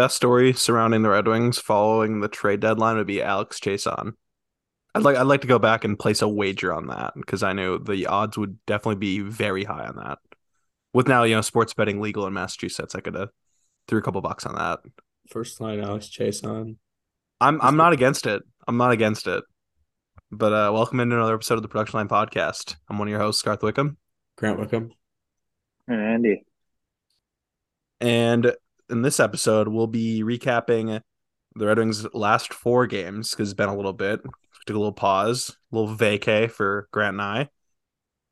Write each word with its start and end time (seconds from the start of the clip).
best 0.00 0.16
story 0.16 0.54
surrounding 0.54 1.02
the 1.02 1.10
Red 1.10 1.28
Wings 1.28 1.58
following 1.58 2.20
the 2.20 2.28
trade 2.28 2.60
deadline 2.60 2.96
would 2.96 3.06
be 3.06 3.20
Alex 3.20 3.60
Chiasson. 3.60 4.14
I'd 4.94 5.02
like 5.02 5.14
I'd 5.14 5.26
like 5.26 5.42
to 5.42 5.46
go 5.46 5.58
back 5.58 5.84
and 5.84 5.98
place 5.98 6.22
a 6.22 6.28
wager 6.28 6.72
on 6.72 6.86
that 6.86 7.12
because 7.16 7.42
I 7.42 7.52
knew 7.52 7.78
the 7.78 8.06
odds 8.06 8.38
would 8.38 8.64
definitely 8.64 8.94
be 8.94 9.20
very 9.20 9.64
high 9.64 9.84
on 9.84 9.96
that. 9.96 10.18
With 10.94 11.06
now 11.06 11.24
you 11.24 11.34
know 11.34 11.42
sports 11.42 11.74
betting 11.74 12.00
legal 12.00 12.26
in 12.26 12.32
Massachusetts, 12.32 12.94
I 12.94 13.00
could 13.00 13.14
have 13.14 13.28
threw 13.88 13.98
a 13.98 14.02
couple 14.02 14.22
bucks 14.22 14.46
on 14.46 14.54
that. 14.54 14.78
First 15.28 15.60
line, 15.60 15.80
Alex 15.80 16.08
Chiasson. 16.08 16.76
I'm 17.38 17.60
I'm 17.60 17.76
not 17.76 17.92
against 17.92 18.24
it. 18.24 18.42
I'm 18.66 18.78
not 18.78 18.92
against 18.92 19.26
it. 19.26 19.44
But 20.32 20.54
uh, 20.54 20.70
welcome 20.72 21.00
into 21.00 21.16
another 21.16 21.34
episode 21.34 21.56
of 21.56 21.62
the 21.62 21.68
Production 21.68 21.98
Line 21.98 22.08
Podcast. 22.08 22.76
I'm 22.88 22.98
one 22.98 23.08
of 23.08 23.10
your 23.10 23.20
hosts, 23.20 23.42
Garth 23.42 23.62
Wickham, 23.62 23.98
Grant 24.38 24.58
Wickham. 24.58 24.92
And 25.86 26.00
Andy. 26.00 26.46
and 28.00 28.56
in 28.90 29.02
this 29.02 29.20
episode 29.20 29.68
we'll 29.68 29.86
be 29.86 30.22
recapping 30.22 31.00
the 31.54 31.66
Red 31.66 31.78
Wings' 31.78 32.06
last 32.14 32.52
four 32.52 32.86
games 32.86 33.30
because 33.30 33.48
it's 33.50 33.56
been 33.56 33.68
a 33.68 33.76
little 33.76 33.92
bit. 33.92 34.20
Took 34.66 34.76
a 34.76 34.78
little 34.78 34.92
pause, 34.92 35.56
a 35.72 35.76
little 35.76 35.96
vacay 35.96 36.50
for 36.50 36.88
Grant 36.92 37.14
and 37.14 37.22
I, 37.22 37.48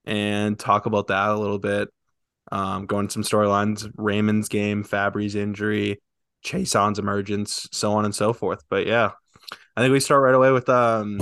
and 0.05 0.59
talk 0.59 0.87
about 0.87 1.09
that 1.09 1.31
a 1.31 1.39
little 1.39 1.59
bit. 1.59 1.89
Um, 2.53 2.87
go 2.87 2.99
into 2.99 3.13
some 3.13 3.23
storylines, 3.23 3.91
Raymond's 3.97 4.49
game, 4.49 4.85
Fabbri's 4.85 5.35
injury, 5.35 6.01
Chiasson's 6.45 6.99
emergence, 6.99 7.69
so 7.73 7.93
on 7.93 8.05
and 8.05 8.15
so 8.15 8.33
forth. 8.33 8.63
But 8.69 8.87
yeah, 8.87 9.13
I 9.77 9.81
think 9.81 9.93
we 9.93 10.01
start 10.01 10.23
right 10.23 10.35
away 10.35 10.51
with 10.51 10.69
um 10.69 11.21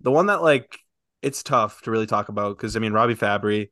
the 0.00 0.10
one 0.10 0.26
that 0.26 0.42
like 0.42 0.78
it's 1.22 1.42
tough 1.42 1.82
to 1.82 1.90
really 1.90 2.06
talk 2.06 2.28
about 2.28 2.56
because 2.56 2.76
I 2.76 2.80
mean 2.80 2.92
Robby 2.92 3.14
Fabbri, 3.14 3.70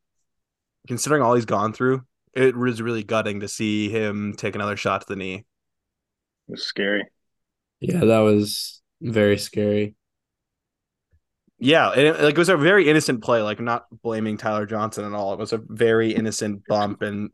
considering 0.86 1.22
all 1.22 1.34
he's 1.34 1.44
gone 1.44 1.72
through, 1.72 2.03
it 2.34 2.56
was 2.56 2.83
really 2.83 3.02
gutting 3.02 3.41
to 3.41 3.48
see 3.48 3.88
him 3.88 4.34
take 4.36 4.55
another 4.55 4.77
shot 4.77 5.02
to 5.02 5.06
the 5.08 5.16
knee. 5.16 5.34
It 5.34 5.44
was 6.52 6.64
scary. 6.64 7.05
Yeah, 7.80 8.00
that 8.00 8.20
was 8.20 8.83
very 9.00 9.38
scary. 9.38 9.94
Yeah, 11.58 11.91
and 11.91 12.00
it, 12.00 12.20
like 12.20 12.34
it 12.34 12.38
was 12.38 12.48
a 12.48 12.56
very 12.56 12.88
innocent 12.88 13.22
play, 13.22 13.41
like 13.42 13.60
not 13.60 13.86
blaming 14.03 14.36
Tyler 14.36 14.66
Johnson 14.66 15.05
at 15.05 15.12
all. 15.12 15.33
It 15.33 15.38
was 15.38 15.53
a 15.53 15.60
very 15.64 16.12
innocent 16.12 16.62
bump, 16.66 17.03
and 17.03 17.30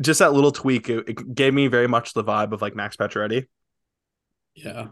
just 0.00 0.20
that 0.20 0.32
little 0.32 0.52
tweak, 0.52 0.88
it, 0.88 1.08
it 1.08 1.34
gave 1.34 1.52
me 1.52 1.66
very 1.66 1.86
much 1.86 2.14
the 2.14 2.24
vibe 2.24 2.52
of 2.52 2.62
like 2.62 2.74
Max 2.74 2.96
Pacioretty. 2.96 3.46
Yeah. 4.54 4.88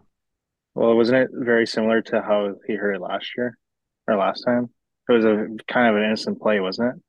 Well, 0.74 0.94
wasn't 0.94 1.18
it 1.18 1.30
very 1.32 1.66
similar 1.66 2.02
to 2.02 2.22
how 2.22 2.54
he 2.66 2.74
hurt 2.74 2.94
it 2.94 3.00
last 3.00 3.30
year 3.36 3.56
or 4.06 4.16
last 4.16 4.42
time? 4.42 4.68
It 5.08 5.12
was 5.12 5.24
a 5.24 5.48
kind 5.66 5.88
of 5.88 5.96
an 5.96 6.04
innocent 6.04 6.40
play, 6.40 6.60
wasn't 6.60 6.94
it? 6.96 7.02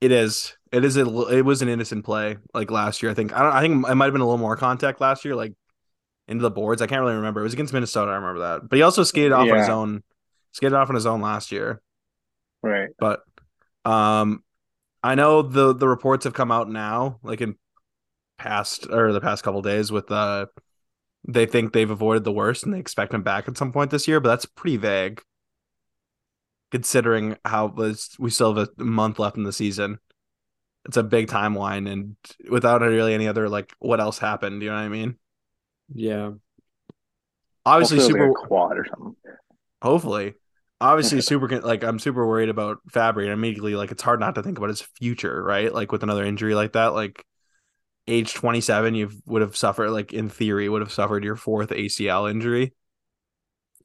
It 0.00 0.12
is. 0.12 0.56
It 0.72 0.84
is. 0.84 0.96
A, 0.96 1.06
it 1.28 1.42
was 1.42 1.62
an 1.62 1.68
innocent 1.68 2.04
play 2.04 2.36
like 2.52 2.70
last 2.70 3.02
year. 3.02 3.10
I 3.10 3.14
think. 3.14 3.32
I 3.32 3.42
don't. 3.42 3.52
I 3.52 3.60
think 3.60 3.88
it 3.88 3.94
might 3.94 4.06
have 4.06 4.14
been 4.14 4.20
a 4.20 4.26
little 4.26 4.38
more 4.38 4.56
contact 4.56 5.00
last 5.00 5.24
year, 5.24 5.34
like 5.34 5.54
into 6.28 6.42
the 6.42 6.50
boards. 6.50 6.82
I 6.82 6.86
can't 6.86 7.00
really 7.00 7.14
remember. 7.14 7.40
It 7.40 7.44
was 7.44 7.54
against 7.54 7.72
Minnesota. 7.72 8.10
I 8.10 8.16
remember 8.16 8.40
that. 8.40 8.68
But 8.68 8.76
he 8.76 8.82
also 8.82 9.02
skated 9.02 9.32
off 9.32 9.48
on 9.48 9.58
his 9.58 9.68
own. 9.68 10.02
Skated 10.52 10.74
off 10.74 10.88
on 10.88 10.94
his 10.94 11.06
own 11.06 11.20
last 11.20 11.52
year. 11.52 11.80
Right. 12.62 12.90
But 12.98 13.22
um, 13.84 14.42
I 15.02 15.14
know 15.14 15.42
the 15.42 15.74
the 15.74 15.88
reports 15.88 16.24
have 16.24 16.32
come 16.32 16.50
out 16.50 16.68
now, 16.68 17.18
like 17.22 17.40
in 17.40 17.56
past 18.38 18.86
or 18.90 19.12
the 19.12 19.20
past 19.20 19.44
couple 19.44 19.62
days, 19.62 19.92
with 19.92 20.10
uh, 20.10 20.46
they 21.26 21.46
think 21.46 21.72
they've 21.72 21.90
avoided 21.90 22.24
the 22.24 22.32
worst 22.32 22.64
and 22.64 22.72
they 22.72 22.78
expect 22.78 23.12
him 23.12 23.22
back 23.22 23.48
at 23.48 23.58
some 23.58 23.72
point 23.72 23.90
this 23.90 24.08
year. 24.08 24.20
But 24.20 24.30
that's 24.30 24.46
pretty 24.46 24.76
vague, 24.76 25.20
considering 26.74 27.36
how 27.44 27.66
was 27.66 28.16
we 28.18 28.30
still 28.30 28.52
have 28.52 28.68
a 28.80 28.82
month 28.82 29.20
left 29.20 29.36
in 29.36 29.44
the 29.44 29.52
season. 29.52 30.00
It's 30.86 30.96
a 30.96 31.04
big 31.04 31.28
timeline, 31.28 31.88
and 31.88 32.16
without 32.50 32.80
really 32.80 33.14
any 33.14 33.28
other 33.28 33.48
like 33.48 33.72
what 33.78 34.00
else 34.00 34.18
happened, 34.18 34.60
you 34.60 34.70
know 34.70 34.74
what 34.74 34.82
I 34.82 34.88
mean? 34.88 35.14
Yeah. 35.94 36.32
Obviously, 37.64 37.98
Hopefully 37.98 38.12
super. 38.12 38.28
like 38.28 38.44
a 38.44 38.48
quad 38.48 38.78
or 38.78 38.86
something. 38.90 39.14
Hopefully. 39.82 40.34
Obviously, 40.80 41.20
super 41.22 41.46
con- 41.46 41.62
like 41.62 41.84
I'm 41.84 42.00
super 42.00 42.26
worried 42.26 42.48
about 42.48 42.78
Fabbri, 42.90 43.22
and 43.22 43.32
immediately 43.32 43.76
like 43.76 43.92
it's 43.92 44.02
hard 44.02 44.18
not 44.18 44.34
to 44.34 44.42
think 44.42 44.58
about 44.58 44.70
his 44.70 44.82
future, 44.82 45.44
right? 45.44 45.72
Like 45.72 45.92
with 45.92 46.02
another 46.02 46.24
injury 46.24 46.56
like 46.56 46.72
that, 46.72 46.88
like 46.88 47.24
age 48.08 48.34
27, 48.34 48.96
you 48.96 49.10
would 49.26 49.42
have 49.42 49.56
suffered, 49.56 49.90
like 49.90 50.12
in 50.12 50.28
theory, 50.28 50.68
would 50.68 50.82
have 50.82 50.92
suffered 50.92 51.22
your 51.22 51.36
fourth 51.36 51.70
ACL 51.70 52.28
injury. 52.28 52.74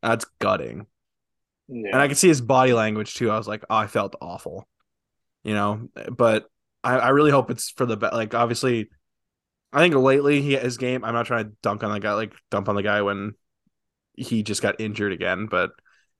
That's 0.01 0.25
gutting, 0.39 0.87
Yeah. 1.69 1.91
and 1.91 2.01
I 2.01 2.07
could 2.07 2.17
see 2.17 2.27
his 2.27 2.41
body 2.41 2.73
language 2.73 3.13
too. 3.13 3.29
I 3.29 3.37
was 3.37 3.47
like, 3.47 3.63
oh, 3.69 3.75
I 3.75 3.87
felt 3.87 4.15
awful, 4.21 4.67
you 5.43 5.53
know. 5.53 5.89
But 6.15 6.45
I, 6.83 6.97
I 6.97 7.09
really 7.09 7.31
hope 7.31 7.51
it's 7.51 7.69
for 7.71 7.85
the 7.85 7.97
best. 7.97 8.13
Like 8.13 8.33
obviously, 8.33 8.89
I 9.71 9.79
think 9.79 9.93
lately 9.95 10.41
he 10.41 10.55
his 10.55 10.77
game. 10.77 11.03
I'm 11.03 11.13
not 11.13 11.27
trying 11.27 11.45
to 11.45 11.51
dunk 11.61 11.83
on 11.83 11.91
the 11.91 11.99
guy, 11.99 12.13
like 12.13 12.33
dump 12.49 12.69
on 12.69 12.75
the 12.75 12.83
guy 12.83 13.01
when 13.01 13.33
he 14.15 14.43
just 14.43 14.61
got 14.61 14.81
injured 14.81 15.13
again, 15.13 15.47
but 15.49 15.71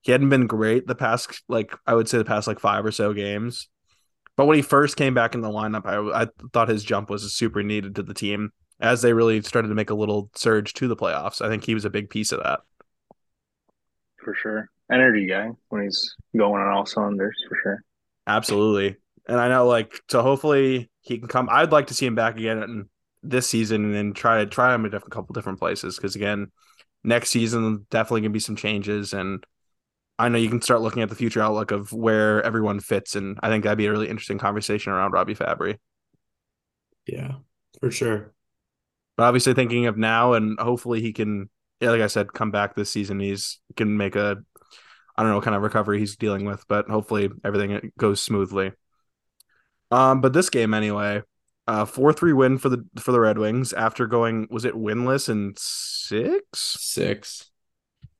he 0.02 0.12
hadn't 0.12 0.30
been 0.30 0.46
great 0.46 0.86
the 0.86 0.94
past 0.94 1.42
like 1.48 1.74
I 1.86 1.94
would 1.94 2.08
say 2.08 2.18
the 2.18 2.24
past 2.24 2.46
like 2.46 2.60
five 2.60 2.84
or 2.84 2.92
so 2.92 3.12
games. 3.12 3.68
But 4.36 4.46
when 4.46 4.56
he 4.56 4.62
first 4.62 4.96
came 4.96 5.14
back 5.14 5.34
in 5.34 5.40
the 5.42 5.48
lineup, 5.48 5.86
I 5.86 6.22
I 6.22 6.28
thought 6.52 6.68
his 6.68 6.84
jump 6.84 7.10
was 7.10 7.32
super 7.34 7.62
needed 7.62 7.96
to 7.96 8.02
the 8.02 8.14
team 8.14 8.52
as 8.80 9.02
they 9.02 9.12
really 9.12 9.42
started 9.42 9.68
to 9.68 9.74
make 9.74 9.90
a 9.90 9.94
little 9.94 10.30
surge 10.34 10.72
to 10.74 10.88
the 10.88 10.96
playoffs. 10.96 11.42
I 11.42 11.48
think 11.48 11.64
he 11.64 11.74
was 11.74 11.84
a 11.84 11.90
big 11.90 12.08
piece 12.08 12.32
of 12.32 12.42
that. 12.42 12.60
for 14.22 14.34
sure. 14.34 14.70
Energy 14.90 15.26
guy 15.26 15.50
when 15.68 15.82
he's 15.82 16.14
going 16.36 16.60
on 16.60 16.68
all 16.68 16.86
cylinders 16.86 17.36
for 17.48 17.58
sure. 17.62 17.84
Absolutely. 18.26 18.96
And 19.28 19.38
I 19.38 19.48
know 19.48 19.66
like 19.66 20.00
so 20.10 20.22
hopefully 20.22 20.90
he 21.02 21.18
can 21.18 21.28
come 21.28 21.48
I'd 21.50 21.72
like 21.72 21.88
to 21.88 21.94
see 21.94 22.06
him 22.06 22.14
back 22.14 22.36
again 22.36 22.62
in 22.62 22.88
this 23.22 23.48
season 23.48 23.84
and 23.84 23.94
then 23.94 24.12
try 24.12 24.38
to 24.38 24.46
try 24.46 24.74
him 24.74 24.84
a 24.84 24.90
different 24.90 25.12
couple 25.12 25.32
different 25.32 25.58
places 25.58 25.96
because 25.96 26.16
again, 26.16 26.50
next 27.04 27.30
season 27.30 27.86
definitely 27.90 28.22
gonna 28.22 28.30
be 28.30 28.40
some 28.40 28.56
changes 28.56 29.12
and 29.12 29.44
I 30.18 30.28
know 30.28 30.38
you 30.38 30.50
can 30.50 30.60
start 30.60 30.82
looking 30.82 31.02
at 31.02 31.08
the 31.08 31.14
future 31.14 31.40
outlook 31.40 31.70
of 31.70 31.92
where 31.92 32.42
everyone 32.42 32.80
fits 32.80 33.16
and 33.16 33.38
I 33.42 33.48
think 33.48 33.64
that'd 33.64 33.78
be 33.78 33.86
a 33.86 33.90
really 33.90 34.08
interesting 34.08 34.38
conversation 34.38 34.92
around 34.92 35.12
Robby 35.12 35.34
Fabbri. 35.34 35.78
Yeah. 37.06 37.36
For 37.80 37.90
sure. 37.90 38.34
But 39.16 39.24
obviously 39.24 39.54
thinking 39.54 39.86
of 39.86 39.96
now 39.96 40.34
and 40.34 40.58
hopefully 40.58 41.00
he 41.00 41.12
can 41.12 41.48
yeah, 41.80 41.90
like 41.90 42.02
I 42.02 42.08
said, 42.08 42.32
come 42.32 42.50
back 42.50 42.74
this 42.74 42.90
season. 42.90 43.20
He's 43.20 43.58
can 43.76 43.96
make 43.96 44.14
a 44.14 44.36
I 45.16 45.22
don't 45.22 45.30
know 45.30 45.36
what 45.36 45.44
kind 45.44 45.56
of 45.56 45.62
recovery 45.62 45.98
he's 45.98 46.16
dealing 46.16 46.44
with, 46.44 46.64
but 46.68 46.88
hopefully 46.88 47.30
everything 47.44 47.92
goes 47.98 48.22
smoothly. 48.22 48.72
Um, 49.90 50.20
but 50.20 50.32
this 50.32 50.50
game 50.50 50.72
anyway, 50.72 51.22
uh, 51.66 51.84
four 51.84 52.12
three 52.12 52.32
win 52.32 52.58
for 52.58 52.68
the 52.68 52.84
for 52.98 53.12
the 53.12 53.20
Red 53.20 53.38
Wings 53.38 53.72
after 53.72 54.06
going 54.06 54.46
was 54.50 54.64
it 54.64 54.74
winless 54.74 55.28
in 55.28 55.54
six? 55.56 56.42
Six. 56.54 57.50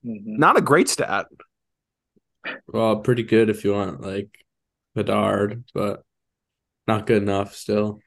Mhm. 0.04 0.38
Not 0.38 0.56
a 0.56 0.60
great 0.60 0.88
stat. 0.88 1.26
Well, 2.66 3.00
pretty 3.00 3.22
good 3.22 3.50
if 3.50 3.64
you 3.64 3.72
want 3.72 4.00
like 4.00 4.28
Bedard, 4.94 5.64
but 5.74 6.02
not 6.86 7.06
good 7.06 7.22
enough 7.22 7.54
still. 7.54 8.00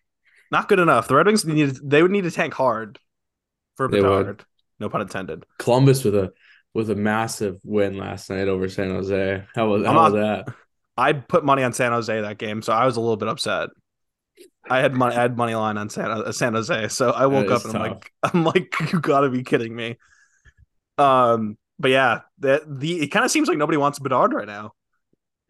Not 0.52 0.68
good 0.68 0.80
enough. 0.80 1.08
The 1.08 1.16
Red 1.16 1.26
Wings 1.28 1.46
need 1.46 1.78
they 1.84 2.02
would 2.02 2.12
need 2.12 2.24
to 2.26 2.32
tank 2.32 2.54
hard 2.54 3.00
for 3.76 3.88
They 3.88 4.02
would. 4.02 4.20
Bedard. 4.20 4.46
No 4.80 4.90
pun 4.90 5.02
intended. 5.02 5.46
Columbus 5.60 6.04
with 6.04 6.16
a 6.16 6.34
with 6.74 6.90
a 6.90 6.96
massive 6.96 7.60
win 7.64 7.98
last 7.98 8.30
night 8.30 8.48
over 8.48 8.68
San 8.68 8.90
Jose. 8.90 9.44
How 9.56 9.68
was, 9.68 9.86
how 9.86 9.96
was 9.96 10.14
that? 10.14 10.54
I 10.98 11.14
put 11.14 11.44
money 11.44 11.64
on 11.64 11.74
San 11.74 11.92
Jose 11.92 12.22
that 12.22 12.38
game, 12.38 12.62
so 12.62 12.74
I 12.74 12.86
was 12.86 12.98
a 12.98 13.02
little 13.02 13.18
bit 13.18 13.28
upset. 13.28 13.70
I 14.70 14.80
had 14.80 14.94
money, 14.94 15.16
I 15.16 15.22
had 15.22 15.38
money 15.38 15.56
line 15.56 15.78
on 15.78 15.90
San, 15.90 16.10
uh, 16.10 16.32
San 16.32 16.54
Jose, 16.54 16.88
so 16.90 17.12
I 17.12 17.26
woke 17.26 17.52
up 17.52 17.66
and 17.66 17.76
I'm 17.76 17.82
like, 17.82 18.12
I'm 18.24 18.44
like, 18.44 18.74
you 18.92 19.00
gotta 19.00 19.30
be 19.30 19.44
kidding 19.44 19.76
me. 19.76 19.98
Um, 20.98 21.58
but 21.80 21.92
yeah, 21.92 22.22
that 22.40 22.62
the 22.68 23.02
it 23.02 23.08
kind 23.08 23.26
of 23.26 23.32
seems 23.32 23.48
like 23.48 23.58
nobody 23.58 23.78
wants 23.78 24.00
Bedard 24.00 24.34
right 24.34 24.48
now. 24.48 24.74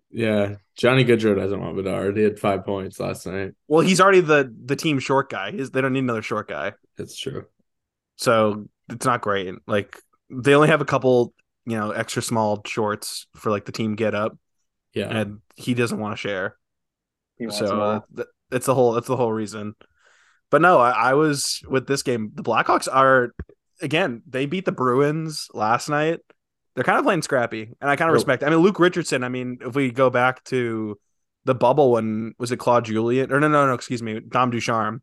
Yeah. 0.10 0.56
Johnny 0.76 1.04
Gaudreau 1.04 1.36
doesn't 1.36 1.60
want 1.60 1.76
Bedard. 1.76 2.18
He 2.18 2.24
had 2.24 2.40
five 2.40 2.66
points 2.66 3.00
last 3.00 3.28
night. 3.28 3.54
Well, 3.68 3.82
he's 3.82 4.00
already 4.00 4.22
the 4.22 4.54
the 4.66 4.76
team 4.76 5.00
short 5.00 5.30
guy. 5.30 5.52
He's, 5.52 5.72
they 5.72 5.82
don't 5.82 5.94
need 5.94 6.00
another 6.00 6.22
short 6.22 6.48
guy, 6.48 6.74
That's 6.98 7.18
true. 7.18 7.46
so 8.16 8.68
it's 8.90 9.06
not 9.06 9.22
great. 9.22 9.54
Like 9.68 9.98
they 10.30 10.54
only 10.56 10.68
have 10.70 10.82
a 10.82 10.86
couple, 10.86 11.34
you 11.66 11.78
know, 11.78 11.92
extra 11.92 12.22
small 12.22 12.62
shorts 12.66 13.28
for 13.36 13.50
like 13.52 13.66
the 13.66 13.72
team 13.72 13.96
get 13.96 14.14
up, 14.16 14.38
Yeah. 14.94 15.08
and 15.10 15.40
he 15.56 15.74
doesn't 15.74 16.00
want 16.00 16.14
to 16.14 16.18
share. 16.18 16.58
So 17.50 17.82
uh, 17.82 18.00
th- 18.16 18.28
it's 18.52 18.66
the 18.68 18.76
whole 18.76 18.94
that's 18.94 19.08
the 19.08 19.18
whole 19.18 19.34
reason 19.34 19.76
but 20.52 20.62
no 20.62 20.78
I, 20.80 20.92
I 20.92 21.14
was 21.16 21.62
with 21.68 21.88
this 21.88 22.04
game 22.04 22.32
the 22.36 22.44
blackhawks 22.44 22.88
are 22.90 23.34
again 23.82 24.22
they 24.30 24.46
beat 24.46 24.66
the 24.66 24.72
bruins 24.72 25.48
last 25.54 25.90
night 25.90 26.20
they're 26.76 26.84
kind 26.84 27.00
of 27.00 27.04
playing 27.06 27.24
scrappy 27.24 27.64
and 27.82 27.90
i 27.90 27.96
kind 27.96 28.10
of 28.10 28.14
Yep. 28.14 28.18
respect 28.20 28.44
i 28.44 28.50
mean 28.50 28.60
luke 28.60 28.80
richardson 28.80 29.24
i 29.24 29.30
mean 29.30 29.58
if 29.62 29.74
we 29.76 29.90
go 29.92 30.12
back 30.12 30.44
to 30.46 30.98
the 31.44 31.56
bubble 31.56 31.92
when 31.92 32.34
was 32.38 32.52
it 32.52 32.58
claude 32.60 32.86
julien 32.86 33.32
or 33.32 33.40
no 33.40 33.48
no 33.48 33.66
no 33.66 33.74
excuse 33.74 34.04
me 34.04 34.20
dom 34.20 34.52
ducharme 34.52 35.02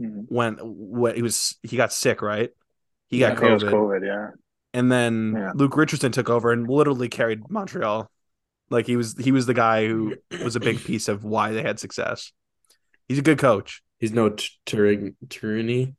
Mhm. 0.00 0.24
when 0.28 0.56
when 0.62 1.14
he 1.14 1.22
was 1.22 1.56
he 1.62 1.76
got 1.76 1.92
sick 1.92 2.22
right 2.22 2.50
he 3.08 3.18
Yeah, 3.20 3.34
got 3.34 3.42
It 3.42 3.52
was 3.54 3.62
covid 3.64 3.70
COVID, 3.72 4.06
yeah. 4.06 4.30
and 4.72 4.90
then 4.90 5.34
Yeah. 5.36 5.52
Luke 5.54 5.76
Richardson 5.76 6.12
took 6.12 6.28
over 6.30 6.52
and 6.52 6.68
literally 6.68 7.08
carried 7.08 7.48
Montreal. 7.50 8.10
Like 8.70 8.86
he 8.86 8.96
was 8.96 9.14
he 9.18 9.32
was 9.32 9.46
the 9.46 9.54
guy 9.54 9.86
who 9.86 10.16
was 10.42 10.56
a 10.56 10.60
big 10.60 10.78
piece 10.84 11.08
of 11.08 11.24
why 11.24 11.52
they 11.52 11.62
had 11.62 11.78
success. 11.78 12.32
He's 13.08 13.18
a 13.18 13.22
good 13.22 13.38
coach. 13.38 13.82
He's 13.98 14.12
no 14.12 14.30
T- 14.30 14.48
Turing 14.66 15.14
Tourney. 15.28 15.94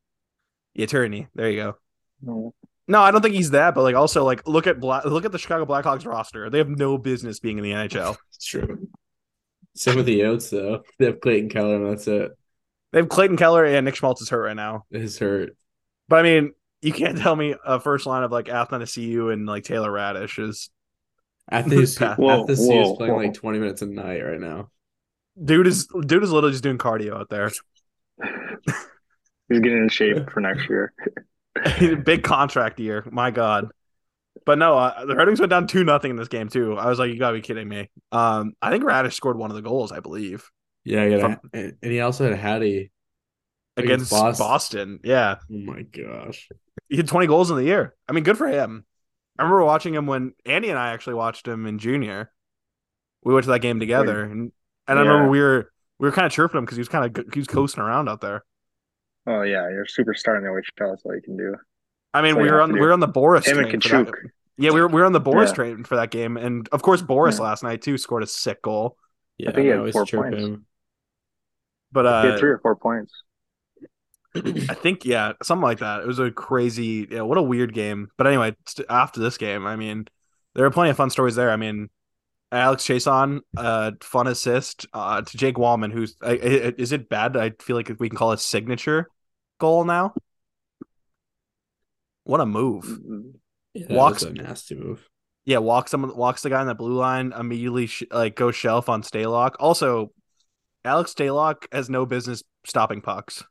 Yeah, 0.73 0.87
Tierney. 0.87 1.27
There 1.35 1.49
you 1.49 1.57
go. 1.57 1.75
No. 2.21 2.53
No, 2.87 3.01
I 3.01 3.09
don't 3.11 3.21
think 3.21 3.35
he's 3.35 3.51
that, 3.51 3.73
but 3.75 3.81
like 3.83 3.95
also 3.95 4.23
like 4.23 4.47
look 4.47 4.67
at 4.67 4.79
Black, 4.79 5.05
look 5.05 5.25
at 5.25 5.31
the 5.31 5.39
Chicago 5.39 5.65
Blackhawks 5.65 6.05
roster. 6.05 6.49
They 6.49 6.59
have 6.59 6.69
no 6.69 6.97
business 6.97 7.39
being 7.39 7.57
in 7.57 7.63
the 7.63 7.71
NHL. 7.73 8.15
It's 8.33 8.45
true. 8.45 8.87
Same 9.75 9.95
with 9.97 10.05
the 10.05 10.19
Yotes 10.19 10.49
though. 10.49 10.83
They 10.99 11.05
have 11.05 11.19
Clayton 11.19 11.49
Keller, 11.49 11.75
and 11.75 11.85
that's 11.91 12.07
it. 12.07 12.31
They 12.91 12.99
have 12.99 13.09
Clayton 13.09 13.37
Keller 13.37 13.65
and 13.65 13.85
Nick 13.85 13.95
Schmaltz 13.95 14.21
is 14.21 14.29
hurt 14.29 14.43
right 14.43 14.55
now. 14.55 14.85
His 14.89 15.19
hurt. 15.19 15.55
But 16.07 16.19
I 16.19 16.23
mean, 16.23 16.53
you 16.85 16.93
can't 16.93 17.17
tell 17.17 17.35
me 17.35 17.55
a 17.65 17.79
first 17.79 18.05
line 18.05 18.23
of 18.23 18.31
like 18.31 18.45
Athanasiu 18.45 19.33
and 19.33 19.45
like 19.45 19.63
Taylor 19.63 19.91
Raddysh 19.91 20.37
is 20.47 20.69
Athens, 21.51 21.97
Whoa, 22.17 22.43
Athens 22.43 22.59
is 22.59 22.67
playing 22.67 23.13
whoa. 23.13 23.17
like 23.17 23.33
20 23.33 23.59
minutes 23.59 23.81
a 23.81 23.87
night 23.87 24.21
right 24.21 24.39
now. 24.39 24.69
dude 25.43 25.67
is 25.67 25.87
dude 26.05 26.23
is 26.23 26.31
literally 26.31 26.53
just 26.53 26.63
doing 26.63 26.77
cardio 26.77 27.19
out 27.19 27.29
there. 27.29 27.51
He's 29.49 29.59
getting 29.59 29.83
in 29.83 29.89
shape 29.89 30.29
for 30.31 30.39
next 30.41 30.69
year. 30.69 30.93
Big 32.03 32.23
contract 32.23 32.79
year. 32.79 33.05
My 33.11 33.31
God. 33.31 33.69
But 34.45 34.57
no, 34.57 34.77
uh, 34.77 35.05
the 35.05 35.15
Red 35.15 35.27
Wings 35.27 35.39
went 35.39 35.49
down 35.49 35.67
two 35.67 35.83
nothing 35.83 36.11
in 36.11 36.17
this 36.17 36.27
game 36.27 36.49
too. 36.49 36.77
I 36.77 36.87
was 36.87 36.99
like, 36.99 37.11
you 37.11 37.17
gotta 37.19 37.35
be 37.37 37.41
kidding 37.41 37.67
me. 37.67 37.89
Um, 38.11 38.53
I 38.61 38.69
think 38.69 38.83
Radish 38.83 39.15
scored 39.15 39.37
one 39.37 39.49
of 39.49 39.55
the 39.55 39.61
goals, 39.61 39.91
I 39.91 40.01
believe, 40.01 40.49
Yeah, 40.83 41.03
I 41.03 41.09
got 41.09 41.21
From- 41.21 41.39
and 41.53 41.77
and 41.81 41.91
he 41.91 41.99
also 42.01 42.25
had 42.25 42.33
a 42.33 42.37
Hattie. 42.37 42.91
Against, 43.77 44.11
Against 44.11 44.39
Boston. 44.39 44.99
Yeah, 45.03 45.35
Oh 45.51 45.53
my 45.57 45.81
gosh. 45.83 46.47
he 46.89 46.97
had 46.97 47.07
20 47.07 47.27
goals 47.27 47.51
in 47.51 47.57
the 47.57 47.63
year. 47.63 47.95
I 48.07 48.13
mean, 48.13 48.23
good 48.23 48.37
for 48.37 48.47
him. 48.47 48.85
I 49.37 49.43
remember 49.43 49.63
watching 49.65 49.93
him 49.93 50.07
when 50.07 50.33
Andy 50.45 50.69
and 50.69 50.79
I 50.79 50.91
actually 50.93 51.15
watched 51.15 51.47
him 51.47 51.65
in 51.65 51.77
junior. 51.79 52.31
We 53.23 53.33
went 53.33 53.43
to 53.45 53.49
that 53.51 53.59
game 53.59 53.79
together, 53.79 54.23
and 54.23 54.51
and 54.87 54.99
I 54.99 55.01
remember 55.01 55.29
we 55.29 55.39
were 55.41 55.71
we 55.99 56.07
were 56.07 56.11
kind 56.13 56.25
of 56.25 56.31
chirping 56.31 56.59
him 56.59 56.65
because 56.65 56.77
he 56.77 56.81
was 56.81 56.89
kind 56.89 57.17
of 57.17 57.25
he 57.33 57.39
was 57.39 57.47
coasting 57.47 57.83
around 57.83 58.07
out 58.07 58.21
there. 58.21 58.45
Oh 59.27 59.41
yeah, 59.41 59.67
you're 59.69 59.83
a 59.83 59.87
superstar 59.87 60.37
in 60.37 60.43
the 60.43 60.49
OHL. 60.49 60.89
That's 60.91 61.01
all 61.03 61.15
you 61.15 61.21
can 61.21 61.35
do. 61.35 61.55
I 62.13 62.21
mean, 62.21 62.37
we 62.37 62.45
you 62.45 62.51
were 62.53 62.61
on 62.61 62.71
we 62.71 62.79
do. 62.79 62.85
were 62.85 62.93
on 62.93 62.99
the 62.99 63.07
Boris 63.07 63.45
Him 63.47 63.57
and 63.57 63.81
train 63.81 64.05
for 64.05 64.11
that. 64.11 64.29
Yeah, 64.57 64.71
we 64.71 64.79
were 64.79 64.87
we 64.87 65.01
were 65.01 65.05
on 65.05 65.11
the 65.11 65.19
Boris 65.19 65.49
Yeah. 65.49 65.55
train 65.55 65.83
for 65.83 65.95
that 65.97 66.11
game, 66.11 66.37
and 66.37 66.69
of 66.71 66.81
course 66.81 67.01
Boris 67.01 67.37
Yeah. 67.39 67.45
last 67.45 67.63
night 67.63 67.81
too 67.81 67.97
scored 67.97 68.23
a 68.23 68.27
sick 68.27 68.61
goal. 68.61 68.95
Yeah, 69.37 69.51
think 69.51 69.65
he 69.65 69.73
I 69.73 69.81
had 69.83 69.91
four 69.91 70.05
chirp 70.05 70.21
points. 70.21 70.37
him. 70.43 70.65
But 71.91 72.05
he 72.05 72.27
had 72.29 72.35
uh, 72.35 72.39
three 72.39 72.51
or 72.51 72.59
four 72.59 72.75
points. 72.75 73.11
I 74.35 74.73
think 74.73 75.05
yeah, 75.05 75.33
something 75.41 75.63
like 75.63 75.79
that. 75.79 76.01
It 76.01 76.07
was 76.07 76.19
a 76.19 76.31
crazy, 76.31 77.07
yeah, 77.09 77.21
what 77.21 77.37
a 77.37 77.43
weird 77.43 77.73
game. 77.73 78.09
But 78.17 78.27
anyway, 78.27 78.55
st- 78.65 78.87
after 78.89 79.19
this 79.19 79.37
game, 79.37 79.65
I 79.65 79.75
mean, 79.75 80.07
there 80.53 80.65
are 80.65 80.71
plenty 80.71 80.89
of 80.89 80.97
fun 80.97 81.09
stories 81.09 81.35
there. 81.35 81.51
I 81.51 81.55
mean, 81.55 81.89
Alex 82.51 82.83
Chiasson, 82.83 83.39
uh, 83.57 83.91
fun 84.01 84.27
assist 84.27 84.85
uh, 84.93 85.21
to 85.21 85.37
Jake 85.37 85.55
Walman, 85.55 85.91
who's 85.91 86.15
I, 86.21 86.31
I, 86.31 86.73
is 86.77 86.91
it 86.91 87.09
bad? 87.09 87.37
I 87.37 87.51
feel 87.61 87.75
like 87.75 87.91
we 87.99 88.09
can 88.09 88.17
call 88.17 88.31
it 88.31 88.39
signature 88.39 89.09
goal 89.59 89.85
now. 89.85 90.13
What 92.23 92.41
a 92.41 92.45
move! 92.45 92.99
Yeah, 93.73 93.85
Walks- 93.89 94.23
a 94.23 94.31
nasty 94.31 94.75
move. 94.75 95.07
Yeah, 95.45 95.59
walks 95.59 95.91
someone 95.91 96.15
walks 96.17 96.41
the 96.41 96.49
guy 96.49 96.61
in 96.61 96.67
the 96.67 96.73
blue 96.73 96.95
line 96.95 97.31
immediately. 97.37 97.85
Sh- 97.85 98.03
like 98.09 98.35
go 98.35 98.49
shelf 98.51 98.89
on 98.89 99.03
Stalock. 99.03 99.51
Also, 99.59 100.11
Alex 100.83 101.13
Stalock 101.13 101.67
has 101.71 101.87
no 101.87 102.05
business 102.05 102.43
stopping 102.65 103.01
pucks. 103.01 103.43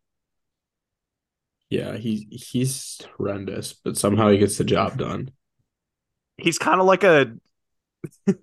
Yeah, 1.75 1.97
he 1.97 2.29
he's 2.31 3.01
horrendous, 3.17 3.73
but 3.73 3.97
somehow 3.97 4.31
he 4.31 4.39
gets 4.39 4.59
the 4.59 4.65
job 4.65 4.97
done. 4.99 5.31
He's 6.37 6.59
kind 6.59 6.81
of 6.81 6.87
like 6.87 7.03
a 7.05 7.33
kind 8.27 8.37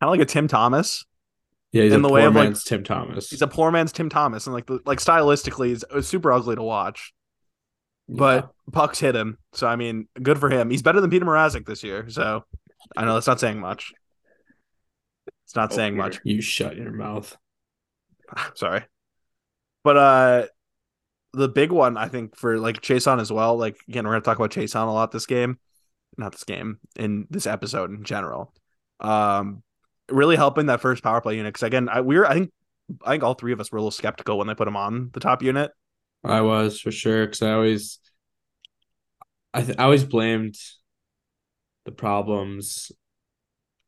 of 0.00 0.08
like 0.10 0.20
a 0.20 0.24
Tim 0.24 0.48
Thomas. 0.48 1.04
Yeah, 1.72 1.82
he's 1.84 1.92
In 1.92 2.00
a 2.00 2.02
the 2.02 2.08
poor 2.08 2.14
way 2.14 2.24
of, 2.24 2.34
like- 2.34 2.44
man's 2.44 2.64
Tim 2.64 2.84
Thomas. 2.84 3.28
He's 3.30 3.42
a 3.42 3.46
poor 3.46 3.70
man's 3.70 3.92
Tim 3.92 4.08
Thomas, 4.08 4.46
and 4.46 4.54
like 4.54 4.66
the, 4.66 4.80
like 4.86 4.98
stylistically, 4.98 5.68
he's 5.68 5.84
uh, 5.84 6.00
super 6.02 6.32
ugly 6.32 6.56
to 6.56 6.62
watch. 6.62 7.12
But 8.08 8.50
pucks 8.72 9.00
hit 9.00 9.16
him, 9.16 9.38
so 9.52 9.66
I 9.66 9.76
mean, 9.76 10.06
good 10.22 10.38
for 10.38 10.48
him. 10.48 10.70
He's 10.70 10.82
better 10.82 11.00
than 11.00 11.10
Petr 11.10 11.22
Mrazek 11.24 11.66
this 11.66 11.82
year. 11.82 12.08
So 12.08 12.44
I 12.96 13.04
know 13.04 13.14
that's 13.14 13.26
not 13.26 13.40
saying 13.40 13.58
much. 13.60 13.92
It's 15.44 15.56
not 15.56 15.72
Oh, 15.72 15.76
saying 15.76 15.96
much. 15.96 16.20
you 16.24 16.40
shut 16.40 16.76
your 16.76 16.92
mouth. 16.92 17.36
Sorry, 18.54 18.84
but 19.84 19.96
uh, 19.96 20.46
the 21.32 21.48
big 21.48 21.72
one 21.72 21.96
I 21.96 22.08
think 22.08 22.36
for 22.36 22.58
like 22.58 22.80
Chiasson 22.80 23.20
as 23.20 23.32
well. 23.32 23.56
Like 23.56 23.76
again, 23.88 24.04
we're 24.04 24.12
gonna 24.12 24.22
talk 24.22 24.38
about 24.38 24.50
Chiasson 24.50 24.86
a 24.86 24.90
lot 24.90 25.12
this 25.12 25.26
game, 25.26 25.58
not 26.16 26.32
this 26.32 26.44
game 26.44 26.78
in 26.96 27.26
this 27.30 27.46
episode 27.46 27.90
in 27.90 28.04
general. 28.04 28.52
Um, 29.00 29.62
really 30.08 30.36
helping 30.36 30.66
that 30.66 30.80
first 30.80 31.02
power 31.02 31.20
play 31.20 31.36
unit 31.36 31.52
because 31.52 31.66
again, 31.66 31.88
I, 31.88 32.00
we 32.00 32.18
were 32.18 32.26
I 32.26 32.34
think 32.34 32.52
I 33.04 33.10
think 33.10 33.22
all 33.22 33.34
three 33.34 33.52
of 33.52 33.60
us 33.60 33.70
were 33.70 33.78
a 33.78 33.80
little 33.80 33.90
skeptical 33.90 34.38
when 34.38 34.46
they 34.46 34.54
put 34.54 34.68
him 34.68 34.76
on 34.76 35.10
the 35.12 35.20
top 35.20 35.42
unit. 35.42 35.72
I 36.24 36.40
was 36.40 36.80
for 36.80 36.90
sure 36.90 37.26
because 37.26 37.42
I 37.42 37.52
always, 37.52 37.98
I 39.52 39.62
th- 39.62 39.78
I 39.78 39.84
always 39.84 40.04
blamed 40.04 40.56
the 41.84 41.92
problems 41.92 42.90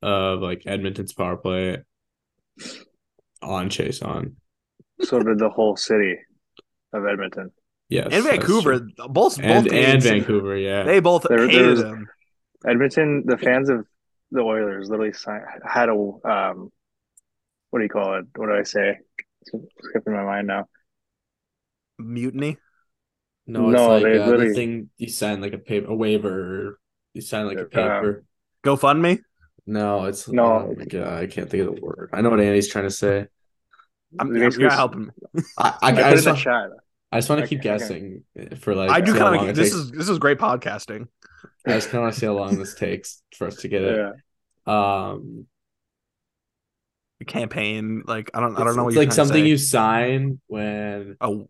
of 0.02 0.40
like 0.40 0.62
Edmonton's 0.66 1.12
power 1.12 1.36
play 1.36 1.78
on 3.42 3.70
Chiasson. 3.70 4.34
So 5.00 5.20
did 5.20 5.38
the 5.38 5.48
whole 5.48 5.76
city 5.76 6.16
of 6.92 7.06
Edmonton. 7.06 7.50
Yes, 7.88 8.08
and 8.12 8.24
Vancouver, 8.24 8.80
true. 8.80 8.90
both 9.08 9.36
both 9.36 9.38
and 9.38 9.68
and 9.68 10.02
teams, 10.02 10.04
Vancouver, 10.04 10.56
yeah. 10.56 10.82
They 10.84 11.00
both 11.00 11.24
There- 11.28 11.46
hated 11.48 11.78
there's- 11.78 11.80
him. 11.82 12.08
Edmonton, 12.66 13.22
the 13.24 13.38
fans 13.38 13.68
of 13.70 13.86
the 14.30 14.40
Oilers 14.40 14.90
literally 14.90 15.12
signed, 15.12 15.44
had 15.64 15.88
a 15.88 15.92
um, 15.92 16.70
what 17.70 17.78
do 17.78 17.82
you 17.84 17.88
call 17.88 18.18
it? 18.18 18.26
What 18.36 18.46
do 18.46 18.52
I 18.54 18.62
say? 18.64 18.98
It's 19.42 19.50
skipping 19.84 20.12
my 20.12 20.24
mind 20.24 20.46
now. 20.48 20.66
Mutiny. 21.98 22.56
no, 23.46 23.70
it's 23.70 23.76
No, 23.76 23.88
like 23.88 24.02
they 24.02 24.18
uh, 24.18 24.24
the 24.26 24.30
literally- 24.32 24.54
thing 24.54 24.90
you 24.98 25.08
sign 25.08 25.40
like 25.40 25.52
a 25.54 25.58
paper, 25.58 25.90
a 25.90 25.94
waiver. 25.94 26.78
You 27.14 27.22
sign 27.22 27.46
like 27.46 27.58
a 27.58 27.62
Um, 27.62 27.68
paper. 27.68 28.24
GoFundMe. 28.64 29.20
no, 29.66 30.04
it's 30.04 30.28
No. 30.28 30.44
Oh 30.68 30.74
my 30.76 30.84
god, 30.84 31.22
I 31.22 31.26
can't 31.26 31.48
think 31.48 31.66
of 31.68 31.74
the 31.76 31.80
word. 31.80 32.10
I 32.12 32.20
know 32.20 32.30
what 32.30 32.40
Andy's 32.40 32.68
trying 32.68 32.84
to 32.84 32.90
say. 32.90 33.26
I'm, 34.18 34.32
They 34.32 34.40
you're 34.40 34.48
basically- 34.50 34.68
helping 34.70 35.06
me. 35.06 35.42
I 35.58 35.68
I, 35.68 35.72
I, 35.82 35.88
I, 35.90 35.92
just, 36.12 36.18
in 36.18 36.24
the 36.24 36.30
want, 36.30 36.38
chat. 36.40 36.70
I 37.12 37.18
just 37.18 37.28
want 37.28 37.38
to 37.40 37.44
Okay, 37.44 37.48
keep 37.56 37.58
okay. 37.60 37.68
guessing 37.78 38.24
for 38.60 38.74
like. 38.74 38.90
I 38.90 39.00
do 39.00 39.14
kind 39.14 39.48
of. 39.48 39.56
This 39.56 39.70
takes. 39.70 39.74
is 39.74 39.90
this 39.92 40.08
is 40.08 40.18
great 40.18 40.38
podcasting. 40.38 41.08
I 41.66 41.72
just 41.72 41.88
kind 41.88 41.98
of 41.98 42.02
want 42.02 42.14
to 42.14 42.20
see 42.20 42.26
how 42.26 42.32
long 42.32 42.58
this 42.58 42.74
takes 42.74 43.22
for 43.36 43.46
us 43.46 43.56
to 43.56 43.68
get 43.68 43.82
it. 43.82 44.14
Yeah. 44.66 45.08
Um, 45.10 45.46
Campaign. 47.26 48.04
Like 48.06 48.30
I 48.32 48.40
don't. 48.40 48.56
I 48.56 48.64
don't 48.64 48.76
know 48.76 48.86
it's 48.88 48.94
you're 48.94 49.02
like 49.04 49.12
something 49.12 49.42
say. 49.42 49.48
you 49.48 49.58
sign 49.58 50.40
when 50.46 51.16
A, 51.20 51.30
it's 51.32 51.46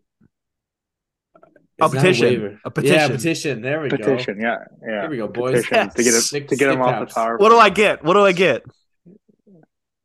not 1.77 1.91
petition. 1.91 2.25
waiver. 2.27 2.59
A 2.65 2.71
petition. 2.71 2.95
Yeah, 2.97 3.07
petition. 3.07 3.61
There 3.61 3.81
we 3.81 3.89
go. 3.89 3.97
Petition. 3.97 4.39
Yeah. 4.41 4.57
Yeah. 4.81 5.01
Here 5.01 5.09
we 5.09 5.17
go, 5.17 5.27
boys. 5.27 5.63
Petition 5.65 5.89
to 5.91 6.03
get 6.03 6.13
Sick- 6.13 6.43
it 6.43 6.49
to 6.49 6.55
get 6.55 6.71
him 6.73 6.81
off 6.81 7.07
the 7.07 7.13
power. 7.13 7.37
what 7.37 7.49
do 7.49 7.57
I 7.57 7.69
get? 7.69 8.03
What 8.03 8.15
do 8.15 8.25
I 8.25 8.31
get? 8.31 8.63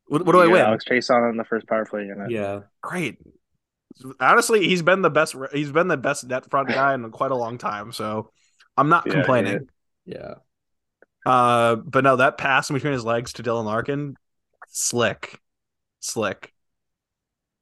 What, 0.07 0.25
what 0.27 0.33
do 0.33 0.41
I 0.41 0.45
You 0.45 0.51
get 0.51 0.53
win? 0.53 0.67
Alex 0.67 0.85
Chiasson 0.85 1.31
in 1.31 1.37
the 1.37 1.45
first 1.45 1.67
power 1.67 1.85
play 1.85 2.05
unit. 2.07 2.31
Yeah, 2.31 2.61
Great. 2.83 3.19
Honestly, 4.19 4.67
he's 4.67 4.83
been 4.83 5.03
the 5.03 5.11
best. 5.11 5.37
He's 5.53 5.71
been 5.71 5.89
the 5.89 5.97
best 5.97 6.27
net 6.27 6.51
front 6.51 6.69
guy 6.69 6.95
in 6.95 7.09
quite 7.11 7.31
a 7.31 7.37
long 7.37 7.59
time. 7.59 7.93
So 7.93 8.31
I'm 8.77 8.89
not 8.89 9.07
Yeah, 9.07 9.13
complaining. 9.13 9.69
yeah. 10.05 10.35
Uh, 11.25 11.77
but 11.77 12.05
no, 12.05 12.17
that 12.17 12.37
pass 12.37 12.69
in 12.69 12.75
between 12.75 12.93
his 12.93 13.05
legs 13.05 13.33
to 13.35 13.43
Dylan 13.43 13.65
Larkin, 13.65 14.17
slick, 14.69 15.39
slick. 16.01 16.53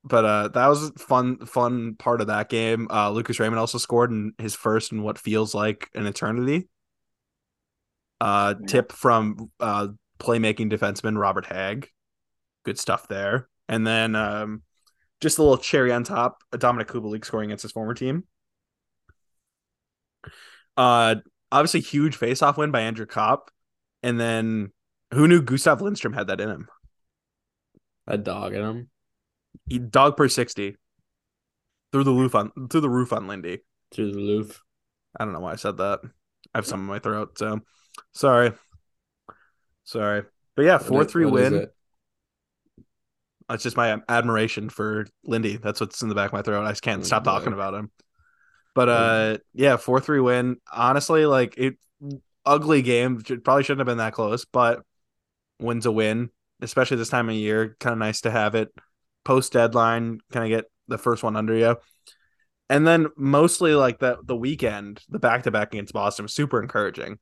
But 0.05 0.25
uh, 0.25 0.49
that 0.49 0.67
was 0.67 0.89
a 0.89 0.93
fun, 0.95 1.47
fun 1.47 1.95
part 1.95 2.21
of 2.21 2.27
that 2.27 2.49
game. 2.49 2.89
Uh, 2.91 3.11
Lucas 3.13 3.39
Raymond 3.39 3.61
also 3.61 3.79
scored 3.79 4.11
in 4.11 4.33
his 4.39 4.55
first 4.55 4.91
in 4.91 5.03
what 5.03 5.19
feels 5.19 5.55
like 5.55 5.89
an 5.95 6.07
eternity. 6.07 6.69
Uh, 8.21 8.55
Yeah. 8.59 8.67
tip 8.67 8.93
from 8.93 9.51
uh 9.59 9.89
playmaking 10.21 10.71
defenseman 10.71 11.19
Robert 11.19 11.45
Hagg, 11.47 11.89
good 12.65 12.79
stuff 12.79 13.09
there. 13.09 13.49
And 13.69 13.87
then 13.87 14.15
um, 14.15 14.63
just 15.21 15.39
a 15.39 15.43
little 15.43 15.59
cherry 15.59 15.93
on 15.93 16.05
top, 16.05 16.43
Dominik 16.53 16.87
Kubalik 16.87 17.25
scoring 17.25 17.51
against 17.51 17.63
his 17.63 17.73
former 17.73 17.95
team. 17.95 18.25
Uh, 20.77 21.17
obviously 21.51 21.81
huge 21.81 22.17
face-off 22.17 22.57
win 22.57 22.71
by 22.71 22.81
Andrew 22.81 23.07
Copp. 23.07 23.51
And 24.03 24.19
then 24.19 24.73
who 25.13 25.29
knew 25.29 25.43
Gustav 25.43 25.81
Lindstrom 25.81 26.13
had 26.13 26.27
that 26.27 26.41
in 26.41 26.49
him? 26.49 26.69
A 28.07 28.19
dog 28.19 28.53
in 28.53 28.63
him 28.63 28.91
He 29.69 29.79
dog 29.79 30.17
per 30.17 30.29
60 30.29 30.77
through 31.93 32.05
the 32.05 32.13
roof 32.13 32.35
on 32.35 32.51
through 32.69 32.81
the 32.81 32.91
roof 32.91 33.13
on 33.13 33.29
Lindy. 33.29 33.61
through 33.93 34.13
the 34.13 34.19
roof. 34.19 34.63
I 35.19 35.25
don't 35.25 35.33
know 35.33 35.41
why 35.41 35.53
I 35.53 35.57
said 35.57 35.77
that. 35.77 36.01
I 36.55 36.59
have 36.59 36.67
some 36.67 36.81
in 36.81 36.87
my 36.87 36.99
throat, 36.99 37.39
so 37.39 37.61
sorry. 38.13 38.53
Sorry. 39.85 40.23
But 40.57 40.63
yeah, 40.63 40.79
four 40.79 41.05
three 41.05 41.27
win. 41.27 41.69
That's 43.53 43.63
just 43.63 43.77
my 43.77 44.01
admiration 44.09 44.71
for 44.71 45.07
Lindy. 45.25 45.57
That's 45.59 45.79
what's 45.79 46.03
in 46.03 46.09
the 46.09 46.15
back 46.15 46.29
of 46.29 46.33
my 46.33 46.43
throat. 46.43 46.65
I 46.65 46.71
just 46.71 46.83
can't 46.83 47.03
Oh, 47.03 47.05
stop 47.05 47.23
talking 47.25 47.53
about 47.53 47.75
him. 47.75 47.91
But 48.75 48.89
uh 48.89 49.39
yeah, 49.53 49.77
4-3 49.77 50.21
win. 50.21 50.57
Honestly, 50.73 51.27
like 51.27 51.55
it 51.59 51.77
ugly 52.47 52.81
game. 52.83 53.21
Probably 53.21 53.63
shouldn't 53.63 53.81
have 53.81 53.87
been 53.87 53.99
that 53.99 54.15
close, 54.15 54.47
but 54.47 54.83
wins 55.61 55.85
a 55.87 55.93
win, 55.93 56.31
especially 56.63 56.97
this 56.97 57.11
time 57.11 57.29
of 57.29 57.35
year. 57.35 57.77
Kind 57.79 57.93
of 57.93 57.99
nice 57.99 58.23
to 58.23 58.31
have 58.31 58.55
it 58.55 58.71
post 59.25 59.53
deadline, 59.53 60.21
kind 60.33 60.45
of 60.53 60.57
get 60.59 60.71
the 60.89 60.99
first 60.99 61.23
one 61.23 61.37
under 61.37 61.55
you. 61.55 61.77
And 62.71 62.87
then 62.87 63.09
mostly 63.17 63.75
like 63.75 63.99
the 63.99 64.19
the 64.25 64.37
weekend, 64.37 65.01
the 65.11 65.19
back 65.19 65.43
to 65.43 65.51
back 65.51 65.75
against 65.75 65.93
Boston 65.93 66.25
was 66.25 66.33
super 66.33 66.63
encouraging 66.63 67.19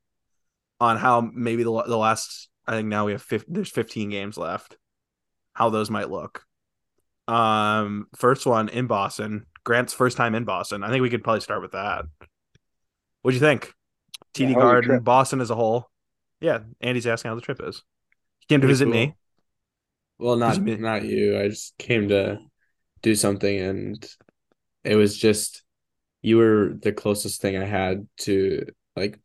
on 0.80 0.96
how 0.96 1.20
maybe 1.20 1.62
the 1.62 1.82
the 1.82 1.96
last 1.98 2.48
I 2.66 2.72
think 2.72 2.88
now 2.88 3.06
we 3.06 3.12
have 3.12 3.22
50, 3.22 3.52
there's 3.52 3.70
15 3.70 4.10
games 4.10 4.38
left, 4.38 4.76
how 5.52 5.70
those 5.70 5.90
might 5.90 6.10
look. 6.10 6.44
Um, 7.28 8.08
first 8.16 8.46
one 8.46 8.68
in 8.68 8.86
Boston, 8.86 9.46
Grant's 9.64 9.92
first 9.92 10.16
time 10.16 10.34
in 10.34 10.44
Boston. 10.44 10.82
I 10.82 10.88
think 10.88 11.02
we 11.02 11.10
could 11.10 11.22
probably 11.22 11.40
start 11.40 11.62
with 11.62 11.72
that. 11.72 12.04
What'd 13.22 13.40
you 13.40 13.46
think? 13.46 13.72
TD 14.34 14.50
Yeah, 14.50 14.54
how 14.54 14.54
was 14.54 14.72
your 14.72 14.72
Garden. 14.72 15.00
Boston 15.00 15.40
as 15.40 15.50
a 15.50 15.54
whole. 15.54 15.90
Yeah, 16.40 16.60
Andy's 16.80 17.06
asking 17.06 17.30
how 17.30 17.34
the 17.34 17.40
trip 17.40 17.60
is. 17.62 17.82
He 18.40 18.46
came 18.46 18.60
to 18.60 18.66
visit 18.66 18.86
cool. 18.86 18.94
me. 18.94 19.14
Well, 20.18 20.36
not 20.36 20.58
me. 20.58 20.76
not 20.76 21.04
you. 21.04 21.38
I 21.38 21.48
just 21.48 21.76
came 21.78 22.08
to 22.08 22.38
do 23.02 23.14
something, 23.14 23.58
and 23.58 24.08
it 24.84 24.96
was 24.96 25.16
just 25.16 25.62
you 26.22 26.36
were 26.36 26.74
the 26.80 26.92
closest 26.92 27.40
thing 27.40 27.56
I 27.56 27.64
had 27.64 28.06
to 28.18 28.66
like 28.96 29.18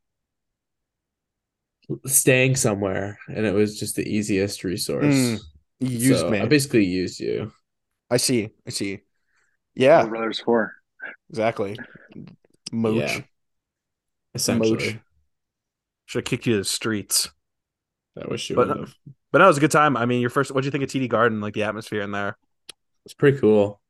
staying 2.05 2.55
somewhere, 2.55 3.19
and 3.27 3.45
it 3.45 3.53
was 3.53 3.79
just 3.79 3.95
the 3.95 4.07
easiest 4.07 4.63
resource. 4.63 5.05
Mm, 5.05 5.39
You 5.79 5.89
used 5.89 6.19
So 6.21 6.29
me. 6.29 6.39
I 6.39 6.45
basically 6.45 6.85
used 6.85 7.19
you. 7.19 7.51
I 8.09 8.17
see. 8.17 8.49
I 8.65 8.69
see. 8.69 8.93
What 8.93 9.01
Yeah, 9.75 10.05
brothers 10.05 10.39
for? 10.39 10.73
exactly. 11.29 11.77
Mooch. 12.71 12.95
Yeah. 12.97 13.21
Essentially, 14.33 14.71
Mooch. 14.71 14.97
Should 16.05 16.19
have 16.19 16.25
kicked 16.25 16.45
you 16.45 16.53
to 16.53 16.59
the 16.59 16.65
streets. 16.65 17.29
I 18.21 18.27
wish 18.27 18.49
you 18.49 18.55
But- 18.55 18.67
would 18.69 18.77
have. 18.77 18.93
But 19.31 19.39
no, 19.39 19.45
it 19.45 19.47
was 19.49 19.57
a 19.57 19.61
good 19.61 19.71
time. 19.71 19.97
I 19.97 20.05
mean, 20.05 20.21
your 20.21 20.29
first. 20.29 20.51
What'd 20.51 20.63
you 20.63 20.71
think 20.71 20.83
of 20.85 20.89
TD 20.89 21.09
Garden? 21.09 21.41
Like 21.41 21.53
the 21.55 21.63
atmosphere 21.63 22.01
in 22.01 22.11
there? 22.11 22.37
It's 23.03 23.13
pretty 23.13 23.37
cool. 23.39 23.81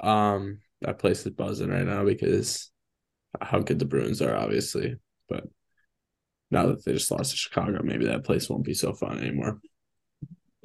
Um, 0.00 0.60
that 0.82 1.00
place 1.00 1.26
is 1.26 1.32
buzzing 1.32 1.70
right 1.70 1.84
now 1.84 2.04
because 2.04 2.70
how 3.40 3.58
good 3.60 3.80
the 3.80 3.84
Bruins 3.84 4.22
are, 4.22 4.36
obviously. 4.36 4.96
But 5.28 5.44
now 6.52 6.66
that 6.66 6.84
they 6.84 6.92
just 6.92 7.10
lost 7.10 7.32
to 7.32 7.36
Chicago, 7.36 7.80
maybe 7.82 8.06
that 8.06 8.22
place 8.22 8.48
won't 8.48 8.62
be 8.64 8.74
so 8.74 8.92
fun 8.92 9.18
anymore. 9.18 9.60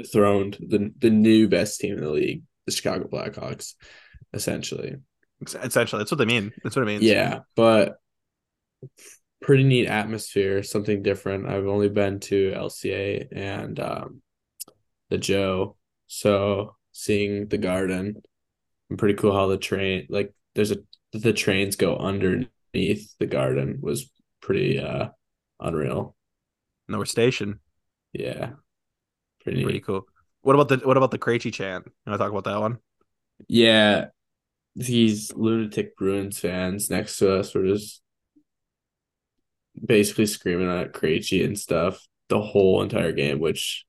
Throned 0.03 0.57
the 0.59 0.91
the 0.99 1.09
new 1.09 1.47
best 1.47 1.79
team 1.79 1.97
in 1.97 2.03
the 2.03 2.09
league, 2.09 2.43
the 2.65 2.71
Chicago 2.71 3.07
Blackhawks, 3.07 3.75
essentially. 4.33 4.95
Essentially, 5.41 5.99
that's 5.99 6.11
what 6.11 6.17
they 6.17 6.25
mean. 6.25 6.51
That's 6.63 6.75
what 6.75 6.83
it 6.83 6.85
means. 6.85 7.03
Yeah, 7.03 7.39
but 7.55 7.97
pretty 9.41 9.63
neat 9.63 9.87
atmosphere, 9.87 10.61
something 10.61 11.01
different. 11.01 11.47
I've 11.47 11.65
only 11.65 11.89
been 11.89 12.19
to 12.21 12.53
LCA 12.55 13.27
and 13.31 13.79
um, 13.79 14.21
the 15.09 15.17
Joe, 15.17 15.77
so 16.07 16.75
seeing 16.91 17.47
the 17.47 17.57
garden, 17.57 18.21
and 18.89 18.99
pretty 18.99 19.15
cool 19.15 19.33
how 19.33 19.47
the 19.47 19.57
train 19.57 20.07
like 20.09 20.33
there's 20.53 20.71
a 20.71 20.77
the 21.13 21.33
trains 21.33 21.75
go 21.75 21.97
underneath 21.97 23.13
the 23.19 23.25
garden 23.25 23.79
was 23.81 24.11
pretty 24.41 24.79
uh 24.79 25.09
unreal. 25.59 26.15
North 26.87 27.09
Station. 27.09 27.59
Yeah, 28.13 28.51
pretty 29.43 29.63
Pretty 29.63 29.79
cool. 29.79 30.07
What 30.41 30.55
about 30.55 30.69
the 30.69 30.77
What 30.87 30.97
about 30.97 31.11
the 31.11 31.19
Krejci 31.19 31.53
chant? 31.53 31.85
You 31.85 32.09
want 32.09 32.19
to 32.19 32.23
talk 32.23 32.31
about 32.31 32.45
that 32.45 32.59
one? 32.59 32.79
Yeah, 33.47 34.07
these 34.75 35.33
lunatic 35.33 35.95
Bruins 35.97 36.39
fans 36.39 36.89
next 36.89 37.17
to 37.17 37.33
us 37.33 37.53
were 37.53 37.65
just 37.65 38.01
basically 39.83 40.25
screaming 40.25 40.69
at 40.69 40.93
Krejci 40.93 41.43
and 41.45 41.57
stuff 41.57 42.05
the 42.29 42.41
whole 42.41 42.81
entire 42.81 43.11
game, 43.11 43.39
which 43.39 43.85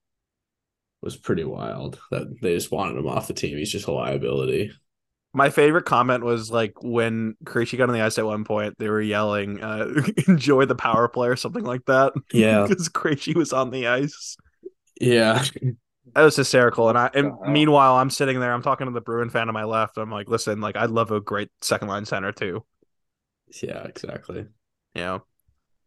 was 1.00 1.16
pretty 1.16 1.44
wild. 1.44 1.98
That 2.10 2.40
they 2.40 2.54
just 2.54 2.70
wanted 2.70 2.98
him 2.98 3.08
off 3.08 3.28
the 3.28 3.34
team. 3.34 3.56
He's 3.56 3.72
just 3.72 3.86
a 3.86 3.92
liability. 3.92 4.72
My 5.34 5.48
favorite 5.48 5.86
comment 5.86 6.24
was 6.24 6.50
like 6.50 6.82
when 6.82 7.36
Krejci 7.44 7.78
got 7.78 7.88
on 7.88 7.94
the 7.94 8.02
ice 8.02 8.18
at 8.18 8.26
one 8.26 8.44
point, 8.44 8.74
they 8.78 8.90
were 8.90 9.00
yelling, 9.00 9.62
uh, 9.62 9.88
"Enjoy 10.28 10.66
the 10.66 10.74
power 10.74 11.08
play" 11.08 11.28
or 11.28 11.36
something 11.36 11.64
like 11.64 11.84
that. 11.86 12.12
Yeah. 12.32 12.62
because 12.68 12.88
Krejci 12.88 13.34
was 13.34 13.52
on 13.52 13.70
the 13.70 13.86
ice. 13.86 14.36
Yeah, 15.00 15.44
That 16.14 16.22
was 16.22 16.36
hysterical. 16.36 16.88
And 16.88 16.98
I 16.98 17.10
and 17.14 17.32
the 17.32 17.36
hell? 17.44 17.52
meanwhile, 17.52 17.96
I'm 17.96 18.10
sitting 18.10 18.40
there, 18.40 18.52
I'm 18.52 18.62
talking 18.62 18.86
to 18.86 18.92
the 18.92 19.00
Bruin 19.00 19.30
fan 19.30 19.48
on 19.48 19.54
my 19.54 19.64
left. 19.64 19.96
I'm 19.98 20.10
like, 20.10 20.28
listen, 20.28 20.60
like 20.60 20.76
I'd 20.76 20.90
love 20.90 21.10
a 21.10 21.20
great 21.20 21.50
second 21.60 21.88
line 21.88 22.04
center 22.04 22.32
too. 22.32 22.64
yeah, 23.62 23.84
exactly. 23.84 24.46
You 24.94 25.00
know, 25.00 25.24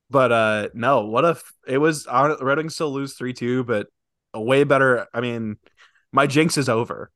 but 0.10 0.32
uh, 0.32 0.70
no, 0.74 1.06
what 1.08 1.26
if 1.26 1.54
it 1.68 1.80
was 1.80 2.08
on 2.08 2.38
Red 2.42 2.58
Wings 2.60 2.76
still 2.76 2.92
lose 2.94 3.16
three 3.16 3.34
two, 3.34 3.64
but 3.64 3.88
a 4.34 4.42
way 4.42 4.64
better. 4.64 5.08
I 5.14 5.22
mean, 5.22 5.58
my 6.12 6.28
jinx 6.28 6.58
is 6.58 6.70
over. 6.70 7.12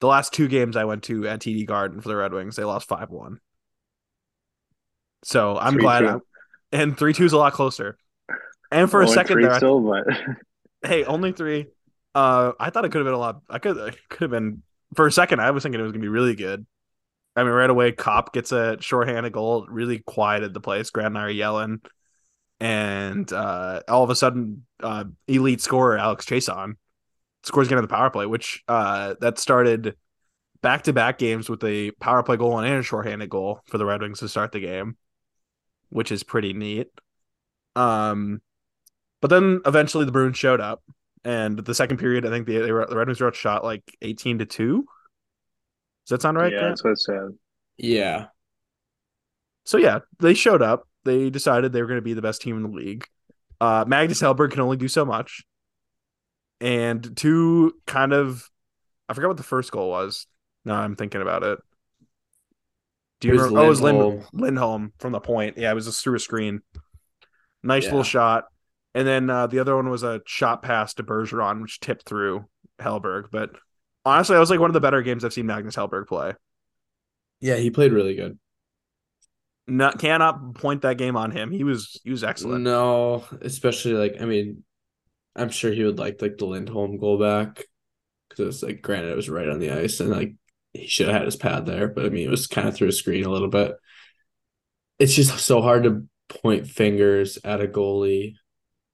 The 0.00 0.08
last 0.08 0.32
two 0.32 0.48
games 0.48 0.76
I 0.76 0.84
went 0.84 1.04
to 1.04 1.28
at 1.28 1.40
TD 1.40 1.66
Garden 1.66 2.00
for 2.00 2.08
the 2.08 2.16
Red 2.16 2.32
Wings, 2.32 2.56
they 2.56 2.64
lost 2.64 2.88
five 2.88 3.10
one. 3.10 3.40
So 5.24 5.56
I'm 5.58 5.76
3-2. 5.76 5.78
glad. 5.78 6.04
I'm, 6.06 6.20
and 6.72 6.96
three 6.98 7.12
two 7.12 7.24
is 7.24 7.32
a 7.32 7.38
lot 7.38 7.52
closer. 7.52 7.96
And 8.70 8.90
for 8.90 9.02
a 9.02 9.08
second 9.08 9.40
three 9.40 9.42
there, 9.42 9.52
I 9.52 9.58
still, 9.58 9.80
but 9.80 10.04
hey, 10.82 11.04
only 11.04 11.32
three. 11.32 11.66
Uh, 12.14 12.52
I 12.58 12.70
thought 12.70 12.84
it 12.84 12.90
could 12.90 12.98
have 12.98 13.06
been 13.06 13.14
a 13.14 13.18
lot. 13.18 13.42
I 13.48 13.58
could 13.58 13.76
could 14.08 14.22
have 14.22 14.30
been 14.30 14.62
for 14.94 15.06
a 15.06 15.12
second. 15.12 15.40
I 15.40 15.50
was 15.50 15.62
thinking 15.62 15.80
it 15.80 15.84
was 15.84 15.92
gonna 15.92 16.02
be 16.02 16.08
really 16.08 16.34
good. 16.34 16.66
I 17.36 17.44
mean, 17.44 17.52
right 17.52 17.70
away, 17.70 17.92
Copp 17.92 18.32
gets 18.32 18.50
a 18.50 18.80
shorthanded 18.80 19.32
goal, 19.32 19.66
really 19.68 19.98
quieted 20.00 20.54
the 20.54 20.60
place. 20.60 20.90
Grant 20.90 21.08
and 21.08 21.18
I 21.18 21.22
are 21.22 21.30
yelling, 21.30 21.80
and 22.58 23.32
uh, 23.32 23.82
all 23.88 24.02
of 24.02 24.10
a 24.10 24.16
sudden, 24.16 24.66
uh, 24.82 25.04
elite 25.28 25.60
scorer 25.60 25.98
Alex 25.98 26.26
Chiasson 26.26 26.74
scores 27.44 27.68
again 27.68 27.78
on 27.78 27.84
the 27.84 27.88
power 27.88 28.10
play, 28.10 28.26
which 28.26 28.64
uh, 28.66 29.14
that 29.20 29.38
started 29.38 29.94
back 30.60 30.82
to 30.84 30.92
back 30.92 31.18
games 31.18 31.48
with 31.48 31.62
a 31.62 31.92
power 31.92 32.22
play 32.22 32.36
goal 32.36 32.58
and 32.58 32.66
a 32.66 32.82
shorthanded 32.82 33.30
goal 33.30 33.60
for 33.66 33.78
the 33.78 33.86
Red 33.86 34.02
Wings 34.02 34.18
to 34.20 34.28
start 34.28 34.52
the 34.52 34.60
game, 34.60 34.96
which 35.90 36.10
is 36.10 36.22
pretty 36.22 36.52
neat. 36.52 36.88
Um, 37.76 38.40
but 39.20 39.28
then 39.28 39.60
eventually 39.66 40.04
the 40.04 40.12
Bruins 40.12 40.38
showed 40.38 40.60
up, 40.60 40.82
and 41.24 41.58
the 41.58 41.74
second 41.74 41.98
period, 41.98 42.24
I 42.26 42.30
think 42.30 42.46
the 42.46 42.58
they 42.58 42.72
were, 42.72 42.86
the 42.86 42.96
Red 42.96 43.08
Wings 43.08 43.20
were 43.20 43.32
shot 43.32 43.64
like 43.64 43.82
eighteen 44.02 44.38
to 44.38 44.46
two. 44.46 44.84
Does 46.06 46.10
that 46.10 46.22
sound 46.22 46.36
right? 46.38 46.52
yeah, 46.52 46.58
Grant? 46.60 46.72
that's 46.72 46.84
what 46.84 46.90
it 46.92 47.00
said. 47.00 47.28
Yeah, 47.76 48.26
So 49.64 49.76
yeah, 49.78 50.00
they 50.18 50.34
showed 50.34 50.62
up. 50.62 50.88
They 51.04 51.30
decided 51.30 51.72
they 51.72 51.80
were 51.80 51.86
going 51.88 51.98
to 51.98 52.02
be 52.02 52.14
the 52.14 52.22
best 52.22 52.42
team 52.42 52.56
in 52.56 52.62
the 52.64 52.76
league. 52.76 53.06
Uh, 53.60 53.84
Magnus 53.86 54.20
Hellberg 54.20 54.50
can 54.52 54.60
only 54.60 54.76
do 54.76 54.88
so 54.88 55.04
much, 55.04 55.44
and 56.60 57.16
two 57.16 57.74
kind 57.86 58.12
of, 58.12 58.48
I 59.08 59.14
forgot 59.14 59.28
what 59.28 59.36
the 59.36 59.42
first 59.42 59.70
goal 59.70 59.90
was. 59.90 60.26
No, 60.64 60.74
I'm 60.74 60.96
thinking 60.96 61.22
about 61.22 61.42
it. 61.44 61.58
Do 63.20 63.28
you 63.28 63.34
It 63.34 63.36
was 63.36 63.42
remember? 63.44 63.60
Oh, 63.60 63.66
it 63.66 63.68
was 63.68 63.80
Lind- 63.80 63.98
Lindholm. 63.98 64.26
Lindholm 64.32 64.92
from 64.98 65.12
the 65.12 65.20
point. 65.20 65.58
Yeah, 65.58 65.70
it 65.70 65.74
was 65.74 65.86
just 65.86 66.02
through 66.02 66.16
a 66.16 66.20
screen. 66.20 66.60
Nice 67.62 67.84
Yeah. 67.84 67.90
little 67.90 68.04
shot, 68.04 68.44
and 68.98 69.06
then 69.06 69.30
uh, 69.30 69.46
the 69.46 69.60
other 69.60 69.76
one 69.76 69.88
was 69.88 70.02
a 70.02 70.20
shot 70.26 70.60
pass 70.60 70.92
to 70.94 71.04
Bergeron, 71.04 71.62
which 71.62 71.78
tipped 71.78 72.02
through 72.04 72.46
Hellberg. 72.80 73.26
But 73.30 73.50
honestly, 74.04 74.34
that 74.34 74.40
was 74.40 74.50
like 74.50 74.58
one 74.58 74.70
of 74.70 74.74
the 74.74 74.80
better 74.80 75.02
games 75.02 75.24
I've 75.24 75.32
seen 75.32 75.46
Magnus 75.46 75.76
Hellberg 75.76 76.08
play. 76.08 76.32
yeah, 77.38 77.54
he 77.54 77.70
played 77.70 77.92
really 77.92 78.16
good. 78.16 78.40
Not 79.68 80.00
cannot 80.00 80.56
point 80.56 80.82
that 80.82 80.98
game 80.98 81.16
on 81.16 81.30
him. 81.30 81.52
He 81.52 81.62
was 81.62 82.00
he 82.02 82.10
was 82.10 82.24
excellent. 82.24 82.64
No, 82.64 83.24
especially 83.40 83.92
like 83.92 84.16
I 84.20 84.24
mean, 84.24 84.64
I'm 85.36 85.50
sure 85.50 85.72
he 85.72 85.84
would 85.84 86.00
like 86.00 86.20
like 86.20 86.36
the 86.36 86.46
Lindholm 86.46 86.98
goal 86.98 87.18
back 87.20 87.62
because 88.28 88.42
it 88.42 88.46
was 88.46 88.62
like 88.64 88.82
granted 88.82 89.12
it 89.12 89.16
was 89.16 89.28
right 89.28 89.48
on 89.48 89.60
the 89.60 89.70
ice 89.70 90.00
and 90.00 90.10
like 90.10 90.34
he 90.72 90.88
should 90.88 91.06
have 91.06 91.18
had 91.18 91.24
his 91.24 91.36
pad 91.36 91.66
there, 91.66 91.86
but 91.86 92.04
I 92.04 92.08
mean 92.08 92.26
it 92.26 92.30
was 92.30 92.48
kind 92.48 92.66
of 92.66 92.74
through 92.74 92.88
a 92.88 92.92
screen 92.92 93.26
a 93.26 93.30
little 93.30 93.48
bit. 93.48 93.76
It's 94.98 95.14
just 95.14 95.38
so 95.38 95.62
hard 95.62 95.84
to 95.84 96.08
point 96.28 96.66
fingers 96.66 97.38
at 97.44 97.60
a 97.60 97.68
goalie 97.68 98.34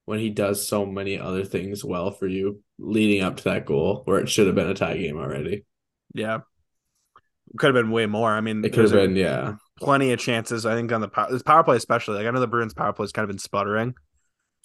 when 0.06 0.18
he 0.18 0.30
does 0.30 0.66
so 0.66 0.84
many 0.84 1.18
other 1.18 1.44
things 1.44 1.84
well 1.84 2.10
for 2.10 2.26
you 2.26 2.62
leading 2.78 3.22
up 3.22 3.36
to 3.38 3.44
that 3.44 3.64
goal 3.66 4.02
where 4.04 4.18
it 4.18 4.28
should 4.28 4.46
have 4.46 4.54
been 4.56 4.68
a 4.68 4.74
tie 4.74 4.96
game 4.96 5.16
already. 5.16 5.64
Yeah. 6.14 6.40
Could 7.56 7.74
have 7.74 7.84
been 7.84 7.92
way 7.92 8.06
more. 8.06 8.32
I 8.32 8.40
mean, 8.40 8.64
It 8.64 8.72
could 8.72 8.84
have 8.84 8.92
been 8.92 9.16
yeah. 9.16 9.54
plenty 9.78 10.12
of 10.12 10.18
chances. 10.20 10.66
I 10.66 10.74
think 10.74 10.90
on 10.92 11.00
the 11.00 11.08
power, 11.08 11.30
this 11.30 11.42
power 11.42 11.62
play, 11.62 11.76
especially. 11.76 12.16
Like 12.16 12.26
I 12.26 12.30
know 12.30 12.40
the 12.40 12.46
Bruins 12.46 12.74
power 12.74 12.92
play 12.92 13.04
has 13.04 13.12
kind 13.12 13.24
of 13.24 13.28
been 13.28 13.38
sputtering. 13.38 13.94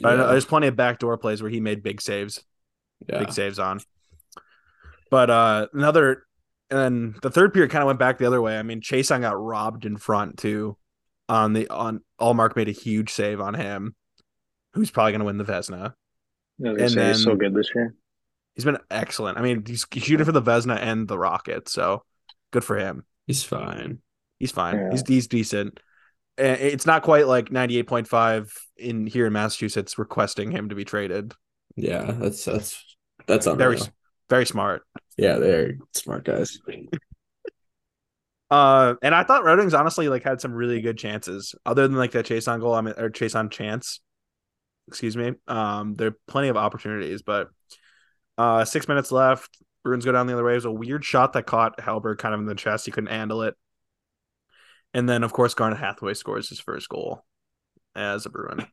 But 0.02 0.14
I 0.14 0.16
know 0.16 0.26
Yeah. 0.26 0.32
there's 0.32 0.46
plenty 0.46 0.68
of 0.68 0.76
backdoor 0.76 1.18
plays 1.18 1.42
where 1.42 1.52
he 1.52 1.60
made 1.60 1.84
big 1.84 2.02
saves, 2.02 2.44
yeah. 3.08 3.20
big 3.20 3.32
saves 3.32 3.60
on. 3.60 3.80
But 5.12 5.30
uh 5.30 5.68
another, 5.74 6.24
and 6.70 6.80
then 6.80 7.16
the 7.22 7.32
third 7.32 7.54
period 7.54 7.72
kind 7.72 7.82
of 7.84 7.88
went 7.88 8.00
back 8.00 8.18
the 8.18 8.28
other 8.28 8.42
way. 8.42 8.58
I 8.58 8.64
mean, 8.64 8.82
Chiasson 8.82 9.22
got 9.22 9.42
robbed 9.42 9.86
in 9.86 9.98
front 9.98 10.38
too. 10.38 10.78
On 11.28 11.54
the 11.54 11.68
on, 11.70 12.02
Ullmark 12.20 12.56
made 12.56 12.70
a 12.70 12.74
huge 12.74 13.12
save 13.12 13.40
on 13.40 13.54
him, 13.54 13.96
who's 14.80 14.92
probably 14.92 15.12
going 15.12 15.20
to 15.20 15.26
win 15.26 15.38
the 15.38 15.44
Vezina. 15.44 15.94
I 16.66 16.72
was 16.72 16.82
And 16.82 16.92
say 16.92 17.08
he's 17.10 17.24
so 17.24 17.36
good 17.36 17.54
this 17.54 17.70
year. 17.76 17.96
He's 18.56 18.66
been 18.66 18.78
excellent. 18.90 19.38
I 19.38 19.42
mean, 19.42 19.64
he's, 19.66 19.86
he's 19.92 20.04
shooting 20.04 20.26
for 20.26 20.32
the 20.32 20.42
Vezina 20.42 20.78
and 20.78 21.08
the 21.08 21.18
Rocket, 21.18 21.70
so 21.70 22.04
good 22.52 22.64
for 22.64 22.78
him. 22.78 23.06
He's 23.28 23.44
fine. 23.44 24.00
He's 24.40 24.52
fine. 24.52 24.76
Yeah. 24.76 24.92
He's 24.92 25.08
he's 25.08 25.28
decent. 25.28 25.80
It's 26.38 26.86
not 26.86 27.04
quite 27.04 27.28
like 27.28 27.52
ninety 27.52 27.78
eight 27.78 27.88
point 27.88 28.08
five 28.08 28.52
in 28.78 29.06
here 29.06 29.28
in 29.28 29.34
Massachusetts 29.34 29.98
requesting 29.98 30.52
him 30.52 30.70
to 30.70 30.76
be 30.76 30.86
traded. 30.86 31.34
Yeah, 31.76 32.12
that's 32.12 32.46
that's 32.46 32.98
that's 33.28 33.46
Very 33.46 33.76
unreal. 33.76 33.88
very 34.30 34.46
smart. 34.46 34.84
Yeah, 35.18 35.36
they're 35.36 35.74
smart 35.94 36.24
guys. 36.24 36.58
Uh, 38.50 38.96
and 39.02 39.14
I 39.14 39.24
thought 39.24 39.44
Red 39.44 39.60
Wings 39.60 39.74
honestly 39.74 40.10
like 40.10 40.24
had 40.24 40.42
some 40.42 40.54
really 40.54 40.82
good 40.82 40.98
chances, 40.98 41.54
other 41.66 41.88
than 41.88 41.98
like 41.98 42.12
that 42.12 42.26
Chiasson 42.26 42.60
goal. 42.60 42.74
I 42.74 42.82
mean, 42.82 42.96
or 42.98 43.10
Chiasson 43.10 43.52
chance. 43.52 44.00
Excuse 44.90 45.16
me. 45.16 45.34
Um, 45.48 45.94
there 45.94 46.08
are 46.08 46.18
plenty 46.28 46.48
of 46.48 46.58
opportunities, 46.58 47.22
but 47.22 47.50
uh, 48.40 48.66
six 48.66 48.88
minutes 48.88 49.12
left. 49.12 49.56
Bruins 49.84 50.04
go 50.04 50.12
down 50.12 50.26
the 50.26 50.34
other 50.34 50.44
way. 50.44 50.54
It 50.54 50.56
was 50.56 50.66
a 50.66 50.72
weird 50.72 51.06
shot 51.06 51.34
that 51.34 51.46
caught 51.46 51.78
Hellberg 51.78 52.18
kind 52.18 52.34
of 52.34 52.40
in 52.40 52.48
the 52.48 52.56
chest. 52.56 52.86
He 52.86 52.92
couldn't 52.92 53.12
handle 53.12 53.44
it. 53.44 53.56
And 54.94 55.08
then, 55.08 55.24
of 55.24 55.32
course, 55.32 55.54
Garnet 55.54 55.78
Hathaway 55.78 56.16
scores 56.16 56.50
his 56.50 56.60
first 56.60 56.90
goal 56.90 57.24
as 57.96 58.26
a 58.26 58.30
Bruin. 58.30 58.66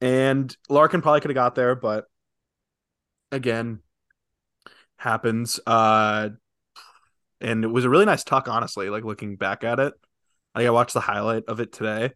And 0.00 0.54
Larkin 0.68 1.00
probably 1.00 1.20
could 1.20 1.30
have 1.30 1.36
got 1.36 1.54
there, 1.54 1.76
but 1.76 2.06
again, 3.30 3.78
happens. 4.96 5.60
Uh, 5.66 6.30
and 7.40 7.62
it 7.62 7.68
was 7.68 7.84
a 7.84 7.88
really 7.88 8.04
nice 8.04 8.24
tuck, 8.24 8.48
honestly. 8.48 8.90
Like 8.90 9.04
looking 9.04 9.36
back 9.36 9.62
at 9.62 9.78
it, 9.78 9.94
I 10.54 10.68
watched 10.70 10.94
the 10.94 11.00
highlight 11.00 11.44
of 11.46 11.60
it 11.60 11.72
today, 11.72 12.12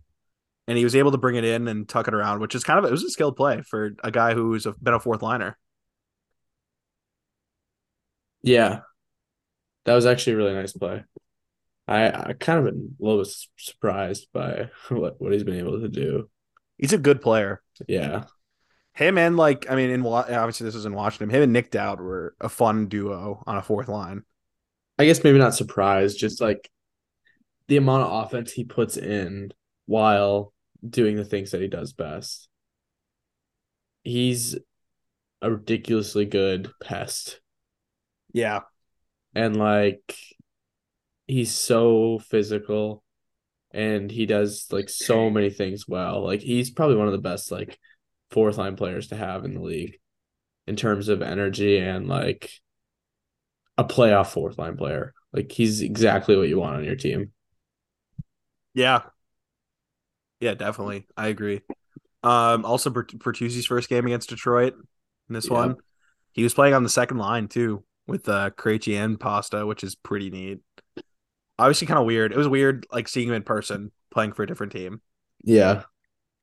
and 0.69 0.77
he 0.77 0.85
was 0.85 0.95
able 0.95 1.11
to 1.11 1.19
bring 1.19 1.35
it 1.35 1.45
in 1.45 1.67
and 1.67 1.89
tuck 1.89 2.09
it 2.09 2.15
around, 2.15 2.41
which 2.41 2.55
is 2.55 2.63
kind 2.63 2.79
of 2.79 2.85
it 2.85 2.91
was 2.91 3.03
a 3.03 3.11
skilled 3.11 3.37
play 3.37 3.63
for 3.63 3.97
a 4.05 4.11
guy 4.11 4.35
who's 4.35 4.67
a, 4.67 4.73
been 4.73 4.93
a 4.93 5.01
fourth 5.01 5.23
liner. 5.23 5.57
Yeah, 8.43 8.81
that 9.87 9.95
was 9.95 10.05
actually 10.07 10.35
a 10.35 10.37
really 10.37 10.55
nice 10.55 10.75
play. 10.75 11.05
I 11.89 12.09
I 12.09 12.35
kind 12.39 12.59
of 12.59 12.67
been 12.67 12.97
a 13.01 13.03
little 13.03 13.25
bit 13.25 13.33
surprised 13.57 14.29
by 14.33 14.69
what 14.91 15.21
what 15.21 15.33
he's 15.33 15.43
been 15.43 15.59
able 15.59 15.81
to 15.81 15.89
do. 15.89 16.29
He's 16.77 16.93
a 16.93 16.99
good 16.99 17.23
player. 17.23 17.63
Yeah, 17.89 18.25
him 18.93 19.17
and 19.17 19.39
like 19.39 19.71
I 19.71 19.75
mean, 19.75 19.89
in 19.89 20.05
obviously 20.05 20.67
this 20.67 20.75
is 20.75 20.85
in 20.85 20.93
Washington. 20.93 21.35
Him 21.35 21.43
and 21.43 21.53
Nic 21.55 21.71
Dowd 21.71 21.99
were 21.99 22.35
a 22.43 22.51
fun 22.51 22.89
duo 22.89 23.43
on 23.47 23.57
a 23.57 23.63
fourth 23.63 23.89
line. 23.89 24.23
I 24.99 25.07
guess 25.07 25.25
maybe 25.25 25.39
not 25.39 25.55
surprised, 25.55 26.19
just 26.19 26.43
like 26.43 26.71
the 27.69 27.79
amount 27.79 28.03
of 28.03 28.27
offense 28.27 28.53
he 28.53 28.65
puts 28.65 28.99
in 28.99 29.53
while 29.87 30.53
doing 30.87 31.17
the 31.17 31.25
things 31.25 31.51
that 31.51 31.61
he 31.61 31.69
does 31.69 31.93
best. 31.93 32.49
He's 34.03 34.57
a 35.43 35.51
ridiculously 35.51 36.25
good 36.25 36.71
pest. 36.83 37.41
Yeah. 38.33 38.61
And 39.35 39.57
like 39.57 40.17
he's 41.27 41.53
so 41.53 42.19
physical 42.19 43.03
and 43.71 44.11
he 44.11 44.27
does 44.27 44.67
like 44.71 44.89
so 44.89 45.31
many 45.31 45.51
things 45.51 45.87
well. 45.87 46.25
Like 46.25 46.41
he's 46.41 46.71
probably 46.71 46.97
one 46.97 47.07
of 47.07 47.13
the 47.13 47.19
best 47.19 47.53
like 47.53 47.79
fourth 48.31 48.59
line 48.59 48.77
players 48.77 49.09
to 49.09 49.17
have 49.17 49.45
in 49.45 49.55
the 49.55 49.61
league 49.61 49.99
in 50.67 50.77
terms 50.77 51.09
of 51.09 51.23
energy 51.23 51.79
and 51.79 52.09
like 52.09 52.51
a 53.77 53.85
playoff 53.85 54.29
fourth 54.29 54.59
line 54.59 54.77
player. 54.77 55.15
Like 55.33 55.53
he's 55.53 55.83
exactly 55.83 56.37
what 56.37 56.49
you 56.49 56.59
want 56.59 56.77
on 56.77 56.85
your 56.85 56.97
team. 56.97 57.33
Yeah. 58.75 59.03
Yeah, 60.41 60.55
definitely. 60.55 61.07
I 61.17 61.29
agree. 61.29 61.63
Um, 62.23 62.65
also 62.65 62.91
Bertuzzi's 62.91 63.67
first 63.67 63.89
game 63.89 64.07
against 64.07 64.29
Detroit 64.29 64.75
in 65.29 65.35
this 65.35 65.47
yeah. 65.47 65.55
one. 65.55 65.77
He 66.33 66.43
was 66.43 66.55
playing 66.55 66.75
on 66.75 66.83
the 66.83 66.89
second 66.89 67.19
line 67.19 67.49
too 67.49 67.85
with 68.07 68.29
uh 68.29 68.51
Krejci 68.51 68.97
and 69.03 69.19
Pasta, 69.19 69.67
which 69.67 69.85
is 69.85 69.95
pretty 69.95 70.31
neat. 70.31 70.59
Obviously 71.59 71.87
kind 71.87 71.99
of 71.99 72.07
weird. 72.07 72.33
It 72.33 72.39
was 72.39 72.49
weird 72.49 72.87
like 72.93 73.09
seeing 73.09 73.29
him 73.29 73.35
in 73.35 73.43
person 73.43 73.93
playing 74.11 74.33
for 74.33 74.43
a 74.43 74.47
different 74.47 74.73
team. 74.73 75.01
Yeah. 75.43 75.83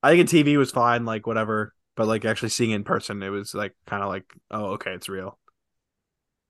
I 0.04 0.12
think 0.12 0.22
in 0.22 0.46
TV 0.46 0.58
was 0.58 0.72
fine, 0.72 1.06
like 1.06 1.28
whatever. 1.28 1.74
But 1.96 2.08
like 2.08 2.26
actually 2.26 2.50
seeing 2.50 2.72
in 2.72 2.84
person, 2.84 3.24
it 3.24 3.30
was 3.30 3.54
like 3.54 3.74
kind 3.88 4.04
of 4.04 4.10
like, 4.10 4.26
oh, 4.52 4.72
okay, 4.74 4.92
it's 4.92 5.08
real. 5.08 5.40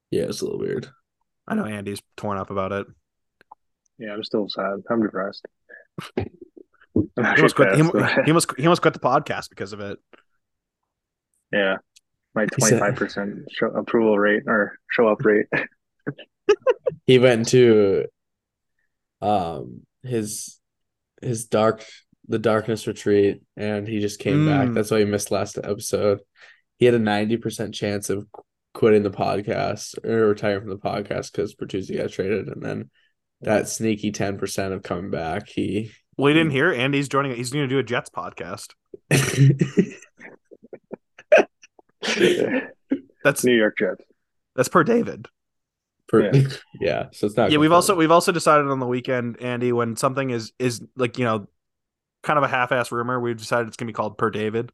Yeah, 0.10 0.24
it's 0.24 0.41
a 0.41 0.46
little 0.46 0.60
weird. 0.60 0.88
I 1.48 1.54
know 1.54 1.65
Andy's 1.65 2.02
torn 2.17 2.39
up 2.39 2.50
about 2.50 2.72
it. 2.72 2.88
Yeah, 4.00 4.13
I'm 4.13 4.24
still 4.24 4.50
sad. 4.50 4.82
I'm 4.89 5.04
depressed. 5.04 5.46
he, 6.96 7.24
almost 7.24 7.56
quit, 7.56 7.76
he, 7.76 7.78
he, 7.78 7.82
almost, 8.32 8.54
he 8.58 8.66
almost 8.66 8.82
quit 8.82 8.94
the 8.94 9.00
podcast 9.00 9.50
because 9.50 9.74
of 9.74 9.80
it. 9.80 9.98
Yeah, 11.52 11.78
my 12.34 12.46
25 12.46 12.96
percent 12.96 13.36
approval 13.76 14.18
rate 14.18 14.44
or 14.48 14.78
show 14.90 15.08
up 15.08 15.24
rate. 15.24 15.48
he 17.06 17.20
went 17.20 17.48
to 17.50 18.06
um 19.22 19.82
his 20.04 20.60
his 21.22 21.46
dark 21.46 21.84
the 22.28 22.40
darkness 22.40 22.88
retreat 22.88 23.42
and 23.56 23.88
he 23.88 24.00
just 24.00 24.20
came 24.20 24.46
mm. 24.46 24.48
back. 24.48 24.74
That's 24.74 24.92
why 24.92 25.00
he 25.00 25.06
missed 25.06 25.32
last 25.32 25.58
episode. 25.58 26.20
He 26.78 26.86
had 26.86 26.96
a 26.96 27.00
90% 27.00 27.74
chance 27.74 28.10
of 28.10 28.28
quitting 28.74 29.04
the 29.04 29.12
podcast 29.12 30.04
or 30.04 30.28
retiring 30.28 30.62
from 30.62 30.70
the 30.70 30.78
podcast 30.78 31.32
because 31.32 31.56
Bertuzzi 31.56 31.98
got 31.98 32.12
traded. 32.12 32.48
And 32.48 32.62
then 32.62 32.90
that 33.42 33.70
sneaky 33.70 34.12
10% 34.12 34.74
of 34.74 34.84
coming 34.84 35.12
back, 35.12 35.48
he. 35.48 35.92
Well, 36.17 36.30
you 36.30 36.36
didn't 36.36 36.51
mm. 36.51 36.56
hear 36.56 36.71
Andy's 36.71 37.10
joining. 37.10 37.36
He's 37.36 37.51
going 37.51 37.67
to 37.67 37.73
do 37.73 37.80
a 37.80 37.84
Jets 37.84 38.10
podcast. 38.10 38.73
that's 43.23 43.43
New 43.43 43.56
York 43.56 43.75
Jets. 43.78 44.01
That's 44.56 44.69
per 44.69 44.84
David. 44.84 45.28
Per, 46.08 46.32
yeah. 46.34 46.47
yeah. 46.80 47.06
So 47.12 47.28
it's 47.28 47.36
not. 47.36 47.51
Yeah, 47.51 47.58
we've 47.58 47.71
also 47.71 47.95
we've 47.95 48.12
also 48.12 48.32
decided 48.32 48.67
on 48.67 48.80
the 48.80 48.86
weekend, 48.86 49.41
Andy, 49.41 49.73
when 49.73 49.95
something 49.95 50.30
is 50.30 50.54
is 50.60 50.82
like 50.95 51.17
you 51.17 51.25
know 51.25 51.47
kind 52.23 52.38
of 52.38 52.43
a 52.43 52.47
half-ass 52.47 52.91
rumor. 52.91 53.19
We've 53.19 53.38
decided 53.38 53.67
it's 53.67 53.78
gonna 53.78 53.89
be 53.89 53.93
called 53.93 54.17
per 54.17 54.30
David, 54.30 54.71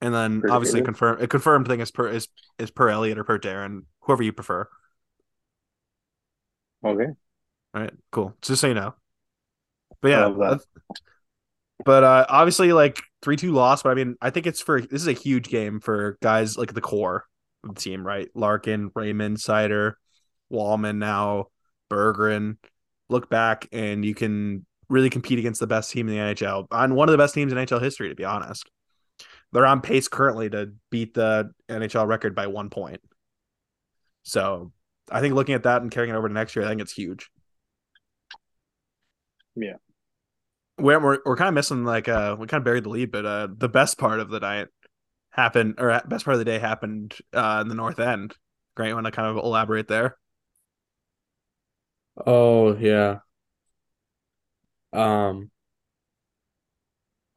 and 0.00 0.14
then 0.14 0.42
per 0.42 0.50
obviously 0.50 0.80
David? 0.80 0.86
confirm 0.86 1.22
a 1.22 1.26
confirmed 1.26 1.66
thing 1.66 1.80
is 1.80 1.90
per 1.90 2.08
is 2.08 2.28
is 2.58 2.70
per 2.70 2.88
Elliot 2.90 3.18
or 3.18 3.24
per 3.24 3.38
Darren, 3.38 3.84
whoever 4.00 4.22
you 4.22 4.32
prefer. 4.32 4.68
Okay. 6.84 7.06
All 7.74 7.80
right. 7.82 7.92
Cool. 8.12 8.36
Just 8.42 8.60
so 8.60 8.68
you 8.68 8.74
know. 8.74 8.94
But 10.02 10.08
yeah. 10.08 10.56
But 11.84 12.04
uh, 12.04 12.26
obviously, 12.28 12.72
like 12.72 13.00
three 13.22 13.36
two 13.36 13.52
loss. 13.52 13.82
But 13.82 13.90
I 13.90 13.94
mean, 13.94 14.16
I 14.20 14.30
think 14.30 14.46
it's 14.46 14.60
for 14.60 14.80
this 14.80 15.00
is 15.00 15.08
a 15.08 15.12
huge 15.12 15.48
game 15.48 15.80
for 15.80 16.18
guys 16.22 16.56
like 16.58 16.74
the 16.74 16.80
core 16.80 17.24
of 17.64 17.74
the 17.74 17.80
team, 17.80 18.06
right? 18.06 18.28
Larkin, 18.34 18.90
Raymond, 18.94 19.38
Seider, 19.38 19.94
Walman, 20.52 20.96
now 20.96 21.46
Berggren. 21.90 22.56
Look 23.08 23.28
back, 23.28 23.66
and 23.72 24.04
you 24.04 24.14
can 24.14 24.64
really 24.88 25.10
compete 25.10 25.38
against 25.38 25.60
the 25.60 25.66
best 25.66 25.90
team 25.90 26.08
in 26.08 26.14
the 26.14 26.20
NHL, 26.34 26.66
on 26.70 26.94
one 26.94 27.08
of 27.08 27.12
the 27.12 27.18
best 27.18 27.34
teams 27.34 27.52
in 27.52 27.58
NHL 27.58 27.80
history, 27.80 28.08
to 28.08 28.14
be 28.14 28.24
honest. 28.24 28.70
They're 29.52 29.66
on 29.66 29.80
pace 29.80 30.06
currently 30.06 30.48
to 30.50 30.72
beat 30.90 31.14
the 31.14 31.52
NHL 31.68 32.06
record 32.06 32.34
by 32.36 32.46
one 32.46 32.70
point. 32.70 33.00
So 34.22 34.72
I 35.10 35.20
think 35.20 35.34
looking 35.34 35.56
at 35.56 35.64
that 35.64 35.82
and 35.82 35.90
carrying 35.90 36.14
it 36.14 36.16
over 36.16 36.28
to 36.28 36.34
next 36.34 36.54
year, 36.54 36.64
I 36.64 36.68
think 36.68 36.80
it's 36.80 36.92
huge. 36.92 37.30
Yeah. 39.56 39.76
We're, 40.80 41.00
we're, 41.00 41.18
we're 41.24 41.36
kind 41.36 41.48
of 41.48 41.54
missing 41.54 41.84
like 41.84 42.08
uh 42.08 42.36
we 42.38 42.46
kind 42.46 42.60
of 42.60 42.64
buried 42.64 42.84
the 42.84 42.90
lead, 42.90 43.10
but 43.10 43.26
uh 43.26 43.48
the 43.56 43.68
best 43.68 43.98
part 43.98 44.20
of 44.20 44.30
the 44.30 44.40
night 44.40 44.68
happened 45.30 45.76
or 45.78 46.00
best 46.06 46.24
part 46.24 46.34
of 46.34 46.38
the 46.38 46.44
day 46.44 46.58
happened 46.58 47.16
uh 47.32 47.58
in 47.62 47.68
the 47.68 47.74
north 47.74 48.00
end. 48.00 48.34
Grant, 48.74 48.90
you 48.90 48.94
want 48.94 49.06
to 49.06 49.12
kind 49.12 49.28
of 49.28 49.44
elaborate 49.44 49.88
there? 49.88 50.16
Oh 52.26 52.76
yeah. 52.76 53.20
Um, 54.92 55.50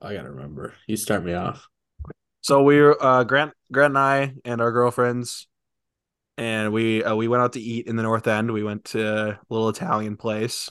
I 0.01 0.13
gotta 0.13 0.31
remember. 0.31 0.73
You 0.87 0.97
start 0.97 1.23
me 1.23 1.33
off. 1.33 1.67
So 2.41 2.63
we 2.63 2.81
were 2.81 3.01
uh, 3.01 3.23
Grant, 3.23 3.53
Grant 3.71 3.91
and 3.91 3.97
I 3.97 4.33
and 4.43 4.59
our 4.61 4.71
girlfriends, 4.71 5.47
and 6.37 6.73
we 6.73 7.03
uh, 7.03 7.15
we 7.15 7.27
went 7.27 7.41
out 7.43 7.53
to 7.53 7.61
eat 7.61 7.87
in 7.87 7.95
the 7.95 8.03
North 8.03 8.27
End. 8.27 8.51
We 8.51 8.63
went 8.63 8.85
to 8.85 9.29
a 9.29 9.39
little 9.49 9.69
Italian 9.69 10.17
place, 10.17 10.69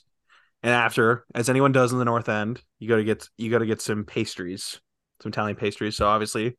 and 0.62 0.72
after, 0.72 1.24
as 1.34 1.48
anyone 1.48 1.72
does 1.72 1.92
in 1.92 1.98
the 1.98 2.04
North 2.04 2.28
End, 2.28 2.62
you 2.78 2.88
got 2.88 2.96
to 2.96 3.04
get 3.04 3.28
you 3.36 3.50
got 3.50 3.58
to 3.58 3.66
get 3.66 3.80
some 3.80 4.04
pastries, 4.04 4.80
some 5.20 5.30
Italian 5.30 5.56
pastries. 5.56 5.96
So 5.96 6.06
obviously, 6.06 6.56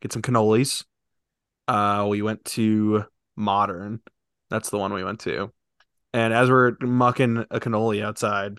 get 0.00 0.12
some 0.12 0.22
cannolis. 0.22 0.84
Uh, 1.66 2.06
we 2.08 2.22
went 2.22 2.44
to 2.44 3.04
Modern. 3.36 4.00
That's 4.50 4.70
the 4.70 4.78
one 4.78 4.92
we 4.92 5.02
went 5.02 5.20
to. 5.20 5.52
And 6.12 6.32
as 6.32 6.48
we're 6.48 6.76
mucking 6.80 7.38
a 7.50 7.58
cannoli 7.58 8.04
outside, 8.04 8.58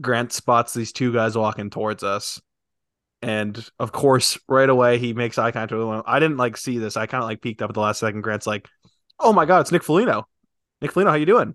Grant 0.00 0.32
spots 0.32 0.72
these 0.72 0.92
two 0.92 1.12
guys 1.12 1.36
walking 1.36 1.68
towards 1.68 2.02
us. 2.02 2.40
And 3.20 3.62
of 3.78 3.92
course, 3.92 4.38
right 4.48 4.68
away 4.68 4.96
he 4.96 5.12
makes 5.12 5.36
eye 5.36 5.50
contact 5.50 5.72
with 5.72 5.86
one. 5.86 6.02
I 6.06 6.20
didn't 6.20 6.38
like 6.38 6.56
see 6.56 6.78
this. 6.78 6.96
I 6.96 7.04
kind 7.04 7.22
of 7.22 7.28
like 7.28 7.42
peeked 7.42 7.60
up 7.60 7.68
at 7.68 7.74
the 7.74 7.80
last 7.80 8.00
second. 8.00 8.22
Grant's 8.22 8.46
like, 8.46 8.66
"Oh 9.18 9.34
my 9.34 9.44
god, 9.44 9.60
it's 9.60 9.72
Nick 9.72 9.84
Foligno! 9.84 10.26
Nick 10.80 10.92
Foligno, 10.92 11.10
how 11.10 11.18
you 11.18 11.26
doing?" 11.26 11.54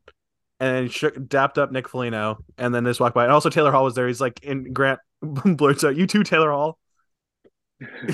And 0.60 0.90
shook, 0.90 1.16
dapped 1.28 1.58
up 1.58 1.72
Nick 1.72 1.90
Foligno, 1.90 2.38
and 2.58 2.74
then 2.74 2.86
just 2.86 3.00
walked 3.00 3.14
by. 3.14 3.24
And 3.26 3.34
also 3.34 3.50
Taylor 3.50 3.72
Hall 3.72 3.84
was 3.84 3.96
there. 3.96 4.08
He's 4.08 4.22
like, 4.22 4.42
"In 4.42 4.72
Grant 4.72 5.00
blurts 5.22 5.84
out, 5.84 5.98
you 5.98 6.08
too, 6.08 6.24
Taylor 6.24 6.52
Hall." 6.52 6.80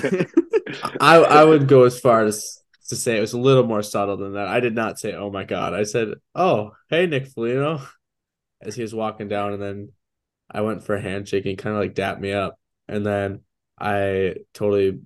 I 1.00 1.16
I 1.18 1.44
would 1.44 1.68
go 1.68 1.84
as 1.84 2.00
far 2.00 2.24
as 2.24 2.58
to 2.88 2.96
say 2.96 3.16
it 3.16 3.20
was 3.20 3.32
a 3.32 3.38
little 3.38 3.62
more 3.64 3.82
subtle 3.82 4.16
than 4.16 4.32
that. 4.34 4.48
I 4.48 4.58
did 4.58 4.74
not 4.74 4.98
say, 4.98 5.14
"Oh 5.14 5.30
my 5.30 5.44
god." 5.44 5.72
I 5.72 5.84
said, 5.84 6.14
"Oh, 6.34 6.72
hey, 6.88 7.06
Nick 7.06 7.28
Foligno," 7.28 7.80
as 8.60 8.74
he 8.74 8.82
was 8.82 8.94
walking 8.94 9.28
down, 9.28 9.52
and 9.52 9.62
then 9.62 9.92
I 10.50 10.60
went 10.60 10.84
for 10.84 10.94
a 10.94 11.00
handshake 11.00 11.46
and 11.46 11.56
kind 11.56 11.74
of 11.74 11.80
like 11.80 11.94
dapped 11.94 12.20
me 12.20 12.32
up. 12.32 12.58
And 12.88 13.06
then 13.06 13.40
I 13.78 14.34
totally 14.52 15.00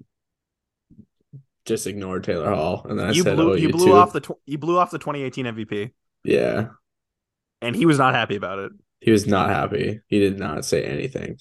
just 1.65 1.87
ignored 1.87 2.25
Taylor 2.25 2.53
Hall. 2.53 2.87
And 2.89 2.99
then 2.99 3.09
I 3.09 3.13
you 3.13 3.23
said, 3.23 3.37
blew, 3.37 3.53
oh, 3.53 3.55
you, 3.55 3.69
you 3.69 3.73
blew 3.73 3.87
too? 3.87 3.95
off 3.95 4.13
the 4.13 4.21
tw- 4.21 4.41
you 4.47 4.59
blew 4.59 4.79
off 4.79 4.91
the 4.91 4.99
2018 4.99 5.47
MVP. 5.47 5.91
Yeah. 6.25 6.69
And 7.63 7.75
he 7.77 7.87
was 7.87 7.99
not 7.99 8.15
happy 8.15 8.37
about 8.37 8.59
it. 8.59 8.73
He 9.01 9.11
was 9.11 9.27
not 9.27 9.49
happy. 9.51 10.01
He 10.09 10.19
did 10.19 10.39
not 10.39 10.65
say 10.65 10.85
anything. 10.85 11.37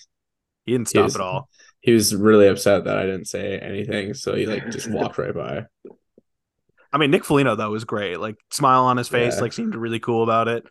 He 0.65 0.71
didn't 0.73 0.89
stop 0.89 1.05
was- 1.05 1.15
at 1.15 1.21
all. 1.21 1.49
He 1.81 1.91
was 1.91 2.15
really 2.15 2.47
upset 2.47 2.85
that 2.85 2.97
I 2.97 3.03
didn't 3.03 3.27
say 3.27 3.59
anything, 3.59 4.15
so 4.15 4.33
he 4.35 4.47
like 4.47 4.71
just 4.71 4.89
walked 4.91 5.19
right 5.19 5.33
by. 5.35 5.65
I 6.91 6.97
mean, 6.97 7.11
Nick 7.11 7.25
Foligno 7.25 7.55
though 7.55 7.69
was 7.69 7.83
great. 7.85 8.19
Like 8.19 8.37
smile 8.51 8.85
on 8.85 8.97
his 8.97 9.07
face, 9.07 9.35
Yeah. 9.35 9.41
like 9.41 9.53
seemed 9.53 9.75
really 9.75 9.99
cool 9.99 10.23
about 10.23 10.47
it. 10.47 10.65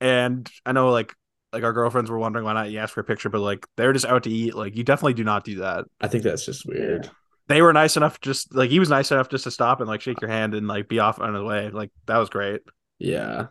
And 0.00 0.48
I 0.66 0.72
know 0.72 0.90
like 0.90 1.14
like 1.52 1.62
our 1.62 1.72
girlfriends 1.72 2.10
were 2.10 2.18
wondering 2.18 2.44
why 2.44 2.54
not 2.54 2.70
you 2.70 2.78
ask 2.80 2.92
for 2.94 3.00
a 3.00 3.04
picture, 3.04 3.28
but 3.28 3.40
like 3.40 3.66
they're 3.76 3.92
just 3.92 4.04
out 4.06 4.24
to 4.24 4.30
eat. 4.30 4.54
Like 4.54 4.76
you 4.76 4.82
definitely 4.82 5.14
do 5.14 5.24
not 5.24 5.44
do 5.44 5.56
that. 5.60 5.84
I 6.00 6.08
think 6.08 6.24
that's 6.24 6.44
just 6.44 6.66
weird. 6.66 7.04
Yeah. 7.04 7.10
They 7.48 7.62
were 7.62 7.72
nice 7.72 7.96
enough, 7.96 8.20
just 8.20 8.52
like 8.54 8.70
he 8.70 8.78
was 8.80 8.90
nice 8.90 9.10
enough 9.12 9.28
just 9.28 9.44
to 9.44 9.50
stop 9.50 9.80
and 9.80 9.88
like 9.88 10.00
shake 10.00 10.20
your 10.20 10.30
hand 10.30 10.54
and 10.54 10.66
like 10.66 10.88
be 10.88 10.98
off 10.98 11.20
on 11.20 11.34
his 11.34 11.42
way. 11.44 11.70
Like 11.70 11.90
that 12.06 12.18
was 12.18 12.30
great. 12.30 12.62
Yeah. 12.98 13.46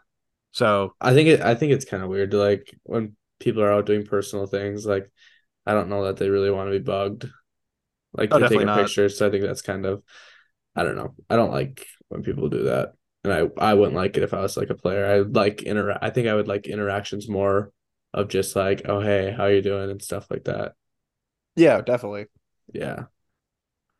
So 0.58 0.96
I 1.00 1.14
think 1.14 1.30
it 1.30 1.42
I 1.42 1.56
think 1.56 1.74
it's 1.74 1.86
kind 1.86 2.04
of 2.04 2.10
weird 2.10 2.32
to 2.32 2.38
like 2.38 2.74
when 2.84 3.16
people 3.40 3.62
are 3.64 3.72
out 3.72 3.86
doing 3.86 4.06
personal 4.06 4.48
things, 4.48 4.86
like 4.86 5.12
I 5.66 5.74
don't 5.74 5.90
know 5.90 6.06
that 6.06 6.18
they 6.18 6.30
really 6.30 6.52
want 6.52 6.70
to 6.70 6.80
be 6.80 6.84
bugged. 6.84 7.28
Like 8.14 8.32
Oh, 8.32 8.38
you're 8.38 8.48
taking 8.48 8.66
not. 8.66 8.80
pictures. 8.80 9.18
So 9.18 9.28
I 9.28 9.32
think 9.32 9.44
that's 9.44 9.62
kind 9.64 9.86
of 9.86 10.04
I 10.76 10.84
don't 10.84 10.98
know. 10.98 11.16
I 11.30 11.38
don't 11.38 11.52
like 11.52 11.88
when 12.10 12.24
people 12.24 12.50
do 12.50 12.66
that. 12.66 12.94
And 13.24 13.34
I, 13.34 13.50
I 13.72 13.76
wouldn't 13.76 13.96
like 13.98 14.18
it 14.18 14.24
if 14.24 14.34
I 14.34 14.42
was 14.42 14.58
like 14.58 14.70
a 14.72 14.76
player. 14.76 15.06
I 15.06 15.20
would 15.20 15.36
like 15.36 15.64
interact 15.64 16.04
I 16.04 16.12
think 16.12 16.28
I 16.28 16.36
would 16.36 16.48
like 16.50 16.68
interactions 16.68 17.30
more 17.30 17.72
of 18.14 18.30
just 18.30 18.56
like, 18.56 18.84
oh 18.86 19.02
hey, 19.02 19.32
how 19.38 19.48
you 19.48 19.62
doing 19.62 19.92
and 19.92 20.02
stuff 20.04 20.32
like 20.32 20.46
that. 20.46 20.74
yeah, 21.56 21.82
definitely. 21.82 22.28
Yeah. 22.74 23.08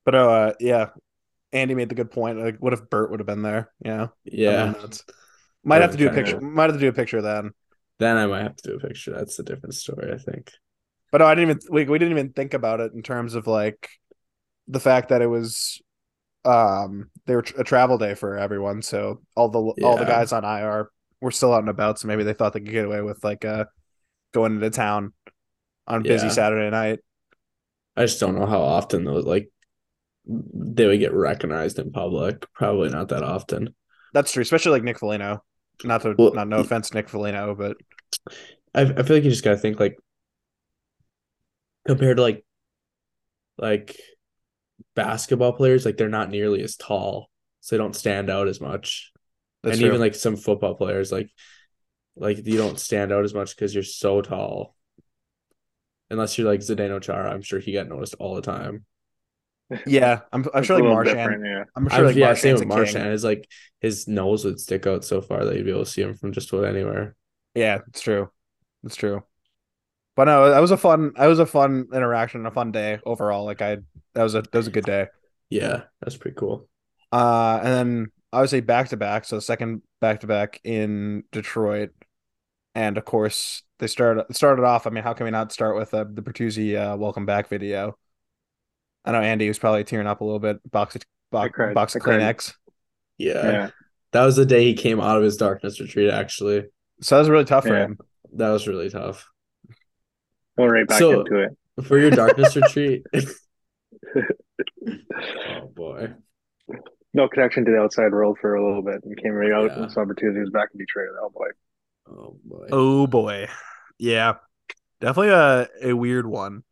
But 0.06 0.16
uh, 0.16 0.54
yeah, 0.60 0.90
Andy 1.54 1.76
made 1.76 1.90
the 1.90 1.96
good 1.96 2.12
point. 2.12 2.40
Like, 2.40 2.58
what 2.60 2.74
if 2.74 2.90
Bert 2.90 3.12
would 3.12 3.20
have 3.22 3.28
been 3.28 3.42
there? 3.44 3.72
Yeah, 3.84 4.10
Yeah. 4.26 4.76
Might 5.68 5.82
have 5.82 5.92
to 5.92 5.98
do 5.98 6.08
a 6.08 6.14
picture. 6.14 6.40
Might 6.40 6.70
have 6.70 6.76
to 6.76 6.80
do 6.80 6.88
a 6.88 6.94
picture 6.94 7.22
then. 7.22 7.52
Then 8.00 8.18
I 8.18 8.26
might 8.26 8.44
have 8.44 8.56
to 8.58 8.70
do 8.72 8.76
a 8.78 8.80
picture. 8.80 9.12
That's 9.12 9.38
a 9.40 9.44
different 9.44 9.76
story, 9.76 10.14
I 10.14 10.18
think. 10.18 10.52
But 11.12 11.20
no, 11.20 11.26
I 11.26 11.36
didn't 11.36 11.50
even 11.50 11.62
we, 11.70 11.86
we 11.86 12.00
didn't 12.00 12.12
even 12.18 12.32
think 12.34 12.54
about 12.54 12.80
it 12.80 12.94
in 12.94 13.02
terms 13.04 13.36
of 13.36 13.48
like 13.48 13.90
the 14.68 14.80
fact 14.80 15.10
that 15.10 15.22
it 15.22 15.28
was 15.28 15.82
um 16.46 17.10
they 17.26 17.36
were 17.36 17.46
a 17.58 17.64
travel 17.64 17.98
day 17.98 18.14
for 18.14 18.38
everyone, 18.38 18.82
so 18.82 19.22
all 19.36 19.50
the 19.50 19.60
all 19.60 19.98
the 19.98 20.06
guys 20.06 20.32
on 20.32 20.44
IR 20.46 20.90
were 21.22 21.32
still 21.32 21.54
out 21.54 21.60
and 21.60 21.70
about, 21.70 22.00
so 22.00 22.08
maybe 22.08 22.24
they 22.24 22.34
thought 22.34 22.54
they 22.54 22.60
could 22.60 22.72
get 22.72 22.86
away 22.86 23.02
with 23.02 23.24
like 23.24 23.44
uh 23.44 23.66
going 24.34 24.56
into 24.56 24.70
town 24.70 25.14
on 25.88 26.04
busy 26.04 26.28
Yeah. 26.28 26.32
Saturday 26.32 26.70
night. 26.70 27.00
I 27.96 28.04
just 28.04 28.20
don't 28.20 28.36
know 28.36 28.46
how 28.46 28.62
often 28.62 29.04
those 29.04 29.26
like 29.26 29.50
they 30.26 30.86
would 30.86 31.00
get 31.00 31.14
recognized 31.14 31.80
in 31.80 31.92
public. 31.92 32.46
Probably 32.54 32.90
not 32.90 33.10
that 33.10 33.24
often. 33.24 33.74
That's 34.14 34.32
true, 34.32 34.42
especially 34.42 34.72
like 34.72 34.84
Nick 34.84 35.00
Foligno. 35.00 35.44
Not 35.84 36.02
to 36.02 36.16
Well, 36.18 36.34
not 36.34 36.48
no 36.48 36.60
offense, 36.60 36.94
Nick 36.94 37.10
Foligno, 37.10 37.56
but 37.56 37.78
I 38.74 38.82
I 38.82 39.04
feel 39.04 39.18
like 39.18 39.24
you 39.24 39.30
just 39.30 39.44
gotta 39.44 39.58
think 39.58 39.80
like 39.80 39.98
compared 41.86 42.18
to 42.18 42.24
like 42.24 42.46
like 43.58 43.96
basketball 44.96 45.54
players, 45.54 45.86
like 45.86 45.98
they're 45.98 46.10
not 46.10 46.30
nearly 46.30 46.62
as 46.62 46.76
tall, 46.76 47.30
so 47.62 47.76
they 47.76 47.82
don't 47.82 47.96
stand 47.96 48.30
out 48.30 48.48
as 48.48 48.62
much. 48.62 49.12
that's 49.64 49.74
and 49.74 49.80
true. 49.82 49.90
even 49.90 50.00
like 50.00 50.16
some 50.16 50.36
football 50.36 50.76
players, 50.76 51.12
like 51.12 51.30
like 52.16 52.46
you 52.46 52.58
don't 52.58 52.80
stand 52.80 53.12
out 53.12 53.24
as 53.24 53.34
much 53.34 53.56
because 53.56 53.74
you're 53.74 53.84
so 53.84 54.22
tall. 54.22 54.76
Unless 56.10 56.38
you're 56.38 56.50
like 56.50 56.62
Zdeno 56.62 57.02
Chara, 57.02 57.32
I'm 57.32 57.42
sure 57.42 57.60
he 57.60 57.74
got 57.74 57.88
noticed 57.88 58.16
all 58.16 58.36
the 58.36 58.42
time. 58.42 58.86
Yeah, 59.86 60.22
I'm 60.32 60.46
I'm 60.54 60.64
sure 60.64 60.78
like 60.78 60.84
little 60.84 60.96
Marchand. 60.96 61.46
yeah. 61.46 61.64
I'm 61.76 61.90
sure 61.90 62.06
like 62.06 62.16
yeah, 62.16 62.28
Marchand's 62.28 62.42
same 62.42 62.56
with. 62.60 62.68
Marchand. 62.68 63.14
Is 63.14 63.24
like 63.24 63.50
his 63.82 64.08
nose 64.08 64.46
would 64.46 64.60
stick 64.60 64.88
out 64.88 65.04
so 65.04 65.22
far 65.22 65.44
that 65.44 65.56
you'd 65.56 65.66
be 65.66 65.72
able 65.72 65.84
to 65.84 65.90
see 65.90 66.02
him 66.02 66.14
from 66.14 66.32
just 66.32 66.52
about 66.54 66.66
anywhere. 66.66 67.16
Yeah, 67.54 67.80
it's 67.88 68.02
true. 68.02 68.30
It's 68.84 68.96
true. 68.96 69.24
But 70.16 70.26
no, 70.26 70.50
that 70.50 70.60
was 70.60 70.72
a 70.72 70.78
fun. 70.78 71.12
That 71.18 71.28
was 71.28 71.40
a 71.40 71.46
fun 71.46 71.88
interaction, 71.94 72.46
a 72.46 72.52
fun 72.52 72.72
day 72.72 73.00
overall. 73.06 73.46
Like 73.46 73.62
I, 73.62 73.78
that 74.14 74.24
was 74.24 74.36
a 74.36 74.42
that 74.42 74.56
was 74.56 74.68
a 74.68 74.72
good 74.72 74.86
day. 74.86 75.08
Yeah, 75.50 75.84
that's 76.02 76.18
pretty 76.18 76.36
cool. 76.36 76.68
Uh, 77.12 77.60
and 77.64 77.74
then 77.74 78.12
obviously 78.34 78.62
back 78.62 78.90
to 78.90 78.98
back. 78.98 79.26
So 79.26 79.40
second 79.40 79.82
back 80.02 80.22
to 80.22 80.28
back 80.28 80.60
in 80.64 81.24
Detroit, 81.32 81.92
and 82.74 82.98
of 82.98 83.06
course 83.06 83.64
they 83.80 83.88
started 83.88 84.26
started 84.36 84.64
off. 84.66 84.88
I 84.88 84.90
mean, 84.92 85.04
how 85.04 85.14
can 85.14 85.26
we 85.26 85.32
not 85.32 85.52
start 85.52 85.76
with 85.76 85.94
uh, 85.94 86.06
the 86.12 86.22
Bertuzzi 86.22 86.76
uh, 86.76 86.98
welcome 86.98 87.26
back 87.26 87.48
video? 87.50 87.98
I 89.08 89.12
know 89.14 89.22
Andy 89.22 89.48
was 89.48 89.58
probably 89.58 89.84
tearing 89.86 90.06
up 90.08 90.22
a 90.22 90.24
little 90.26 90.40
bit. 90.40 90.58
Box 90.70 90.96
of 90.96 91.02
box, 91.32 91.58
box 91.74 91.96
of. 91.96 92.02
Kleenex. 92.02 92.54
Yeah. 93.18 93.34
Yeah. 93.52 93.70
That 94.12 94.26
was 94.26 94.36
the 94.36 94.46
day 94.46 94.64
he 94.66 94.74
came 94.74 95.00
out 95.02 95.18
of 95.18 95.24
his 95.24 95.38
darkness 95.38 95.80
retreat, 95.80 96.10
actually. 96.12 96.66
So 97.02 97.16
that 97.16 97.20
was 97.20 97.30
really 97.30 97.46
tough 97.46 97.66
for 97.66 97.76
him. 97.78 97.98
That 98.34 98.50
was 98.50 98.68
really 98.68 98.90
tough. 98.90 99.26
Going 100.58 100.70
right 100.72 100.88
back 100.88 101.00
So- 101.00 101.22
into 101.22 101.40
it. 101.44 101.58
For 101.84 102.00
your 102.00 102.10
darkness 102.10 102.56
retreat. 102.56 103.04
oh 104.88 105.68
boy. 105.76 106.14
No 107.14 107.28
connection 107.28 107.66
to 107.66 107.72
the 107.72 107.78
outside 107.78 108.12
world 108.12 108.38
for 108.42 108.56
a 108.56 108.66
little 108.68 108.84
bit 108.84 109.04
and 109.04 109.18
came 109.22 109.34
right 109.34 109.52
out 109.52 109.72
Yeah. 109.72 109.84
and 109.84 109.92
saw 109.92 110.02
opportunity 110.02 110.40
was 110.40 110.50
back 110.50 110.70
in 110.74 110.80
Detroit. 110.80 111.10
Oh 111.22 111.30
boy. 111.30 111.48
Oh 112.10 112.38
boy. 112.44 112.68
Oh 112.72 113.08
boy. 113.08 113.48
Yeah. 113.98 114.36
Definitely 115.02 115.34
a, 115.34 115.68
a 115.84 115.94
weird 115.94 116.26
one. 116.26 116.64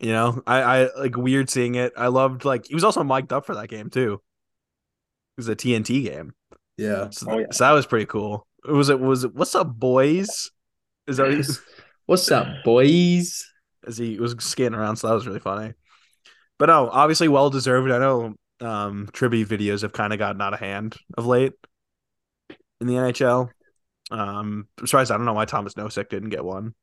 You 0.00 0.12
know, 0.12 0.42
I, 0.46 0.62
I 0.62 0.88
like 0.96 1.16
weird 1.16 1.50
seeing 1.50 1.74
it. 1.74 1.92
I 1.96 2.06
loved 2.08 2.44
like 2.44 2.66
he 2.66 2.74
was 2.74 2.84
also 2.84 3.02
mic'd 3.02 3.32
up 3.32 3.46
for 3.46 3.54
that 3.56 3.68
game 3.68 3.90
too. 3.90 4.14
It 4.14 4.20
was 5.40 5.48
a 5.48 5.56
TNT 5.56 6.02
game. 6.02 6.34
Yeah. 6.76 7.08
So, 7.10 7.26
Oh, 7.28 7.38
yeah. 7.38 7.46
so 7.52 7.64
that 7.64 7.72
was 7.72 7.86
pretty 7.86 8.06
cool. 8.06 8.46
It 8.66 8.72
Was 8.72 8.88
it 8.90 9.00
was 9.00 9.24
it 9.24 9.34
what's 9.34 9.54
up, 9.54 9.74
boys? 9.78 10.50
Is 11.06 11.18
that 11.18 11.26
what 11.28 11.46
What's 12.06 12.30
up, 12.30 12.46
boys? 12.64 13.44
as 13.86 13.96
he 13.98 14.18
was 14.18 14.34
skating 14.40 14.74
around, 14.74 14.96
so 14.96 15.08
that 15.08 15.14
was 15.14 15.26
really 15.26 15.38
funny. 15.40 15.74
But 16.58 16.66
no, 16.66 16.88
obviously 16.90 17.28
well 17.28 17.50
deserved. 17.50 17.90
I 17.90 17.98
know 17.98 18.34
um 18.60 19.08
tribute 19.12 19.48
videos 19.48 19.82
have 19.82 19.92
kind 19.92 20.12
of 20.12 20.18
gotten 20.18 20.40
out 20.42 20.54
of 20.54 20.60
hand 20.60 20.96
of 21.16 21.26
late 21.26 21.54
in 22.80 22.86
the 22.86 22.96
NHL. 22.96 23.50
Um 24.10 24.68
I'm 24.78 24.86
surprised 24.86 25.10
I 25.10 25.16
don't 25.16 25.26
know 25.26 25.32
why 25.34 25.44
Tomas 25.44 25.74
Nosek 25.74 26.08
didn't 26.08 26.30
get 26.30 26.44
one. 26.44 26.74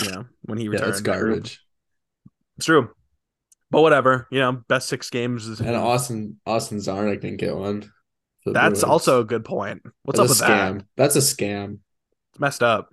You 0.00 0.10
know, 0.10 0.26
when 0.42 0.58
he 0.58 0.66
Yeah, 0.66 0.70
returned. 0.70 0.90
that's 0.90 1.00
garbage. 1.00 1.60
It's 2.56 2.66
true. 2.66 2.90
But 3.70 3.82
whatever, 3.82 4.28
you 4.30 4.38
know, 4.38 4.52
best 4.68 4.88
six 4.88 5.10
games 5.10 5.46
is 5.46 5.60
And 5.60 5.74
Austin 5.76 6.40
Austin 6.46 6.78
Czarnik 6.78 7.20
didn't 7.20 7.38
get 7.38 7.56
one. 7.56 7.90
that's 8.44 8.84
also 8.84 9.20
a 9.20 9.24
good 9.24 9.44
point. 9.44 9.82
What's 10.04 10.18
That's 10.20 10.30
up 10.40 10.48
with 10.48 10.48
scam. 10.48 10.78
that? 10.78 10.86
That's 10.96 11.16
a 11.16 11.20
scam. 11.20 11.78
It's 12.32 12.40
messed 12.40 12.62
up. 12.62 12.90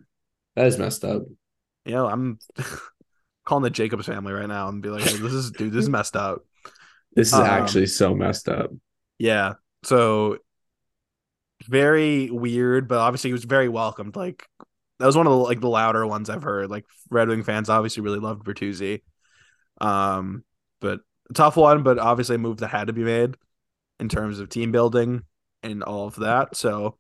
That 0.56 0.66
is 0.68 0.78
messed 0.80 1.06
up. 1.06 1.24
You 1.86 1.94
know, 1.94 2.08
I'm 2.08 2.40
calling 3.46 3.64
the 3.64 3.70
Jacobs 3.70 4.08
family 4.08 4.34
right 4.34 4.48
now 4.48 4.70
and 4.70 4.82
be 4.82 4.90
like, 4.90 5.04
hey, 5.04 5.18
this 5.18 5.34
is 5.34 5.52
dude, 5.52 5.74
this 5.74 5.84
is 5.84 5.90
messed 5.90 6.16
up. 6.16 6.42
This 7.16 7.28
is 7.28 7.36
Um, 7.36 7.44
actually 7.46 7.86
so 7.86 8.16
messed 8.16 8.50
up. 8.50 8.72
Yeah. 9.20 9.54
So 9.84 10.40
very 11.66 12.30
weird, 12.32 12.88
but 12.88 12.98
obviously 12.98 13.30
he 13.30 13.34
was 13.34 13.44
very 13.46 13.70
welcomed. 13.70 14.16
Like 14.16 14.48
that 15.00 15.06
was 15.06 15.16
one 15.16 15.28
of 15.28 15.32
the 15.32 15.38
like 15.38 15.60
the 15.62 15.70
louder 15.70 16.06
ones 16.08 16.30
I've 16.32 16.44
heard. 16.44 16.70
Like 16.72 16.86
Red 17.12 17.28
Wing 17.30 17.44
fans 17.44 17.70
obviously 17.70 18.02
really 18.02 18.20
loved 18.20 18.44
Bertuzzi. 18.44 19.02
Um, 19.84 20.44
but 20.80 21.02
tough 21.34 21.58
one, 21.58 21.84
but 21.84 22.00
obviously 22.00 22.36
a 22.36 22.40
move 22.40 22.58
that 22.58 22.70
had 22.70 22.88
to 22.88 22.94
be 22.94 23.04
made 23.04 23.36
in 24.00 24.10
terms 24.10 24.40
of 24.40 24.50
team 24.50 24.72
building 24.72 25.24
and 25.62 25.84
all 25.84 26.08
of 26.08 26.16
that. 26.16 26.56
So 26.56 26.98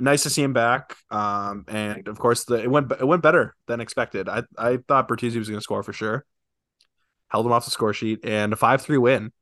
nice 0.00 0.22
to 0.22 0.30
see 0.30 0.42
him 0.42 0.52
back. 0.52 0.96
Um, 1.10 1.64
and 1.68 2.06
of 2.08 2.18
course 2.18 2.44
the 2.44 2.54
it 2.54 2.70
went 2.70 2.90
it 2.92 3.06
went 3.06 3.22
better 3.22 3.54
than 3.66 3.80
expected. 3.80 4.28
I 4.28 4.44
I 4.56 4.78
thought 4.88 5.08
Bertuzzi 5.08 5.38
was 5.38 5.48
going 5.48 5.58
to 5.58 5.64
score 5.64 5.82
for 5.82 5.92
sure. 5.92 6.24
Held 7.28 7.46
him 7.46 7.52
off 7.52 7.64
the 7.64 7.72
score 7.72 7.92
sheet 7.92 8.20
and 8.24 8.52
a 8.52 8.56
five 8.56 8.80
three 8.80 8.98
win 8.98 9.32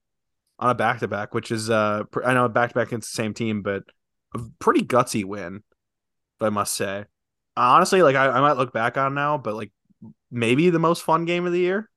on 0.59 0.71
a 0.71 0.75
back 0.75 1.01
to 1.01 1.09
back, 1.09 1.35
which 1.35 1.51
is 1.51 1.69
uh 1.69 2.05
I 2.25 2.33
know 2.33 2.49
back 2.49 2.71
to 2.71 2.75
back 2.75 2.89
against 2.89 3.13
the 3.13 3.23
same 3.23 3.35
team, 3.35 3.63
but 3.63 3.83
a 4.35 4.41
pretty 4.59 4.81
gutsy 4.81 5.25
win, 5.25 5.63
I 6.41 6.49
must 6.49 6.75
say. 6.75 7.05
Honestly, 7.55 8.03
like 8.03 8.17
I, 8.17 8.29
I 8.29 8.41
might 8.41 8.57
look 8.57 8.73
back 8.73 8.97
on 8.97 9.13
now, 9.13 9.37
but 9.37 9.55
like 9.55 9.73
maybe 10.31 10.71
the 10.71 10.79
most 10.79 11.03
fun 11.03 11.27
game 11.27 11.45
of 11.45 11.53
the 11.53 11.61
year 11.61 11.91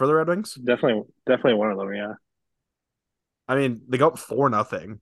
for 0.00 0.06
the 0.06 0.14
Red 0.14 0.28
Wings. 0.28 0.54
Definitely 0.54 1.02
definitely 1.26 1.58
one 1.58 1.70
of 1.70 1.76
them, 1.76 1.94
yeah. 1.94 2.14
I 3.46 3.54
mean, 3.54 3.82
they 3.86 3.98
got 3.98 4.18
four 4.18 4.48
nothing 4.48 5.00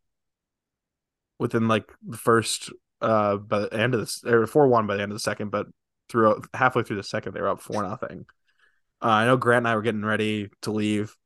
within 1.39 1.69
like 1.69 1.85
the 2.05 2.17
first 2.17 2.73
uh 3.01 3.37
by 3.37 3.61
the 3.61 3.73
end 3.73 3.95
of 3.95 4.01
this 4.01 4.25
or 4.25 4.45
four 4.49 4.67
one 4.67 4.89
by 4.89 4.97
the 4.97 5.03
end 5.05 5.13
of 5.13 5.15
the 5.15 5.21
second, 5.21 5.53
but 5.53 5.69
throughout 6.09 6.45
halfway 6.53 6.83
through 6.83 6.97
the 6.97 7.05
second 7.05 7.33
they 7.33 7.41
were 7.41 7.49
up 7.49 7.61
four 7.61 7.85
nothing. 7.85 8.27
Uh, 9.01 9.07
I 9.07 9.27
know 9.27 9.37
Grant 9.37 9.59
and 9.59 9.69
I 9.69 9.77
were 9.77 9.83
getting 9.83 10.05
ready 10.05 10.49
to 10.63 10.73
leave. 10.73 11.17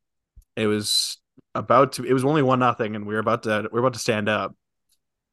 It 0.54 0.66
was 0.66 1.16
about 1.54 1.92
to 1.92 2.04
it 2.04 2.12
was 2.12 2.26
only 2.26 2.42
one 2.42 2.58
nothing 2.58 2.94
and 2.94 3.06
we 3.06 3.14
were 3.14 3.20
about 3.20 3.44
to 3.44 3.70
we 3.72 3.78
are 3.78 3.80
about 3.80 3.94
to 3.94 4.00
stand 4.00 4.28
up. 4.28 4.54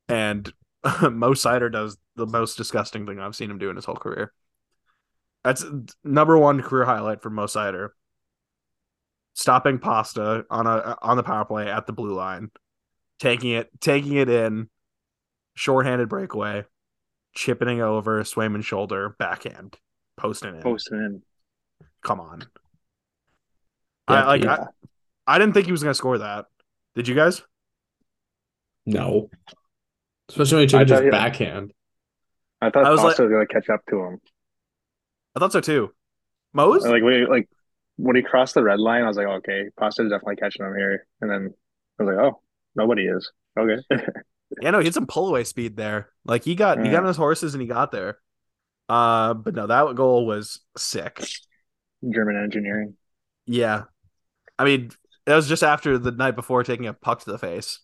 And 0.08 0.50
Mo 1.02 1.34
Seider 1.34 1.70
does 1.70 1.98
the 2.16 2.26
most 2.26 2.56
disgusting 2.56 3.06
thing 3.06 3.20
I've 3.20 3.36
seen 3.36 3.52
him 3.52 3.58
do 3.58 3.70
in 3.70 3.76
his 3.76 3.84
whole 3.84 3.96
career. 3.96 4.32
That's 5.44 5.66
number 6.06 6.38
one 6.38 6.62
career 6.62 6.86
highlight 6.86 7.22
for 7.22 7.30
Mo 7.30 7.48
Seider. 7.48 7.90
Stopping 9.34 9.80
pasta 9.80 10.46
on 10.50 10.68
a 10.68 10.98
on 11.02 11.16
the 11.18 11.24
power 11.24 11.46
play 11.46 11.70
at 11.70 11.88
the 11.88 11.94
blue 11.94 12.14
line, 12.14 12.52
taking 13.20 13.52
it 13.52 13.70
taking 13.80 14.14
it 14.16 14.28
in, 14.28 14.70
shorthanded 15.56 16.10
breakaway, 16.10 16.66
chipping 17.34 17.78
it 17.78 17.82
over 17.82 18.22
Swayman's 18.24 18.66
shoulder, 18.66 19.16
backhand, 19.18 19.78
posting 20.18 20.56
in. 20.56 20.62
Posting 20.62 20.98
in. 20.98 21.22
Come 22.04 22.20
on. 22.20 22.44
Yeah, 24.10 24.24
I 24.24 24.26
like. 24.26 24.44
yeah. 24.44 24.66
I, 25.26 25.36
I 25.36 25.40
didn't 25.40 25.54
think 25.54 25.68
he 25.68 25.72
was 25.72 25.84
gonna 25.84 25.94
score 25.94 26.18
that. 26.18 26.46
Did 26.96 27.08
you 27.08 27.16
guys? 27.16 27.42
No. 28.86 29.30
Especially 30.28 30.56
when 30.56 30.64
he 30.64 30.68
took 30.68 30.80
I 30.80 30.82
it 30.84 30.88
thought 30.90 31.04
his 31.04 31.12
backhand. 31.12 31.74
I 32.62 32.70
thought 32.72 32.86
I 32.86 32.90
was 32.90 33.00
Costa 33.00 33.22
like- 33.24 33.30
was 33.30 33.34
gonna 33.36 33.48
catch 33.48 33.70
up 33.70 33.82
to 33.90 34.00
him. 34.04 34.22
I 35.36 35.40
thought 35.40 35.54
so 35.54 35.62
too. 35.62 35.94
Mose? 36.54 36.86
Like 36.86 37.04
we 37.04 37.26
like 37.26 37.48
when 38.00 38.16
he 38.16 38.22
crossed 38.22 38.54
the 38.56 38.64
red 38.64 38.80
line, 38.80 39.04
I 39.04 39.08
was 39.08 39.18
like, 39.18 39.28
okay, 39.28 39.66
Costa's 39.78 40.10
definitely 40.10 40.38
catching 40.38 40.66
him 40.66 40.74
here. 40.76 41.06
And 41.22 41.30
then 41.30 41.54
I 42.00 42.04
was 42.04 42.16
like, 42.16 42.26
oh, 42.26 42.42
nobody 42.76 43.08
is. 43.08 43.32
Okay. 43.58 43.78
Yeah, 44.62 44.72
no, 44.72 44.80
he 44.80 44.86
had 44.86 44.96
some 44.96 45.06
pull 45.06 45.28
away 45.28 45.44
speed 45.44 45.78
there. 45.78 46.10
Like 46.26 46.44
he 46.44 46.56
got 46.56 46.84
he 46.84 46.90
got 46.90 47.04
on 47.04 47.08
his 47.08 47.18
horses 47.18 47.54
and 47.54 47.62
he 47.62 47.68
got 47.68 47.92
there. 47.92 48.18
Uh, 48.90 49.36
but 49.36 49.54
no, 49.54 49.68
that 49.68 49.94
goal 49.94 50.26
was 50.26 50.60
sick. 50.76 51.24
German 52.04 52.36
engineering. 52.36 52.96
Yeah, 53.46 53.84
I 54.58 54.66
mean, 54.66 54.90
that 55.28 55.36
was 55.36 55.48
just 55.48 55.62
after 55.62 56.00
the 56.00 56.10
night 56.10 56.36
before 56.36 56.64
taking 56.64 56.88
a 56.88 56.94
puck 56.94 57.20
to 57.20 57.32
the 57.32 57.38
face. 57.38 57.80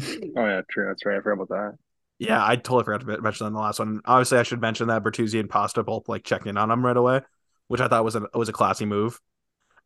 Oh 0.00 0.44
yeah, 0.44 0.62
true. 0.68 0.86
That's 0.88 1.06
right. 1.06 1.18
I 1.18 1.20
forgot 1.20 1.42
about 1.44 1.48
that. 1.50 1.78
Yeah, 2.18 2.44
I 2.44 2.56
totally 2.56 2.82
forgot 2.82 3.00
to 3.02 3.22
mention 3.22 3.44
that 3.44 3.48
in 3.48 3.54
the 3.54 3.60
last 3.60 3.78
one. 3.78 4.00
Obviously, 4.04 4.38
I 4.38 4.42
should 4.42 4.60
mention 4.60 4.88
that 4.88 5.04
Bertuzzi 5.04 5.38
and 5.38 5.48
Pasta 5.48 5.84
both 5.84 6.08
like 6.08 6.24
checked 6.24 6.48
in 6.48 6.56
on 6.56 6.70
him 6.70 6.84
right 6.84 6.96
away, 6.96 7.20
which 7.68 7.80
I 7.80 7.86
thought 7.86 8.04
was 8.04 8.16
a 8.16 8.26
was 8.34 8.48
a 8.48 8.52
classy 8.52 8.86
move. 8.86 9.20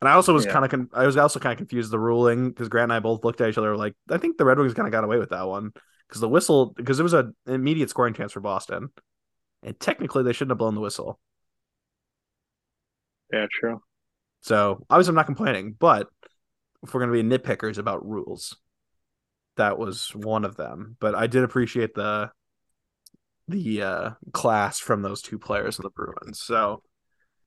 And 0.03 0.11
I 0.11 0.15
also 0.15 0.35
was 0.35 0.47
Yeah. 0.47 0.53
kind 0.53 0.67
of 0.67 0.73
con- 0.73 0.91
I 0.95 1.07
was 1.07 1.17
also 1.17 1.41
kind 1.41 1.55
of 1.55 1.59
confused 1.59 1.93
the 1.93 2.01
ruling 2.01 2.51
because 2.51 2.69
Grant 2.69 2.87
and 2.87 2.95
I 2.95 3.01
both 3.01 3.25
looked 3.25 3.41
at 3.41 3.51
each 3.51 3.59
other 3.59 3.77
like 3.79 3.97
I 4.11 4.19
think 4.19 4.39
the 4.39 4.45
Red 4.47 4.59
Wings 4.59 4.75
kind 4.75 4.89
of 4.89 4.93
got 4.93 5.05
away 5.05 5.19
with 5.19 5.31
that 5.31 5.49
one 5.49 5.73
because 6.09 6.21
the 6.21 6.29
whistle 6.31 6.69
because 6.77 7.01
it 7.01 7.05
was 7.05 7.15
an 7.15 7.35
immediate 7.47 7.91
scoring 7.91 8.15
chance 8.15 8.33
for 8.33 8.41
Boston, 8.41 8.91
and 9.63 9.79
technically 9.81 10.25
they 10.25 10.33
shouldn't 10.35 10.53
have 10.53 10.59
blown 10.59 10.75
the 10.77 10.83
whistle. 10.83 11.21
Yeah, 13.33 13.47
true. 13.51 13.83
So 14.43 14.85
obviously 14.91 15.11
I'm 15.11 15.17
not 15.17 15.27
complaining, 15.27 15.77
but 15.79 16.09
if 16.83 16.93
we're 16.93 17.01
gonna 17.01 17.13
be 17.13 17.23
nitpickers 17.23 17.79
about 17.79 18.07
rules, 18.07 18.57
that 19.57 19.79
was 19.79 20.15
one 20.15 20.45
of 20.45 20.57
them. 20.57 20.97
But 21.01 21.15
I 21.15 21.27
did 21.27 21.45
appreciate 21.45 21.95
the 21.95 22.33
the 23.49 23.83
uh 23.83 24.11
class 24.33 24.79
from 24.79 25.03
those 25.03 25.23
two 25.23 25.39
players 25.39 25.79
in 25.79 25.83
the 25.83 25.91
Bruins. 25.91 26.41
So 26.41 26.83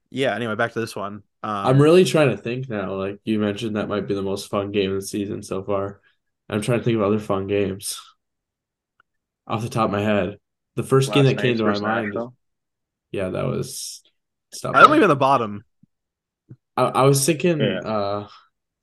yeah, 0.10 0.36
anyway, 0.36 0.56
back 0.56 0.74
to 0.74 0.80
this 0.80 0.96
one. 0.96 1.24
Um, 1.46 1.68
I'm 1.68 1.82
really 1.82 2.06
trying 2.06 2.30
to 2.32 2.38
think 2.38 2.68
now. 2.70 2.96
Like 2.96 3.20
you 3.24 3.38
mentioned, 3.38 3.76
that 3.76 3.88
might 3.88 4.08
be 4.08 4.16
the 4.16 4.24
most 4.24 4.50
fun 4.50 4.72
game 4.72 4.90
of 4.92 5.00
the 5.02 5.06
season 5.06 5.44
so 5.44 5.64
far. 5.64 6.02
I'm 6.50 6.62
trying 6.62 6.80
to 6.80 6.84
think 6.84 6.96
of 6.96 7.04
other 7.04 7.20
fun 7.20 7.46
games 7.46 8.00
off 9.46 9.62
the 9.62 9.70
top 9.70 9.86
of 9.86 9.92
my 9.92 10.02
head. 10.02 10.40
The 10.76 10.82
first 10.84 11.14
game 11.14 11.26
that 11.26 11.38
came 11.38 11.56
to 11.58 11.64
my 11.64 11.78
mind, 11.78 12.08
Nashville. 12.08 12.34
yeah, 13.12 13.30
that 13.30 13.46
was 13.46 14.02
stuff. 14.52 14.76
I 14.76 14.82
don't 14.82 14.96
even 14.96 15.08
the 15.08 15.16
bottom. 15.16 15.64
I, 16.76 16.84
I 16.86 17.02
was 17.04 17.24
thinking, 17.24 17.60
Yeah. 17.60 17.80
uh, 17.80 18.28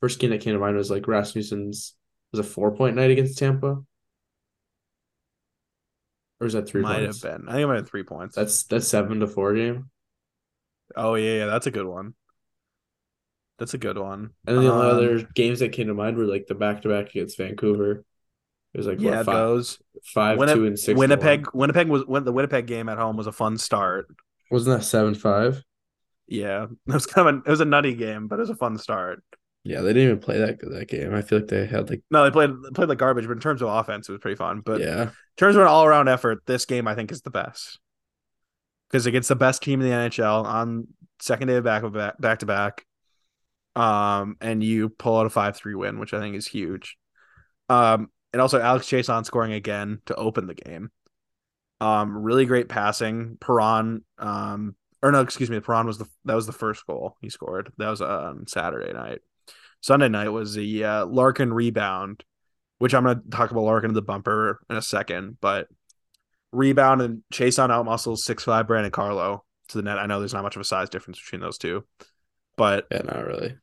first 0.00 0.20
game 0.20 0.30
that 0.30 0.40
came 0.40 0.54
to 0.54 0.60
mind 0.60 0.76
was 0.76 0.90
like 0.90 1.08
Rasmussen's 1.08 1.94
was 2.32 2.38
a 2.38 2.48
four 2.48 2.76
point 2.76 2.94
night 2.94 3.10
against 3.10 3.38
Tampa, 3.38 3.82
or 6.40 6.46
is 6.46 6.52
that 6.54 6.68
three 6.68 6.82
might 6.82 7.00
points? 7.00 7.22
have 7.22 7.40
been. 7.40 7.48
I 7.48 7.52
think 7.54 7.64
I 7.64 7.66
might 7.66 7.76
have 7.76 7.88
three 7.88 8.04
points. 8.04 8.34
That's 8.36 8.62
that's 8.64 8.86
seven 8.88 9.20
to 9.20 9.26
four 9.26 9.54
game. 9.54 9.90
oh 10.96 11.14
yeah, 11.14 11.38
yeah, 11.38 11.46
that's 11.46 11.66
a 11.66 11.70
good 11.70 11.86
one. 11.86 12.14
That's 13.62 13.74
a 13.74 13.78
good 13.78 13.96
one. 13.96 14.30
And 14.44 14.56
then 14.56 14.64
the 14.64 14.72
only 14.72 14.90
Um, 14.90 14.96
other 14.96 15.22
games 15.36 15.60
that 15.60 15.70
came 15.70 15.86
to 15.86 15.94
mind 15.94 16.16
were 16.16 16.24
like 16.24 16.48
the 16.48 16.56
back 16.56 16.82
to 16.82 16.88
back 16.88 17.10
against 17.10 17.38
Vancouver. 17.38 18.04
It 18.74 18.76
was 18.76 18.88
like 18.88 18.98
what, 18.98 19.04
yeah, 19.04 19.22
five, 19.22 19.26
those 19.36 19.78
five 20.02 20.36
Winni- 20.36 20.54
two 20.54 20.66
and 20.66 20.76
six. 20.76 20.98
Winnipeg. 20.98 21.46
one. 21.46 21.60
Winnipeg 21.60 21.86
was 21.86 22.04
when 22.04 22.24
the 22.24 22.32
Winnipeg 22.32 22.66
game 22.66 22.88
at 22.88 22.98
home 22.98 23.16
was 23.16 23.28
a 23.28 23.32
fun 23.32 23.56
start. 23.56 24.08
wasn't 24.50 24.76
that 24.76 24.84
seven 24.84 25.14
five? 25.14 25.62
Yeah, 26.26 26.64
it 26.88 26.92
was 26.92 27.06
kind 27.06 27.28
of 27.28 27.34
a, 27.36 27.38
it 27.38 27.50
was 27.50 27.60
a 27.60 27.64
nutty 27.64 27.94
game, 27.94 28.26
but 28.26 28.40
it 28.40 28.42
was 28.42 28.50
a 28.50 28.56
fun 28.56 28.78
start. 28.78 29.22
Yeah, 29.62 29.80
they 29.82 29.92
didn't 29.92 30.08
even 30.08 30.18
play 30.18 30.38
that 30.38 30.58
that 30.58 30.88
game. 30.88 31.14
I 31.14 31.22
feel 31.22 31.38
like 31.38 31.46
they 31.48 31.66
had 31.66 31.88
like 31.88 32.02
No, 32.10 32.24
they 32.24 32.32
played 32.32 32.50
they 32.50 32.70
played 32.74 32.88
like 32.88 32.98
garbage, 32.98 33.26
but 33.28 33.34
in 33.34 33.40
terms 33.40 33.62
of 33.62 33.68
offense, 33.68 34.08
it 34.08 34.12
was 34.12 34.20
pretty 34.20 34.34
fun. 34.34 34.60
But 34.64 34.80
yeah, 34.80 35.02
in 35.02 35.10
terms 35.36 35.54
of 35.54 35.62
an 35.62 35.68
all 35.68 35.84
around 35.84 36.08
effort, 36.08 36.42
this 36.46 36.64
game 36.64 36.88
I 36.88 36.96
think 36.96 37.12
is 37.12 37.22
the 37.22 37.30
best 37.30 37.78
because 38.90 39.06
it 39.06 39.12
gets 39.12 39.28
the 39.28 39.36
best 39.36 39.62
team 39.62 39.80
in 39.80 39.88
the 39.88 39.94
NHL 39.94 40.44
on 40.44 40.88
second 41.20 41.46
day 41.48 41.56
of 41.56 41.64
back 41.64 41.82
back 41.92 42.20
back 42.20 42.38
to 42.40 42.46
back, 42.46 42.84
um, 43.76 44.36
and 44.40 44.62
you 44.62 44.88
pull 44.88 45.18
out 45.18 45.26
a 45.26 45.30
five 45.30 45.56
three 45.56 45.74
win, 45.74 45.98
which 45.98 46.14
I 46.14 46.20
think 46.20 46.36
is 46.36 46.46
huge. 46.46 46.96
Um, 47.68 48.10
and 48.32 48.40
also 48.40 48.60
Alex 48.60 48.86
Chiasson 48.86 49.24
scoring 49.24 49.52
again 49.52 50.00
to 50.06 50.14
open 50.14 50.46
the 50.46 50.54
game. 50.54 50.90
Um, 51.80 52.16
really 52.16 52.46
great 52.46 52.68
passing. 52.68 53.38
Perron, 53.40 54.04
um, 54.18 54.76
or 55.02 55.10
no, 55.10 55.20
excuse 55.20 55.50
me, 55.50 55.60
Perron 55.60 55.86
was 55.86 55.98
the 55.98 56.06
that 56.24 56.34
was 56.34 56.46
the 56.46 56.52
first 56.52 56.86
goal 56.86 57.16
he 57.20 57.28
scored. 57.28 57.72
That 57.78 57.88
was 57.88 58.00
on 58.00 58.46
Saturday 58.46 58.92
night. 58.92 59.20
Sunday 59.80 60.08
night 60.08 60.28
was 60.28 60.54
the 60.54 60.84
uh, 60.84 61.06
Larkin 61.06 61.52
rebound, 61.52 62.24
which 62.78 62.94
I'm 62.94 63.02
going 63.02 63.20
to 63.20 63.30
talk 63.30 63.50
about 63.50 63.64
Larkin 63.64 63.90
in 63.90 63.94
the 63.94 64.02
bumper 64.02 64.60
in 64.70 64.76
a 64.76 64.82
second, 64.82 65.38
but 65.40 65.66
rebound 66.52 67.02
and 67.02 67.22
Chiasson 67.32 67.70
out 67.70 67.84
muscles 67.84 68.24
six 68.24 68.44
five 68.44 68.68
Brandon 68.68 68.92
Carlo 68.92 69.44
to 69.68 69.78
the 69.78 69.82
net. 69.82 69.98
I 69.98 70.06
know 70.06 70.20
there's 70.20 70.34
not 70.34 70.44
much 70.44 70.56
of 70.56 70.62
a 70.62 70.64
size 70.64 70.88
difference 70.88 71.18
between 71.18 71.40
those 71.40 71.58
two, 71.58 71.84
but 72.56 72.86
yeah, 72.92 73.02
not 73.02 73.26
really. 73.26 73.56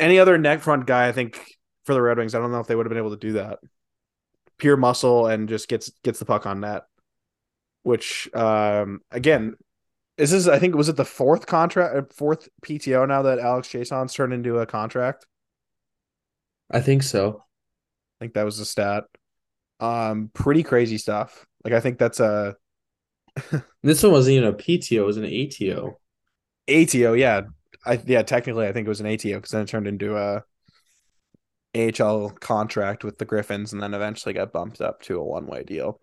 Any 0.00 0.18
other 0.18 0.38
neck 0.38 0.60
front 0.62 0.86
guy, 0.86 1.06
I 1.06 1.12
think 1.12 1.56
for 1.84 1.94
the 1.94 2.02
Red 2.02 2.18
Wings, 2.18 2.34
I 2.34 2.38
don't 2.38 2.50
know 2.50 2.58
if 2.58 2.66
they 2.66 2.74
would 2.74 2.86
have 2.86 2.90
been 2.90 2.98
able 2.98 3.10
to 3.10 3.16
do 3.16 3.34
that. 3.34 3.58
Pure 4.58 4.78
muscle 4.78 5.26
and 5.26 5.48
just 5.48 5.68
gets 5.68 5.90
gets 6.02 6.18
the 6.18 6.24
puck 6.24 6.46
on 6.46 6.60
net. 6.60 6.84
Which 7.82 8.28
um 8.34 9.00
again, 9.10 9.54
is 10.16 10.30
this 10.32 10.48
I 10.48 10.58
think 10.58 10.74
was 10.74 10.88
it 10.88 10.96
the 10.96 11.04
fourth 11.04 11.46
contract 11.46 11.96
uh, 11.96 12.02
fourth 12.14 12.48
PTO 12.62 13.06
now 13.06 13.22
that 13.22 13.38
Alex 13.38 13.68
Chiasson's 13.68 14.14
turned 14.14 14.32
into 14.32 14.58
a 14.58 14.66
contract? 14.66 15.26
I 16.70 16.80
think 16.80 17.02
so. 17.02 17.44
I 18.18 18.24
think 18.24 18.34
that 18.34 18.44
was 18.44 18.58
the 18.58 18.64
stat. 18.64 19.04
Um 19.78 20.30
pretty 20.34 20.62
crazy 20.62 20.98
stuff. 20.98 21.46
Like 21.64 21.74
I 21.74 21.80
think 21.80 21.98
that's 21.98 22.20
a 22.20 22.56
This 23.82 24.02
one 24.02 24.12
wasn't 24.12 24.36
even 24.36 24.48
a 24.48 24.52
PTO; 24.52 24.98
it 24.98 25.04
was 25.04 25.16
an 25.16 25.24
ATO. 25.24 25.98
ATO, 26.68 27.12
yeah. 27.14 27.42
I 27.84 28.00
yeah, 28.06 28.22
technically 28.22 28.66
I 28.66 28.72
think 28.72 28.86
it 28.86 28.90
was 28.90 29.00
an 29.00 29.06
ATO 29.06 29.36
because 29.36 29.50
then 29.50 29.62
it 29.62 29.68
turned 29.68 29.86
into 29.86 30.16
a 30.16 30.44
AHL 31.74 32.30
contract 32.30 33.04
with 33.04 33.18
the 33.18 33.24
Griffins 33.24 33.72
and 33.72 33.82
then 33.82 33.94
eventually 33.94 34.34
got 34.34 34.52
bumped 34.52 34.80
up 34.80 35.02
to 35.02 35.18
a 35.18 35.24
one 35.24 35.46
way 35.46 35.62
deal. 35.62 36.00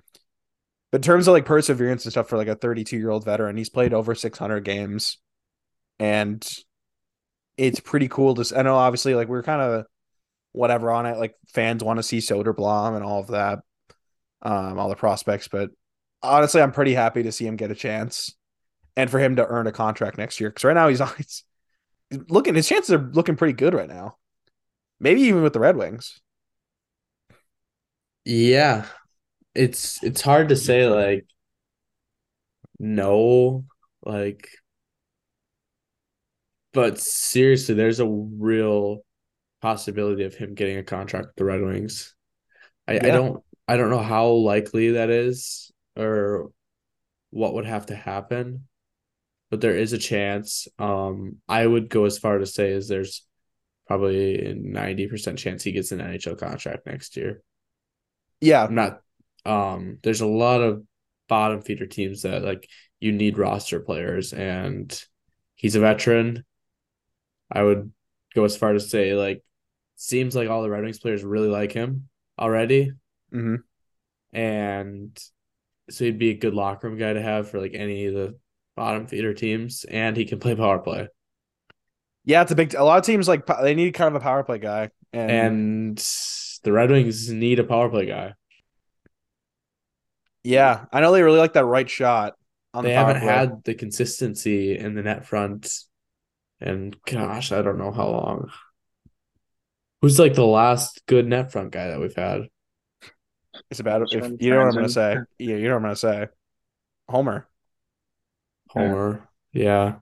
But 0.91 0.99
in 0.99 1.03
terms 1.03 1.27
of 1.27 1.33
like 1.33 1.45
perseverance 1.45 2.05
and 2.05 2.13
stuff 2.13 2.29
for 2.29 2.37
like 2.37 2.47
a 2.47 2.55
32 2.55 2.97
year 2.97 3.09
old 3.09 3.25
veteran, 3.25 3.57
he's 3.57 3.69
played 3.69 3.93
over 3.93 4.15
600 4.15 4.63
games, 4.63 5.17
and 5.99 6.47
it's 7.57 7.79
pretty 7.79 8.07
cool 8.07 8.35
to. 8.35 8.57
I 8.57 8.61
know 8.61 8.75
obviously 8.75 9.13
like 9.15 9.27
we're 9.27 9.43
kind 9.43 9.61
of 9.61 9.85
whatever 10.53 10.91
on 10.91 11.05
it. 11.05 11.17
Like 11.17 11.35
fans 11.53 11.83
want 11.83 11.97
to 11.97 12.03
see 12.03 12.19
Soderblom 12.19 12.95
and 12.95 13.03
all 13.03 13.19
of 13.19 13.27
that, 13.27 13.59
um, 14.41 14.79
all 14.79 14.89
the 14.89 14.95
prospects. 14.95 15.49
But 15.49 15.71
honestly, 16.23 16.61
I'm 16.61 16.71
pretty 16.71 16.93
happy 16.93 17.23
to 17.23 17.31
see 17.31 17.45
him 17.45 17.57
get 17.57 17.71
a 17.71 17.75
chance 17.75 18.35
and 18.95 19.09
for 19.09 19.19
him 19.19 19.35
to 19.35 19.45
earn 19.45 19.67
a 19.67 19.71
contract 19.71 20.17
next 20.17 20.39
year 20.39 20.49
because 20.49 20.63
right 20.63 20.73
now 20.73 20.87
he's 20.87 21.01
on. 21.01 21.11
Looking 22.11 22.55
his 22.55 22.67
chances 22.67 22.93
are 22.93 23.09
looking 23.13 23.35
pretty 23.35 23.53
good 23.53 23.73
right 23.73 23.89
now. 23.89 24.17
Maybe 24.99 25.21
even 25.21 25.43
with 25.43 25.53
the 25.53 25.59
Red 25.59 25.77
Wings. 25.77 26.19
Yeah, 28.25 28.85
it's 29.55 30.03
it's 30.03 30.21
hard 30.21 30.49
to 30.49 30.55
say 30.55 30.87
like 30.87 31.25
no, 32.79 33.65
like, 34.05 34.49
but 36.73 36.99
seriously, 36.99 37.75
there's 37.75 37.99
a 37.99 38.07
real 38.07 38.99
possibility 39.61 40.23
of 40.23 40.35
him 40.35 40.53
getting 40.53 40.77
a 40.77 40.83
contract 40.83 41.27
with 41.27 41.35
the 41.35 41.45
Red 41.45 41.61
Wings. 41.61 42.15
I, 42.87 42.95
I 42.95 42.99
don't 42.99 43.43
I 43.67 43.77
don't 43.77 43.89
know 43.89 44.01
how 44.01 44.27
likely 44.27 44.91
that 44.91 45.09
is 45.09 45.71
or 45.95 46.51
what 47.31 47.53
would 47.55 47.65
have 47.65 47.87
to 47.87 47.95
happen, 47.95 48.67
but 49.49 49.61
there 49.61 49.75
is 49.77 49.93
a 49.93 49.97
chance. 49.97 50.67
Um, 50.79 51.37
I 51.47 51.65
would 51.65 51.89
go 51.89 52.05
as 52.05 52.17
far 52.17 52.37
to 52.37 52.45
say 52.45 52.73
as 52.73 52.87
there's 52.87 53.25
probably 53.87 54.45
a 54.51 54.55
ninety 54.55 55.07
percent 55.07 55.39
chance 55.39 55.63
he 55.63 55.71
gets 55.73 55.91
an 55.91 56.01
NHL 56.01 56.35
contract 56.35 56.85
next 56.85 57.17
year. 57.17 57.41
Yeah, 58.41 58.63
I'm 58.63 58.75
not 58.75 59.01
um 59.45 59.99
there's 60.03 60.21
a 60.21 60.27
lot 60.27 60.61
of 60.61 60.83
bottom 61.29 61.61
feeder 61.61 61.85
teams 61.85 62.23
that 62.23 62.43
like 62.43 62.67
you 62.99 63.11
need 63.11 63.37
roster 63.37 63.79
players 63.79 64.33
and 64.33 65.03
he's 65.55 65.75
a 65.75 65.79
veteran. 65.79 66.43
I 67.51 67.63
would 67.63 67.91
go 68.35 68.43
as 68.45 68.57
far 68.57 68.73
to 68.73 68.79
say 68.79 69.13
like 69.13 69.43
seems 69.95 70.35
like 70.35 70.49
all 70.49 70.61
the 70.63 70.69
Red 70.69 70.83
Wings 70.83 70.99
players 70.99 71.23
really 71.23 71.47
like 71.49 71.71
him 71.71 72.09
already 72.39 72.91
hmm 73.31 73.67
and 74.33 75.17
so 75.89 76.05
he'd 76.05 76.19
be 76.19 76.31
a 76.31 76.37
good 76.37 76.53
locker 76.53 76.87
room 76.89 76.97
guy 76.99 77.13
to 77.13 77.21
have 77.21 77.49
for 77.49 77.59
like 77.59 77.73
any 77.73 78.05
of 78.05 78.13
the 78.13 78.37
bottom 78.77 79.07
feeder 79.07 79.33
teams 79.33 79.83
and 79.85 80.15
he 80.15 80.23
can 80.25 80.39
play 80.39 80.55
power 80.55 80.79
play. 80.79 81.09
yeah. 82.23 82.41
It's 82.43 82.51
a 82.51 82.55
big. 82.55 82.73
A 82.75 82.83
lot 82.85 82.99
of 82.99 83.05
teams 83.05 83.27
like 83.27 83.45
they 83.61 83.75
need 83.75 83.93
kind 83.93 84.07
of 84.15 84.21
a 84.21 84.23
power 84.23 84.43
play 84.45 84.59
guy, 84.59 84.91
and, 85.13 85.31
And 85.31 85.97
the 86.63 86.71
Red 86.71 86.91
Wings 86.91 87.29
need 87.29 87.59
a 87.59 87.65
power 87.65 87.89
play 87.89 88.05
guy. 88.05 88.33
Yeah, 90.43 90.85
I 90.93 91.01
know 91.01 91.11
they 91.11 91.23
really 91.23 91.39
like 91.39 91.53
that 91.53 91.65
right 91.65 91.89
shot. 91.89 92.35
On 92.73 92.83
They 92.83 92.91
the 92.91 92.95
haven't 92.95 93.19
play. 93.21 93.27
had 93.27 93.63
the 93.63 93.73
consistency 93.73 94.77
in 94.77 94.93
the 94.95 95.01
net 95.03 95.25
front, 95.25 95.69
and 96.61 96.95
gosh, 97.05 97.51
I 97.51 97.61
don't 97.61 97.77
know 97.79 97.91
how 97.91 98.07
long. 98.09 98.51
Who's 100.01 100.19
like 100.19 100.35
the 100.35 100.45
last 100.45 101.01
good 101.07 101.27
net 101.27 101.51
front 101.51 101.71
guy 101.71 101.87
that 101.89 101.99
we've 101.99 102.15
had? 102.15 102.49
It's 103.71 103.79
about 103.79 104.03
if 104.13 104.31
you 104.39 104.51
know 104.51 104.59
what 104.59 104.67
I'm 104.67 104.75
gonna 104.75 104.89
say. 104.89 105.17
Yeah, 105.39 105.55
you 105.55 105.63
know 105.67 105.71
what 105.71 105.77
I'm 105.77 105.83
gonna 105.83 105.95
say. 105.95 106.27
Homer. 107.09 107.47
Yeah. 108.75 108.81
Homer. 108.87 109.29
Yeah. 109.53 109.95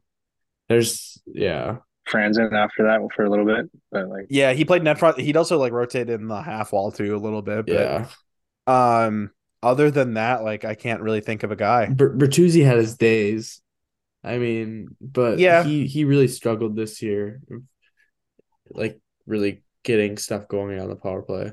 There's 0.69 1.21
yeah. 1.25 1.77
Franzen 2.11 2.53
after 2.53 2.83
that 2.83 2.99
for 3.15 3.25
a 3.25 3.29
little 3.29 3.45
bit, 3.45 3.69
but 3.91 4.07
like 4.07 4.27
Yeah, 4.29 4.53
he 4.53 4.63
played 4.65 4.83
net 4.83 4.99
front. 4.99 5.19
He'd 5.19 5.37
also 5.37 5.57
like 5.57 5.71
rotated 5.73 6.19
in 6.21 6.27
the 6.27 6.41
half 6.41 6.71
wall 6.71 6.91
too 6.91 7.15
a 7.15 7.17
little 7.17 7.41
bit. 7.41 7.65
But 7.65 7.73
Yeah. 7.73 8.07
um, 9.05 9.31
other 9.63 9.89
than 9.89 10.13
that, 10.15 10.43
like 10.43 10.65
I 10.65 10.75
can't 10.75 11.01
really 11.01 11.21
think 11.21 11.43
of 11.43 11.51
a 11.51 11.55
guy. 11.55 11.87
Ber- 11.87 12.15
Bertuzzi 12.15 12.63
had 12.65 12.77
his 12.77 12.95
days. 12.97 13.61
I 14.23 14.37
mean, 14.37 14.95
but 15.01 15.39
Yeah. 15.39 15.63
he 15.63 15.87
he 15.87 16.03
really 16.05 16.27
struggled 16.27 16.75
this 16.75 17.01
year. 17.01 17.41
Like 18.69 18.99
really 19.25 19.63
getting 19.83 20.17
stuff 20.17 20.47
going 20.47 20.79
on 20.79 20.89
the 20.89 20.95
power 20.95 21.21
play. 21.21 21.51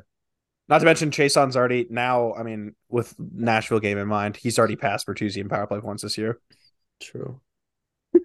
Not 0.68 0.78
to 0.78 0.84
mention 0.84 1.10
Chiasson's 1.10 1.56
already 1.56 1.86
now. 1.90 2.32
I 2.34 2.42
mean, 2.44 2.74
with 2.88 3.14
Nashville 3.18 3.80
game 3.80 3.98
in 3.98 4.08
mind, 4.08 4.36
he's 4.36 4.58
already 4.58 4.76
passed 4.76 5.06
Bertuzzi 5.06 5.38
in 5.38 5.48
power 5.48 5.66
play 5.66 5.80
points 5.80 6.02
this 6.02 6.16
year, 6.16 6.38
True. 7.02 7.40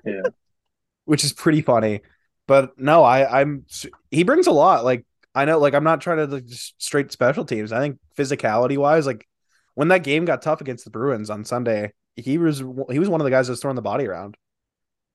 yeah, 0.06 0.22
which 1.06 1.24
is 1.24 1.34
pretty 1.34 1.62
funny. 1.62 2.02
But 2.48 2.80
no, 2.80 3.04
I 3.04 3.42
I'm 3.42 3.66
he 4.12 4.24
brings 4.24 4.48
a 4.48 4.52
lot. 4.52 4.86
Like 4.86 5.06
I 5.36 5.46
know, 5.46 5.60
like 5.60 5.74
I'm 5.74 5.84
not 5.84 6.02
trying 6.02 6.18
to 6.18 6.26
like, 6.36 6.46
just 6.46 6.82
straight 6.82 7.12
special 7.12 7.46
teams. 7.46 7.72
I 7.72 7.80
think 7.80 8.00
physicality 8.18 8.78
wise, 8.78 9.06
like 9.06 9.28
when 9.76 9.90
that 9.90 10.04
game 10.04 10.26
got 10.26 10.42
tough 10.42 10.62
against 10.62 10.86
the 10.86 10.92
Bruins 10.92 11.30
on 11.30 11.44
Sunday, 11.46 11.94
he 12.16 12.38
was 12.38 12.60
he 12.90 13.00
was 13.00 13.10
one 13.10 13.20
of 13.22 13.26
the 13.26 13.32
guys 13.32 13.48
that 13.48 13.52
was 13.54 13.62
throwing 13.62 13.76
the 13.76 13.82
body 13.82 14.08
around. 14.08 14.38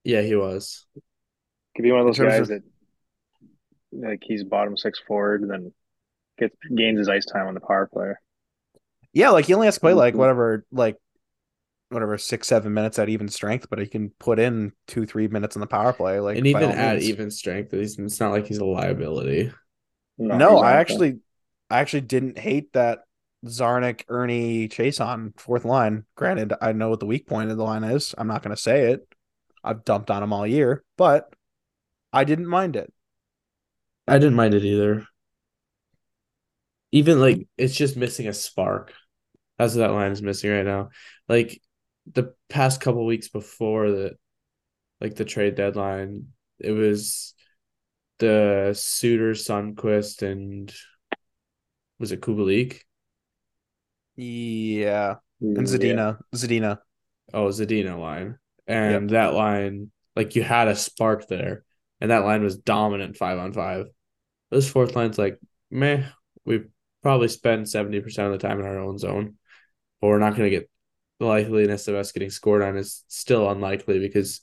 Yeah, 0.03 0.21
he 0.21 0.35
was. 0.35 0.85
could 1.75 1.83
be 1.83 1.91
one 1.91 2.01
of 2.01 2.05
those 2.07 2.19
guys 2.19 2.41
of- 2.41 2.47
that 2.49 2.63
like 3.91 4.19
he's 4.23 4.43
bottom 4.43 4.75
six 4.77 4.99
forward 4.99 5.41
and 5.41 5.51
then 5.51 5.73
gets 6.39 6.55
gains 6.75 6.97
his 6.99 7.09
ice 7.09 7.25
time 7.25 7.47
on 7.47 7.53
the 7.53 7.59
power 7.59 7.87
play. 7.91 8.13
Yeah, 9.13 9.29
like 9.29 9.45
he 9.45 9.53
only 9.53 9.67
has 9.67 9.75
to 9.75 9.79
play 9.81 9.93
like 9.93 10.13
Mhm. 10.13 10.17
whatever, 10.17 10.65
like 10.71 10.97
whatever 11.93 12.17
six 12.17 12.47
seven 12.47 12.73
minutes 12.73 12.99
at 12.99 13.09
even 13.09 13.27
strength, 13.27 13.67
but 13.69 13.79
he 13.79 13.87
can 13.87 14.09
put 14.19 14.39
in 14.39 14.71
two 14.87 15.05
three 15.05 15.27
minutes 15.27 15.55
on 15.55 15.61
the 15.61 15.67
power 15.67 15.93
play. 15.93 16.19
Like 16.19 16.37
and 16.37 16.47
even 16.47 16.63
all 16.63 16.71
at 16.71 16.97
means. 16.97 17.09
even 17.09 17.31
strength, 17.31 17.71
he's, 17.71 17.97
it's 17.97 18.19
not 18.19 18.31
like 18.31 18.47
he's 18.47 18.57
a 18.57 18.65
liability. 18.65 19.51
No, 20.17 20.59
I 20.59 20.73
actually, 20.73 21.19
I 21.69 21.79
actually 21.79 22.01
didn't 22.01 22.37
hate 22.37 22.73
that 22.73 22.99
Czarnik, 23.45 24.03
Ernie, 24.07 24.69
Chiasson 24.69 25.37
fourth 25.39 25.65
line. 25.65 26.05
Granted, 26.15 26.53
I 26.61 26.71
know 26.71 26.89
what 26.89 26.99
the 26.99 27.05
weak 27.05 27.27
point 27.27 27.51
of 27.51 27.57
the 27.57 27.63
line 27.63 27.83
is. 27.83 28.13
I'm 28.17 28.27
not 28.27 28.43
going 28.43 28.55
to 28.55 28.61
say 28.61 28.91
it. 28.91 29.07
I've 29.63 29.85
dumped 29.85 30.11
on 30.11 30.23
him 30.23 30.33
all 30.33 30.45
year, 30.45 30.83
but 30.97 31.33
I 32.11 32.25
didn't 32.25 32.47
mind 32.47 32.75
it. 32.75 32.91
I 34.07 34.17
didn't 34.17 34.35
mind 34.35 34.53
it 34.53 34.65
either. 34.65 35.07
Even 36.91 37.19
like 37.19 37.47
it's 37.57 37.75
just 37.75 37.97
missing 37.97 38.27
a 38.27 38.33
spark. 38.33 38.93
That's 39.57 39.75
what 39.75 39.81
that 39.81 39.93
line 39.93 40.11
is 40.11 40.21
missing 40.21 40.51
right 40.51 40.65
now. 40.65 40.89
Like 41.27 41.61
the 42.11 42.33
past 42.49 42.81
couple 42.81 43.05
weeks 43.05 43.29
before 43.29 43.89
the 43.91 44.17
like 45.01 45.15
the 45.15 45.25
trade 45.25 45.55
deadline, 45.55 46.27
it 46.59 46.71
was 46.71 47.33
the 48.19 48.73
Suter, 48.75 49.31
Sundqvist, 49.31 50.21
and 50.21 50.73
was 51.99 52.11
it 52.11 52.21
Kubalik? 52.21 52.81
Yeah, 54.15 55.15
mm, 55.41 55.57
and 55.57 55.67
Yeah. 55.67 55.73
Zadina, 55.77 56.19
Zadina. 56.35 56.77
Oh, 57.33 57.47
Zadina 57.47 57.99
line. 57.99 58.37
And 58.67 59.09
that 59.09 59.33
line, 59.33 59.91
like 60.15 60.35
you 60.35 60.43
had 60.43 60.67
a 60.67 60.75
spark 60.75 61.27
there, 61.27 61.63
and 61.99 62.11
that 62.11 62.23
line 62.23 62.43
was 62.43 62.57
dominant 62.57 63.17
five 63.17 63.37
on 63.39 63.53
five. 63.53 63.87
This 64.51 64.69
fourth 64.69 64.95
line's 64.95 65.17
like, 65.17 65.39
meh, 65.71 66.05
we 66.45 66.63
probably 67.01 67.27
spend 67.27 67.67
70% 67.67 68.27
of 68.27 68.31
the 68.31 68.37
time 68.47 68.59
in 68.59 68.65
our 68.65 68.79
own 68.79 68.97
zone, 68.97 69.37
but 69.99 70.07
we're 70.07 70.19
not 70.19 70.35
going 70.35 70.49
to 70.49 70.57
get 70.57 70.69
the 71.19 71.25
likeliness 71.25 71.87
of 71.87 71.95
us 71.95 72.11
getting 72.11 72.29
scored 72.29 72.61
on 72.61 72.77
is 72.77 73.03
still 73.07 73.49
unlikely 73.49 73.99
because 73.99 74.41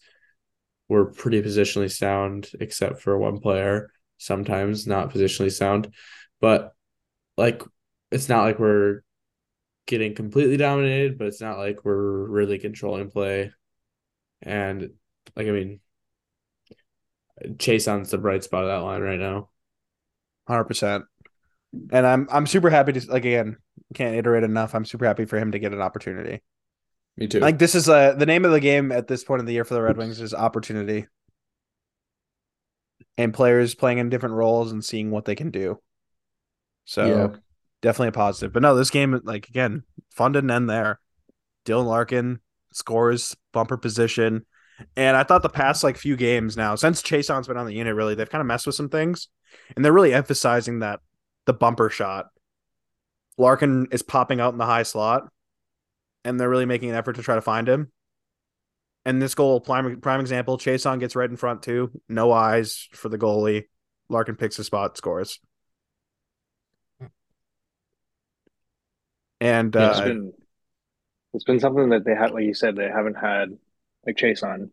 we're 0.89 1.07
pretty 1.07 1.43
positionally 1.43 1.91
sound, 1.91 2.51
except 2.61 3.01
for 3.01 3.17
one 3.19 3.39
player, 3.41 3.91
sometimes 4.19 4.87
not 4.87 5.11
positionally 5.11 5.53
sound. 5.53 5.95
But 6.41 6.75
like, 7.37 7.63
it's 8.11 8.29
not 8.29 8.45
like 8.45 8.59
we're 8.59 9.03
getting 9.87 10.15
completely 10.15 10.57
dominated, 10.57 11.19
but 11.19 11.27
it's 11.27 11.41
not 11.41 11.59
like 11.59 11.85
we're 11.85 12.27
really 12.27 12.59
controlling 12.59 13.11
play. 13.11 13.53
And 14.43 14.91
like 15.37 15.47
I 15.47 15.51
mean, 15.51 15.81
Chiasson's 17.45 18.11
the 18.11 18.19
bright 18.19 18.45
spot 18.45 18.65
of 18.65 18.69
that 18.69 18.85
line 18.85 19.03
right 19.03 19.19
now. 19.19 19.51
Hundred 20.47 20.65
percent. 20.65 21.05
And 21.93 22.07
I'm 22.07 22.29
I'm 22.31 22.47
super 22.47 22.71
happy 22.71 22.93
to 22.93 23.11
like 23.11 23.25
again 23.25 23.57
can't 23.95 24.17
iterate 24.17 24.45
enough. 24.45 24.75
I'm 24.75 24.85
super 24.85 25.07
happy 25.07 25.25
for 25.25 25.39
him 25.39 25.53
to 25.53 25.59
get 25.59 25.73
an 25.73 25.81
opportunity. 25.81 26.43
Me 27.17 27.27
too. 27.27 27.41
Like 27.41 27.59
this 27.59 27.75
is 27.75 27.89
uh 27.89 28.15
the 28.15 28.27
name 28.27 28.45
of 28.45 28.53
the 28.53 28.61
game 28.61 28.93
at 28.93 29.07
this 29.09 29.25
point 29.25 29.41
of 29.41 29.47
the 29.47 29.53
year 29.53 29.65
for 29.65 29.75
the 29.75 29.83
Red 29.83 29.97
Wings 29.97 30.21
is 30.21 30.33
opportunity. 30.33 31.07
And 33.19 33.35
players 33.35 33.75
playing 33.75 33.99
in 33.99 34.09
different 34.09 34.35
roles 34.37 34.73
and 34.73 34.85
seeing 34.85 35.11
what 35.11 35.25
they 35.27 35.35
can 35.35 35.51
do. 35.51 35.81
So 36.85 37.07
Yeah. 37.07 37.37
definitely 37.83 38.09
a 38.09 38.13
positive. 38.13 38.53
But 38.53 38.63
no, 38.63 38.75
this 38.75 38.91
game 38.91 39.21
like 39.25 39.49
again, 39.49 39.83
fun 40.11 40.33
didn't 40.33 40.51
end 40.51 40.71
there. 40.71 41.01
Dylan 41.67 41.87
Larkin 41.87 42.41
scores 42.73 43.37
bumper 43.53 43.77
position. 43.77 44.47
And 44.97 45.15
I 45.15 45.25
thought 45.25 45.43
the 45.43 45.51
past 45.51 45.85
like 45.85 45.99
few 45.99 46.17
games 46.17 46.57
now, 46.57 46.75
since 46.75 47.03
Chiasson's 47.03 47.47
been 47.47 47.59
on 47.59 47.67
the 47.67 47.75
unit, 47.75 47.95
really, 47.95 48.15
they've 48.15 48.31
kind 48.31 48.41
of 48.41 48.47
messed 48.47 48.67
with 48.67 48.77
some 48.77 48.89
things. 48.89 49.29
And 49.77 49.85
they're 49.85 49.93
really 49.93 50.15
emphasizing 50.15 50.79
that 50.79 51.01
the 51.45 51.53
bumper 51.53 51.91
shot. 51.91 52.29
Larkin 53.37 53.89
is 53.91 54.03
popping 54.03 54.41
out 54.41 54.53
in 54.53 54.59
the 54.59 54.65
high 54.67 54.85
slot, 54.85 55.29
and 56.25 56.39
they're 56.39 56.51
really 56.51 56.67
making 56.67 56.91
an 56.91 56.97
effort 56.97 57.15
to 57.17 57.23
try 57.23 57.35
to 57.35 57.41
find 57.41 57.69
him. 57.69 57.93
And 59.05 59.21
this 59.21 59.35
goal, 59.35 59.61
prime 59.61 60.01
prime 60.01 60.21
example, 60.21 60.59
Chiasson 60.59 61.01
gets 61.01 61.17
right 61.17 61.31
in 61.31 61.37
front 61.37 61.63
too. 61.63 61.91
No 62.09 62.33
eyes 62.33 62.89
for 62.93 63.09
the 63.09 63.19
goalie. 63.19 63.65
Larkin 64.09 64.37
picks 64.37 64.59
a 64.59 64.65
spot, 64.65 64.97
scores. 64.97 65.41
And 69.41 69.75
Yeah, 69.77 69.91
it's 69.91 70.01
uh, 70.01 70.05
been 70.05 70.33
it's 71.35 71.45
been 71.45 71.61
something 71.61 71.91
that 71.91 72.05
they 72.05 72.15
had, 72.15 72.33
like 72.33 72.45
you 72.45 72.55
said, 72.55 72.77
they 72.77 72.89
haven't 72.89 73.15
had 73.15 73.57
like 74.07 74.17
Chiasson. 74.17 74.71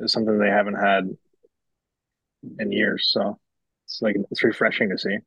It's 0.00 0.12
something 0.12 0.38
they 0.38 0.48
haven't 0.48 0.74
had 0.74 1.16
in 2.58 2.72
years. 2.72 3.10
So 3.12 3.38
it's 3.84 4.00
like 4.02 4.16
it's 4.30 4.44
refreshing 4.44 4.90
to 4.90 4.98
see. 4.98 5.18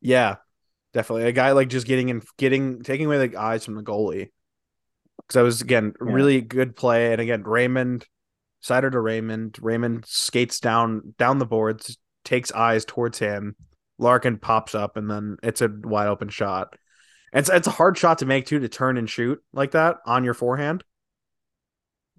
Yeah, 0.00 0.36
definitely. 0.92 1.24
A 1.24 1.32
guy 1.32 1.52
like 1.52 1.68
just 1.68 1.86
getting 1.86 2.08
in, 2.08 2.22
getting 2.38 2.82
taking 2.82 3.06
away 3.06 3.26
the 3.26 3.36
eyes 3.36 3.64
from 3.64 3.74
the 3.74 3.82
goalie. 3.82 4.30
Because 5.18 5.34
that 5.34 5.42
was 5.42 5.60
again 5.60 5.94
Yeah. 6.00 6.12
really 6.12 6.40
good 6.40 6.76
play, 6.76 7.12
and 7.12 7.20
again 7.20 7.42
Raymond, 7.42 8.06
Seider 8.62 8.90
to 8.90 9.00
Raymond. 9.00 9.58
Raymond 9.60 10.04
skates 10.06 10.60
down 10.60 11.14
down 11.18 11.38
the 11.38 11.46
boards, 11.46 11.98
takes 12.24 12.52
eyes 12.52 12.84
towards 12.84 13.18
him. 13.18 13.56
Larkin 13.98 14.38
pops 14.38 14.74
up, 14.74 14.96
and 14.96 15.10
then 15.10 15.36
it's 15.42 15.60
a 15.60 15.68
wide 15.68 16.08
open 16.08 16.28
shot. 16.28 16.76
It's 17.32 17.48
it's 17.48 17.68
a 17.68 17.72
hard 17.72 17.96
shot 17.96 18.18
to 18.18 18.26
make 18.26 18.46
too 18.46 18.58
to 18.58 18.68
turn 18.68 18.96
and 18.96 19.08
shoot 19.08 19.42
like 19.52 19.72
that 19.72 19.98
on 20.06 20.24
your 20.24 20.34
forehand. 20.34 20.84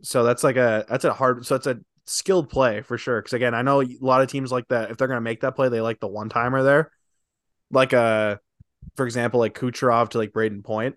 So 0.01 0.23
that's 0.23 0.43
like 0.43 0.57
a 0.57 0.85
that's 0.89 1.05
a 1.05 1.13
hard 1.13 1.45
so 1.45 1.55
it's 1.55 1.67
a 1.67 1.79
skilled 2.05 2.49
play 2.49 2.81
for 2.81 2.97
sure. 2.97 3.21
Because 3.21 3.33
again, 3.33 3.53
I 3.53 3.61
know 3.61 3.81
a 3.81 3.87
lot 4.01 4.21
of 4.21 4.29
teams 4.29 4.51
like 4.51 4.67
that. 4.69 4.91
If 4.91 4.97
they're 4.97 5.07
gonna 5.07 5.21
make 5.21 5.41
that 5.41 5.55
play, 5.55 5.69
they 5.69 5.81
like 5.81 5.99
the 5.99 6.07
one 6.07 6.29
timer 6.29 6.63
there 6.63 6.91
like 7.73 7.91
a 7.91 8.39
for 8.95 9.05
example 9.05 9.39
like 9.39 9.57
Kucherov 9.57 10.09
to 10.09 10.17
like 10.17 10.31
Brayden 10.31 10.63
Point 10.63 10.95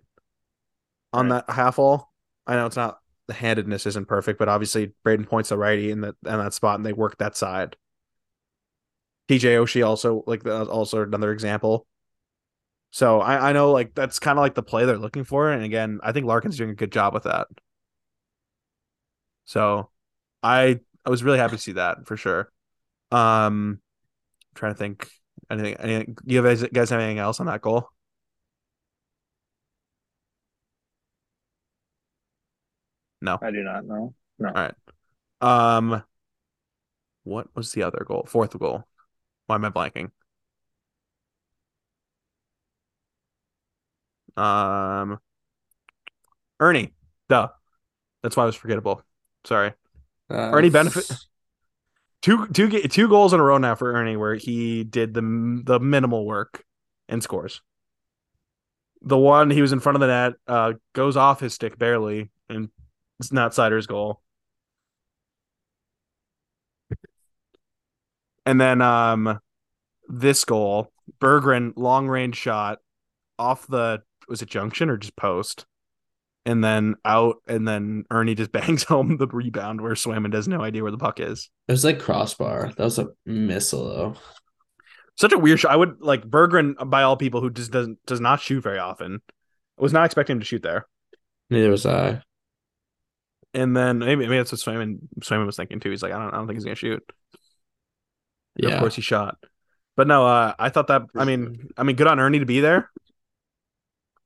on 1.13 1.29
Right. 1.29 1.45
that 1.47 1.51
half 1.51 1.77
hole. 1.77 2.11
I 2.47 2.57
know 2.57 2.67
it's 2.67 2.77
not 2.77 3.01
the 3.27 3.35
handedness 3.35 3.87
isn't 3.87 4.07
perfect, 4.09 4.39
but 4.39 4.49
obviously 4.49 4.93
Brayden 5.05 5.27
Point's 5.27 5.51
a 5.51 5.57
righty 5.57 5.91
in 5.91 6.03
that 6.03 6.15
in 6.25 6.39
that 6.39 6.55
spot, 6.55 6.77
and 6.79 6.87
they 6.87 6.93
work 6.93 7.19
that 7.19 7.37
side. 7.37 7.77
TJ 9.29 9.57
Oshie 9.57 9.87
also 9.87 10.23
like 10.27 10.47
also 10.47 11.03
another 11.03 11.33
example. 11.33 11.87
So 12.91 13.21
I, 13.21 13.51
I 13.51 13.53
know 13.53 13.73
like 13.73 13.95
that's 13.95 14.19
kind 14.19 14.39
of 14.39 14.43
like 14.43 14.55
the 14.55 14.63
play 14.63 14.85
they're 14.87 14.99
looking 14.99 15.25
for, 15.25 15.51
and 15.51 15.63
again, 15.65 16.01
I 16.03 16.13
think 16.13 16.27
Larkin's 16.27 16.57
doing 16.57 16.71
a 16.71 16.75
good 16.75 16.93
job 16.93 17.13
with 17.15 17.25
that. 17.25 17.49
So 19.45 19.91
I 20.43 20.81
I 21.05 21.11
was 21.11 21.23
really 21.25 21.39
happy 21.39 21.57
to 21.57 21.63
see 21.63 21.73
that 21.73 22.07
for 22.07 22.17
sure. 22.17 22.51
Um, 23.11 23.81
trying 24.55 24.75
to 24.75 24.79
think 24.79 25.11
anything. 25.51 25.75
anything 25.77 26.17
you 26.25 26.43
guys 26.43 26.63
guys 26.65 26.91
have 26.91 27.01
anything 27.01 27.19
else 27.19 27.41
on 27.41 27.47
that 27.47 27.61
goal? 27.63 27.89
No. 33.21 33.39
I 33.43 33.51
do 33.51 33.63
not 33.63 33.85
know. 33.87 34.15
No. 34.39 34.49
All 34.49 34.55
right. 34.55 34.75
Um, 35.41 36.03
what 37.25 37.49
was 37.55 37.73
the 37.73 37.83
other 37.83 38.05
goal? 38.07 38.25
Fourth 38.29 38.59
goal. 38.59 38.85
Why 39.47 39.57
am 39.57 39.65
I 39.65 39.71
blanking? 39.71 40.11
Um, 44.37 45.19
Ernie. 46.61 46.93
Duh. 47.29 47.49
That's 48.23 48.37
why 48.37 48.45
it 48.45 48.47
was 48.47 48.57
forgettable. 48.57 49.03
Sorry. 49.45 49.73
Uh, 50.31 50.51
Ernie 50.53 50.71
benefit- 50.71 51.11
Two 52.27 52.49
two 52.49 52.69
two 52.69 53.07
goals 53.07 53.33
in 53.33 53.39
a 53.39 53.43
row 53.45 53.57
now 53.57 53.77
for 53.77 53.93
Ernie 53.93 54.17
where 54.17 54.35
he 54.35 54.83
did 54.83 55.15
the 55.15 55.21
the 55.65 55.79
minimal 55.79 56.27
work 56.27 56.65
and 57.09 57.23
scores. 57.23 57.63
The 59.01 59.17
one 59.17 59.49
he 59.49 59.63
was 59.63 59.71
in 59.71 59.79
front 59.79 59.95
of 59.95 60.01
the 60.01 60.09
net 60.09 60.33
uh 60.49 60.73
goes 60.93 61.17
off 61.17 61.39
his 61.39 61.55
stick 61.55 61.79
barely 61.79 62.33
and 62.49 62.69
it's 63.21 63.31
not 63.31 63.55
Seider's 63.55 63.87
goal. 63.87 64.23
And 68.45 68.61
then 68.61 68.83
um 68.83 69.39
this 70.09 70.45
goal, 70.45 70.91
Berggren 71.21 71.75
long 71.77 72.09
range 72.09 72.35
shot 72.35 72.81
off 73.39 73.69
the 73.69 74.03
was 74.29 74.43
it 74.43 74.49
junction 74.49 74.91
or 74.91 74.97
just 74.97 75.15
post? 75.15 75.65
And 76.47 76.63
then 76.63 76.95
out 77.05 77.43
and 77.49 77.67
then 77.67 78.05
Ernie 78.11 78.37
just 78.37 78.53
bangs 78.53 78.85
home 78.85 79.19
the 79.19 79.27
rebound 79.27 79.81
where 79.81 79.93
Swayman 79.93 80.33
has 80.33 80.49
no 80.49 80.63
idea 80.63 80.83
where 80.83 80.93
the 80.93 80.99
puck 80.99 81.21
is. 81.21 81.51
It 81.69 81.73
was 81.73 81.85
like 81.85 81.99
crossbar. 81.99 82.73
That 82.77 82.85
was 82.85 82.99
a 82.99 83.09
missile 83.27 83.85
though. 83.85 84.15
Such 85.17 85.33
a 85.33 85.39
weird 85.39 85.61
shot. 85.61 85.73
I 85.73 85.77
would 85.77 86.01
like 86.01 86.23
Berggren 86.23 86.89
by 86.89 87.03
all 87.03 87.17
people 87.17 87.41
who 87.41 87.51
just 87.51 87.73
doesn't 87.73 87.99
does 88.07 88.21
not 88.21 88.41
shoot 88.41 88.63
very 88.63 88.79
often. 88.79 89.21
I 89.79 89.83
was 89.83 89.93
not 89.93 90.07
expecting 90.07 90.37
him 90.37 90.41
to 90.41 90.47
shoot 90.47 90.63
there. 90.63 90.87
Neither 91.51 91.71
was 91.71 91.85
I. 91.85 92.23
And 93.53 93.77
then 93.77 93.99
maybe 93.99 94.27
maybe 94.27 94.37
that's 94.37 94.53
what 94.53 94.61
Swayman 94.61 94.99
Swayman 95.21 95.47
was 95.47 95.57
thinking 95.57 95.81
too. 95.81 95.91
He's 95.91 96.03
like, 96.03 96.13
I 96.13 96.19
don't 96.19 96.33
I 96.33 96.37
don't 96.37 96.47
think 96.47 96.59
he's 96.59 96.65
gonna 96.65 96.77
shoot. 96.77 97.03
Yeah. 98.57 98.75
Of 98.75 98.81
course 98.81 98.95
he 98.95 99.03
shot. 99.03 99.37
But 99.97 100.07
no, 100.07 100.27
uh, 100.27 100.55
I 100.59 100.69
thought 100.69 100.89
that 100.89 101.03
I 101.17 101.25
mean 101.25 101.71
I 101.77 101.83
mean 101.83 101.97
good 101.97 102.07
on 102.07 102.21
Ernie 102.21 102.39
to 102.39 102.47
be 102.47 102.61
there. 102.61 102.91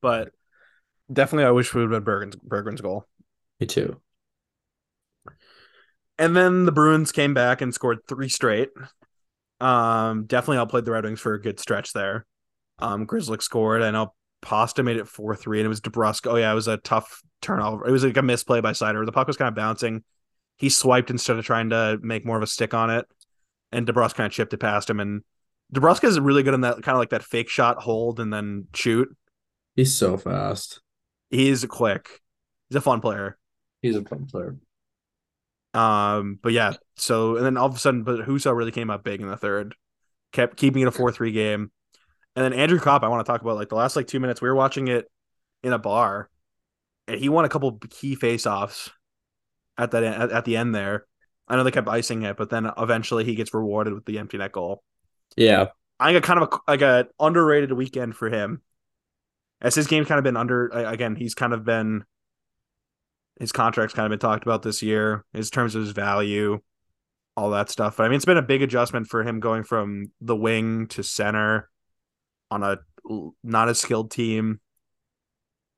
But 0.03 0.33
definitely 1.13 1.45
I 1.45 1.51
wish 1.51 1.75
we 1.75 1.83
would 1.83 1.93
have 1.93 2.03
had 2.03 2.07
Berggren's 2.07 2.37
Berggren's 2.37 2.81
goal. 2.81 3.07
Me 3.59 3.67
too. 3.67 4.01
And 6.19 6.37
then 6.37 6.67
the 6.67 6.73
Bruins 6.73 7.13
came 7.13 7.33
back 7.33 7.61
and 7.61 7.73
scored 7.73 8.01
three 8.07 8.29
straight. 8.29 8.71
Um, 9.61 10.27
definitely 10.27 10.59
outplayed 10.59 10.85
the 10.85 10.93
Red 10.93 11.05
Wings 11.05 11.21
for 11.21 11.35
a 11.35 11.41
good 11.41 11.59
stretch 11.59 11.93
there. 11.93 12.27
Um, 12.79 13.07
Grzelcyk 13.07 13.43
scored. 13.43 13.83
I 13.83 13.91
know 13.91 14.15
Pasta 14.43 14.83
made 14.83 14.97
it 14.97 15.09
four 15.09 15.35
three, 15.37 15.61
and 15.61 15.67
it 15.67 15.69
was 15.69 15.81
DeBrusk. 15.81 16.31
Oh 16.31 16.37
yeah, 16.37 16.51
it 16.51 16.55
was 16.55 16.69
a 16.69 16.79
tough 16.79 17.23
turnover. 17.43 17.87
It 17.87 17.91
was 17.91 18.05
like 18.05 18.17
a 18.17 18.23
misplay 18.23 18.61
by 18.61 18.73
Seider. 18.73 19.05
The 19.05 19.13
puck 19.13 19.27
was 19.27 19.37
kind 19.37 19.49
of 19.49 19.55
bouncing. 19.55 20.03
He 20.57 20.69
swiped 20.69 21.11
instead 21.11 21.39
of 21.39 21.45
trying 21.45 21.71
to 21.71 21.99
make 22.03 22.27
more 22.27 22.37
of 22.37 22.43
a 22.43 22.47
stick 22.47 22.75
on 22.75 22.91
it, 22.91 23.07
and 23.73 23.87
DeBrusk 23.87 24.15
kind 24.15 24.27
of 24.27 24.33
chipped 24.33 24.53
it 24.53 24.59
past 24.59 24.91
him. 24.91 25.01
And 25.01 25.23
DeBrusk 25.75 26.05
is 26.05 26.21
really 26.21 26.43
good 26.43 26.55
in 26.55 26.63
that 26.63 26.83
kind 26.83 26.97
of 26.97 26.99
like 26.99 27.11
that 27.11 27.23
fake 27.23 27.49
shot, 27.49 27.79
hold, 27.79 28.21
and 28.21 28.33
then 28.33 28.67
shoot. 28.75 29.09
He's 29.77 29.95
so 29.95 30.17
fast. 30.17 30.81
He's 31.31 31.65
quick. 31.65 32.21
He's 32.69 32.77
a 32.77 32.81
fun 32.81 33.01
player. 33.01 33.39
He's 33.83 33.97
a 33.97 34.03
fun 34.05 34.27
player. 34.27 34.57
Um, 35.73 36.39
but 36.43 36.53
yeah, 36.53 36.75
so 36.97 37.37
and 37.37 37.47
then 37.47 37.57
all 37.57 37.67
of 37.67 37.77
a 37.77 37.79
sudden, 37.79 38.03
but 38.03 38.27
Husso 38.27 38.55
really 38.55 38.73
came 38.73 38.91
up 38.91 39.05
big 39.05 39.21
in 39.21 39.29
the 39.29 39.37
third, 39.37 39.75
kept 40.33 40.57
keeping 40.57 40.83
it 40.83 40.89
a 40.89 40.91
four 40.91 41.13
three 41.13 41.33
game, 41.33 41.71
and 42.35 42.45
then 42.45 42.53
Andrew 42.53 42.81
Copp. 42.81 43.05
I 43.05 43.09
want 43.09 43.25
to 43.25 43.31
talk 43.31 43.41
about 43.41 43.57
like 43.57 43.69
the 43.69 43.77
last 43.77 43.97
like 43.97 44.09
two 44.09 44.21
minutes. 44.21 44.43
We 44.43 44.49
were 44.49 44.55
watching 44.57 44.89
it 44.89 45.11
in 45.63 45.73
a 45.73 45.79
bar, 45.79 46.29
and 47.07 47.19
he 47.19 47.29
won 47.29 47.45
a 47.45 47.49
couple 47.49 47.79
key 47.91 48.17
face 48.17 48.47
offs 48.47 48.91
at 49.79 49.93
that 49.93 50.03
at, 50.03 50.33
at 50.33 50.45
the 50.45 50.57
end 50.57 50.75
there. 50.75 51.07
I 51.47 51.57
know 51.57 51.65
they 51.65 51.71
kept 51.71 51.89
icing 51.89 52.23
it, 52.23 52.37
but 52.37 52.51
then 52.51 52.71
eventually 52.79 53.25
he 53.25 53.35
gets 53.35 53.53
rewarded 53.53 53.93
with 53.93 54.05
the 54.05 54.19
empty 54.19 54.39
net 54.39 54.53
goal. 54.53 54.83
Yeah. 55.37 55.69
I 55.99 56.13
think 56.13 56.25
a 56.25 56.27
kind 56.27 56.43
of 56.43 56.49
a, 56.53 56.71
like 56.71 56.83
a 56.83 57.09
underrated 57.19 57.73
weekend 57.73 58.17
for 58.17 58.31
him, 58.31 58.63
as 59.61 59.75
his 59.75 59.87
game's 59.87 60.09
kind 60.09 60.19
of 60.19 60.25
been 60.25 60.37
under. 60.37 60.69
Again, 60.69 61.17
he's 61.17 61.35
kind 61.35 61.53
of 61.53 61.65
been 61.65 62.05
his 63.39 63.53
contract's 63.53 63.95
kind 63.95 64.07
of 64.07 64.11
been 64.11 64.19
talked 64.19 64.43
about 64.45 64.63
this 64.63 64.83
year, 64.83 65.25
in 65.33 65.43
terms 65.45 65.75
of 65.75 65.81
his 65.83 65.93
value, 65.93 66.61
all 67.37 67.51
that 67.51 67.71
stuff. 67.71 67.97
But 67.97 68.05
I 68.05 68.09
mean, 68.09 68.17
it's 68.17 68.25
been 68.27 68.37
a 68.37 68.43
big 68.43 68.63
adjustment 68.63 69.07
for 69.07 69.23
him 69.23 69.41
going 69.41 69.63
from 69.65 70.13
the 70.21 70.37
wing 70.37 70.87
to 70.89 71.03
center 71.03 71.71
on 72.51 72.63
a 72.63 72.79
not 73.43 73.69
as 73.69 73.79
skilled 73.81 74.11
team, 74.11 74.61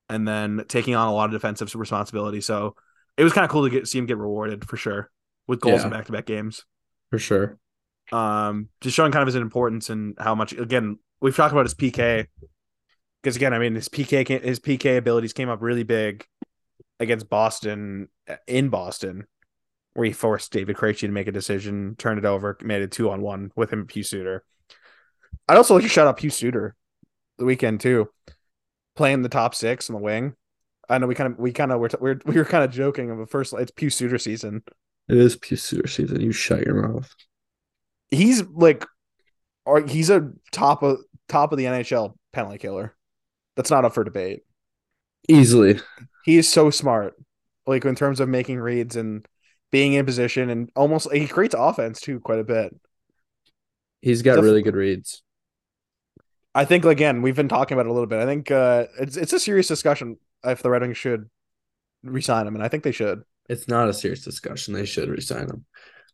and 0.09 0.26
then 0.26 0.64
taking 0.68 0.95
on 0.97 1.07
a 1.09 1.12
lot 1.14 1.26
of 1.26 1.30
defensive 1.33 1.72
responsibility. 1.74 2.41
So 2.41 2.74
it 3.16 3.24
was 3.24 3.33
kind 3.33 3.45
of 3.45 3.51
cool 3.51 3.62
to 3.64 3.70
get 3.70 3.87
see 3.87 3.99
him 3.99 4.07
get 4.07 4.18
rewarded 4.18 4.64
for 4.68 4.76
sure 4.76 5.11
with 5.47 5.61
goals 5.61 5.80
Yeah. 5.80 5.85
in 5.87 5.91
back 5.93 6.07
to 6.07 6.12
back 6.12 6.26
games 6.26 6.64
For 7.11 7.18
sure. 7.18 7.59
um, 8.11 8.68
just 8.80 8.97
showing 8.97 9.12
kind 9.12 9.22
of 9.22 9.26
his 9.26 9.37
importance 9.37 9.89
and 9.91 10.16
how 10.18 10.35
much. 10.35 10.53
Again, 10.53 10.99
we've 11.20 11.37
talked 11.37 11.53
about 11.53 11.64
his 11.66 11.74
PK 11.74 12.26
because 13.23 13.37
again, 13.37 13.55
I 13.55 13.59
mean, 13.59 13.75
his 13.75 13.89
PK 13.89 14.43
his 14.43 14.61
PK 14.61 14.97
abilities 14.97 15.33
came 15.33 15.49
up 15.49 15.62
really 15.62 15.85
big 15.85 16.27
against 17.01 17.29
Boston 17.29 18.09
uh, 18.29 18.37
in 18.47 18.68
Boston, 18.68 19.27
where 19.95 20.07
he 20.07 20.12
forced 20.12 20.53
David 20.53 20.77
Krejci 20.77 21.01
to 21.01 21.09
make 21.09 21.27
a 21.27 21.33
decision, 21.33 21.95
turned 21.99 22.18
it 22.18 22.25
over, 22.25 22.57
made 22.62 22.83
it 22.83 22.93
two 22.93 23.11
on 23.11 23.23
one 23.23 23.53
with 23.57 23.73
him, 23.73 23.87
Pius 23.87 24.11
Suter. 24.11 24.45
I'd 25.49 25.57
also 25.57 25.75
like 25.75 25.83
to 25.83 25.89
shout 25.89 26.07
out 26.07 26.18
Pius 26.18 26.37
Suter 26.37 26.75
the 27.39 27.45
weekend 27.45 27.81
too, 27.81 28.09
playing 28.97 29.23
the 29.23 29.29
top 29.29 29.55
six 29.55 29.89
in 29.89 29.95
the 29.95 30.01
wing. 30.01 30.35
I 30.89 30.99
know 30.99 31.07
we 31.07 31.14
kind 31.14 31.33
of 31.33 31.39
we 31.39 31.53
kind 31.53 31.73
of 31.73 31.81
were, 31.81 31.89
t- 31.89 31.97
we 32.01 32.11
were 32.11 32.20
we 32.25 32.35
were 32.35 32.45
kind 32.45 32.64
of 32.64 32.70
joking 32.70 33.11
of 33.11 33.18
the 33.18 33.27
first 33.27 33.53
it's 33.55 33.70
Pius 33.70 33.95
Suter 33.95 34.18
season. 34.18 34.62
It 35.09 35.16
is 35.16 35.37
Pew 35.37 35.57
season. 35.57 36.20
You 36.20 36.33
shut 36.33 36.64
your 36.64 36.89
mouth. 36.89 37.12
he's 38.11 38.43
like 38.49 38.87
or 39.64 39.81
he's 39.81 40.11
a 40.11 40.31
top 40.53 40.83
of 40.83 40.99
top 41.29 41.53
of 41.53 41.59
the 41.59 41.64
NHL 41.64 42.14
penalty 42.33 42.59
killer. 42.59 42.95
That's 43.57 43.70
not 43.70 43.84
up 43.84 43.94
for 43.94 44.05
debate. 44.05 44.40
Easily. 45.28 45.80
He 46.24 46.36
is 46.38 46.48
so 46.48 46.70
smart. 46.70 47.14
Like 47.66 47.84
in 47.84 47.94
terms 47.94 48.20
of 48.20 48.28
making 48.28 48.59
reads 48.61 48.96
and 48.96 49.26
being 49.70 49.92
in 49.94 50.05
position 50.05 50.50
and 50.50 50.70
almost 50.76 51.12
he 51.12 51.26
creates 51.26 51.55
offense 51.57 52.00
too 52.00 52.20
quite 52.20 52.38
a 52.38 52.44
bit. 52.44 52.74
He's 54.00 54.22
got 54.22 54.36
Def- 54.36 54.44
really 54.44 54.62
good 54.62 54.74
reads. 54.76 55.22
I 56.55 56.64
think 56.64 56.84
again, 56.84 57.22
we've 57.22 57.36
been 57.36 57.48
talking 57.48 57.76
about 57.76 57.86
it 57.86 57.90
a 57.90 57.92
little 57.92 58.07
bit. 58.09 58.20
I 58.20 58.26
think 58.26 58.50
uh 58.50 58.86
it's 58.98 59.16
it's 59.16 59.32
a 59.32 59.38
serious 59.38 59.68
discussion 59.68 60.16
if 60.44 60.62
the 60.62 60.70
Red 60.70 60.82
Wings 60.82 60.98
should 60.98 61.30
resign 62.03 62.46
him, 62.46 62.55
and 62.57 62.64
I 62.64 62.68
think 62.68 62.82
they 62.82 62.92
should. 62.92 63.22
It's 63.48 63.68
not 63.68 63.88
a 63.88 63.94
serious 63.94 64.24
discussion. 64.24 64.74
They 64.74 64.84
should 64.86 65.09
resign 65.09 65.48
him. 65.48 65.64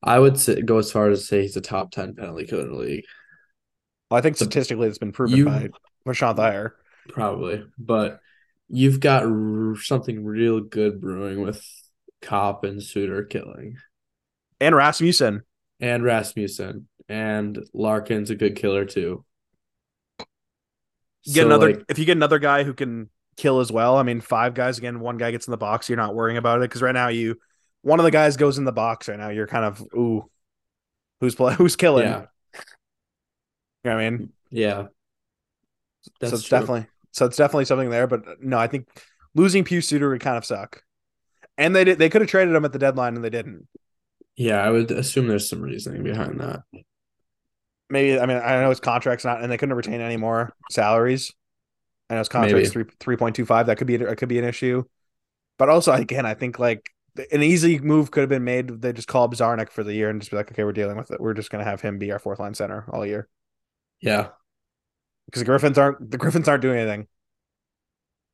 I 0.03 0.19
would 0.19 0.39
say, 0.39 0.61
go 0.63 0.79
as 0.79 0.93
far 0.93 1.09
as 1.11 1.21
to 1.21 1.27
say 1.27 1.43
he's 1.43 1.57
a 1.57 1.61
top 1.61 1.91
10 1.91 2.15
penalty 2.15 2.47
killer 2.47 2.63
in 2.63 2.73
the 2.73 2.79
league. 2.79 3.05
I 4.11 4.21
think 4.21 4.37
statistically 4.37 4.89
it's 4.89 4.99
been 4.99 5.13
proven 5.13 5.37
You- 5.39 5.45
by 5.45 5.71
Rashawn 6.07 6.37
Thayer. 6.37 6.77
Probably. 7.09 7.65
But 7.79 8.21
you've 8.69 9.01
got 9.01 9.25
r- 9.25 9.77
something 9.77 10.25
real 10.25 10.61
good 10.61 11.01
brewing 11.01 11.43
with 11.43 11.65
Copp 12.23 12.65
and 12.65 12.83
Suter 12.83 13.25
killing. 13.25 13.77
And 14.61 14.75
Rasmussen. 14.75 15.43
And 15.81 16.03
Rasmussen. 16.05 16.89
And 17.09 17.59
Larkin's 17.73 18.31
a 18.31 18.35
good 18.35 18.57
killer 18.57 18.85
too. 18.85 19.25
Get 21.33 21.43
So, 21.43 21.47
another 21.47 21.75
like, 21.75 21.85
if 21.89 21.99
you 21.99 22.05
get 22.05 22.17
another 22.17 22.39
guy 22.39 22.65
who 22.65 22.75
can 22.75 23.11
kill 23.37 23.61
as 23.61 23.71
well. 23.71 23.97
I 23.97 24.03
mean, 24.03 24.21
five 24.21 24.55
guys 24.55 24.79
again, 24.79 25.01
one 25.01 25.17
guy 25.17 25.31
gets 25.31 25.47
in 25.47 25.53
the 25.53 25.57
box, 25.57 25.89
you're 25.89 25.97
not 25.97 26.15
worrying 26.15 26.37
about 26.39 26.59
it 26.59 26.63
because 26.63 26.83
right 26.83 26.95
now 26.95 27.09
you 27.09 27.39
one 27.83 28.01
of 28.01 28.05
the 28.05 28.11
guys 28.11 28.37
goes 28.37 28.59
in 28.59 28.65
the 28.65 28.73
box 28.73 29.09
right 29.09 29.19
now. 29.19 29.29
You're 29.29 29.47
kind 29.47 29.65
of 29.65 29.81
ooh, 29.95 30.29
who's 31.21 31.35
play 31.35 31.55
who's 31.57 31.77
killing? 31.77 32.05
yeah. 32.07 32.27
You 33.85 33.91
know 33.91 33.97
I 33.99 34.11
mean, 34.11 34.33
Yeah. 34.51 34.89
That's 36.21 36.31
so 36.33 36.37
it's 36.37 36.49
true. 36.49 36.59
definitely 36.59 36.87
so 37.13 37.27
it's 37.27 37.37
definitely 37.37 37.65
something 37.65 37.91
there. 37.91 38.07
But 38.07 38.27
uh, 38.27 38.35
no, 38.41 38.59
I 38.59 38.67
think 38.67 38.89
losing 39.35 39.65
Pius 39.65 39.89
Suter 39.89 40.11
would 40.11 40.21
kind 40.21 40.37
of 40.37 40.45
suck. 40.45 40.83
And 41.57 41.75
they 41.75 41.85
did 41.85 41.99
they 41.99 42.09
could 42.09 42.21
have 42.21 42.31
traded 42.31 42.55
him 42.55 42.65
at 42.65 42.73
the 42.73 42.79
deadline 42.79 43.17
and 43.17 43.25
they 43.25 43.31
didn't. 43.31 43.67
Yeah, 44.37 44.63
I 44.63 44.71
would 44.71 44.91
assume 44.91 45.27
there's 45.27 45.49
some 45.49 45.61
reasoning 45.61 46.05
behind 46.05 46.41
that. 46.41 46.61
Maybe 47.91 48.19
I 48.19 48.27
mean 48.27 48.37
I 48.37 48.61
know 48.61 48.69
his 48.69 48.81
contract's 48.81 49.25
not 49.25 49.43
and 49.43 49.51
they 49.51 49.57
couldn't 49.57 49.75
retain 49.75 50.01
any 50.01 50.17
more 50.17 50.55
salaries. 50.71 51.33
I 52.09 52.15
know 52.15 52.21
his 52.21 52.29
contract's 52.29 52.71
three 52.71 52.85
three 53.01 53.17
point 53.17 53.35
two 53.35 53.47
five. 53.47 53.67
That 53.67 53.77
could 53.79 53.87
be 53.87 53.97
it 53.97 54.19
could 54.19 54.29
be 54.29 54.39
an 54.39 54.45
issue. 54.45 54.85
But 55.59 55.69
also 55.69 55.93
again, 55.93 56.27
I 56.27 56.35
think 56.35 56.59
like 56.59 56.91
an 57.33 57.43
easy 57.43 57.81
move 57.81 58.11
could 58.13 58.21
have 58.21 58.29
been 58.29 58.45
made. 58.45 58.81
They 58.81 58.93
just 58.93 59.09
call 59.09 59.25
up 59.25 59.33
Czarnik 59.33 59.71
for 59.71 59.83
the 59.83 59.95
year 59.95 60.09
and 60.09 60.21
just 60.21 60.31
be 60.31 60.37
like, 60.37 60.53
okay, 60.53 60.63
we're 60.63 60.73
dealing 60.73 60.97
with 60.97 61.11
it. 61.11 61.21
We're 61.21 61.35
just 61.35 61.51
gonna 61.51 61.65
have 61.65 61.81
him 61.81 61.99
be 61.99 62.13
our 62.13 62.19
fourth 62.21 62.39
line 62.39 62.55
center 62.55 62.85
all 62.93 63.05
year 63.05 63.29
Yeah. 64.01 64.29
Because 65.29 65.41
the 65.43 65.47
Griffins 65.47 65.79
aren't 65.79 66.11
the 66.11 66.19
Griffins 66.19 66.49
aren't 66.49 66.63
doing 66.63 66.79
anything. 66.79 67.07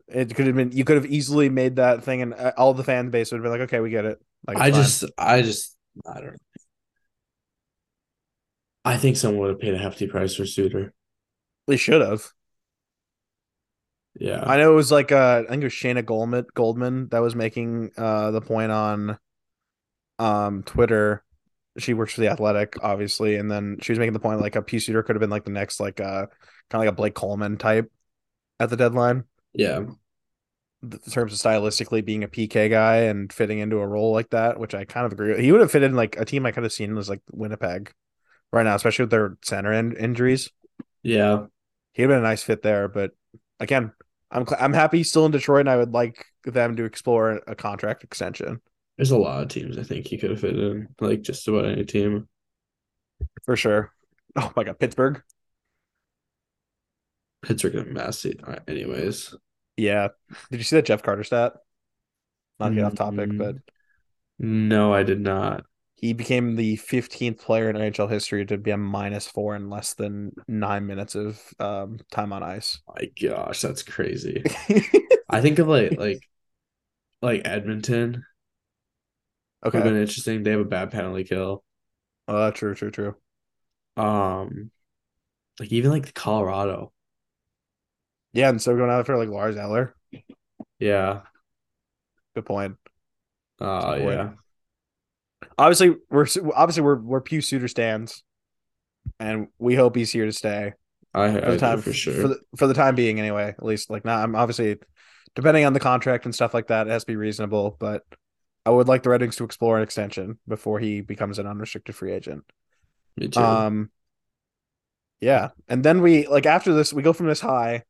It 0.09 0.35
could 0.35 0.47
have 0.47 0.55
been 0.57 0.73
you 0.73 0.85
could 0.85 0.97
have 0.97 1.07
easily 1.07 1.49
made 1.49 1.77
that 1.77 2.05
thing, 2.05 2.23
and 2.23 2.35
uh, 2.35 2.53
all 2.57 2.75
the 2.75 2.85
fan 2.85 3.11
base 3.11 3.33
would 3.33 3.39
have 3.39 3.43
been 3.43 3.53
like, 3.53 3.69
okay, 3.69 3.81
we 3.81 3.91
get 3.91 4.05
it. 4.05 4.19
Like 4.47 4.61
I 4.61 4.71
fine. 4.71 4.73
just 4.73 5.05
I 5.19 5.43
just 5.43 5.77
I 6.07 6.15
don't 6.21 6.33
know. 6.33 6.39
I 8.85 8.97
think 8.97 9.17
someone 9.19 9.41
would 9.41 9.51
have 9.51 9.61
paid 9.61 9.75
a 9.75 9.79
hefty 9.79 10.07
price 10.07 10.35
for 10.35 10.47
Suter. 10.47 10.95
they 11.67 11.77
should 11.77 12.01
have. 12.01 12.33
Yeah. 14.19 14.45
I 14.47 14.59
know 14.59 14.73
it 14.73 14.77
was 14.77 14.93
like 14.93 15.11
uh, 15.11 15.43
I 15.47 15.51
think 15.51 15.63
it 15.63 15.67
was 15.67 15.73
Shayna 15.73 16.05
Goldman 16.05 16.47
Goldman 16.55 17.09
that 17.09 17.19
was 17.21 17.35
making 17.35 17.91
uh 17.97 18.31
the 18.31 18.41
point 18.41 18.71
on 18.73 19.19
um 20.19 20.63
Twitter. 20.65 21.25
She 21.79 21.95
works 21.95 22.15
for 22.15 22.21
the 22.21 22.29
Athletic, 22.29 22.77
obviously, 22.83 23.37
and 23.37 23.51
then 23.51 23.79
she 23.83 23.93
was 23.93 23.99
making 23.99 24.13
the 24.13 24.21
point 24.21 24.41
like 24.41 24.57
a 24.57 24.63
Pius 24.63 24.87
Suter 24.87 25.03
could 25.03 25.17
have 25.17 25.21
been 25.21 25.31
like 25.31 25.45
the 25.45 25.51
next 25.51 25.81
like 25.81 26.01
uh 26.01 26.27
kind 26.71 26.75
of 26.75 26.81
like 26.81 26.89
a 26.89 26.93
Blake 26.93 27.15
Coleman 27.15 27.57
type 27.59 27.91
at 28.61 28.71
the 28.71 28.77
deadline. 28.77 29.25
yeah. 29.53 29.79
in 30.83 30.99
terms 31.11 31.33
of 31.33 31.39
stylistically 31.39 32.05
being 32.05 32.25
a 32.25 32.29
PK 32.29 32.69
guy 32.71 32.97
and 32.97 33.33
fitting 33.33 33.59
into 33.59 33.79
a 33.79 33.87
role 33.87 34.13
like 34.13 34.31
that, 34.31 34.59
which 34.61 34.75
I 34.75 34.85
kind 34.85 35.07
of 35.07 35.13
agree 35.13 35.31
with. 35.31 35.41
He 35.41 35.51
would 35.51 35.61
have 35.61 35.71
fitted 35.73 35.91
in 35.91 35.97
like 35.97 36.17
a 36.19 36.25
team 36.25 36.45
I 36.47 36.53
could 36.53 36.63
have 36.63 36.73
seen 36.73 36.95
was 36.95 37.09
like 37.09 37.23
Winnipeg 37.33 37.93
right 38.53 38.65
now, 38.65 38.75
especially 38.75 39.05
with 39.05 39.11
their 39.11 39.37
center 39.43 39.73
in- 39.73 39.97
injuries. 39.97 40.51
Yeah. 41.03 41.47
He'd 41.93 42.03
have 42.03 42.11
been 42.11 42.19
a 42.19 42.23
nice 42.23 42.43
fit 42.43 42.63
there. 42.63 42.89
But 42.89 43.13
again, 43.61 43.93
I'm 44.31 44.47
I'm 44.59 44.73
happy 44.73 44.99
he's 44.99 45.11
still 45.11 45.27
in 45.27 45.33
Detroit, 45.33 45.61
and 45.61 45.71
I 45.71 45.77
would 45.77 45.93
like 45.95 46.27
them 46.45 46.77
to 46.77 46.85
explore 46.85 47.41
a 47.47 47.55
contract 47.55 48.05
extension 48.05 48.61
There's 48.97 49.11
a 49.11 49.19
lot 49.19 49.43
of 49.43 49.49
teams 49.49 49.77
I 49.79 49.83
think 49.83 50.07
he 50.07 50.19
could 50.19 50.31
have 50.31 50.41
fit 50.41 50.57
in, 50.59 50.89
like 51.01 51.23
just 51.23 51.47
about 51.49 51.67
any 51.67 51.85
team. 51.85 52.29
for 53.45 53.57
sure. 53.57 53.93
Oh 54.37 54.53
my 54.57 54.65
god, 54.65 54.79
Pittsburgh. 54.79 55.23
Pittsburgh 57.43 57.75
a 57.77 57.85
mess. 57.85 58.25
uh, 58.27 58.59
Anyways, 58.67 59.35
Yeah. 59.77 60.09
Did 60.51 60.59
you 60.59 60.65
see 60.65 60.77
that 60.77 60.87
Jeff 60.87 61.03
Carter 61.03 61.25
stat? 61.25 61.55
Not 62.59 62.71
to 62.71 62.75
get 62.77 62.85
off 62.85 62.95
topic, 62.95 63.31
Mm. 63.31 63.39
but 63.39 63.57
no, 64.39 64.93
I 64.95 65.03
did 65.03 65.21
not. 65.21 65.65
he 65.97 66.13
became 66.13 66.57
the 66.57 66.77
15th 66.77 67.39
player 67.39 67.71
in 67.71 67.77
NHL 67.77 68.09
history 68.11 68.45
to 68.47 68.59
be 68.59 68.71
a 68.73 68.77
minus 68.77 69.27
four 69.27 69.57
in 69.57 69.71
less 69.71 69.95
than 69.95 70.33
nine 70.49 70.87
minutes 70.87 71.15
of 71.15 71.41
um, 71.59 71.99
time 72.11 72.33
on 72.33 72.43
ice. 72.43 72.81
My 72.89 73.07
gosh, 73.21 73.61
that's 73.63 73.83
crazy. 73.83 74.43
I 75.31 75.41
think 75.41 75.59
of 75.59 75.69
like 75.69 75.97
like 75.99 76.29
like 77.23 77.43
Edmonton 77.45 78.25
would 79.65 79.75
have 79.75 79.83
okay. 79.83 79.91
been 79.91 80.01
interesting. 80.01 80.43
They 80.43 80.53
have 80.53 80.61
a 80.61 80.65
bad 80.65 80.91
penalty 80.91 81.25
kill. 81.25 81.65
Uh, 82.27 82.51
true, 82.51 82.75
true, 82.75 82.91
true. 82.91 83.17
Um, 83.97 84.71
like 85.61 85.73
even 85.73 85.91
like 85.91 86.15
Colorado. 86.15 86.93
Yeah, 88.33 88.49
and 88.49 88.61
so 88.61 88.73
we're 88.73 88.79
going 88.79 88.91
out 88.91 89.07
for 89.07 89.17
like 89.17 89.29
Lars 89.29 89.57
Eller. 89.57 89.95
Yeah. 90.79 91.21
Good 92.35 92.47
point. 92.47 92.77
Uh 93.61 93.95
Good 93.95 94.03
point. 94.03 94.15
yeah. 94.15 94.31
Obviously, 95.57 95.97
we're 96.11 96.27
obviously 96.55 96.83
we're 96.83 97.01
we're 97.01 97.21
Pius 97.21 97.47
Suter 97.47 97.69
stands, 97.69 98.25
and 99.21 99.49
we 99.59 99.77
hope 99.77 99.95
he's 99.95 100.11
here 100.11 100.25
to 100.25 100.33
stay 100.33 100.73
I, 101.15 101.33
for 101.33 101.51
the 101.53 101.59
time 101.59 101.81
for 101.81 101.93
sure. 101.93 102.15
for 102.15 102.29
the 102.29 102.41
for 102.57 102.67
the 102.67 102.75
time 102.75 102.97
being 102.97 103.21
anyway. 103.21 103.49
At 103.57 103.65
least 103.65 103.89
like 103.89 104.05
now, 104.05 104.19
I'm 104.19 104.35
obviously 104.35 104.77
depending 105.37 105.65
on 105.65 105.73
the 105.73 105.81
contract 105.81 106.25
and 106.25 106.35
stuff 106.35 106.55
like 106.55 106.69
that, 106.69 106.89
it 106.89 106.91
has 106.91 107.05
to 107.05 107.07
be 107.07 107.17
reasonable. 107.17 107.77
But 107.79 108.03
I 108.67 108.71
would 108.71 108.89
like 108.89 109.03
the 109.03 109.11
Red 109.11 109.21
Wings 109.21 109.37
to 109.37 109.45
explore 109.45 109.77
an 109.77 109.83
extension 109.83 110.39
before 110.49 110.79
he 110.79 111.01
becomes 111.03 111.39
an 111.39 111.47
unrestricted 111.47 111.95
free 111.95 112.13
agent. 112.13 112.45
Me 113.17 113.29
too. 113.29 113.41
Um, 113.41 113.91
yeah, 115.21 115.51
and 115.69 115.85
then 115.85 116.01
we 116.01 116.27
like 116.27 116.47
after 116.47 116.75
this, 116.75 116.93
we 116.93 117.03
go 117.03 117.13
from 117.13 117.27
this 117.27 117.41
high, 117.41 117.85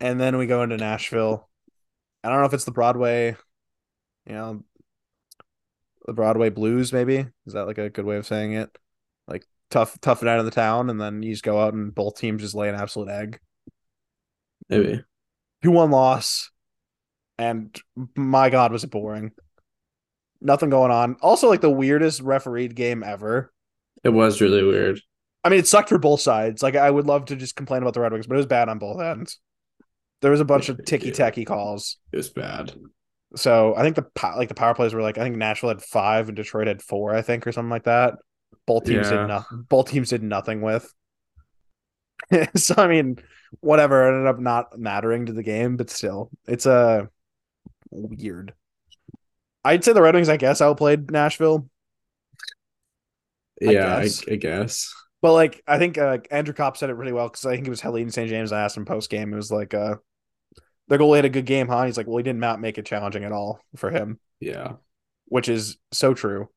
and 0.00 0.20
then 0.20 0.36
we 0.36 0.46
go 0.46 0.62
into 0.62 0.76
Nashville. 0.76 1.48
I 2.22 2.28
don't 2.28 2.40
know 2.40 2.46
if 2.46 2.54
it's 2.54 2.64
the 2.64 2.72
Broadway, 2.72 3.36
you 4.26 4.32
know, 4.32 4.64
the 6.06 6.12
Broadway 6.12 6.50
blues. 6.50 6.92
Maybe 6.92 7.26
is 7.46 7.52
that 7.54 7.66
like 7.66 7.78
a 7.78 7.90
good 7.90 8.04
way 8.04 8.16
of 8.16 8.26
saying 8.26 8.52
it? 8.52 8.70
Like 9.26 9.46
tough, 9.70 9.98
tough 10.00 10.22
it 10.22 10.28
out 10.28 10.38
of 10.38 10.44
the 10.44 10.50
town, 10.50 10.90
and 10.90 11.00
then 11.00 11.22
you 11.22 11.32
just 11.32 11.42
go 11.42 11.60
out 11.60 11.74
and 11.74 11.94
both 11.94 12.18
teams 12.18 12.42
just 12.42 12.54
lay 12.54 12.68
an 12.68 12.74
absolute 12.74 13.08
egg. 13.08 13.40
Maybe. 14.68 15.02
Two 15.62 15.70
one 15.70 15.90
loss, 15.90 16.50
and 17.38 17.74
my 18.14 18.50
God, 18.50 18.72
was 18.72 18.84
it 18.84 18.90
boring? 18.90 19.32
Nothing 20.44 20.70
going 20.70 20.92
on. 20.92 21.16
Also, 21.22 21.48
like 21.48 21.62
the 21.62 21.70
weirdest 21.70 22.20
refereed 22.20 22.76
game 22.76 23.02
ever. 23.02 23.52
It 24.04 24.10
was 24.10 24.40
really 24.40 24.62
weird. 24.62 25.00
I 25.42 25.48
mean, 25.48 25.58
it 25.58 25.66
sucked 25.66 25.88
for 25.88 25.98
both 25.98 26.20
sides. 26.20 26.62
Like, 26.62 26.76
I 26.76 26.90
would 26.90 27.06
love 27.06 27.24
to 27.26 27.36
just 27.36 27.56
complain 27.56 27.82
about 27.82 27.94
the 27.94 28.00
Red 28.00 28.12
Wings, 28.12 28.26
but 28.26 28.34
it 28.34 28.38
was 28.38 28.46
bad 28.46 28.68
on 28.68 28.78
both 28.78 29.00
ends. 29.00 29.40
There 30.20 30.30
was 30.30 30.40
a 30.40 30.44
bunch 30.44 30.68
of 30.68 30.84
ticky 30.84 31.10
tacky 31.10 31.44
calls. 31.44 31.96
It 32.12 32.16
was 32.18 32.30
bad. 32.30 32.72
So 33.36 33.74
I 33.74 33.82
think 33.82 33.96
the 33.96 34.06
like 34.36 34.48
the 34.48 34.54
power 34.54 34.74
plays 34.74 34.94
were 34.94 35.02
like 35.02 35.18
I 35.18 35.22
think 35.22 35.36
Nashville 35.36 35.70
had 35.70 35.82
five 35.82 36.28
and 36.28 36.36
Detroit 36.36 36.66
had 36.68 36.80
four, 36.82 37.14
I 37.14 37.22
think, 37.22 37.46
or 37.46 37.52
something 37.52 37.70
like 37.70 37.84
that. 37.84 38.14
Both 38.66 38.84
teams 38.84 39.10
Yeah. 39.10 39.18
did 39.22 39.26
nothing. 39.28 39.66
Both 39.68 39.90
teams 39.90 40.10
did 40.10 40.22
nothing 40.22 40.60
with. 40.60 40.92
so 42.54 42.74
I 42.78 42.86
mean, 42.86 43.16
whatever 43.60 44.06
ended 44.08 44.26
up 44.28 44.38
not 44.38 44.78
mattering 44.78 45.26
to 45.26 45.32
the 45.32 45.42
game, 45.42 45.76
but 45.76 45.90
still, 45.90 46.30
it's 46.46 46.66
a 46.66 47.08
weird. 47.90 48.54
I'd 49.64 49.84
say 49.84 49.92
the 49.92 50.02
Red 50.02 50.14
Wings, 50.14 50.28
I 50.28 50.36
guess, 50.36 50.60
outplayed 50.60 51.10
Nashville. 51.10 51.68
Yeah, 53.60 53.96
I, 53.96 54.02
guess. 54.02 54.28
I 54.28 54.36
guess. 54.36 54.94
But 55.22 55.32
like 55.32 55.62
I 55.66 55.78
think 55.78 55.96
uh, 55.96 56.18
Andrew 56.30 56.54
Copp 56.54 56.76
said 56.76 56.90
it 56.90 56.94
really 56.94 57.12
well 57.12 57.28
because 57.28 57.46
I 57.46 57.54
think 57.54 57.66
it 57.66 57.70
was 57.70 57.80
Helene 57.80 58.10
St. 58.10 58.28
James. 58.28 58.52
I 58.52 58.60
asked 58.62 58.76
him 58.76 58.84
post 58.84 59.10
game. 59.10 59.32
It 59.32 59.36
was 59.36 59.50
like, 59.50 59.72
uh, 59.72 59.96
their 60.88 60.98
goalie 60.98 61.16
had 61.16 61.24
a 61.24 61.30
good 61.30 61.46
game, 61.46 61.66
huh? 61.68 61.84
He's 61.86 61.96
like, 61.96 62.06
well, 62.06 62.18
he 62.18 62.22
did 62.22 62.36
not 62.36 62.60
make 62.60 62.76
it 62.76 62.84
challenging 62.84 63.24
at 63.24 63.32
all 63.32 63.58
for 63.76 63.90
him, 63.90 64.18
Yeah. 64.38 64.72
which 65.26 65.48
is 65.48 65.78
so 65.92 66.12
true. 66.12 66.48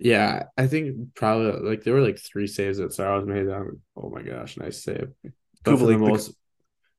Yeah, 0.00 0.44
I 0.56 0.66
think 0.66 1.14
probably 1.14 1.68
like 1.70 1.84
there 1.84 1.94
were 1.94 2.00
like 2.00 2.18
three 2.18 2.48
saves 2.48 2.78
that 2.78 2.92
Saros 2.92 3.24
made 3.24 3.48
on. 3.48 3.80
Oh 3.96 4.10
my 4.10 4.22
gosh, 4.22 4.56
nice 4.56 4.82
save. 4.82 5.12
But 5.62 5.78
for 5.78 5.86
the 5.86 5.92
Kubalik, 5.92 5.98
the- 6.00 6.08
most, 6.08 6.34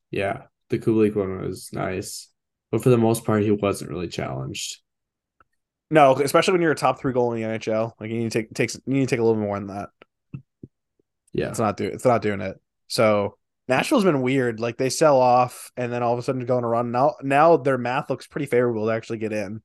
yeah, 0.09 0.43
the 0.69 0.79
Kubalik 0.79 1.15
one 1.15 1.41
was 1.41 1.73
nice, 1.73 2.29
but 2.71 2.81
for 2.81 2.89
the 2.91 2.97
most 2.97 3.25
part, 3.25 3.43
he 3.43 3.51
wasn't 3.51 3.91
really 3.91 4.07
challenged. 4.07 4.77
No, 5.93 6.15
especially 6.15 6.53
when 6.53 6.61
you're 6.61 6.71
a 6.71 6.75
top 6.75 6.99
three 6.99 7.13
goal 7.13 7.31
in 7.33 7.39
the 7.39 7.47
NHL, 7.47 7.93
like 7.99 8.09
you 8.09 8.17
need 8.17 8.31
to 8.31 8.41
take 8.41 8.53
takes 8.53 8.75
you 8.85 8.93
need 8.93 9.01
to 9.01 9.15
take 9.15 9.19
a 9.19 9.23
little 9.23 9.39
bit 9.39 9.45
more 9.45 9.59
than 9.59 9.67
that. 9.67 9.89
Yeah, 11.33 11.49
It's 11.49 11.59
not 11.59 11.77
do 11.77 11.85
it's 11.85 12.05
not 12.05 12.21
doing 12.21 12.41
it. 12.41 12.59
So 12.87 13.37
Nashville's 13.67 14.03
been 14.03 14.21
weird. 14.21 14.59
Like 14.59 14.77
they 14.77 14.89
sell 14.89 15.19
off 15.19 15.71
and 15.77 15.91
then 15.91 16.03
all 16.03 16.13
of 16.13 16.19
a 16.19 16.23
sudden 16.23 16.45
go 16.45 16.57
on 16.57 16.63
a 16.63 16.67
run. 16.67 16.91
Now 16.91 17.15
now 17.21 17.57
their 17.57 17.77
math 17.77 18.09
looks 18.09 18.27
pretty 18.27 18.47
favorable 18.47 18.85
to 18.87 18.91
actually 18.91 19.19
get 19.19 19.33
in. 19.33 19.61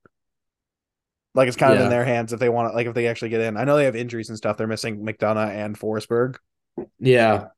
Like 1.35 1.49
it's 1.49 1.57
kind 1.57 1.73
of 1.73 1.81
in 1.81 1.89
their 1.89 2.05
hands 2.05 2.33
if 2.33 2.41
they 2.41 2.49
want 2.49 2.71
to 2.73 2.77
like 2.77 2.87
if 2.87 2.95
they 2.95 3.07
actually 3.07 3.29
get 3.31 3.41
in. 3.43 3.57
I 3.57 3.65
know 3.65 3.77
they 3.77 3.85
have 3.85 3.97
injuries 3.97 4.29
and 4.29 4.37
stuff. 4.39 4.57
They're 4.57 4.67
missing 4.67 5.05
McDonagh 5.05 5.51
and 5.51 5.79
Forsberg. 5.79 6.37
yeah, 6.99 7.49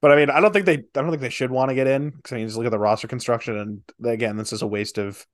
But 0.00 0.10
I 0.12 0.16
mean, 0.16 0.30
I 0.30 0.40
don't 0.40 0.52
think 0.52 0.66
they 0.66 0.78
I 0.78 0.82
don't 0.94 1.10
think 1.10 1.22
they 1.22 1.28
should 1.30 1.50
want 1.50 1.68
to 1.68 1.74
get 1.74 1.86
in 1.86 2.10
because 2.10 2.32
I 2.32 2.36
mean, 2.36 2.46
just 2.46 2.56
look 2.56 2.66
at 2.66 2.72
the 2.72 2.78
roster 2.78 3.08
construction 3.08 3.56
and 3.58 3.82
again, 4.04 4.36
this 4.36 4.52
is 4.52 4.62
a 4.62 4.66
waste 4.66 4.98
of 4.98 5.24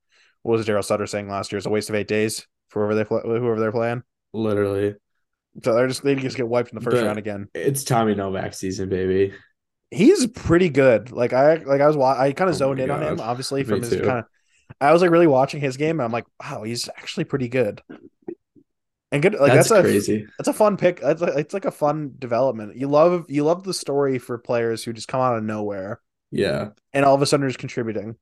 what 0.43 0.57
was 0.59 0.66
Daryl 0.66 0.84
Sutter 0.84 1.07
saying 1.07 1.28
last 1.28 1.53
year? 1.53 1.59
It's 1.59 1.66
a 1.66 1.70
waste 1.70 1.89
of 1.91 1.95
eight 1.97 2.09
days 2.09 2.47
for 2.68 2.80
whoever 2.80 2.95
they 2.95 3.05
play, 3.05 3.20
whoever 3.22 3.59
they're 3.61 3.72
playing. 3.72 4.03
literally. 4.32 4.95
So 5.64 5.74
they're 5.74 5.89
just 5.89 6.05
they 6.05 6.14
just 6.14 6.36
get 6.36 6.47
wiped 6.47 6.70
in 6.72 6.78
the 6.78 6.84
first 6.84 6.97
But- 6.97 7.07
round 7.07 7.18
again. 7.18 7.49
It's 7.55 7.82
Tommy 7.84 8.14
Novak 8.14 8.55
season, 8.55 8.89
baby. 8.89 9.34
He's 9.91 10.26
pretty 10.26 10.68
good. 10.68 11.11
Like 11.12 11.32
I 11.32 11.55
like 11.55 11.80
I 11.80 11.86
was 11.86 11.97
wa- 11.97 12.16
I 12.18 12.32
kind 12.32 12.49
Oh 12.49 12.53
of 12.53 12.57
zoned 12.57 12.78
my 12.78 12.84
in 12.84 12.91
on 12.91 13.03
him, 13.03 13.20
obviously 13.20 13.62
Me 13.62 13.64
from 13.68 13.80
his 13.82 13.91
kind 13.91 14.18
of. 14.20 14.24
I 14.80 14.93
was 14.93 15.01
like 15.03 15.11
really 15.11 15.26
watching 15.26 15.61
his 15.61 15.78
game, 15.78 15.99
and 15.99 16.03
I'm 16.03 16.12
like, 16.12 16.26
wow, 16.41 16.62
he's 16.62 16.89
actually 16.91 17.24
pretty 17.24 17.49
good. 17.49 17.80
And 19.11 19.22
good, 19.22 19.32
like 19.34 19.55
that's, 19.55 19.70
that's, 19.70 19.80
a 19.80 19.82
crazy. 19.82 20.26
that's 20.36 20.49
a 20.49 20.53
fun 20.53 20.76
pick. 20.76 21.01
It's, 21.03 21.22
a, 21.22 21.39
it's 21.39 21.55
like 21.55 21.64
a 21.64 21.70
fun 21.70 22.12
development. 22.18 22.76
You 22.76 22.86
love 22.89 23.24
you 23.30 23.43
love 23.45 23.64
the 23.64 23.72
story 23.72 24.18
for 24.18 24.36
players 24.36 24.84
who 24.84 24.93
just 24.93 25.09
come 25.09 25.22
out 25.22 25.39
of 25.39 25.43
nowhere 25.43 26.03
Yeah, 26.30 26.68
and 26.93 27.07
all 27.07 27.14
of 27.14 27.22
a 27.22 27.26
sudden 27.26 27.45
are 27.45 27.49
just 27.49 27.59
contributing. 27.59 28.16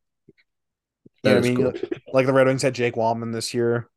You 1.26 1.34
know 1.34 1.40
what 1.40 1.44
I 1.44 1.48
mean? 1.48 1.56
cool. 1.90 1.98
Like 2.12 2.26
the 2.26 2.32
Red 2.32 2.46
Wings 2.46 2.62
had 2.62 2.74
Jake 2.74 2.94
Walman 2.94 3.32
this 3.32 3.52
year, 3.54 3.88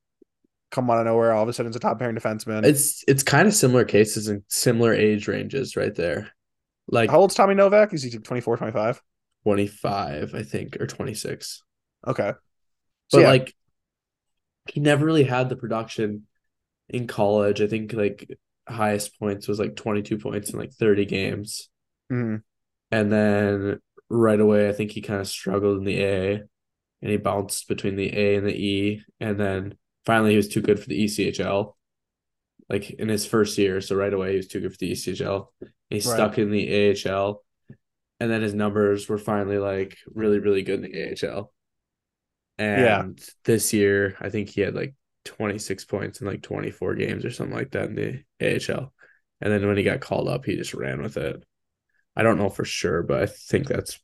come 0.72 0.90
out 0.90 1.00
of 1.00 1.06
nowhere. 1.06 1.34
All 1.34 1.44
of 1.44 1.50
a 1.50 1.54
sudden, 1.54 1.70
it's 1.70 1.78
a 1.78 1.80
top 1.80 2.00
pairing 2.00 2.16
defenseman. 2.16 2.66
It's 2.66 3.04
it's 3.08 3.24
kind 3.24 3.48
of 3.48 3.54
similar 3.54 3.86
cases 3.86 4.28
and 4.28 4.44
similar 4.48 4.94
age 4.94 5.28
ranges 5.28 5.76
right 5.76 5.94
there. 5.94 6.32
Like 6.88 7.10
How 7.10 7.20
old's 7.20 7.36
Tommy 7.36 7.54
Novak? 7.56 7.94
Is 7.94 8.04
he 8.04 8.10
24, 8.10 8.58
25? 8.58 9.02
25, 9.44 10.36
I 10.36 10.44
think, 10.44 10.78
or 10.82 10.88
26. 10.88 11.64
Okay. 12.08 12.32
But 12.32 12.38
So, 13.08 13.20
yeah. 13.20 13.30
like 13.30 13.56
he 14.68 14.80
never 14.80 15.06
really 15.06 15.24
had 15.24 15.50
the 15.50 15.56
production 15.56 16.28
in 16.90 17.08
college. 17.08 17.62
I 17.62 17.68
think 17.68 17.94
like 17.94 18.30
highest 18.68 19.20
points 19.20 19.48
was 19.48 19.60
like 19.60 19.76
22 19.76 20.18
points 20.18 20.50
in 20.52 20.60
like 20.60 20.74
30 20.74 21.06
games. 21.06 21.70
Mhm. 22.12 22.42
And 22.92 23.12
then 23.12 23.80
right 24.10 24.40
away 24.40 24.68
I 24.70 24.74
think 24.74 24.92
he 24.92 25.02
kind 25.02 25.22
of 25.22 25.28
struggled 25.28 25.78
in 25.78 25.84
the 25.84 26.04
A 26.04 26.44
and 27.02 27.12
he 27.12 27.18
bounced 27.18 27.68
between 27.68 27.95
the 27.95 28.16
A 28.18 28.36
and 28.36 28.45
the 28.45 28.56
E 28.56 29.04
and 29.20 29.39
then 29.39 29.76
finally 30.06 30.32
he 30.32 30.38
was 30.38 30.47
too 30.50 30.62
good 30.62 30.80
for 30.80 30.88
the 30.89 31.04
ECHL. 31.04 31.78
Like 32.70 32.91
in 32.91 33.10
his 33.10 33.26
first 33.26 33.58
year, 33.58 33.82
so 33.82 33.95
right 33.95 34.14
away 34.14 34.32
he 34.32 34.38
was 34.38 34.47
too 34.47 34.60
good 34.60 34.72
for 34.72 34.78
the 34.78 34.91
ECHL. 34.91 35.54
He 35.89 36.00
Right. 36.04 36.14
stuck 36.16 36.38
in 36.38 36.52
the 36.52 36.68
AHL 36.91 37.43
and 38.20 38.30
then 38.30 38.41
his 38.41 38.54
numbers 38.54 39.10
were 39.10 39.18
finally 39.18 39.58
like 39.58 39.97
really 40.14 40.39
really 40.39 40.62
good 40.62 40.84
in 40.84 40.91
the 40.91 41.04
AHL. 41.04 41.52
And 42.58 43.18
Yeah. 43.18 43.24
this 43.45 43.74
year, 43.74 44.16
I 44.20 44.30
think 44.30 44.50
he 44.50 44.62
had 44.62 44.76
like 44.76 44.93
26 45.26 45.86
points 45.86 46.22
in 46.22 46.28
like 46.28 46.41
24 46.41 46.95
games 46.95 47.26
or 47.26 47.32
something 47.32 47.56
like 47.56 47.72
that 47.72 47.86
in 47.89 47.95
the 47.95 48.24
AHL. 48.41 48.93
And 49.41 49.52
then 49.52 49.66
when 49.68 49.78
he 49.78 49.84
got 49.84 50.02
called 50.02 50.28
up, 50.28 50.45
he 50.45 50.56
just 50.56 50.74
ran 50.74 51.02
with 51.02 51.18
it. 51.18 51.43
I 52.16 52.24
don't 52.24 52.38
know 52.38 52.50
for 52.50 52.66
sure, 52.66 53.04
but 53.04 53.22
I 53.24 53.26
think 53.28 53.68
that's 53.68 54.00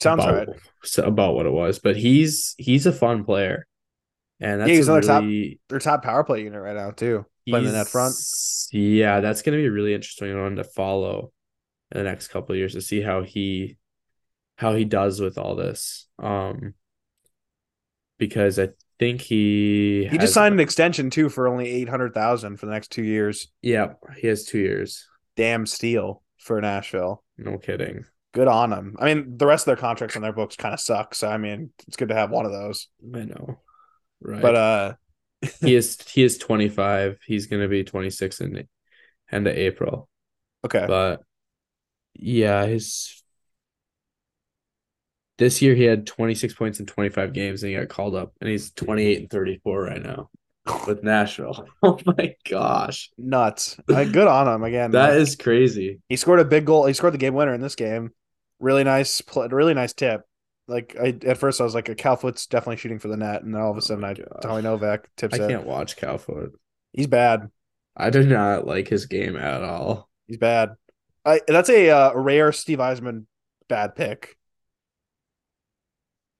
Sounds 0.00 0.24
about, 0.24 0.48
right. 0.48 0.98
about 0.98 1.34
what 1.34 1.46
it 1.46 1.52
was. 1.52 1.78
But 1.78 1.96
he's 1.96 2.54
he's 2.58 2.86
a 2.86 2.92
fun 2.92 3.24
player. 3.24 3.66
And 4.40 4.60
that's 4.60 4.70
yeah, 4.70 4.76
he's 4.76 4.88
a 4.88 4.92
another 4.92 5.06
top- 5.06 5.58
Their 5.68 5.78
top 5.78 6.02
power 6.02 6.24
play 6.24 6.42
unit 6.42 6.60
right 6.60 6.76
now 6.76 6.90
too. 6.90 7.26
Playing 7.48 7.66
the 7.66 7.72
net 7.72 7.88
front. 7.88 8.14
Yeah, 8.72 9.20
that's 9.20 9.42
going 9.42 9.56
to 9.56 9.62
be 9.62 9.66
a 9.66 9.72
really 9.72 9.94
interesting 9.94 10.40
one 10.40 10.56
to 10.56 10.64
follow 10.64 11.32
in 11.90 11.98
the 11.98 12.04
next 12.04 12.28
couple 12.28 12.52
of 12.52 12.58
years 12.58 12.74
to 12.74 12.80
see 12.80 13.00
how 13.00 13.22
he 13.22 13.76
how 14.56 14.74
he 14.74 14.84
does 14.84 15.20
with 15.20 15.36
all 15.36 15.56
this. 15.56 16.06
Um, 16.18 16.74
because 18.18 18.58
I 18.58 18.68
think 18.98 19.20
he 19.22 20.06
He 20.10 20.18
just 20.18 20.34
signed 20.34 20.54
an 20.54 20.60
extension 20.60 21.10
too 21.10 21.28
for 21.28 21.48
only 21.48 21.68
eight 21.68 21.88
hundred 21.88 22.14
thousand 22.14 22.58
for 22.58 22.66
the 22.66 22.72
next 22.72 22.92
two 22.92 23.02
years. 23.02 23.48
Yeah, 23.62 23.94
he 24.16 24.28
has 24.28 24.44
two 24.44 24.58
years. 24.58 25.06
Damn 25.36 25.66
steal 25.66 26.22
for 26.38 26.60
Nashville. 26.60 27.24
No 27.36 27.58
kidding. 27.58 28.04
Good 28.32 28.48
on 28.48 28.70
them. 28.70 28.96
I 28.98 29.06
mean, 29.12 29.36
the 29.36 29.46
rest 29.46 29.62
of 29.62 29.66
their 29.66 29.76
contracts 29.76 30.14
on 30.16 30.22
their 30.22 30.32
books 30.32 30.56
kind 30.56 30.72
of 30.72 30.80
suck. 30.80 31.14
So 31.14 31.28
I 31.28 31.36
mean, 31.36 31.70
it's 31.88 31.96
good 31.96 32.08
to 32.08 32.14
have 32.14 32.30
one 32.30 32.46
of 32.46 32.52
those. 32.52 32.88
I 33.14 33.24
know, 33.24 33.58
right? 34.20 34.40
But 34.42 34.54
uh, 34.54 34.92
he 35.60 35.74
is 35.74 35.98
he 36.08 36.22
is 36.22 36.38
twenty 36.38 36.68
five. 36.68 37.18
He's 37.26 37.46
gonna 37.46 37.68
be 37.68 37.82
twenty 37.84 38.10
six 38.10 38.40
in 38.40 38.68
end 39.32 39.46
of 39.46 39.56
April. 39.56 40.08
okay, 40.64 40.84
But 40.86 41.22
yeah, 42.14 42.66
his 42.66 43.22
this 45.38 45.62
year 45.62 45.74
he 45.74 45.84
had 45.84 46.06
26 46.06 46.52
points 46.52 46.80
in 46.80 46.86
25 46.86 47.32
games 47.32 47.62
and 47.62 47.70
he 47.72 47.78
got 47.78 47.88
called 47.88 48.14
up 48.14 48.34
and 48.42 48.50
he's 48.50 48.72
28 48.72 49.20
and 49.20 49.30
34 49.30 49.82
right 49.82 50.02
now 50.02 50.28
with 50.86 51.02
Nashville. 51.02 51.66
Oh 51.82 51.98
my 52.04 52.34
gosh. 52.46 53.08
nuts. 53.16 53.80
Good 53.86 54.18
on 54.18 54.48
him 54.48 54.62
again. 54.64 54.90
That 54.90 55.16
is 55.16 55.36
crazy. 55.36 56.00
he 56.10 56.16
scored 56.16 56.40
a 56.40 56.44
big 56.44 56.66
goal. 56.66 56.84
He 56.84 56.92
scored 56.92 57.14
the 57.14 57.18
game 57.18 57.32
winner 57.32 57.54
in 57.54 57.62
this 57.62 57.74
game. 57.74 58.10
Really 58.60 58.84
nice, 58.84 59.20
pl- 59.20 59.48
really 59.48 59.74
nice 59.74 59.92
tip. 59.92 60.22
Like 60.68 60.96
I 61.00 61.18
at 61.26 61.38
first 61.38 61.60
I 61.60 61.64
was 61.64 61.74
like, 61.74 61.88
a 61.88 61.94
Cal 61.94 62.16
Foote's 62.16 62.46
definitely 62.46 62.76
shooting 62.76 63.00
for 63.00 63.08
the 63.08 63.16
net, 63.16 63.42
and 63.42 63.54
then 63.54 63.60
all 63.60 63.72
of 63.72 63.76
a 63.76 63.82
sudden 63.82 64.02
my 64.02 64.10
I 64.10 64.14
gosh. 64.14 64.26
Tommy 64.42 64.62
Novak 64.62 65.08
tips 65.16 65.34
it. 65.34 65.40
I 65.40 65.44
it. 65.44 65.48
can't 65.48 65.66
watch 65.66 65.96
Calfoot. 65.96 66.52
He's 66.92 67.08
bad. 67.08 67.50
I 67.96 68.10
do 68.10 68.22
not 68.22 68.66
like 68.66 68.88
his 68.88 69.06
game 69.06 69.36
at 69.36 69.64
all. 69.64 70.08
He's 70.26 70.38
bad. 70.38 70.70
I 71.24 71.40
that's 71.48 71.68
a 71.68 71.90
uh, 71.90 72.12
rare 72.14 72.52
Steve 72.52 72.78
Yzerman 72.78 73.24
bad 73.68 73.96
pick. 73.96 74.36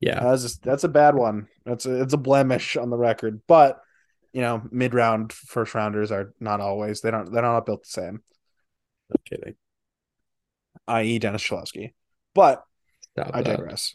Yeah. 0.00 0.20
That's 0.22 0.42
just, 0.42 0.62
that's 0.62 0.84
a 0.84 0.88
bad 0.88 1.14
one. 1.14 1.48
That's 1.66 1.84
a, 1.84 2.02
it's 2.02 2.14
a 2.14 2.18
blemish 2.18 2.76
on 2.76 2.90
the 2.90 2.96
record. 2.96 3.42
But 3.46 3.80
you 4.32 4.40
know, 4.40 4.62
mid 4.70 4.94
round 4.94 5.32
first 5.32 5.74
rounders 5.74 6.12
are 6.12 6.32
not 6.40 6.60
always. 6.60 7.00
They 7.00 7.10
don't. 7.10 7.32
They're 7.32 7.42
not 7.42 7.66
built 7.66 7.82
the 7.82 7.90
same. 7.90 8.22
No 9.08 9.16
kidding. 9.24 9.56
I.e. 10.86 11.18
Dennis 11.18 11.42
Cholowski. 11.42 11.92
But 12.34 12.62
Stop 13.12 13.34
I 13.34 13.42
that. 13.42 13.56
digress. 13.56 13.94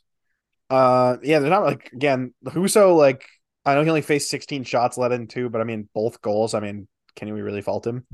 Uh, 0.69 1.17
yeah, 1.23 1.39
they're 1.39 1.49
not 1.49 1.63
like 1.63 1.91
again. 1.93 2.33
Husso 2.45 2.95
like 2.97 3.25
I 3.65 3.75
know 3.75 3.83
he 3.83 3.89
only 3.89 4.01
faced 4.01 4.29
16 4.29 4.63
shots, 4.63 4.97
let 4.97 5.11
in 5.11 5.27
two, 5.27 5.49
but 5.49 5.61
I 5.61 5.63
mean 5.63 5.89
both 5.93 6.21
goals. 6.21 6.53
I 6.53 6.59
mean, 6.59 6.87
can 7.15 7.33
we 7.33 7.41
really 7.41 7.61
fault 7.61 7.85
him? 7.87 8.05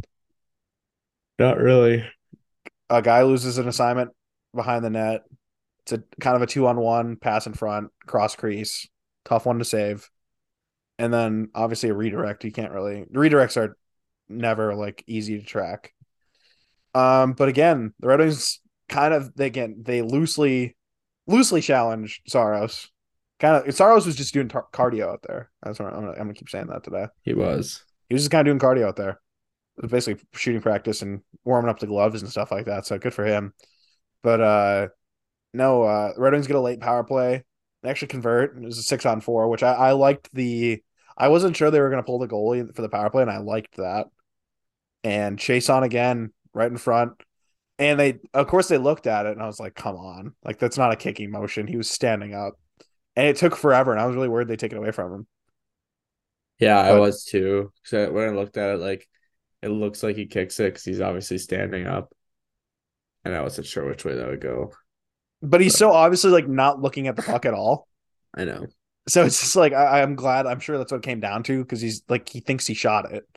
Not 1.40 1.58
really. 1.58 2.06
A 2.90 3.02
guy 3.02 3.24
loses 3.24 3.58
an 3.58 3.68
assignment 3.68 4.12
behind 4.54 4.84
the 4.86 4.90
net. 4.90 5.24
It's 5.84 5.94
a 5.94 6.04
kind 6.20 6.36
of 6.36 6.42
a 6.42 6.48
two 6.48 6.68
on 6.68 6.78
one 6.78 7.16
pass 7.16 7.48
in 7.48 7.54
front, 7.54 7.90
cross 8.06 8.36
crease, 8.36 8.88
tough 9.26 9.46
one 9.46 9.60
to 9.60 9.66
save. 9.66 10.10
And 11.00 11.12
then 11.14 11.50
obviously 11.56 11.90
a 11.90 11.94
redirect. 11.94 12.44
You 12.44 12.52
can't 12.52 12.72
really 12.72 13.06
redirects 13.12 13.58
are 13.58 13.76
never 14.30 14.76
like 14.76 15.04
easy 15.08 15.40
to 15.40 15.46
track. 15.46 15.94
Um, 16.94 17.34
but 17.34 17.50
again, 17.50 17.94
the 18.00 18.08
Red 18.08 18.20
Wings 18.20 18.61
kind 18.92 19.14
of 19.14 19.34
they 19.36 19.48
again 19.48 19.78
they 19.82 20.04
loosely 20.04 20.76
loosely 21.26 21.62
challenged 21.62 22.22
Saros. 22.28 22.90
Kind 23.40 23.68
of 23.68 23.74
Saros 23.74 24.06
was 24.06 24.16
just 24.16 24.34
doing 24.34 24.50
tar- 24.50 24.68
cardio 24.72 25.12
out 25.12 25.24
there. 25.28 25.50
That's 25.64 25.80
what 25.80 25.94
I'm 25.94 26.02
gonna, 26.02 26.12
I'm 26.12 26.18
gonna 26.18 26.34
keep 26.34 26.50
saying 26.50 26.68
that 26.68 26.84
today. 26.84 27.08
He 27.24 27.34
was. 27.34 27.84
He 28.10 28.14
was 28.14 28.24
just 28.24 28.32
kind 28.32 28.48
of 28.48 28.52
doing 28.52 28.60
cardio 28.60 28.88
out 28.88 28.98
there. 28.98 29.20
It 29.78 29.84
was 29.84 29.92
basically 29.92 30.24
shooting 30.36 30.62
practice 30.62 31.02
and 31.02 31.22
warming 31.44 31.70
up 31.70 31.80
the 31.80 31.88
gloves 31.88 32.22
and 32.22 32.30
stuff 32.30 32.52
like 32.52 32.66
that. 32.66 32.86
So 32.86 33.00
good 33.00 33.14
for 33.14 33.26
him. 33.26 33.54
But 34.22 34.42
uh 34.42 34.88
no, 35.54 35.84
uh 35.84 36.12
Red 36.18 36.34
Wings 36.34 36.48
get 36.48 36.58
a 36.58 36.62
late 36.62 36.82
power 36.82 37.04
play. 37.04 37.44
They 37.82 37.90
actually 37.90 38.10
convert. 38.10 38.58
It 38.58 38.64
was 38.64 38.78
a 38.78 38.84
six 38.84 39.06
on 39.06 39.22
four, 39.22 39.48
which 39.48 39.64
I, 39.64 39.74
I 39.74 39.92
liked 39.94 40.30
the 40.34 40.84
I 41.18 41.30
wasn't 41.30 41.56
sure 41.56 41.72
they 41.72 41.80
were 41.80 41.90
gonna 41.90 42.04
pull 42.04 42.20
the 42.20 42.28
goalie 42.28 42.76
for 42.76 42.82
the 42.82 42.90
power 42.90 43.10
play, 43.10 43.22
and 43.22 43.32
I 43.32 43.38
liked 43.38 43.78
that. 43.78 44.08
And 45.04 45.40
Chiasson 45.40 45.84
again, 45.84 46.32
right 46.54 46.70
in 46.70 46.78
front. 46.78 47.14
And 47.82 48.00
they 48.00 48.20
of 48.36 48.46
course 48.46 48.68
they 48.68 48.78
looked 48.78 49.08
at 49.08 49.26
it 49.26 49.32
and 49.32 49.42
I 49.42 49.48
was 49.48 49.60
like, 49.60 49.74
come 49.74 49.96
on. 49.96 50.36
Like 50.46 50.60
that's 50.60 50.78
not 50.78 50.94
a 50.94 50.96
kicking 50.96 51.32
motion. 51.32 51.66
He 51.66 51.78
was 51.78 51.90
standing 51.90 52.36
up. 52.36 52.54
And 53.16 53.28
it 53.28 53.38
took 53.38 53.56
forever, 53.56 53.92
and 53.92 54.00
I 54.00 54.06
was 54.06 54.16
really 54.16 54.30
worried 54.30 54.48
they'd 54.48 54.60
take 54.60 54.72
it 54.72 54.78
away 54.78 54.92
from 54.92 55.14
him. 55.14 55.28
Yeah, 56.60 56.80
I 56.80 56.94
was 56.94 57.26
too. 57.26 57.74
So 57.84 58.10
when 58.12 58.30
I 58.30 58.32
looked 58.32 58.56
at 58.56 58.76
it, 58.76 58.80
like 58.80 59.10
it 59.64 59.70
looks 59.70 60.04
like 60.04 60.16
he 60.16 60.28
kicks 60.28 60.60
it 60.60 60.66
because 60.66 60.86
he's 60.86 61.02
obviously 61.02 61.40
standing 61.40 61.88
up, 61.88 62.14
and 63.26 63.36
I 63.36 63.42
wasn't 63.42 63.68
sure 63.68 63.86
which 63.86 64.06
way 64.06 64.14
that 64.14 64.28
would 64.28 64.42
go. 64.42 64.72
But 65.42 65.60
he's 65.60 65.76
so 65.76 65.92
obviously 65.92 66.30
like 66.30 66.48
not 66.48 66.80
looking 66.80 67.08
at 67.08 67.16
the 67.16 67.24
puck 67.24 67.46
at 67.46 67.56
all. 67.56 67.88
I 68.36 68.46
know. 68.46 68.68
So 69.08 69.26
it's 69.26 69.42
just 69.42 69.56
like 69.56 69.74
I, 69.74 70.04
I'm 70.04 70.16
glad. 70.16 70.46
I'm 70.46 70.60
sure 70.60 70.78
that's 70.78 70.92
what 70.92 71.00
it 71.00 71.04
came 71.04 71.20
down 71.20 71.42
to 71.44 71.64
because 71.64 71.82
he's 71.82 72.04
like 72.08 72.30
he 72.30 72.42
thinks 72.42 72.68
he 72.68 72.76
shot 72.76 73.12
it. 73.12 73.28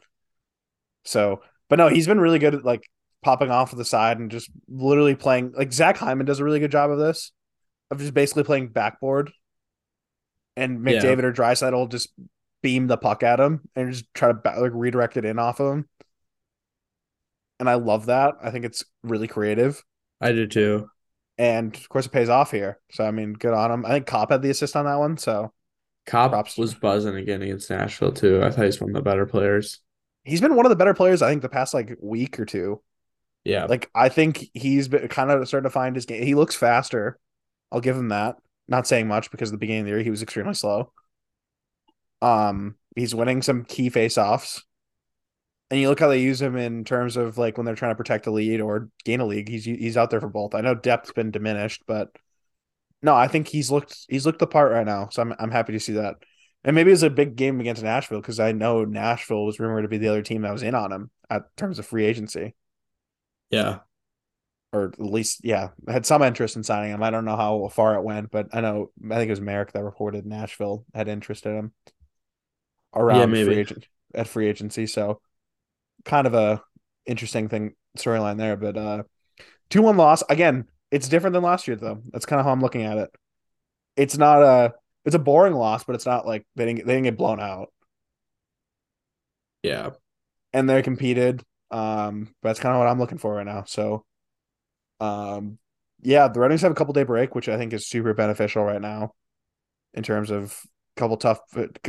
So, 1.04 1.40
but 1.70 1.76
no, 1.76 1.88
he's 1.88 2.06
been 2.06 2.20
really 2.20 2.38
good 2.38 2.54
at 2.54 2.64
like 2.64 2.88
popping 3.24 3.50
off 3.50 3.70
to 3.70 3.76
the 3.76 3.84
side 3.84 4.18
and 4.18 4.30
just 4.30 4.50
literally 4.68 5.14
playing. 5.16 5.52
Like 5.56 5.72
Zach 5.72 5.96
Hyman 5.96 6.26
does 6.26 6.40
a 6.40 6.44
really 6.44 6.60
good 6.60 6.70
job 6.70 6.90
of 6.90 6.98
this, 6.98 7.32
of 7.90 7.98
just 7.98 8.14
basically 8.14 8.44
playing 8.44 8.68
backboard, 8.68 9.32
and 10.56 10.86
Yeah. 10.86 11.00
McDavid 11.00 11.24
or 11.24 11.32
Draisaitl 11.32 11.72
will 11.72 11.88
just 11.88 12.10
beam 12.62 12.86
the 12.86 12.96
puck 12.96 13.22
at 13.22 13.40
him 13.40 13.60
and 13.74 13.92
just 13.92 14.12
try 14.14 14.32
to 14.32 14.60
like 14.60 14.72
redirect 14.74 15.16
it 15.16 15.24
in 15.24 15.38
off 15.38 15.60
of 15.60 15.72
him. 15.72 15.88
And 17.60 17.68
I 17.68 17.74
love 17.74 18.06
that. 18.06 18.34
I 18.42 18.50
think 18.50 18.64
it's 18.64 18.84
really 19.02 19.28
creative. 19.28 19.82
I 20.20 20.32
do 20.32 20.46
too. 20.46 20.88
And 21.38 21.74
of 21.74 21.88
course, 21.88 22.06
it 22.06 22.12
pays 22.12 22.28
off 22.28 22.50
here. 22.50 22.78
So 22.92 23.04
I 23.04 23.10
mean, 23.10 23.32
good 23.32 23.54
on 23.54 23.70
him. 23.70 23.84
I 23.86 23.90
think 23.90 24.06
Copp 24.06 24.30
had 24.30 24.42
the 24.42 24.50
assist 24.50 24.76
on 24.76 24.84
that 24.84 24.96
one. 24.98 25.16
So 25.16 25.52
Copp 26.06 26.30
Props. 26.32 26.56
was 26.58 26.74
buzzing 26.74 27.16
again 27.16 27.42
against 27.42 27.70
Nashville 27.70 28.12
too. 28.12 28.42
I 28.42 28.50
thought 28.50 28.64
he's 28.64 28.80
one 28.80 28.90
of 28.90 28.94
the 28.94 29.02
better 29.02 29.26
players. 29.26 29.80
he's 30.24 30.40
been 30.40 30.54
one 30.56 30.64
of 30.66 30.70
the 30.70 30.76
better 30.76 30.94
players. 30.94 31.22
I 31.22 31.30
think 31.30 31.42
the 31.42 31.48
past 31.48 31.74
like 31.74 31.96
week 32.00 32.38
or 32.40 32.44
two. 32.44 32.82
Yeah, 33.44 33.66
Like 33.66 33.90
I 33.94 34.08
think 34.08 34.48
he's 34.54 34.88
been 34.88 35.08
kind 35.08 35.30
of 35.30 35.46
starting 35.46 35.68
to 35.68 35.70
find 35.70 35.94
his 35.94 36.06
game. 36.06 36.22
He 36.22 36.34
looks 36.34 36.54
faster. 36.54 37.18
I'll 37.70 37.80
give 37.80 37.96
him 37.96 38.08
that. 38.08 38.36
Not 38.68 38.86
saying 38.86 39.06
much 39.06 39.30
because 39.30 39.50
at 39.50 39.52
the 39.52 39.58
beginning 39.58 39.82
of 39.82 39.86
the 39.86 39.92
year 39.92 40.02
he 40.02 40.10
was 40.10 40.22
extremely 40.22 40.54
slow. 40.54 40.92
Um, 42.22 42.76
he's 42.96 43.14
winning 43.14 43.42
some 43.42 43.64
key 43.64 43.90
face-offs. 43.90 44.64
And 45.70 45.80
you 45.80 45.88
look 45.88 46.00
how 46.00 46.08
they 46.08 46.20
use 46.20 46.40
him 46.40 46.56
in 46.56 46.84
terms 46.84 47.16
of 47.16 47.36
like 47.36 47.56
when 47.56 47.66
they're 47.66 47.74
trying 47.74 47.92
to 47.92 47.96
protect 47.96 48.26
a 48.26 48.30
lead 48.30 48.60
or 48.60 48.90
gain 49.04 49.20
a 49.20 49.26
league. 49.26 49.48
He's 49.48 49.64
he's 49.64 49.96
out 49.96 50.10
there 50.10 50.20
for 50.20 50.28
both. 50.28 50.54
I 50.54 50.60
know 50.60 50.74
depth's 50.74 51.12
been 51.12 51.30
diminished, 51.30 51.82
but 51.86 52.10
no, 53.02 53.14
I 53.14 53.28
think 53.28 53.48
he's 53.48 53.70
looked 53.70 54.06
he's 54.08 54.24
looked 54.26 54.38
the 54.38 54.46
part 54.46 54.72
right 54.72 54.86
now. 54.86 55.08
So 55.10 55.22
I'm 55.22 55.34
I'm 55.38 55.50
happy 55.50 55.72
to 55.72 55.80
see 55.80 55.94
that. 55.94 56.16
And 56.64 56.74
maybe 56.74 56.92
it's 56.92 57.02
a 57.02 57.10
big 57.10 57.36
game 57.36 57.60
against 57.60 57.82
Nashville 57.82 58.20
because 58.20 58.40
I 58.40 58.52
know 58.52 58.84
Nashville 58.84 59.44
was 59.44 59.58
rumored 59.60 59.84
to 59.84 59.88
be 59.88 59.98
the 59.98 60.08
other 60.08 60.22
team 60.22 60.42
that 60.42 60.52
was 60.52 60.62
in 60.62 60.74
on 60.74 60.92
him 60.92 61.10
at 61.28 61.54
terms 61.56 61.78
of 61.78 61.86
free 61.86 62.04
agency 62.06 62.54
yeah, 63.50 63.80
or 64.72 64.86
at 64.86 65.00
least 65.00 65.40
yeah, 65.44 65.70
had 65.88 66.06
some 66.06 66.22
interest 66.22 66.56
in 66.56 66.62
signing 66.62 66.92
him. 66.92 67.02
I 67.02 67.10
don't 67.10 67.24
know 67.24 67.36
how 67.36 67.68
far 67.68 67.94
it 67.94 68.02
went, 68.02 68.30
but 68.30 68.48
I 68.52 68.60
know 68.60 68.90
I 69.10 69.16
think 69.16 69.28
it 69.28 69.32
was 69.32 69.40
Merrick 69.40 69.72
that 69.72 69.84
reported 69.84 70.26
Nashville 70.26 70.84
had 70.94 71.08
interest 71.08 71.46
in 71.46 71.56
him 71.56 71.72
around 72.94 73.30
maybe. 73.30 73.46
free 73.46 73.58
agent 73.58 73.88
at 74.14 74.28
free 74.28 74.48
agency. 74.48 74.86
So 74.86 75.20
kind 76.04 76.26
of 76.26 76.34
a 76.34 76.62
interesting 77.06 77.48
thing 77.48 77.74
storyline 77.98 78.38
there. 78.38 78.56
But 78.56 78.76
uh 78.76 79.02
two 79.70 79.82
one 79.82 79.96
loss 79.96 80.22
again. 80.28 80.66
It's 80.90 81.08
different 81.08 81.34
than 81.34 81.42
last 81.42 81.66
year 81.66 81.76
though. 81.76 82.02
That's 82.12 82.26
kind 82.26 82.38
of 82.38 82.46
how 82.46 82.52
I'm 82.52 82.60
looking 82.60 82.82
at 82.82 82.98
it. 82.98 83.10
It's 83.96 84.16
not 84.16 84.42
a 84.42 84.74
it's 85.04 85.14
a 85.14 85.20
boring 85.20 85.54
loss, 85.54 85.84
but 85.84 85.94
it's 85.94 86.06
not 86.06 86.26
like 86.26 86.46
they 86.56 86.66
didn't 86.66 86.86
they 86.86 86.94
didn't 86.94 87.04
get 87.04 87.16
blown 87.16 87.40
out 87.40 87.70
yeah. 89.64 89.90
and 90.52 90.68
they 90.68 90.82
competed. 90.82 91.42
Um, 91.74 92.32
but 92.40 92.50
that's 92.50 92.60
kind 92.60 92.72
of 92.72 92.78
what 92.78 92.86
I'm 92.86 93.00
looking 93.00 93.18
for 93.18 93.34
right 93.34 93.44
now. 93.44 93.64
So, 93.66 94.04
um, 95.00 95.58
yeah, 96.02 96.28
the 96.28 96.38
Red 96.38 96.50
Wings 96.50 96.62
have 96.62 96.70
a 96.70 96.76
couple 96.76 96.94
day 96.94 97.02
break, 97.02 97.34
which 97.34 97.48
I 97.48 97.56
think 97.58 97.72
is 97.72 97.88
super 97.88 98.14
beneficial 98.14 98.62
right 98.62 98.80
now, 98.80 99.14
in 99.92 100.04
terms 100.04 100.30
of 100.30 100.56
a 100.96 101.00
couple 101.00 101.16
tough, 101.16 101.40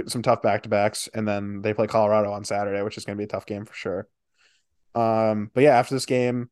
some 0.08 0.24
tough 0.24 0.42
back 0.42 0.64
to 0.64 0.70
backs, 0.70 1.08
and 1.14 1.28
then 1.28 1.62
they 1.62 1.76
play 1.76 1.86
Colorado 1.86 2.32
on 2.32 2.44
Saturday, 2.44 2.82
which 2.82 2.98
is 2.98 3.06
going 3.06 3.16
to 3.16 3.20
be 3.20 3.26
a 3.26 3.28
tough 3.28 3.46
game 3.46 3.64
for 3.64 3.76
sure. 3.76 4.08
Um, 4.96 5.52
but 5.54 5.62
yeah, 5.62 5.78
after 5.78 5.94
this 5.94 6.08
game, 6.08 6.50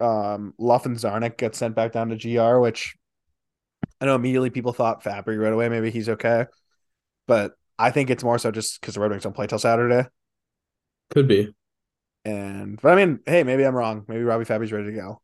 um, 0.00 0.54
Luff 0.56 0.86
and 0.86 0.96
Czarnik 0.96 1.36
get 1.36 1.54
sent 1.54 1.74
back 1.74 1.92
down 1.92 2.08
to 2.08 2.16
GR, 2.16 2.60
which 2.60 2.96
I 4.00 4.06
know 4.06 4.14
immediately 4.14 4.48
people 4.48 4.72
thought 4.72 5.04
Fabbri 5.04 5.38
right 5.38 5.52
away, 5.52 5.68
maybe 5.68 5.90
he's 5.90 6.08
okay, 6.08 6.46
but 7.26 7.52
I 7.78 7.90
think 7.90 8.08
it's 8.08 8.24
more 8.24 8.38
so 8.38 8.50
just 8.50 8.80
because 8.80 8.94
the 8.94 9.00
Red 9.00 9.10
Wings 9.10 9.24
don't 9.24 9.34
play 9.34 9.48
till 9.48 9.58
Saturday. 9.58 10.08
Could 11.10 11.28
be. 11.28 11.52
And 12.28 12.78
but 12.78 12.92
I 12.92 12.94
mean, 12.94 13.20
hey, 13.24 13.42
maybe 13.42 13.64
I'm 13.64 13.74
wrong. 13.74 14.04
Maybe 14.06 14.22
Robby 14.22 14.44
Fabbri's 14.44 14.70
ready 14.70 14.90
to 14.90 14.92
go. 14.92 15.22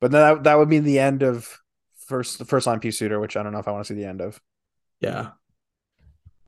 But 0.00 0.10
then 0.10 0.20
that 0.22 0.44
that 0.44 0.58
would 0.58 0.70
mean 0.70 0.84
the 0.84 0.98
end 0.98 1.22
of 1.22 1.58
first 2.06 2.38
the 2.38 2.46
first 2.46 2.66
line 2.66 2.80
Pius 2.80 2.96
Suter, 2.96 3.20
which 3.20 3.36
I 3.36 3.42
don't 3.42 3.52
know 3.52 3.58
if 3.58 3.68
I 3.68 3.72
want 3.72 3.84
to 3.84 3.92
see 3.92 4.00
the 4.00 4.08
end 4.08 4.22
of. 4.22 4.40
Yeah, 5.00 5.32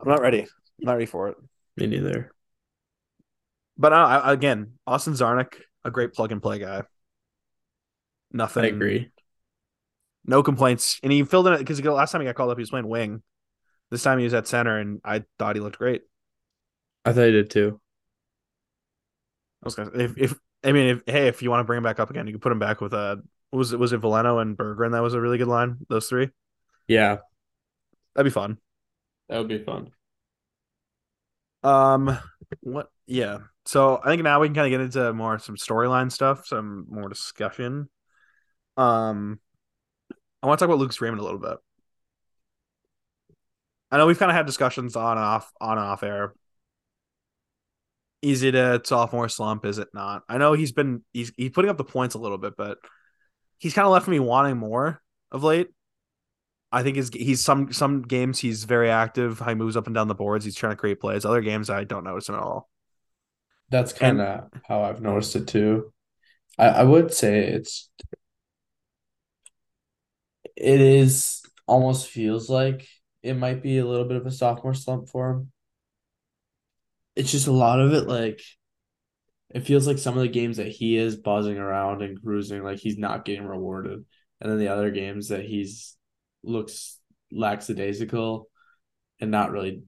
I'm 0.00 0.08
not 0.08 0.22
ready. 0.22 0.40
I'm 0.40 0.48
not 0.80 0.94
ready 0.94 1.04
for 1.04 1.28
it. 1.28 1.36
me 1.76 1.88
neither. 1.88 2.32
But 3.76 3.92
I, 3.92 4.16
I, 4.16 4.32
again, 4.32 4.78
Austin 4.86 5.12
Czarnik, 5.12 5.60
a 5.84 5.90
great 5.90 6.14
plug 6.14 6.32
and 6.32 6.40
play 6.40 6.58
guy. 6.58 6.84
Nothing. 8.32 8.64
I 8.64 8.68
agree. 8.68 9.10
No 10.24 10.42
complaints. 10.42 11.00
And 11.02 11.12
he 11.12 11.22
filled 11.24 11.48
in 11.48 11.52
it 11.52 11.58
because 11.58 11.82
last 11.82 12.12
time 12.12 12.22
he 12.22 12.26
got 12.26 12.34
called 12.34 12.50
up, 12.50 12.56
he 12.56 12.62
was 12.62 12.70
playing 12.70 12.88
wing. 12.88 13.22
This 13.90 14.02
time 14.02 14.16
he 14.16 14.24
was 14.24 14.32
at 14.32 14.48
center, 14.48 14.78
and 14.78 15.02
I 15.04 15.24
thought 15.38 15.54
he 15.54 15.60
looked 15.60 15.76
great. 15.76 16.00
I 17.04 17.12
thought 17.12 17.26
he 17.26 17.32
did 17.32 17.50
too. 17.50 17.78
I 19.62 19.66
was 19.66 19.74
gonna 19.74 19.90
if, 19.94 20.18
if 20.18 20.34
I 20.64 20.72
mean 20.72 20.88
if 20.96 21.02
hey 21.06 21.28
if 21.28 21.42
you 21.42 21.50
want 21.50 21.60
to 21.60 21.64
bring 21.64 21.78
him 21.78 21.84
back 21.84 22.00
up 22.00 22.10
again, 22.10 22.26
you 22.26 22.32
can 22.32 22.40
put 22.40 22.52
him 22.52 22.58
back 22.58 22.80
with 22.80 22.94
uh 22.94 23.16
was 23.52 23.72
it 23.72 23.78
was 23.78 23.92
it 23.92 24.00
Veleno 24.00 24.40
and 24.40 24.56
Berggren 24.56 24.92
that 24.92 25.02
was 25.02 25.14
a 25.14 25.20
really 25.20 25.38
good 25.38 25.48
line 25.48 25.78
those 25.88 26.08
three 26.08 26.30
Yeah, 26.88 27.18
that'd 28.14 28.30
be 28.30 28.34
fun. 28.34 28.58
that 29.28 29.38
would 29.38 29.48
be 29.48 29.58
fun. 29.64 29.92
Um, 31.62 32.18
what? 32.60 32.90
Yeah. 33.06 33.38
So 33.64 34.00
I 34.02 34.08
think 34.08 34.22
now 34.22 34.40
we 34.40 34.48
can 34.48 34.54
kind 34.54 34.66
of 34.66 34.70
get 34.70 34.80
into 34.84 35.12
more 35.12 35.38
some 35.38 35.56
storyline 35.56 36.10
stuff, 36.10 36.46
some 36.46 36.86
more 36.88 37.08
discussion. 37.08 37.88
Um, 38.76 39.38
I 40.42 40.46
want 40.46 40.58
to 40.58 40.64
talk 40.64 40.70
about 40.70 40.80
Lucas 40.80 41.00
Raymond 41.00 41.20
a 41.20 41.24
little 41.24 41.38
bit. 41.38 41.58
I 43.90 43.98
know 43.98 44.06
we've 44.06 44.18
kind 44.18 44.30
of 44.30 44.36
had 44.36 44.46
discussions 44.46 44.96
on 44.96 45.18
and 45.18 45.24
off, 45.24 45.52
on 45.60 45.78
and 45.78 45.86
off 45.86 46.02
air. 46.02 46.34
Is 48.22 48.42
it 48.44 48.54
a 48.54 48.80
sophomore 48.84 49.28
slump? 49.28 49.64
Is 49.64 49.78
it 49.78 49.88
not? 49.92 50.22
I 50.28 50.38
know 50.38 50.52
he's 50.52 50.72
been 50.72 51.02
he's 51.12 51.32
he's 51.36 51.50
putting 51.50 51.70
up 51.70 51.76
the 51.76 51.84
points 51.84 52.14
a 52.14 52.18
little 52.18 52.38
bit, 52.38 52.54
but 52.56 52.78
he's 53.58 53.74
kind 53.74 53.86
of 53.86 53.92
left 53.92 54.08
me 54.08 54.20
wanting 54.20 54.56
more 54.56 55.02
of 55.30 55.42
late. 55.42 55.68
I 56.70 56.82
think 56.82 56.96
he's 56.96 57.10
he's 57.10 57.44
some 57.44 57.72
some 57.72 58.02
games 58.02 58.38
he's 58.38 58.64
very 58.64 58.90
active. 58.90 59.42
He 59.44 59.54
moves 59.54 59.76
up 59.76 59.86
and 59.86 59.94
down 59.94 60.08
the 60.08 60.14
boards. 60.14 60.44
He's 60.44 60.54
trying 60.54 60.72
to 60.72 60.76
create 60.76 61.00
plays. 61.00 61.24
Other 61.24 61.42
games 61.42 61.68
I 61.68 61.84
don't 61.84 62.04
notice 62.04 62.28
him 62.28 62.36
at 62.36 62.42
all. 62.42 62.70
That's 63.70 63.92
kind 63.92 64.20
of 64.20 64.48
how 64.66 64.82
I've 64.82 65.00
noticed 65.00 65.36
it 65.36 65.48
too. 65.48 65.92
I, 66.58 66.68
I 66.68 66.82
would 66.84 67.12
say 67.12 67.40
it's 67.40 67.90
it 70.56 70.80
is 70.80 71.42
almost 71.66 72.08
feels 72.08 72.48
like 72.48 72.86
it 73.22 73.34
might 73.34 73.62
be 73.62 73.78
a 73.78 73.86
little 73.86 74.06
bit 74.06 74.16
of 74.16 74.26
a 74.26 74.30
sophomore 74.30 74.74
slump 74.74 75.08
for 75.08 75.30
him. 75.30 75.52
It's 77.16 77.30
just 77.30 77.46
a 77.46 77.52
lot 77.52 77.80
of 77.80 77.92
it 77.92 78.06
like 78.06 78.40
it 79.50 79.60
feels 79.60 79.86
like 79.86 79.98
some 79.98 80.16
of 80.16 80.22
the 80.22 80.28
games 80.28 80.56
that 80.56 80.68
he 80.68 80.96
is 80.96 81.16
buzzing 81.16 81.58
around 81.58 82.02
and 82.02 82.20
cruising 82.22 82.62
like 82.62 82.78
he's 82.78 82.96
not 82.98 83.24
getting 83.24 83.44
rewarded. 83.46 84.04
And 84.40 84.50
then 84.50 84.58
the 84.58 84.68
other 84.68 84.90
games 84.90 85.28
that 85.28 85.44
he's 85.44 85.96
looks 86.42 86.98
lackadaisical 87.30 88.48
and 89.20 89.30
not 89.30 89.52
really 89.52 89.82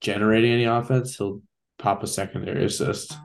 generating 0.00 0.52
any 0.52 0.64
offense, 0.64 1.16
he'll 1.16 1.42
pop 1.78 2.02
a 2.02 2.06
secondary 2.06 2.64
assist. 2.64 3.16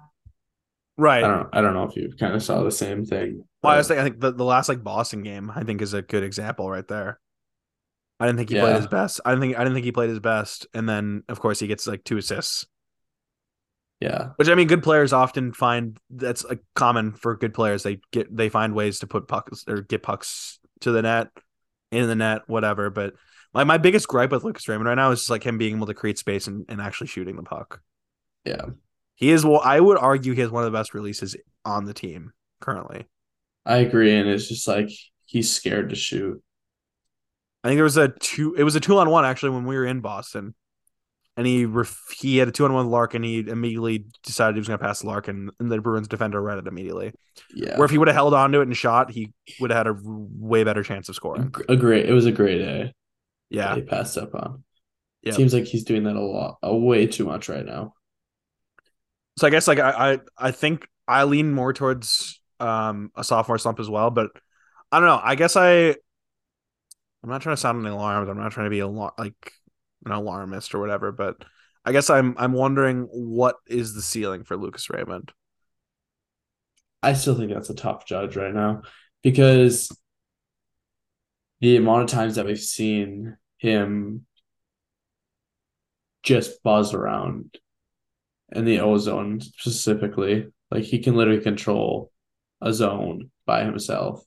Right. 0.97 1.23
I 1.23 1.27
don't 1.27 1.49
I 1.53 1.61
don't 1.61 1.73
know 1.73 1.83
if 1.83 1.95
you 1.95 2.11
kind 2.19 2.33
of 2.35 2.43
saw 2.43 2.63
the 2.63 2.71
same 2.71 3.05
thing. 3.05 3.43
Well, 3.63 3.73
I 3.73 3.77
was 3.77 3.87
thinking, 3.87 4.01
I 4.01 4.03
think 4.09 4.19
the, 4.19 4.33
the 4.33 4.43
last 4.43 4.67
like 4.69 4.83
Boston 4.83 5.23
game, 5.23 5.51
I 5.55 5.63
think 5.63 5.81
is 5.81 5.93
a 5.93 6.01
good 6.01 6.23
example 6.23 6.69
right 6.69 6.87
there. 6.87 7.19
I 8.19 8.25
didn't 8.25 8.37
think 8.39 8.49
he 8.49 8.55
Yeah. 8.55 8.63
played 8.63 8.75
his 8.77 8.87
best. 8.87 9.21
I 9.25 9.31
didn't 9.31 9.41
think 9.41 9.55
I 9.57 9.63
didn't 9.63 9.75
think 9.75 9.85
he 9.85 9.91
played 9.91 10.09
his 10.09 10.19
best, 10.19 10.67
and 10.73 10.89
then 10.89 11.23
of 11.29 11.39
course 11.39 11.59
he 11.59 11.67
gets 11.67 11.85
like 11.87 12.03
two 12.03 12.17
assists, 12.17 12.65
yeah. 13.99 14.29
which 14.35 14.49
I 14.49 14.55
mean, 14.55 14.67
good 14.67 14.83
players 14.83 15.13
often 15.13 15.53
find 15.53 15.97
that's 16.09 16.43
like 16.43 16.59
common 16.75 17.13
for 17.13 17.35
good 17.35 17.53
players. 17.53 17.83
They 17.83 17.99
get 18.11 18.35
they 18.35 18.49
find 18.49 18.73
ways 18.73 18.99
to 18.99 19.07
put 19.07 19.27
pucks 19.27 19.65
or 19.67 19.81
get 19.81 20.03
pucks 20.03 20.59
to 20.81 20.91
the 20.91 21.01
net, 21.01 21.29
in 21.91 22.07
the 22.07 22.15
net, 22.15 22.43
whatever. 22.47 22.89
But 22.89 23.13
my 23.53 23.63
my 23.63 23.77
biggest 23.77 24.07
gripe 24.07 24.31
with 24.31 24.43
Lucas 24.43 24.67
Raymond 24.67 24.87
right 24.87 24.95
now 24.95 25.11
is 25.11 25.19
just 25.19 25.29
like 25.29 25.43
him 25.43 25.57
being 25.57 25.77
able 25.77 25.87
to 25.87 25.93
create 25.93 26.17
space 26.17 26.47
and, 26.47 26.65
and 26.69 26.81
actually 26.81 27.07
shooting 27.07 27.35
the 27.35 27.43
puck. 27.43 27.81
Yeah. 28.45 28.65
He 29.15 29.31
is 29.31 29.43
well, 29.45 29.61
I 29.63 29.79
would 29.79 29.97
argue 29.97 30.33
he 30.33 30.41
has 30.41 30.51
one 30.51 30.63
of 30.63 30.71
the 30.71 30.77
best 30.77 30.93
releases 30.93 31.35
on 31.65 31.85
the 31.85 31.93
team 31.93 32.33
currently. 32.61 33.07
I 33.65 33.77
agree. 33.77 34.15
And 34.15 34.29
it's 34.29 34.47
just 34.47 34.67
like 34.67 34.89
he's 35.25 35.51
scared 35.51 35.89
to 35.89 35.95
shoot. 35.95 36.41
I 37.63 37.69
think 37.69 37.77
there 37.77 37.83
was 37.83 37.97
a 37.97 38.09
two. 38.09 38.53
It 38.55 38.63
was 38.63 38.75
a 38.75 38.79
two 38.79 38.97
on 38.99 39.09
one 39.09 39.25
actually 39.25 39.49
when 39.49 39.65
we 39.65 39.75
were 39.75 39.85
in 39.85 40.01
Boston, 40.01 40.53
and 41.37 41.45
he 41.47 41.65
ref, 41.65 42.09
he 42.13 42.37
had 42.37 42.47
a 42.47 42.51
two 42.51 42.65
on 42.65 42.73
one 42.73 42.89
Larkin. 42.89 43.23
He 43.23 43.39
immediately 43.39 44.05
decided 44.23 44.55
he 44.55 44.59
was 44.59 44.67
going 44.67 44.79
to 44.79 44.83
pass 44.83 45.03
Larkin, 45.03 45.51
and 45.59 45.71
the 45.71 45.79
Bruins 45.79 46.07
defender 46.07 46.41
read 46.41 46.57
it 46.57 46.67
immediately. 46.67 47.13
Yeah. 47.53 47.77
Where 47.77 47.85
if 47.85 47.91
he 47.91 47.97
would 47.97 48.07
have 48.07 48.15
held 48.15 48.33
on 48.33 48.51
to 48.51 48.59
it 48.59 48.63
and 48.63 48.75
shot, 48.75 49.11
he 49.11 49.31
would 49.59 49.69
have 49.69 49.85
had 49.85 49.87
a 49.87 49.99
way 50.03 50.63
better 50.63 50.83
chance 50.83 51.07
of 51.07 51.15
scoring. 51.15 51.53
a 51.69 51.75
great 51.77 52.07
it 52.09 52.13
was 52.13 52.25
a 52.25 52.31
great 52.31 52.57
day. 52.57 52.93
Yeah, 53.49 53.75
He 53.75 53.81
passed 53.81 54.17
up 54.17 54.35
on. 54.35 54.63
Yeah. 55.21 55.33
Seems 55.33 55.53
like 55.53 55.65
he's 55.65 55.83
doing 55.83 56.03
that 56.03 56.15
a 56.15 56.21
lot, 56.21 56.57
a 56.63 56.75
way 56.75 57.07
too 57.07 57.25
much 57.25 57.49
right 57.49 57.65
now. 57.65 57.93
so 59.37 59.47
I 59.47 59.49
guess 59.49 59.67
like 59.67 59.79
I 59.79 60.13
I, 60.13 60.19
I 60.37 60.51
think 60.51 60.87
I 61.07 61.23
lean 61.25 61.53
more 61.53 61.71
towards 61.73 62.41
um 62.59 63.11
a 63.15 63.23
sophomore 63.23 63.57
slump 63.57 63.79
as 63.79 63.89
well, 63.89 64.09
but 64.09 64.31
I 64.91 64.99
don't 64.99 65.07
know. 65.07 65.21
I 65.21 65.35
guess 65.35 65.55
I 65.55 65.95
I'm 67.23 67.29
not 67.29 67.41
trying 67.41 67.55
to 67.55 67.61
sound 67.61 67.85
an 67.85 67.91
alarmed. 67.91 68.29
I'm 68.29 68.37
not 68.37 68.51
trying 68.51 68.65
to 68.65 68.69
be 68.71 68.79
a 68.79 68.87
like 68.87 69.53
an 70.07 70.17
alarmist 70.17 70.73
or 70.73 70.79
whatever, 70.79 71.11
but 71.11 71.43
I 71.85 71.91
guess 71.91 72.09
I'm 72.09 72.35
I'm 72.37 72.53
wondering 72.53 73.03
what 73.11 73.55
is 73.67 73.93
the 73.93 74.01
ceiling 74.01 74.43
for 74.43 74.57
Lucas 74.57 74.89
Raymond. 74.89 75.31
I 77.03 77.13
still 77.13 77.35
think 77.35 77.53
that's 77.53 77.69
a 77.69 77.75
tough 77.75 78.05
judge 78.05 78.35
right 78.35 78.53
now 78.53 78.81
because 79.23 79.95
the 81.61 81.77
amount 81.77 82.03
of 82.03 82.09
times 82.09 82.35
that 82.35 82.45
we've 82.45 82.59
seen 82.59 83.37
him 83.57 84.25
just 86.23 86.61
buzz 86.63 86.93
around 86.93 87.57
in 88.53 88.65
the 88.65 88.79
ozone 88.79 89.39
specifically, 89.41 90.47
like 90.69 90.83
he 90.83 90.99
can 90.99 91.15
literally 91.15 91.41
control 91.41 92.11
a 92.61 92.73
zone 92.73 93.31
by 93.45 93.63
himself. 93.63 94.23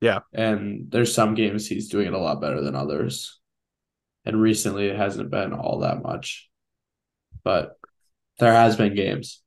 Yeah. 0.00 0.20
And 0.32 0.90
there's 0.90 1.14
some 1.14 1.34
games 1.34 1.66
he's 1.66 1.88
doing 1.88 2.08
it 2.08 2.12
a 2.12 2.18
lot 2.18 2.40
better 2.40 2.60
than 2.60 2.74
others. 2.74 3.40
And 4.24 4.40
recently 4.40 4.86
it 4.86 4.96
hasn't 4.96 5.30
been 5.30 5.52
all 5.52 5.80
that 5.80 6.02
much. 6.02 6.48
But 7.42 7.78
there 8.38 8.52
has 8.52 8.76
been 8.76 8.94
games. 8.94 9.42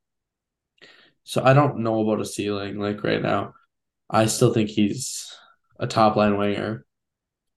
So 1.24 1.44
I 1.44 1.54
don't 1.54 1.80
know 1.80 2.02
about 2.02 2.22
a 2.22 2.26
ceiling 2.26 2.80
like 2.80 3.04
right 3.04 3.22
now. 3.22 3.54
I 4.10 4.28
still 4.28 4.54
think 4.54 4.70
he's 4.70 5.36
a 5.80 5.88
top 5.88 6.16
line 6.16 6.38
winger. 6.38 6.86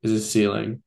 Is 0.02 0.12
his 0.12 0.30
ceiling. 0.30 0.82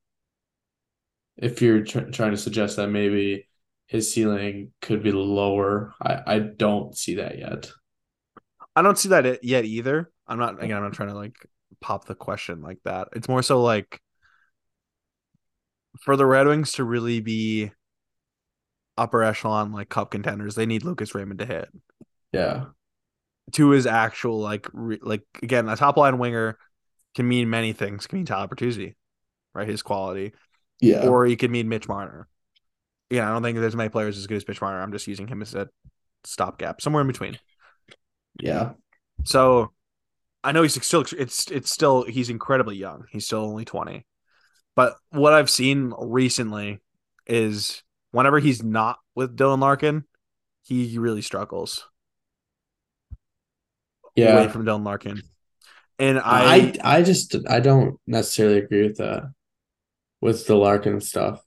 If 1.38 1.62
you're 1.62 1.84
tr- 1.84 2.10
trying 2.12 2.32
to 2.32 2.38
suggest 2.38 2.78
that 2.78 2.88
maybe 2.88 3.48
his 3.86 4.12
ceiling 4.12 4.72
could 4.82 5.04
be 5.04 5.12
lower, 5.12 5.94
I, 6.02 6.22
I 6.26 6.40
don't 6.40 6.98
see 6.98 7.16
that 7.16 7.38
yet. 7.38 7.72
I 8.76 8.82
don't 8.82 8.98
see 8.98 9.10
that 9.10 9.44
yet 9.44 9.66
either. 9.66 10.12
I'm 10.28 10.40
not 10.40 10.64
again. 10.64 10.78
I'm 10.78 10.84
not 10.84 10.94
trying 10.94 11.10
to 11.10 11.16
like 11.16 11.36
pop 11.80 12.06
the 12.06 12.16
question 12.16 12.62
like 12.62 12.80
that. 12.86 13.10
It's 13.14 13.30
more 13.30 13.44
so 13.44 13.62
like 13.62 14.02
for 16.02 16.16
the 16.16 16.26
Red 16.26 16.48
Wings 16.48 16.74
to 16.74 16.84
really 16.84 17.20
be 17.20 17.72
upper 18.98 19.24
echelon 19.24 19.72
like 19.72 19.89
cup 19.89 20.12
contenders, 20.12 20.56
they 20.56 20.66
need 20.66 20.84
Lucas 20.84 21.16
Raymond 21.16 21.39
to 21.39 21.46
hit 21.46 21.70
Yeah. 22.32 22.66
to 23.54 23.70
his 23.70 23.86
actual 23.88 24.39
like 24.39 24.68
re- 24.74 25.00
like 25.02 25.24
again 25.41 25.68
a 25.70 25.76
top 25.76 25.98
line 25.98 26.18
winger 26.18 26.58
can 27.16 27.28
mean 27.28 27.50
many 27.50 27.74
things. 27.74 28.08
Can 28.08 28.20
mean 28.20 28.26
Tyler 28.26 28.48
Bertuzzi, 28.48 28.96
right? 29.54 29.68
His 29.68 29.82
quality, 29.84 30.34
Yeah. 30.80 31.08
or 31.08 31.26
he 31.26 31.36
could 31.36 31.52
mean 31.52 31.70
Mitch 31.70 31.88
Marner. 31.88 32.28
Yeah, 33.10 33.30
I 33.30 33.34
don't 33.34 33.44
think 33.44 33.60
there's 33.60 33.76
many 33.76 33.89
players 33.89 34.18
as 34.18 34.26
good 34.28 34.38
as 34.38 34.48
Mitch 34.48 34.62
Marner. 34.62 34.82
I'm 34.82 34.91
just 34.91 35.06
using 35.08 35.28
him 35.28 35.41
as 35.44 35.54
a 35.54 35.70
stopgap, 36.24 36.82
somewhere 36.82 37.02
in 37.02 37.08
between. 37.08 37.38
yeah. 38.39 38.72
So 39.26 39.72
I 40.44 40.52
know 40.52 40.64
he's 40.64 40.84
still 40.86 41.06
it's 41.18 41.50
it's 41.52 41.72
still 41.72 42.04
he's 42.04 42.30
incredibly 42.30 42.76
young. 42.76 43.06
He's 43.12 43.26
still 43.26 43.39
only 43.41 43.66
20. 43.66 44.06
But 44.76 44.97
what 45.11 45.34
I've 45.34 45.49
seen 45.49 45.93
recently 45.97 46.80
is 47.28 47.84
whenever 48.11 48.39
he's 48.39 48.63
not 48.63 48.99
with 49.15 49.38
Dylan 49.38 49.59
Larkin, 49.59 50.05
he 50.63 50.97
really 50.97 51.21
struggles 51.21 51.86
Yeah. 54.15 54.39
away 54.39 54.47
from 54.51 54.65
Dylan 54.65 54.86
Larkin. 54.86 55.21
And 55.99 56.19
I, 56.19 56.74
I, 56.84 56.97
I 56.99 57.03
just 57.03 57.36
I 57.47 57.59
don't 57.59 57.99
necessarily 58.07 58.57
agree 58.57 58.84
with 58.84 58.97
that 58.97 59.32
with 60.21 60.47
the 60.47 60.55
Larkin 60.55 61.01
stuff. 61.01 61.43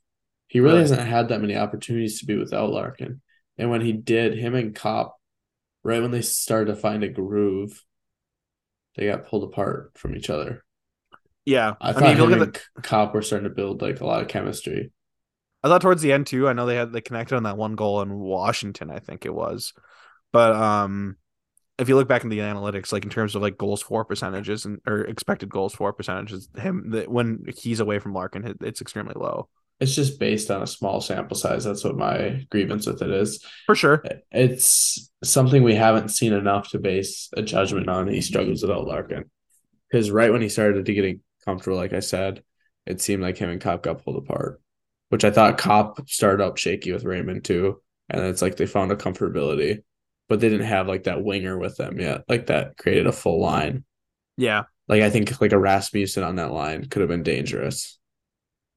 He 0.48 0.60
really 0.60 0.80
Really? 0.80 0.82
hasn't 0.82 1.08
had 1.08 1.28
that 1.28 1.40
many 1.40 1.56
opportunities 1.56 2.20
to 2.20 2.26
be 2.26 2.36
without 2.36 2.70
Larkin. 2.70 3.22
And 3.58 3.70
when 3.70 3.80
he 3.80 3.92
did, 3.92 4.38
him 4.38 4.54
and 4.54 4.74
Copp, 4.74 5.16
right 5.84 6.02
when 6.02 6.12
they 6.12 6.22
started 6.22 6.74
to 6.74 6.80
find 6.80 7.04
a 7.04 7.08
groove, 7.08 7.82
they 8.96 9.06
got 9.06 9.26
pulled 9.26 9.44
apart 9.44 9.92
from 9.96 10.16
each 10.16 10.30
other. 10.30 10.64
Yeah, 11.47 11.74
I 11.80 11.90
I, 11.90 11.92
thought 11.92 12.03
mean, 12.03 12.16
him 12.16 12.28
look 12.28 12.40
at 12.40 12.61
the, 12.74 12.82
Copp 12.82 13.14
were 13.14 13.22
starting 13.22 13.49
to 13.49 13.55
build 13.55 13.80
like 13.80 14.01
a 14.01 14.07
lot 14.07 14.20
of 14.20 14.28
chemistry. 14.28 14.90
I 15.62 15.68
thought 15.68 15.80
towards 15.80 16.03
the 16.03 16.12
end 16.12 16.26
too. 16.26 16.49
I 16.49 16.53
know 16.53 16.66
they 16.66 16.76
had 16.76 16.92
they 16.92 17.01
connected 17.01 17.36
on 17.36 17.44
that 17.44 17.57
one 17.57 17.74
goal 17.76 18.03
in 18.03 18.12
Washington, 18.12 18.90
I 18.90 18.99
think 18.99 19.24
it 19.24 19.34
was. 19.34 19.72
But 20.32 20.55
um, 20.55 21.16
if 21.78 21.88
you 21.88 21.97
look 21.97 22.09
back 22.09 22.24
in 22.24 22.30
the 22.30 22.40
analytics, 22.40 22.92
like 22.92 23.05
in 23.05 23.11
terms 23.11 23.34
of 23.34 23.42
like 23.42 23.57
goals 23.57 23.82
for 23.82 24.05
percentages 24.05 24.64
and 24.64 24.80
or 24.86 25.05
expected 25.05 25.49
goals 25.49 25.74
for 25.74 25.92
percentages, 25.92 26.49
him 26.57 26.90
that 26.90 27.11
when 27.11 27.44
he's 27.57 27.80
away 27.80 27.99
from 27.99 28.12
Larkin, 28.14 28.57
it's 28.61 28.80
extremely 28.80 29.14
low 29.16 29.49
It's 29.80 29.94
just 29.94 30.18
based 30.18 30.51
on 30.51 30.62
a 30.62 30.66
small 30.66 31.01
sample 31.01 31.36
size. 31.36 31.64
That's 31.64 31.84
what 31.84 31.97
my 31.97 32.47
grievance 32.51 32.86
with 32.86 33.03
it 33.03 33.11
is. 33.11 33.44
for 33.66 33.74
sure. 33.74 34.05
It's 34.30 35.11
something 35.22 35.62
we 35.62 35.74
haven't 35.74 36.11
seen 36.11 36.32
enough 36.32 36.70
to 36.70 36.78
base 36.78 37.28
a 37.36 37.42
judgment 37.42 37.88
on. 37.88 38.09
He 38.09 38.20
struggles 38.20 38.62
without 38.62 38.86
Larkin. 38.86 39.30
Because 39.90 40.11
right 40.11 40.32
when 40.32 40.42
he 40.42 40.49
started 40.49 40.84
to 40.84 40.94
getting 40.94 41.20
comfortable. 41.47 41.76
Like 41.78 41.92
I 41.92 42.01
said, 42.01 42.42
it 42.86 43.01
seemed 43.01 43.22
like 43.22 43.38
him 43.38 43.51
and 43.51 43.61
Copp 43.61 43.82
got 43.82 44.05
pulled 44.05 44.16
apart, 44.16 44.61
which 45.11 45.24
I 45.24 45.30
thought 45.30 45.59
Copp 45.59 46.09
started 46.09 46.44
up 46.44 46.57
shaky 46.59 46.92
with 46.92 47.05
Raymond 47.05 47.44
too, 47.44 47.82
and 48.09 48.22
it's 48.22 48.42
like 48.42 48.57
they 48.57 48.66
found 48.66 48.92
a 48.92 48.97
comfortability, 48.97 49.82
but 50.28 50.40
they 50.40 50.49
didn't 50.49 50.66
have 50.66 50.88
like 50.88 51.05
that 51.05 51.24
winger 51.24 51.59
with 51.59 51.76
them 51.76 52.01
yet, 52.01 52.24
like 52.28 52.47
that 52.47 52.76
created 52.76 53.07
a 53.07 53.12
full 53.12 53.40
line. 53.40 53.84
Yeah, 54.36 54.64
Like 54.88 55.03
I 55.03 55.11
think 55.11 55.40
like 55.40 55.53
a 55.53 55.59
Rasmussen 55.59 56.22
on 56.22 56.36
that 56.36 56.53
line 56.53 56.86
could 56.86 57.01
have 57.01 57.09
been 57.09 57.22
dangerous, 57.22 57.99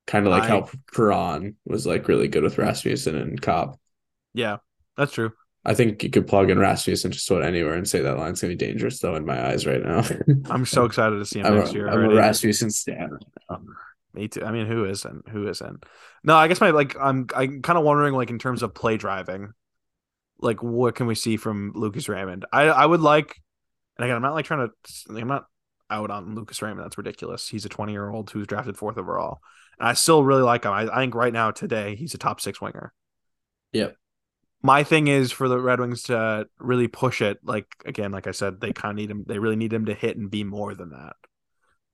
kind 0.08 0.26
of 0.28 0.32
like 0.32 0.44
I- 0.44 0.48
how 0.48 0.70
Perron 0.94 1.58
was 1.66 1.86
like 1.88 2.08
really 2.08 2.28
good 2.28 2.44
with 2.44 2.58
Rasmussen 2.58 3.16
and 3.16 3.42
Copp. 3.42 3.80
yeah, 4.34 4.58
that's 4.98 5.14
true. 5.14 5.32
I 5.66 5.74
think 5.74 6.04
you 6.04 6.10
could 6.10 6.28
plug 6.28 6.50
in 6.50 6.58
Rasmussen 6.58 7.12
just 7.12 7.30
about 7.30 7.44
anywhere 7.44 7.74
and 7.74 7.88
say 7.88 8.02
that 8.02 8.18
line's 8.18 8.42
gonna 8.42 8.54
be 8.54 8.58
dangerous 8.58 9.00
though 9.00 9.16
in 9.16 9.26
my 9.26 9.50
eyes 9.50 9.66
right 9.66 9.84
now. 9.84 10.04
I'm 10.50 10.66
so 10.66 10.86
excited 10.86 11.18
to 11.18 11.26
see 11.26 11.40
him 11.40 11.48
I'm, 11.48 11.56
next 11.56 11.72
a, 11.72 11.74
year. 11.74 11.88
I'm 11.88 12.00
a 12.00 12.04
already. 12.04 12.16
Rasmussen 12.16 12.72
stan. 12.72 13.20
Um, 13.50 13.68
me 14.14 14.28
too. 14.28 14.44
I 14.44 14.52
mean, 14.52 14.68
who 14.68 14.86
isn't? 14.86 15.28
Who 15.30 15.48
isn't? 15.48 15.86
No, 16.24 16.36
I 16.36 16.48
guess 16.48 16.62
my 16.62 16.72
like 16.72 16.96
I'm 17.00 17.28
I'm 17.36 17.62
kind 17.62 17.78
of 17.78 17.84
wondering 17.84 18.14
like 18.14 18.30
in 18.30 18.40
terms 18.40 18.64
of 18.64 18.74
play 18.74 18.98
driving, 18.98 19.54
like 20.40 20.64
what 20.64 20.96
can 20.96 21.08
we 21.08 21.16
see 21.16 21.38
from 21.38 21.74
Lucas 21.76 22.08
Raymond? 22.08 22.46
I 22.52 22.64
I 22.64 22.86
would 22.86 23.02
like, 23.02 23.36
and 23.98 24.06
again, 24.06 24.16
I'm 24.16 24.22
not 24.22 24.34
like 24.34 24.46
trying 24.46 24.68
to. 24.68 25.16
I'm 25.16 25.28
not 25.28 25.46
out 25.90 26.10
on 26.10 26.36
Lucas 26.36 26.62
Raymond. 26.62 26.86
That's 26.86 26.98
ridiculous. 26.98 27.48
He's 27.48 27.66
a 27.66 27.70
20 27.70 27.92
year 27.92 28.10
old 28.10 28.30
who's 28.30 28.48
drafted 28.48 28.78
fourth 28.78 28.98
overall, 28.98 29.42
and 29.78 29.90
I 29.90 29.94
still 29.94 30.24
really 30.24 30.44
like 30.44 30.64
him. 30.64 30.72
I, 30.72 30.84
I 30.84 30.98
think 31.02 31.16
right 31.16 31.34
now 31.34 31.52
today 31.52 31.96
he's 31.96 32.14
a 32.14 32.18
top 32.18 32.40
six 32.40 32.62
winger. 32.62 32.94
Yep. 33.74 33.96
My 34.62 34.84
thing 34.84 35.08
is 35.08 35.32
for 35.32 35.48
the 35.48 35.60
Red 35.60 35.80
Wings 35.80 36.04
to 36.04 36.48
really 36.60 36.88
push 36.88 37.22
it. 37.22 37.40
Like 37.44 37.68
again, 37.86 38.12
like 38.12 38.28
I 38.28 38.32
said, 38.32 38.60
they 38.60 38.74
kind 38.74 38.92
of 38.92 38.98
need 38.98 39.12
him. 39.12 39.24
They 39.28 39.40
really 39.40 39.56
need 39.56 39.74
him 39.74 39.86
to 39.86 39.94
hit 39.94 40.18
and 40.18 40.30
be 40.30 40.44
more 40.44 40.76
than 40.76 40.90
that. 40.90 41.16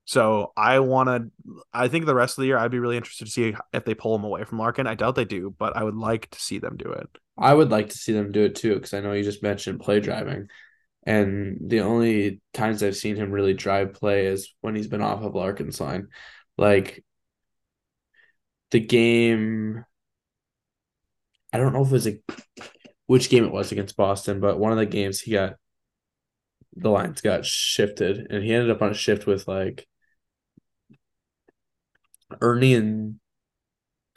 So 0.05 0.51
I 0.55 0.79
want 0.79 1.09
to. 1.09 1.61
I 1.73 1.87
think 1.87 2.05
the 2.05 2.15
rest 2.15 2.37
of 2.37 2.41
the 2.41 2.47
year, 2.47 2.57
I'd 2.57 2.71
be 2.71 2.79
really 2.79 2.97
interested 2.97 3.25
to 3.25 3.31
see 3.31 3.55
if 3.73 3.85
they 3.85 3.95
pull 3.95 4.15
him 4.15 4.23
away 4.23 4.43
from 4.43 4.59
Larkin. 4.59 4.87
I 4.87 4.95
doubt 4.95 5.15
they 5.15 5.25
do, 5.25 5.53
but 5.57 5.75
I 5.75 5.83
would 5.83 5.95
like 5.95 6.29
to 6.31 6.39
see 6.39 6.59
them 6.59 6.77
do 6.77 6.91
it. 6.91 7.07
I 7.37 7.53
would 7.53 7.71
like 7.71 7.89
to 7.89 7.97
see 7.97 8.13
them 8.13 8.31
do 8.31 8.43
it 8.43 8.55
too, 8.55 8.75
because 8.75 8.93
I 8.93 9.01
know 9.01 9.13
you 9.13 9.23
just 9.23 9.43
mentioned 9.43 9.81
play 9.81 9.99
driving. 9.99 10.47
And 11.03 11.57
the 11.61 11.81
only 11.81 12.41
times 12.53 12.81
I've 12.81 12.95
seen 12.95 13.15
him 13.15 13.31
really 13.31 13.53
drive 13.53 13.93
play 13.93 14.25
is 14.25 14.53
when 14.61 14.75
he's 14.75 14.87
been 14.87 15.01
off 15.01 15.21
of 15.23 15.35
Larkin's 15.35 15.79
line. 15.79 16.07
Like 16.57 17.03
the 18.71 18.79
game 18.79 19.85
I 21.55 21.57
don't 21.57 21.71
know 21.71 21.83
if 21.83 21.87
it 21.87 21.91
was 21.93 22.07
a 22.07 22.19
which 23.07 23.29
game 23.29 23.45
it 23.45 23.51
was 23.51 23.71
against 23.71 23.95
Boston, 23.95 24.41
but 24.41 24.59
one 24.59 24.73
of 24.73 24.77
the 24.77 24.85
games 24.85 25.21
he 25.21 25.31
got 25.31 25.55
the 26.75 26.89
lines 26.89 27.21
got 27.21 27.45
shifted 27.45 28.27
and 28.29 28.43
he 28.43 28.53
ended 28.53 28.69
up 28.71 28.81
on 28.81 28.91
a 28.91 28.93
shift 28.93 29.25
with 29.25 29.47
like 29.47 29.87
Ernie 32.41 32.73
and 32.73 33.19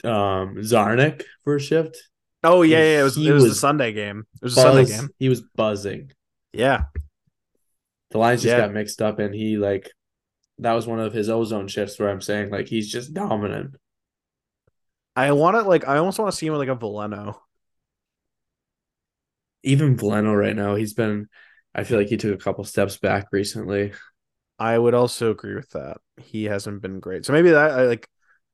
um 0.02 0.56
Czarnik 0.56 1.22
for 1.44 1.54
a 1.54 1.60
shift. 1.60 1.96
Oh 2.42 2.62
yeah, 2.62 2.78
yeah. 2.78 3.00
It 3.00 3.04
was 3.04 3.14
He 3.14 3.28
it 3.28 3.32
was, 3.32 3.44
the 3.44 3.48
was 3.50 3.60
Sunday 3.60 3.92
game. 3.92 4.26
It 4.34 4.44
was 4.44 4.58
a 4.58 4.60
Sunday 4.60 4.84
game. 4.86 5.08
he 5.20 5.28
was 5.28 5.40
buzzing. 5.40 6.10
Yeah, 6.52 6.86
The 8.10 8.18
lines 8.18 8.42
just 8.42 8.50
Yeah. 8.52 8.66
got 8.66 8.72
mixed 8.74 9.00
up 9.00 9.20
and 9.20 9.32
he 9.32 9.56
like 9.58 9.92
that 10.58 10.72
was 10.72 10.88
one 10.88 10.98
of 10.98 11.12
his 11.12 11.28
ozone 11.28 11.68
shifts 11.68 12.00
where 12.00 12.08
I'm 12.08 12.20
saying 12.20 12.50
like 12.50 12.66
he's 12.66 12.90
just 12.90 13.14
dominant. 13.14 13.76
I 15.18 15.32
want 15.32 15.56
to 15.56 15.62
like. 15.62 15.86
I 15.88 15.98
almost 15.98 16.18
want 16.18 16.30
to 16.30 16.36
see 16.36 16.46
him 16.46 16.54
like 16.54 16.68
a 16.68 16.76
Veleno. 16.76 17.36
Even 19.64 19.96
Veleno 19.96 20.38
right 20.38 20.54
now, 20.54 20.76
he's 20.76 20.94
been 20.94 21.28
I 21.74 21.84
feel 21.84 21.98
like 21.98 22.08
he 22.08 22.16
took 22.16 22.34
a 22.34 22.42
couple 22.42 22.64
steps 22.64 22.96
back 22.96 23.26
recently. 23.32 23.92
I 24.58 24.76
would 24.78 24.94
also 24.94 25.30
agree 25.30 25.54
with 25.54 25.70
that. 25.70 25.98
He 26.16 26.44
hasn't 26.44 26.82
been 26.82 27.00
great. 27.00 27.24
So 27.24 27.32
maybe 27.32 27.50
that 27.50 27.70
I 27.70 27.82
like. 27.84 28.08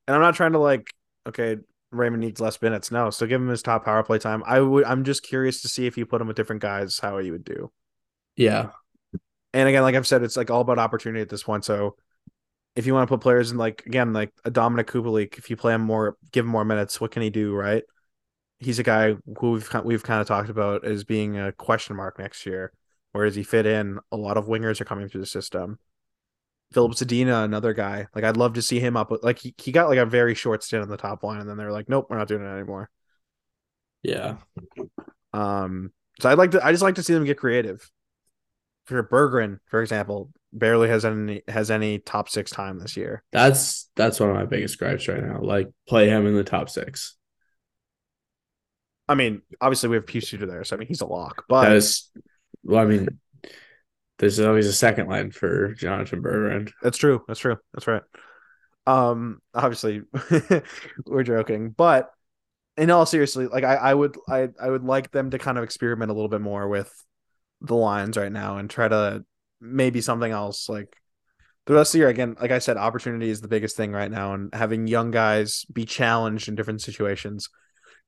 And 0.06 0.14
I'm 0.14 0.22
not 0.22 0.34
trying 0.34 0.52
to 0.52 0.58
like. 0.58 0.88
Okay, 1.26 1.56
Raymond 1.90 2.22
needs 2.22 2.40
less 2.40 2.60
minutes. 2.60 2.90
No, 2.90 3.10
so 3.10 3.26
give 3.26 3.40
him 3.40 3.48
his 3.48 3.62
top 3.62 3.84
power 3.84 4.02
play 4.02 4.18
time. 4.18 4.42
I 4.46 4.60
would. 4.60 4.84
I'm 4.84 5.04
just 5.04 5.22
curious 5.22 5.62
to 5.62 5.68
see 5.68 5.86
if 5.86 5.96
you 5.96 6.06
put 6.06 6.20
him 6.20 6.26
with 6.28 6.36
different 6.36 6.62
guys, 6.62 6.98
how 6.98 7.18
he 7.18 7.30
would 7.30 7.44
do. 7.44 7.70
Yeah. 8.36 8.70
and 9.52 9.68
again, 9.68 9.82
like 9.82 9.94
I've 9.94 10.06
said, 10.06 10.22
it's 10.22 10.36
like 10.36 10.50
all 10.50 10.60
about 10.60 10.78
opportunity 10.78 11.22
at 11.22 11.28
this 11.28 11.42
point. 11.42 11.64
So 11.64 11.96
if 12.76 12.86
you 12.86 12.94
want 12.94 13.08
to 13.08 13.12
put 13.12 13.22
players 13.22 13.50
in 13.50 13.58
like 13.58 13.84
again, 13.86 14.12
like 14.12 14.32
a 14.44 14.50
Dominik 14.50 14.86
Kubalik, 14.86 15.38
if 15.38 15.50
you 15.50 15.56
play 15.56 15.74
him 15.74 15.82
more, 15.82 16.16
give 16.32 16.44
him 16.44 16.50
more 16.50 16.64
minutes, 16.64 17.00
what 17.00 17.10
can 17.10 17.22
he 17.22 17.30
do? 17.30 17.54
Right? 17.54 17.84
He's 18.58 18.78
a 18.78 18.82
guy 18.82 19.14
who 19.38 19.50
we've 19.52 19.70
we've 19.84 20.02
kind 20.02 20.20
of 20.20 20.26
talked 20.26 20.48
about 20.48 20.84
as 20.84 21.04
being 21.04 21.38
a 21.38 21.52
question 21.52 21.96
mark 21.96 22.18
next 22.18 22.46
year. 22.46 22.72
Where 23.12 23.26
does 23.26 23.36
he 23.36 23.44
fit 23.44 23.66
in? 23.66 23.98
A 24.10 24.16
lot 24.16 24.36
of 24.36 24.46
wingers 24.46 24.80
are 24.80 24.84
coming 24.84 25.08
through 25.08 25.20
the 25.20 25.26
system. 25.26 25.78
Filip 26.72 26.92
Zadina, 26.92 27.44
another 27.44 27.72
guy. 27.72 28.08
Like 28.14 28.24
I'd 28.24 28.36
love 28.36 28.54
to 28.54 28.62
see 28.62 28.80
him 28.80 28.96
up. 28.96 29.12
Like 29.22 29.38
he, 29.38 29.54
he 29.58 29.70
got 29.70 29.88
like 29.88 29.98
a 29.98 30.06
very 30.06 30.34
short 30.34 30.64
stint 30.64 30.82
on 30.82 30.88
the 30.88 30.96
top 30.96 31.22
line, 31.22 31.40
and 31.40 31.48
then 31.48 31.56
they're 31.56 31.72
like, 31.72 31.88
nope, 31.88 32.06
we're 32.10 32.18
not 32.18 32.26
doing 32.26 32.42
it 32.42 32.48
anymore. 32.48 32.90
Yeah. 34.02 34.36
Um, 35.32 35.92
so 36.20 36.30
I'd 36.30 36.38
like 36.38 36.52
to. 36.52 36.64
I 36.64 36.72
just 36.72 36.82
like 36.82 36.96
to 36.96 37.02
see 37.02 37.14
them 37.14 37.24
get 37.24 37.38
creative. 37.38 37.88
For 38.86 39.02
Berggren, 39.02 39.60
for 39.66 39.80
example, 39.80 40.30
barely 40.56 40.88
has 40.88 41.04
any 41.04 41.42
has 41.48 41.70
any 41.70 41.98
top 41.98 42.28
six 42.28 42.50
time 42.50 42.78
this 42.78 42.96
year. 42.96 43.22
That's 43.32 43.90
that's 43.96 44.20
one 44.20 44.30
of 44.30 44.36
my 44.36 44.46
biggest 44.46 44.78
gripes 44.78 45.08
right 45.08 45.22
now. 45.22 45.40
Like 45.40 45.68
play 45.88 46.08
him 46.08 46.26
in 46.26 46.34
the 46.34 46.44
top 46.44 46.70
six. 46.70 47.16
I 49.08 49.14
mean, 49.14 49.42
obviously 49.60 49.90
we 49.90 49.96
have 49.96 50.06
Pius 50.06 50.28
Suter 50.28 50.46
there, 50.46 50.64
so 50.64 50.76
I 50.76 50.78
mean 50.78 50.88
he's 50.88 51.02
a 51.02 51.06
lock. 51.06 51.44
But 51.48 51.72
is 51.72 52.10
well, 52.62 52.82
I 52.82 52.86
mean, 52.86 53.08
there's 54.18 54.40
always 54.40 54.66
a 54.66 54.72
second 54.72 55.08
line 55.08 55.30
for 55.30 55.74
Jonatan 55.74 56.22
Berggren. 56.22 56.70
that's 56.82 56.98
true. 56.98 57.22
That's 57.28 57.40
true. 57.40 57.58
That's 57.72 57.86
right. 57.86 58.02
Um, 58.86 59.40
obviously 59.54 60.02
we're 61.06 61.22
joking, 61.22 61.70
but 61.70 62.10
in 62.76 62.90
all 62.90 63.06
seriously, 63.06 63.46
like 63.46 63.64
I, 63.64 63.74
I 63.74 63.94
would 63.94 64.16
I 64.28 64.48
I 64.60 64.68
would 64.68 64.84
like 64.84 65.10
them 65.10 65.30
to 65.30 65.38
kind 65.38 65.58
of 65.58 65.64
experiment 65.64 66.10
a 66.10 66.14
little 66.14 66.28
bit 66.28 66.40
more 66.40 66.68
with 66.68 66.92
the 67.60 67.74
lines 67.76 68.16
right 68.16 68.32
now 68.32 68.58
and 68.58 68.68
try 68.68 68.88
to 68.88 69.24
maybe 69.64 70.00
something 70.00 70.30
else 70.30 70.68
like 70.68 70.96
the 71.66 71.72
rest 71.72 71.90
of 71.90 71.92
the 71.92 71.98
year 71.98 72.08
again 72.08 72.36
like 72.40 72.50
i 72.50 72.58
said 72.58 72.76
opportunity 72.76 73.30
is 73.30 73.40
the 73.40 73.48
biggest 73.48 73.76
thing 73.76 73.90
right 73.92 74.10
now 74.10 74.34
and 74.34 74.54
having 74.54 74.86
young 74.86 75.10
guys 75.10 75.64
be 75.72 75.84
challenged 75.84 76.48
in 76.48 76.54
different 76.54 76.82
situations. 76.82 77.48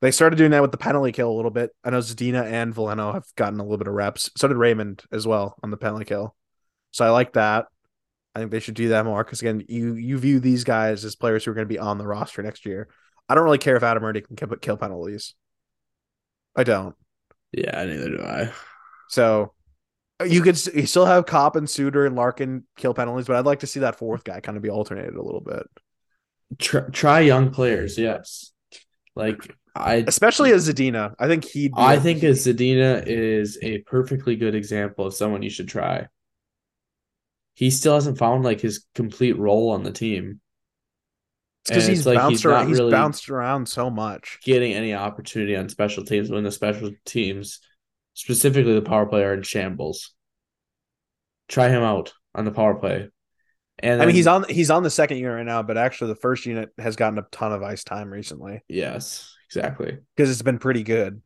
They 0.02 0.10
started 0.10 0.36
doing 0.36 0.50
that 0.50 0.60
with 0.60 0.72
the 0.72 0.78
penalty 0.78 1.10
kill 1.10 1.30
a 1.30 1.32
little 1.32 1.50
bit. 1.50 1.70
I 1.82 1.90
know 1.90 1.98
zadina 1.98 2.44
and 2.44 2.74
veleno 2.74 3.14
have 3.14 3.24
gotten 3.34 3.58
a 3.58 3.62
little 3.62 3.78
bit 3.78 3.88
of 3.88 3.94
reps. 3.94 4.30
So 4.36 4.46
did 4.46 4.56
raymond 4.56 5.02
as 5.10 5.26
well 5.26 5.56
on 5.62 5.70
the 5.70 5.78
penalty 5.78 6.04
kill. 6.04 6.36
So 6.90 7.04
i 7.04 7.10
like 7.10 7.32
that. 7.32 7.66
I 8.34 8.40
think 8.40 8.50
they 8.50 8.60
should 8.60 8.74
do 8.74 8.90
that 8.90 9.06
more 9.06 9.24
because 9.24 9.40
again 9.40 9.64
you 9.68 9.94
you 9.94 10.18
view 10.18 10.40
these 10.40 10.64
guys 10.64 11.04
as 11.04 11.16
players 11.16 11.44
who 11.44 11.50
are 11.50 11.54
going 11.54 11.66
to 11.66 11.72
be 11.72 11.78
on 11.78 11.96
the 11.96 12.06
roster 12.06 12.42
next 12.42 12.66
year. 12.66 12.88
I 13.28 13.34
don't 13.34 13.44
really 13.44 13.58
care 13.58 13.76
if 13.76 13.82
adam 13.82 14.04
Erne 14.04 14.20
can 14.20 14.36
kill, 14.36 14.48
kill 14.56 14.76
penalties. 14.76 15.34
I 16.54 16.64
don't. 16.64 16.94
Yeah, 17.52 17.82
neither 17.84 18.10
do 18.10 18.22
I. 18.22 18.52
so 19.08 19.54
you 20.24 20.40
could 20.42 20.64
you 20.74 20.86
still 20.86 21.06
have 21.06 21.26
Copp 21.26 21.56
and 21.56 21.68
Suter 21.68 22.06
and 22.06 22.16
Larkin 22.16 22.64
kill 22.76 22.94
penalties, 22.94 23.26
but 23.26 23.36
I'd 23.36 23.44
like 23.46 23.60
to 23.60 23.66
see 23.66 23.80
that 23.80 23.96
fourth 23.96 24.24
guy 24.24 24.40
kind 24.40 24.56
of 24.56 24.62
be 24.62 24.70
alternated 24.70 25.14
a 25.14 25.22
little 25.22 25.40
bit, 25.42 25.66
Try, 26.58 26.80
try 26.92 27.20
young 27.20 27.50
players, 27.50 27.98
yes. 27.98 28.52
Like 29.14 29.54
I 29.74 30.04
especially 30.06 30.52
as 30.52 30.68
Zadina. 30.68 31.14
I 31.18 31.26
think 31.26 31.44
he'd. 31.44 31.72
I 31.76 31.98
think 31.98 32.22
as 32.24 32.46
Zadina 32.46 33.02
is 33.06 33.58
a 33.62 33.78
perfectly 33.80 34.36
good 34.36 34.54
example 34.54 35.06
of 35.06 35.14
someone 35.14 35.42
you 35.42 35.50
should 35.50 35.68
try. 35.68 36.06
He 37.54 37.70
still 37.70 37.94
hasn't 37.94 38.18
found 38.18 38.44
like 38.44 38.60
his 38.60 38.84
complete 38.94 39.38
role 39.38 39.70
on 39.70 39.82
the 39.82 39.90
team. 39.90 40.40
because 41.66 41.86
he's 41.86 42.06
like 42.06 42.16
bounced 42.18 42.30
he's 42.30 42.44
around. 42.44 42.68
He's 42.68 42.78
really- 42.78 42.90
bounced 42.90 43.28
around 43.30 43.66
so 43.68 43.90
much. 43.90 44.38
Getting 44.44 44.72
any 44.72 44.94
opportunity 44.94 45.56
on 45.56 45.68
special 45.68 46.04
teams 46.04 46.30
when 46.30 46.44
the 46.44 46.52
special 46.52 46.90
teams, 47.04 47.60
specifically 48.16 48.72
the 48.72 48.82
power 48.82 49.06
play, 49.06 49.22
are 49.22 49.34
in 49.34 49.42
shambles. 49.42 50.14
Try 51.48 51.68
him 51.68 51.82
out 51.82 52.14
on 52.34 52.44
the 52.44 52.50
power 52.50 52.74
play. 52.74 53.10
And 53.78 54.02
I 54.02 54.06
mean, 54.06 54.14
he's 54.14 54.26
on 54.26 54.48
he's 54.48 54.70
on 54.70 54.82
the 54.82 54.90
second 54.90 55.18
unit 55.18 55.34
right 55.34 55.46
now, 55.46 55.62
but 55.62 55.76
actually 55.76 56.08
the 56.08 56.20
first 56.20 56.46
unit 56.46 56.70
has 56.78 56.96
gotten 56.96 57.18
a 57.18 57.26
ton 57.30 57.52
of 57.52 57.62
ice 57.62 57.84
time 57.84 58.10
recently 58.10 58.62
yes, 58.68 59.36
exactly. 59.48 59.98
because 60.16 60.30
it's 60.30 60.40
been 60.40 60.58
pretty 60.58 60.82
good. 60.82 61.20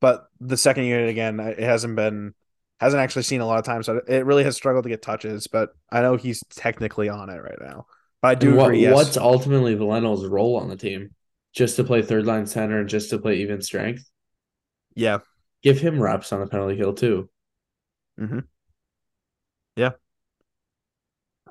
But 0.00 0.26
the 0.40 0.56
second 0.56 0.84
unit 0.84 1.08
again, 1.08 1.40
it 1.40 1.58
hasn't 1.58 1.96
been 1.96 2.34
hasn't 2.78 3.02
actually 3.02 3.24
seen 3.24 3.40
a 3.40 3.46
lot 3.46 3.58
of 3.58 3.64
time, 3.64 3.82
so 3.82 4.00
it 4.06 4.24
really 4.24 4.44
has 4.44 4.54
struggled 4.54 4.84
to 4.84 4.90
get 4.90 5.02
touches. 5.02 5.48
But 5.48 5.70
I 5.90 6.02
know 6.02 6.16
he's 6.16 6.42
technically 6.50 7.08
on 7.08 7.30
it 7.30 7.42
right 7.42 7.58
now. 7.60 7.86
But 8.20 8.28
I 8.28 8.34
do 8.36 8.54
what, 8.54 8.66
agree. 8.66 8.82
Yes, 8.82 8.94
What's 8.94 9.16
ultimately 9.16 9.74
Veleno's 9.74 10.24
role 10.24 10.56
on 10.56 10.68
the 10.68 10.76
team? 10.76 11.10
Just 11.52 11.74
to 11.76 11.84
play 11.84 12.00
third 12.00 12.26
line 12.26 12.46
center 12.46 12.78
and 12.78 12.88
just 12.88 13.10
to 13.10 13.18
play 13.18 13.38
even 13.38 13.60
strength? 13.60 14.08
yeah, 14.94 15.18
Give 15.62 15.78
him 15.78 16.00
reps 16.02 16.32
on 16.32 16.40
the 16.40 16.46
penalty 16.46 16.76
kill 16.76 16.94
too. 16.94 17.28
Yeah, 19.76 19.92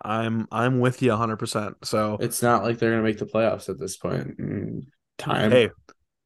I'm 0.01 0.47
I'm 0.51 0.79
with 0.79 1.01
you 1.01 1.09
100. 1.09 1.37
percent 1.37 1.75
So 1.83 2.17
It's 2.19 2.41
not 2.41 2.63
like 2.63 2.77
they're 2.77 2.91
gonna 2.91 3.03
make 3.03 3.17
the 3.17 3.25
playoffs 3.25 3.69
at 3.69 3.79
this 3.79 3.97
point 3.97 4.35
in 4.39 4.87
time. 5.17 5.51
hey, 5.51 5.69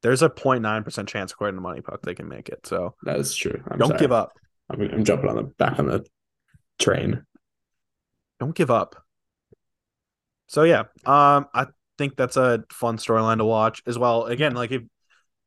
there's 0.02 0.22
a 0.22 0.28
0.9 0.28 0.84
percent 0.84 1.08
chance 1.08 1.32
according 1.32 1.56
to 1.60 1.62
MoneyPuck 1.66 2.02
they 2.02 2.14
can 2.14 2.28
make 2.28 2.48
it. 2.48 2.66
So 2.66 2.94
that 3.04 3.18
is 3.18 3.34
true. 3.34 3.62
I'm 3.70 3.78
don't 3.78 3.88
sorry. 3.88 4.00
give 4.00 4.12
up. 4.12 4.32
I'm, 4.68 4.80
I'm 4.80 5.04
jumping 5.04 5.30
on 5.30 5.36
the 5.36 5.42
back 5.44 5.78
on 5.78 5.86
the 5.86 6.04
train. 6.78 7.24
Don't 8.40 8.54
give 8.54 8.70
up. 8.70 8.96
So 10.48 10.62
yeah, 10.62 10.80
um, 11.06 11.46
I 11.54 11.66
think 11.98 12.16
that's 12.16 12.36
a 12.36 12.62
fun 12.70 12.98
storyline 12.98 13.38
to 13.38 13.44
watch 13.44 13.82
as 13.86 13.98
well. 13.98 14.24
Again, 14.26 14.54
like 14.54 14.70
if 14.70 14.82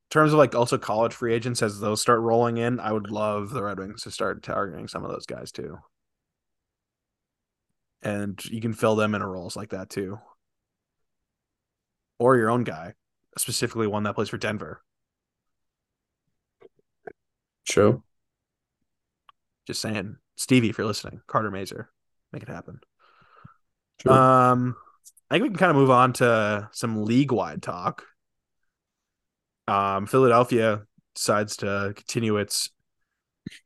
terms 0.09 0.33
of 0.33 0.39
like 0.39 0.55
also 0.55 0.77
college 0.77 1.13
free 1.13 1.33
agents 1.33 1.61
as 1.61 1.79
those 1.79 2.01
start 2.01 2.21
rolling 2.21 2.57
in, 2.57 2.79
I 2.79 2.91
would 2.91 3.11
love 3.11 3.51
the 3.51 3.63
Red 3.63 3.79
Wings 3.79 4.03
to 4.03 4.11
start 4.11 4.43
targeting 4.43 4.87
some 4.87 5.03
of 5.03 5.11
those 5.11 5.25
guys 5.25 5.51
too. 5.51 5.77
And 8.01 8.43
you 8.45 8.61
can 8.61 8.73
fill 8.73 8.95
them 8.95 9.13
in 9.13 9.21
roles 9.21 9.55
like 9.55 9.69
that 9.69 9.89
too. 9.89 10.19
Or 12.17 12.37
your 12.37 12.49
own 12.49 12.63
guy, 12.63 12.93
specifically 13.37 13.87
one 13.87 14.03
that 14.03 14.15
plays 14.15 14.29
for 14.29 14.37
Denver. 14.37 14.81
True. 17.67 18.03
Just 19.67 19.81
saying. 19.81 20.17
Stevie, 20.35 20.69
if 20.69 20.77
you're 20.77 20.87
listening, 20.87 21.21
Carter 21.27 21.51
Mazur, 21.51 21.91
make 22.31 22.41
it 22.41 22.49
happen. 22.49 22.79
True. 23.99 24.11
Um, 24.11 24.75
I 25.29 25.35
think 25.35 25.43
we 25.43 25.49
can 25.49 25.57
kind 25.57 25.69
of 25.69 25.75
move 25.75 25.91
on 25.91 26.13
to 26.13 26.69
some 26.71 27.03
league 27.03 27.31
wide 27.31 27.61
talk. 27.61 28.05
Um, 29.69 30.07
Philadelphia 30.07 30.83
decides 31.15 31.57
to 31.57 31.93
continue 31.95 32.37
its 32.37 32.71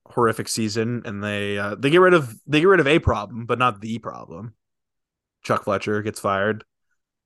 horrific 0.05 0.47
season, 0.47 1.03
and 1.05 1.23
they 1.23 1.57
uh, 1.57 1.75
they 1.75 1.89
get 1.89 2.01
rid 2.01 2.13
of 2.13 2.35
they 2.45 2.59
get 2.59 2.67
rid 2.67 2.79
of 2.79 2.87
a 2.87 2.99
problem, 2.99 3.45
but 3.45 3.59
not 3.59 3.81
the 3.81 3.99
problem. 3.99 4.53
Chuck 5.43 5.63
Fletcher 5.63 6.01
gets 6.01 6.19
fired. 6.19 6.63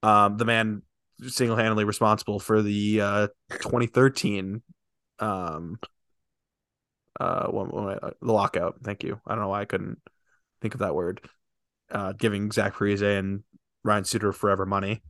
Um, 0.03 0.37
the 0.37 0.45
man 0.45 0.83
single 1.27 1.57
handedly 1.57 1.83
responsible 1.83 2.39
for 2.39 2.61
the 2.61 3.01
uh, 3.01 3.27
2013 3.51 4.61
um, 5.19 5.79
uh, 7.19 7.47
one, 7.47 7.69
one, 7.69 7.99
the 8.21 8.33
lockout. 8.33 8.75
Thank 8.83 9.03
you. 9.03 9.19
I 9.25 9.33
don't 9.33 9.43
know 9.43 9.49
why 9.49 9.61
I 9.61 9.65
couldn't 9.65 9.99
think 10.61 10.75
of 10.75 10.81
that 10.81 10.95
word. 10.95 11.21
Uh, 11.89 12.13
giving 12.13 12.51
Zach 12.51 12.75
Parise 12.75 13.01
and 13.01 13.43
Ryan 13.83 14.03
Suter 14.03 14.33
forever 14.33 14.65
money. 14.65 15.01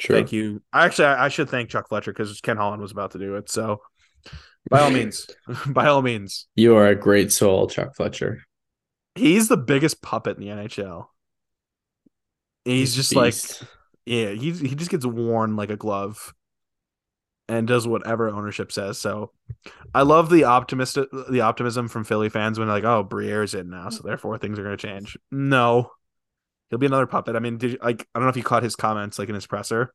True. 0.00 0.16
Thank 0.16 0.32
you. 0.32 0.62
Actually, 0.72 1.06
I, 1.06 1.26
I 1.26 1.28
should 1.28 1.50
thank 1.50 1.68
Chuck 1.68 1.88
Fletcher 1.88 2.12
because 2.12 2.40
Ken 2.40 2.56
Holland 2.56 2.80
was 2.80 2.90
about 2.90 3.10
to 3.12 3.18
do 3.18 3.36
it. 3.36 3.50
So, 3.50 3.82
by 4.70 4.80
all 4.80 4.90
means, 4.90 5.26
by 5.66 5.86
all 5.86 6.02
means, 6.02 6.48
You 6.56 6.74
are 6.76 6.86
a 6.86 6.94
great 6.94 7.30
soul, 7.32 7.68
Chuck 7.68 7.94
Fletcher. 7.94 8.42
he's 9.14 9.48
the 9.48 9.58
biggest 9.58 10.02
puppet 10.02 10.38
in 10.38 10.42
the 10.42 10.48
NHL. 10.50 11.06
He's, 12.64 12.94
just 12.94 13.14
like, 13.14 13.34
yeah, 14.06 14.30
he 14.30 14.52
he 14.52 14.74
just 14.74 14.90
gets 14.90 15.04
worn 15.06 15.56
like 15.56 15.70
a 15.70 15.76
glove, 15.76 16.32
and 17.48 17.66
does 17.66 17.86
whatever 17.86 18.28
ownership 18.30 18.72
says. 18.72 18.98
So, 18.98 19.32
I 19.94 20.02
love 20.02 20.30
the 20.30 20.44
optimist 20.44 20.96
the 21.30 21.40
optimism 21.42 21.88
from 21.88 22.04
Philly 22.04 22.28
fans 22.28 22.58
when 22.58 22.68
they're 22.68 22.76
like, 22.76 22.84
"Oh, 22.84 23.02
Briere's 23.02 23.54
in 23.54 23.70
now, 23.70 23.90
so 23.90 24.02
therefore 24.02 24.38
things 24.38 24.58
are 24.58 24.62
going 24.62 24.76
to 24.76 24.86
change." 24.86 25.18
No, 25.30 25.90
he'll 26.70 26.78
be 26.78 26.86
another 26.86 27.06
puppet. 27.06 27.36
I 27.36 27.40
mean, 27.40 27.58
did 27.58 27.72
you, 27.72 27.78
like 27.82 28.06
I 28.14 28.18
don't 28.18 28.24
know 28.24 28.30
if 28.30 28.36
you 28.36 28.42
caught 28.42 28.62
his 28.62 28.76
comments 28.76 29.18
like 29.18 29.28
in 29.28 29.34
his 29.34 29.46
presser. 29.46 29.92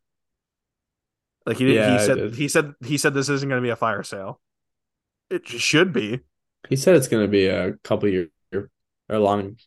Like 1.45 1.57
he 1.57 1.65
did, 1.65 1.75
Yeah, 1.75 1.99
he 1.99 2.05
said 2.05 2.15
did. 2.17 2.35
he 2.35 2.47
said 2.47 2.73
he 2.85 2.97
said 2.97 3.13
this 3.13 3.29
isn't 3.29 3.47
going 3.49 3.61
to 3.61 3.65
be 3.65 3.69
a 3.71 3.75
fire 3.75 4.03
sale. 4.03 4.41
It 5.29 5.47
should 5.47 5.93
be. 5.93 6.19
He 6.69 6.75
said 6.75 6.95
it's 6.95 7.07
going 7.07 7.23
to 7.23 7.29
be 7.31 7.47
a 7.47 7.73
couple 7.83 8.09
year 8.09 8.29
or 9.09 9.19
long, 9.19 9.57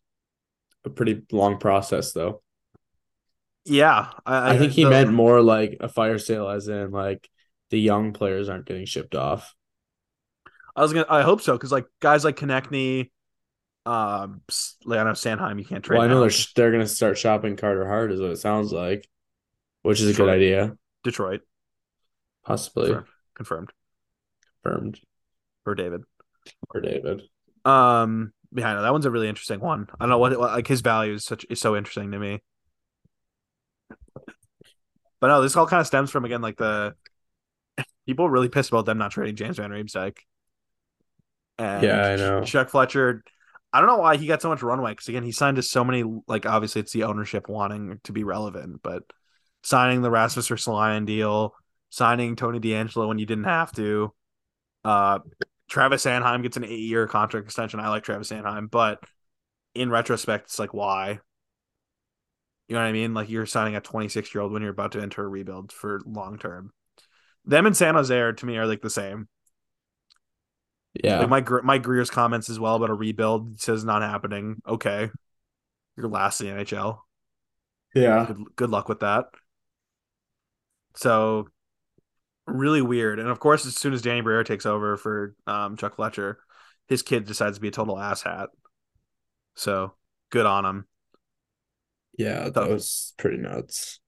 a 0.84 0.90
pretty 0.90 1.22
long 1.30 1.58
process 1.58 2.12
though. 2.12 2.42
Yeah, 3.64 4.10
I, 4.24 4.54
I 4.54 4.58
think 4.58 4.72
he 4.72 4.84
the- 4.84 4.90
meant 4.90 5.12
more 5.12 5.40
like 5.42 5.76
a 5.80 5.88
fire 5.88 6.18
sale, 6.18 6.48
as 6.48 6.68
in 6.68 6.90
like 6.90 7.28
the 7.70 7.78
young 7.78 8.12
players 8.12 8.48
aren't 8.48 8.66
getting 8.66 8.86
shipped 8.86 9.14
off. 9.14 9.54
I 10.74 10.82
was 10.82 10.92
gonna. 10.92 11.06
I 11.08 11.22
hope 11.22 11.42
so 11.42 11.52
because 11.52 11.70
like 11.72 11.86
guys 12.00 12.24
like 12.24 12.36
Konecny, 12.36 13.10
um, 13.88 14.42
I 14.86 15.04
know 15.04 15.12
Sanheim, 15.12 15.58
you 15.58 15.64
can't 15.64 15.82
trade. 15.82 15.96
well, 15.96 16.04
I 16.04 16.08
know 16.08 16.16
now. 16.16 16.20
they're 16.20 16.30
sh- 16.30 16.52
they're 16.52 16.70
going 16.70 16.82
to 16.82 16.88
start 16.88 17.16
shopping 17.16 17.56
Carter 17.56 17.86
Hart, 17.86 18.12
is 18.12 18.20
what 18.20 18.30
it 18.30 18.36
sounds 18.36 18.70
like, 18.70 19.08
which 19.82 20.00
is 20.00 20.14
a 20.14 20.18
good 20.18 20.28
idea, 20.28 20.76
Detroit 21.04 21.40
possibly 22.44 22.94
confirmed, 23.34 23.70
confirmed 24.62 25.00
for 25.64 25.74
David. 25.74 26.02
for 26.70 26.82
David. 26.82 27.22
Um, 27.64 28.32
behind 28.52 28.78
that 28.78 28.92
one's 28.92 29.06
a 29.06 29.10
really 29.10 29.28
interesting 29.28 29.60
one. 29.60 29.88
I 29.98 30.04
don't 30.04 30.10
know 30.10 30.18
what 30.18 30.38
like 30.38 30.66
his 30.66 30.82
value 30.82 31.14
is 31.14 31.24
such 31.24 31.46
is 31.48 31.58
so 31.58 31.74
interesting 31.74 32.10
to 32.10 32.18
me. 32.18 32.42
But 35.20 35.28
no, 35.28 35.40
this 35.40 35.56
all 35.56 35.66
kind 35.66 35.80
of 35.80 35.86
stems 35.86 36.10
from 36.10 36.26
again 36.26 36.42
like 36.42 36.58
the 36.58 36.94
people 38.06 38.28
really 38.28 38.50
pissed 38.50 38.70
about 38.70 38.84
them 38.84 38.98
not 38.98 39.12
trading 39.12 39.34
James 39.34 39.56
Van 39.56 39.70
Riemsdyk. 39.70 40.18
And 41.58 41.82
Yeah, 41.82 42.06
I 42.06 42.16
know. 42.16 42.44
Chuck 42.44 42.68
Fletcher. 42.68 43.24
I 43.72 43.80
don't 43.80 43.88
know 43.88 43.98
why 43.98 44.16
he 44.16 44.26
got 44.26 44.40
so 44.40 44.48
much 44.48 44.62
runway 44.62 44.92
because 44.92 45.08
again 45.08 45.24
he 45.24 45.32
signed 45.32 45.56
to 45.56 45.62
so 45.62 45.84
many 45.84 46.02
like 46.26 46.46
obviously 46.46 46.80
it's 46.80 46.92
the 46.92 47.04
ownership 47.04 47.48
wanting 47.48 48.00
to 48.04 48.12
be 48.12 48.24
relevant, 48.24 48.80
but 48.82 49.02
signing 49.62 50.02
the 50.02 50.10
Rasmus 50.10 50.48
Ristolainen 50.48 51.06
deal, 51.06 51.54
signing 51.90 52.36
Tony 52.36 52.60
DeAngelo 52.60 53.08
when 53.08 53.18
you 53.18 53.26
didn't 53.26 53.44
have 53.44 53.72
to. 53.72 54.12
Uh, 54.84 55.18
Travis 55.68 56.04
Sanheim 56.04 56.42
gets 56.42 56.56
an 56.56 56.64
eight-year 56.64 57.06
contract 57.08 57.44
extension. 57.44 57.78
I 57.78 57.90
like 57.90 58.04
Travis 58.04 58.30
Sanheim, 58.30 58.70
but 58.70 59.00
in 59.74 59.90
retrospect, 59.90 60.46
it's 60.46 60.58
like 60.58 60.72
why? 60.72 61.20
You 62.68 62.74
know 62.74 62.80
what 62.80 62.88
I 62.88 62.92
mean? 62.92 63.14
Like 63.14 63.28
you're 63.28 63.46
signing 63.46 63.76
a 63.76 63.80
26 63.80 64.34
year 64.34 64.42
old 64.42 64.52
when 64.52 64.62
you're 64.62 64.70
about 64.70 64.92
to 64.92 65.00
enter 65.00 65.24
a 65.24 65.28
rebuild 65.28 65.72
for 65.72 66.00
long 66.06 66.38
term. 66.38 66.72
Them 67.44 67.66
and 67.66 67.76
San 67.76 67.94
Jose 67.94 68.18
are 68.18 68.32
to 68.32 68.46
me 68.46 68.56
are 68.58 68.66
like 68.66 68.82
the 68.82 68.90
same. 68.90 69.28
Yeah, 71.02 71.20
Like 71.20 71.28
Mike 71.28 71.64
Mike 71.64 71.82
Grier's 71.82 72.10
comments 72.10 72.50
as 72.50 72.58
well 72.58 72.74
about 72.76 72.90
a 72.90 72.94
rebuild 72.94 73.60
says 73.60 73.84
not 73.84 74.02
happening. 74.02 74.60
Okay, 74.66 75.10
you're 75.96 76.08
last 76.08 76.40
in 76.40 76.48
the 76.48 76.64
NHL. 76.64 77.00
yeah, 77.94 78.26
Good 78.26 78.44
good 78.56 78.70
luck 78.70 78.88
with 78.88 79.00
that. 79.00 79.26
So 80.94 81.48
really 82.46 82.82
weird. 82.82 83.18
And 83.18 83.28
of 83.28 83.40
course, 83.40 83.66
as 83.66 83.76
soon 83.76 83.92
as 83.92 84.02
Danny 84.02 84.20
Briere 84.20 84.44
takes 84.44 84.66
over 84.66 84.96
for 84.96 85.34
um, 85.46 85.76
Chuck 85.76 85.96
Fletcher, 85.96 86.38
his 86.88 87.02
kid 87.02 87.26
decides 87.26 87.56
to 87.56 87.60
be 87.60 87.68
a 87.68 87.72
total 87.72 87.96
asshat. 87.96 88.48
So 89.56 89.94
good 90.30 90.46
on 90.46 90.64
him. 90.64 90.86
yeah. 92.16 92.44
That 92.50 92.54
Tough. 92.54 92.68
was 92.68 93.14
pretty 93.18 93.38
nuts. 93.38 94.00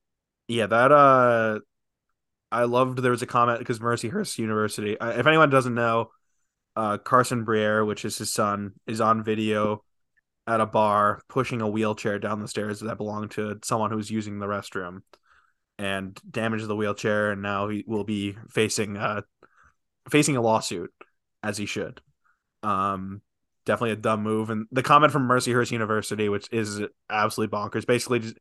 Yeah, 0.49 0.66
that 0.66 0.93
uh 0.93 1.61
I 2.51 2.64
loved 2.64 2.99
there 2.99 3.12
was 3.12 3.22
a 3.22 3.26
comment 3.26 3.61
because 3.61 3.78
Mercyhurst 3.78 4.38
University. 4.38 4.97
If 5.01 5.26
anyone 5.26 5.51
doesn't 5.51 5.74
know, 5.74 6.11
uh 6.76 6.98
Carson 6.98 7.44
Briere, 7.44 7.84
which 7.84 8.04
is 8.04 8.18
his 8.18 8.32
son, 8.32 8.72
is 8.86 9.00
on 9.00 9.24
video 9.24 9.82
at 10.46 10.60
a 10.60 10.66
bar 10.66 11.20
pushing 11.28 11.60
a 11.60 11.68
wheelchair 11.68 12.18
down 12.18 12.40
the 12.40 12.48
stairs 12.48 12.80
that 12.80 12.96
belonged 12.96 13.30
to 13.32 13.58
someone 13.62 13.90
who 13.90 13.96
was 13.96 14.10
using 14.10 14.38
the 14.38 14.46
restroom 14.46 15.02
and 15.78 16.18
damages 16.28 16.66
the 16.66 16.76
wheelchair. 16.76 17.30
And 17.30 17.40
now 17.42 17.68
he 17.68 17.84
will 17.86 18.04
be 18.04 18.36
facing 18.48 18.96
uh 18.96 19.22
facing 20.10 20.36
a 20.36 20.42
lawsuit 20.42 20.92
as 21.42 21.56
he 21.56 21.66
should. 21.66 22.00
Um 22.62 23.22
definitely 23.64 23.92
a 23.92 23.96
dumb 23.96 24.22
move. 24.22 24.50
And 24.50 24.66
the 24.72 24.82
comment 24.82 25.12
from 25.12 25.28
Mercyhurst 25.28 25.70
University 25.70 26.28
which 26.28 26.48
is 26.52 26.80
absolutely 27.08 27.56
bonkers. 27.56 27.86
Basically 27.86 28.18
just 28.18 28.36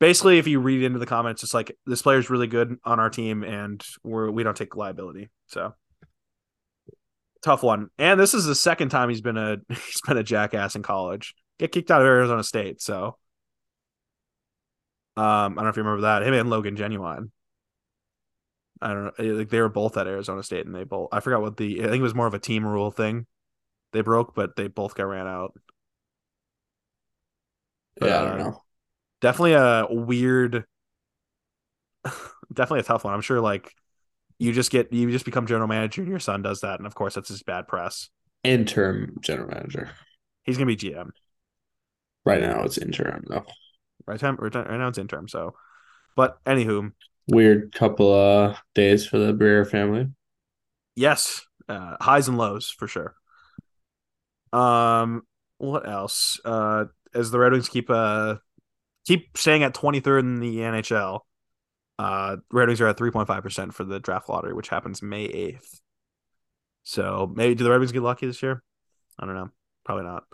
basically 0.00 0.38
if 0.38 0.46
you 0.46 0.60
read 0.60 0.82
into 0.82 0.98
the 0.98 1.06
comments 1.06 1.42
it's 1.42 1.54
like 1.54 1.76
this 1.86 2.02
player's 2.02 2.28
really 2.28 2.48
good 2.48 2.76
on 2.84 3.00
our 3.00 3.08
team 3.10 3.42
and 3.42 3.82
we're 4.02 4.30
we 4.30 4.42
don't 4.42 4.56
take 4.56 4.76
liability. 4.76 5.30
So 5.46 5.74
tough 7.44 7.62
one. 7.62 7.88
And 7.98 8.18
this 8.18 8.34
is 8.34 8.44
the 8.44 8.54
second 8.54 8.88
time 8.90 9.08
he's 9.08 9.20
been 9.20 9.36
a 9.36 9.58
he's 9.68 10.00
been 10.06 10.16
a 10.18 10.22
jackass 10.22 10.76
in 10.76 10.82
college. 10.82 11.34
Get 11.58 11.72
kicked 11.72 11.90
out 11.90 12.00
of 12.00 12.06
arizona 12.06 12.42
state 12.42 12.80
so. 12.82 13.16
Um 15.16 15.24
i 15.24 15.46
don't 15.48 15.64
know 15.64 15.68
if 15.68 15.76
you 15.76 15.82
remember 15.82 16.02
that. 16.02 16.22
Him 16.22 16.34
and 16.34 16.50
logan 16.50 16.76
genuine. 16.76 17.30
I 18.80 18.88
don't 18.92 19.18
know 19.18 19.24
like 19.34 19.48
they 19.48 19.60
were 19.60 19.68
both 19.68 19.96
at 19.96 20.06
arizona 20.06 20.42
state 20.42 20.66
and 20.66 20.74
they 20.74 20.84
both 20.84 21.08
i 21.12 21.20
forgot 21.20 21.40
what 21.40 21.56
the 21.56 21.80
i 21.80 21.84
think 21.84 22.00
it 22.00 22.02
was 22.02 22.14
more 22.14 22.26
of 22.26 22.34
a 22.34 22.38
team 22.38 22.66
rule 22.66 22.90
thing. 22.90 23.26
They 23.92 24.02
broke 24.02 24.34
but 24.34 24.56
they 24.56 24.68
both 24.68 24.94
got 24.96 25.04
ran 25.04 25.26
out. 25.28 25.54
But, 27.98 28.08
Yeah, 28.08 28.18
I 28.20 28.24
uh, 28.24 28.36
don't 28.36 28.38
know. 28.38 28.62
definitely 29.20 29.54
a 29.54 29.86
weird 29.90 30.66
definitely 32.52 32.80
a 32.80 32.84
tough 32.84 33.04
one. 33.04 33.14
I'm 33.14 33.20
sure 33.20 33.40
like 33.40 33.72
you 34.44 34.52
just 34.52 34.70
get 34.70 34.92
you 34.92 35.10
just 35.10 35.24
become 35.24 35.46
general 35.46 35.66
manager 35.68 36.02
and 36.02 36.10
your 36.10 36.20
son 36.20 36.42
does 36.42 36.60
that. 36.60 36.78
And 36.78 36.86
of 36.86 36.94
course 36.94 37.14
that's 37.14 37.28
his 37.28 37.42
bad 37.42 37.66
press. 37.68 38.10
Interim 38.42 39.16
general 39.20 39.48
manager. 39.48 39.90
he's 40.42 40.56
gonna 40.56 40.66
be 40.66 40.76
gm 40.76 41.10
Right 42.26 42.40
now, 42.40 42.62
it's 42.64 42.78
interim 42.78 43.24
though. 43.28 43.44
right 44.06 44.18
time- 44.20 44.36
right 44.36 44.54
now 44.54 44.88
it's 44.88 44.98
interim 44.98 45.28
so. 45.28 45.54
But 46.16 46.42
anywho. 46.44 46.92
Weird 47.28 47.72
couple 47.74 48.12
of 48.14 48.56
days 48.74 49.06
for 49.06 49.18
the 49.18 49.32
Briere 49.32 49.64
family. 49.64 50.08
yes 50.96 51.42
uh 51.68 51.96
highs 52.00 52.28
and 52.28 52.36
lows 52.38 52.68
for 52.70 52.86
sure. 52.86 53.14
Um 54.52 55.22
what 55.58 55.88
else? 55.88 56.40
Uh 56.44 56.86
as 57.14 57.30
the 57.30 57.38
red 57.38 57.52
wings 57.52 57.68
keep 57.68 57.88
uh 57.90 58.36
keep 59.06 59.36
staying 59.36 59.62
at 59.62 59.74
23rd 59.74 60.20
in 60.20 60.40
the 60.40 60.56
nhl 60.58 61.20
uh 61.98 62.36
red 62.50 62.68
wings 62.68 62.80
are 62.80 62.88
at 62.88 62.96
3.5% 62.96 63.72
for 63.72 63.84
the 63.84 64.00
draft 64.00 64.28
lottery 64.28 64.52
which 64.52 64.68
happens 64.68 65.02
may 65.02 65.28
8th 65.28 65.80
so 66.82 67.32
maybe 67.34 67.54
do 67.54 67.64
the 67.64 67.70
red 67.70 67.78
wings 67.78 67.92
get 67.92 68.02
lucky 68.02 68.26
this 68.26 68.42
year 68.42 68.62
i 69.18 69.26
don't 69.26 69.36
know 69.36 69.50
probably 69.84 70.04
not 70.04 70.24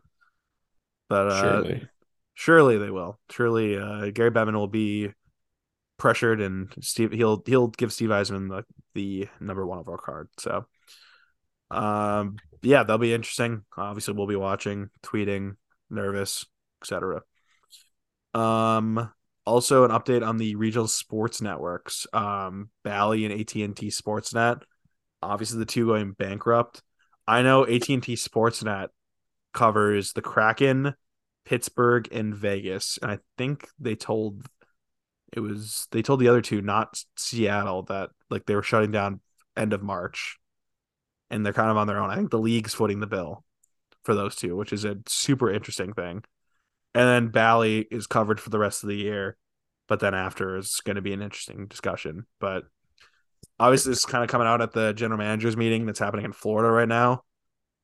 but 1.09 1.29
uh 1.29 1.41
Surely. 1.43 1.89
surely 2.35 2.79
they 2.79 2.91
will 2.91 3.19
surely 3.31 3.77
uh 3.77 4.11
gary 4.11 4.31
bettman 4.31 4.55
will 4.55 4.69
be 4.69 5.13
pressured, 6.01 6.41
and 6.41 6.73
Steve 6.81 7.13
he'll 7.13 7.41
he'll 7.47 7.69
give 7.69 7.93
Steve 7.93 8.09
Yzerman 8.09 8.49
the 8.49 8.65
the 8.95 9.29
number 9.39 9.65
one 9.65 9.79
overall 9.79 9.99
card. 9.99 10.29
So, 10.39 10.67
um, 11.71 12.37
yeah, 12.63 12.83
that'll 12.83 12.99
be 12.99 13.15
interesting. 13.15 13.63
Obviously, 13.77 14.15
we'll 14.15 14.27
be 14.27 14.35
watching, 14.35 14.89
tweeting, 15.05 15.57
nervous, 15.89 16.45
etc. 16.83 17.23
Um, 18.35 19.13
also 19.47 19.85
an 19.85 19.91
update 19.91 20.27
on 20.27 20.37
the 20.37 20.55
regional 20.57 20.89
sports 20.89 21.41
networks, 21.41 22.07
um, 22.13 22.71
Bally 22.85 23.25
and 23.25 23.39
AT 23.39 23.55
and 23.57 23.77
T 23.77 23.89
Sportsnet. 23.89 24.63
Obviously, 25.23 25.59
the 25.59 25.67
two 25.67 25.87
going 25.87 26.13
bankrupt. 26.13 26.83
I 27.27 27.43
know 27.43 27.67
AT 27.67 27.89
and 27.89 28.03
T 28.03 28.15
Sportsnet 28.15 28.89
covers 29.53 30.13
the 30.13 30.23
Kraken, 30.23 30.95
Pittsburgh, 31.45 32.09
and 32.13 32.35
Vegas, 32.35 32.99
and 33.03 33.11
I 33.11 33.19
think 33.37 33.69
they 33.79 33.95
told 33.95 34.47
it 35.33 35.41
was 35.41 35.87
they 35.91 36.03
told 36.03 36.21
the 36.21 36.29
other 36.29 36.43
two, 36.43 36.61
not 36.61 37.03
Seattle, 37.17 37.85
that 37.85 38.11
like 38.31 38.47
they 38.47 38.55
were 38.55 38.63
shutting 38.63 38.91
down 38.91 39.21
end 39.57 39.73
of 39.73 39.83
March, 39.83 40.39
and 41.31 41.45
they're 41.45 41.53
kind 41.53 41.71
of 41.71 41.77
on 41.77 41.87
their 41.87 41.99
own. 41.99 42.11
I 42.11 42.17
think 42.17 42.31
the 42.31 42.39
league's 42.39 42.75
footing 42.75 43.01
the 43.01 43.07
bill 43.07 43.45
for 44.05 44.15
those 44.15 44.37
two, 44.37 44.57
which 44.57 44.73
is 44.73 44.85
a 44.85 44.97
super 45.07 45.53
interesting 45.53 45.93
thing. 45.93 46.25
And 46.95 47.07
then 47.07 47.29
Bally 47.29 47.87
is 47.91 48.07
covered 48.07 48.41
for 48.41 48.51
the 48.51 48.59
rest 48.59 48.83
of 48.83 48.89
the 48.89 48.97
year, 48.97 49.37
but 49.89 50.01
then 50.01 50.15
after 50.15 50.57
is 50.57 50.81
going 50.85 50.97
to 50.97 51.03
be 51.03 51.13
an 51.13 51.23
interesting 51.23 51.67
discussion. 51.67 52.27
But 52.41 52.65
obviously, 53.59 53.93
is 53.93 54.05
kind 54.05 54.25
of 54.25 54.31
coming 54.31 54.49
out 54.49 54.61
at 54.61 54.73
the 54.73 54.93
general 54.93 55.19
managers 55.19 55.57
meeting 55.57 55.87
that's 55.87 56.01
happening 56.01 56.25
in 56.25 56.33
Florida 56.33 56.71
right 56.71 56.89
now. 56.89 57.23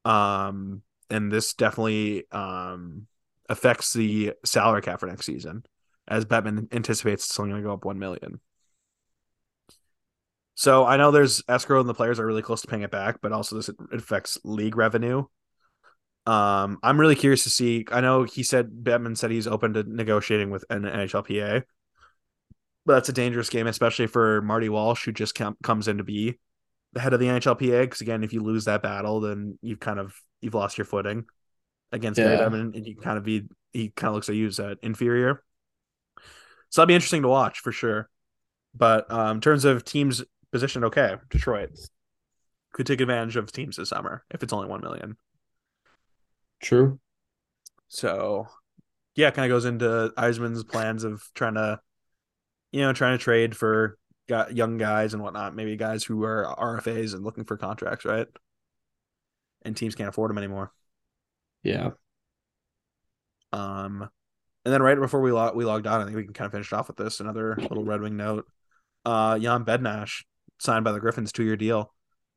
Um, 0.04 0.82
and 1.10 1.30
this 1.30 1.54
definitely 1.54 2.24
um 2.32 3.06
affects 3.48 3.92
the 3.92 4.32
salary 4.44 4.82
cap 4.82 5.00
for 5.00 5.06
next 5.06 5.26
season, 5.26 5.64
as 6.08 6.24
Bettman 6.24 6.72
anticipates 6.74 7.26
it's 7.26 7.38
only 7.38 7.52
going 7.52 7.62
to 7.62 7.68
go 7.68 7.74
up 7.74 7.84
one 7.84 7.98
million. 7.98 8.40
So 10.56 10.84
I 10.84 10.96
know 10.96 11.10
there's 11.10 11.42
escrow 11.48 11.80
and 11.80 11.88
the 11.88 11.94
players 11.94 12.18
are 12.18 12.26
really 12.26 12.42
close 12.42 12.62
to 12.62 12.66
paying 12.66 12.82
it 12.82 12.90
back, 12.90 13.20
but 13.20 13.30
also 13.30 13.56
this 13.56 13.70
affects 13.92 14.38
league 14.42 14.76
revenue. 14.76 15.24
Um, 16.26 16.78
I'm 16.82 16.98
really 16.98 17.14
curious 17.14 17.44
to 17.44 17.50
see. 17.50 17.86
I 17.92 18.00
know 18.00 18.24
he 18.24 18.42
said 18.42 18.70
Bettman 18.82 19.16
said 19.16 19.30
he's 19.30 19.46
open 19.46 19.74
to 19.74 19.84
negotiating 19.84 20.50
with 20.50 20.64
an 20.70 20.82
NHLPA, 20.82 21.62
but 22.84 22.94
that's 22.94 23.08
a 23.08 23.12
dangerous 23.12 23.48
game, 23.48 23.66
especially 23.66 24.08
for 24.08 24.42
Marty 24.42 24.68
Walsh, 24.68 25.04
who 25.04 25.12
just 25.12 25.34
com- 25.34 25.56
comes 25.62 25.86
in 25.88 25.98
to 25.98 26.04
be 26.04 26.38
the 26.92 27.00
head 27.00 27.12
of 27.12 27.20
the 27.20 27.26
NHLPA. 27.26 27.82
Because 27.82 28.00
again, 28.00 28.24
if 28.24 28.32
you 28.32 28.40
lose 28.40 28.64
that 28.64 28.82
battle, 28.82 29.20
then 29.20 29.58
you've 29.62 29.80
kind 29.80 30.00
of 30.00 30.14
you've 30.40 30.54
lost 30.54 30.78
your 30.78 30.84
footing 30.84 31.26
against 31.92 32.18
yeah. 32.18 32.36
Bettman, 32.36 32.74
and 32.74 32.86
you 32.86 32.96
kind 32.96 33.18
of 33.18 33.24
be 33.24 33.44
he 33.72 33.90
kind 33.90 34.08
of 34.08 34.14
looks 34.14 34.28
at 34.28 34.34
you 34.34 34.48
as 34.48 34.58
an 34.58 34.76
inferior. 34.82 35.44
So 36.70 36.80
that'll 36.80 36.88
be 36.88 36.94
interesting 36.94 37.22
to 37.22 37.28
watch 37.28 37.60
for 37.60 37.70
sure. 37.70 38.08
But 38.74 39.10
um, 39.10 39.36
in 39.36 39.40
terms 39.40 39.64
of 39.64 39.84
teams 39.84 40.24
positioned, 40.50 40.84
okay, 40.86 41.16
Detroit 41.30 41.70
could 42.72 42.86
take 42.86 43.00
advantage 43.00 43.36
of 43.36 43.50
teams 43.52 43.76
this 43.76 43.90
summer 43.90 44.24
if 44.30 44.42
it's 44.42 44.52
only 44.52 44.68
one 44.68 44.80
million. 44.80 45.16
True. 46.60 46.98
So, 47.88 48.48
yeah, 49.14 49.30
kind 49.30 49.50
of 49.50 49.54
goes 49.54 49.64
into 49.64 50.12
Yzerman's 50.16 50.64
plans 50.64 51.04
of 51.04 51.22
trying 51.34 51.54
to, 51.54 51.80
you 52.72 52.82
know, 52.82 52.92
trying 52.92 53.16
to 53.16 53.22
trade 53.22 53.56
for 53.56 53.98
got 54.28 54.56
young 54.56 54.76
guys 54.78 55.14
and 55.14 55.22
whatnot. 55.22 55.54
Maybe 55.54 55.76
guys 55.76 56.04
who 56.04 56.24
are 56.24 56.54
RFAs 56.58 57.14
and 57.14 57.24
looking 57.24 57.44
for 57.44 57.56
contracts, 57.56 58.04
right? 58.04 58.26
And 59.62 59.76
teams 59.76 59.94
can't 59.94 60.08
afford 60.08 60.30
them 60.30 60.38
anymore. 60.38 60.72
Yeah. 61.62 61.90
Um, 63.52 64.08
and 64.64 64.72
then 64.72 64.82
right 64.82 64.98
before 64.98 65.20
we 65.20 65.32
log 65.32 65.54
we 65.54 65.64
logged 65.64 65.86
on, 65.86 66.00
I 66.00 66.04
think 66.04 66.16
we 66.16 66.24
can 66.24 66.32
kind 66.32 66.46
of 66.46 66.52
finish 66.52 66.72
off 66.72 66.88
with 66.88 66.96
this. 66.96 67.20
Another 67.20 67.56
little 67.56 67.84
Red 67.84 68.00
Wing 68.00 68.16
note. 68.16 68.46
Uh, 69.04 69.38
Jan 69.38 69.64
Bednar 69.64 70.10
signed 70.58 70.84
by 70.84 70.92
the 70.92 71.00
Griffins 71.00 71.32
two 71.32 71.44
year 71.44 71.56
deal. 71.56 71.94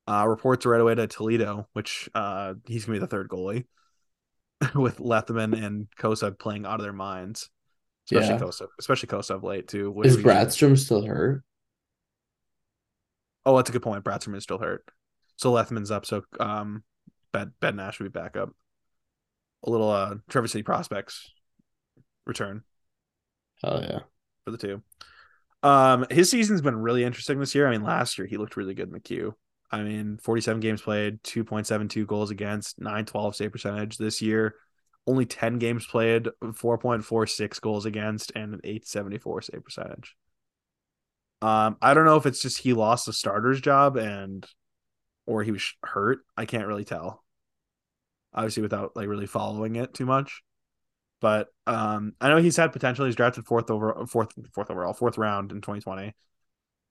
Uh, 0.08 0.26
reports 0.28 0.66
right 0.66 0.82
away 0.82 0.96
to 0.96 1.08
Toledo, 1.08 1.68
which 1.74 2.10
uh, 2.16 2.54
he's 2.68 2.86
gonna 2.86 2.96
be 2.96 3.00
the 3.00 3.08
third 3.08 3.30
goalie. 3.30 3.66
with 4.76 4.98
Lethemon 4.98 5.64
and 5.64 5.88
Cossa 6.00 6.38
playing 6.38 6.66
out 6.66 6.80
of 6.80 6.84
their 6.84 6.94
minds. 6.94 7.50
Especially 8.12 8.36
yeah. 8.36 8.68
Especially 8.80 9.08
Cossa 9.08 9.42
late 9.42 9.68
too. 9.68 9.94
Is 10.04 10.18
Brattstrom 10.18 10.78
still 10.78 11.06
hurt? 11.06 11.44
Oh, 13.46 13.56
that's 13.56 13.70
a 13.70 13.74
good 13.74 13.84
point. 13.84 14.04
Brattstrom 14.04 14.36
is 14.36 14.44
still 14.44 14.58
hurt. 14.58 14.84
So 15.38 15.52
Lethemon's 15.52 15.92
up. 15.92 16.06
So 16.06 16.24
um, 16.40 16.84
Ben 17.32 17.54
Bednar 17.62 17.98
will 17.98 18.06
be 18.06 18.10
back 18.10 18.36
up. 18.36 18.50
A 19.64 19.70
little 19.70 19.90
uh 19.90 20.16
Traverse 20.30 20.54
City 20.54 20.64
prospects 20.64 21.32
return. 22.26 22.64
Oh 23.64 23.80
yeah, 23.80 24.00
for 24.46 24.52
the 24.52 24.58
two. 24.58 24.82
Um, 25.62 26.06
his 26.10 26.32
season's 26.32 26.62
been 26.62 26.78
really 26.78 27.04
interesting 27.04 27.40
this 27.40 27.54
year. 27.54 27.68
I 27.68 27.72
mean, 27.72 27.84
last 27.84 28.18
year 28.18 28.26
he 28.26 28.38
looked 28.38 28.56
really 28.56 28.74
good 28.74 28.88
in 28.88 28.94
the 28.94 29.00
queue. 29.00 29.36
I 29.72 29.84
mean, 29.84 30.18
47 30.18 30.60
games 30.60 30.82
played, 30.82 31.22
2.72 31.24 32.06
goals 32.08 32.32
against, 32.32 32.80
912 32.80 33.36
save 33.36 33.52
percentage 33.52 33.98
this 33.98 34.22
year. 34.22 34.56
Only 35.06 35.26
10 35.26 35.60
games 35.60 35.86
played, 35.86 36.28
4.46 36.44 37.62
goals 37.62 37.86
against, 37.86 38.32
and 38.36 38.54
an 38.54 38.62
874 38.64 39.42
save 39.44 39.64
percentage. 39.64 40.16
Um, 41.42 41.78
I 41.82 41.94
don't 41.94 42.06
know 42.06 42.18
if 42.18 42.26
it's 42.26 42.42
just 42.42 42.60
he 42.60 42.74
lost 42.74 43.06
the 43.06 43.14
starter's 43.14 43.62
job 43.62 43.96
and 43.96 44.46
or 45.26 45.44
he 45.44 45.52
was 45.52 45.74
hurt. 45.84 46.20
I 46.36 46.46
can't 46.46 46.68
really 46.68 46.86
tell. 46.86 47.24
Obviously, 48.34 48.64
without 48.64 48.96
like 48.96 49.08
really 49.08 49.26
following 49.26 49.76
it 49.76 49.94
too 49.94 50.06
much. 50.06 50.44
But 51.22 51.48
um, 51.68 52.14
I 52.20 52.30
know 52.30 52.38
he's 52.38 52.58
had 52.58 52.74
potential. 52.74 53.06
He's 53.06 53.16
drafted 53.16 53.46
fourth 53.46 53.70
over 53.70 54.06
fourth 54.08 54.32
fourth 54.54 54.72
overall, 54.72 54.94
fourth 54.94 55.18
round 55.18 55.52
in 55.52 55.62
2020. 55.62 56.14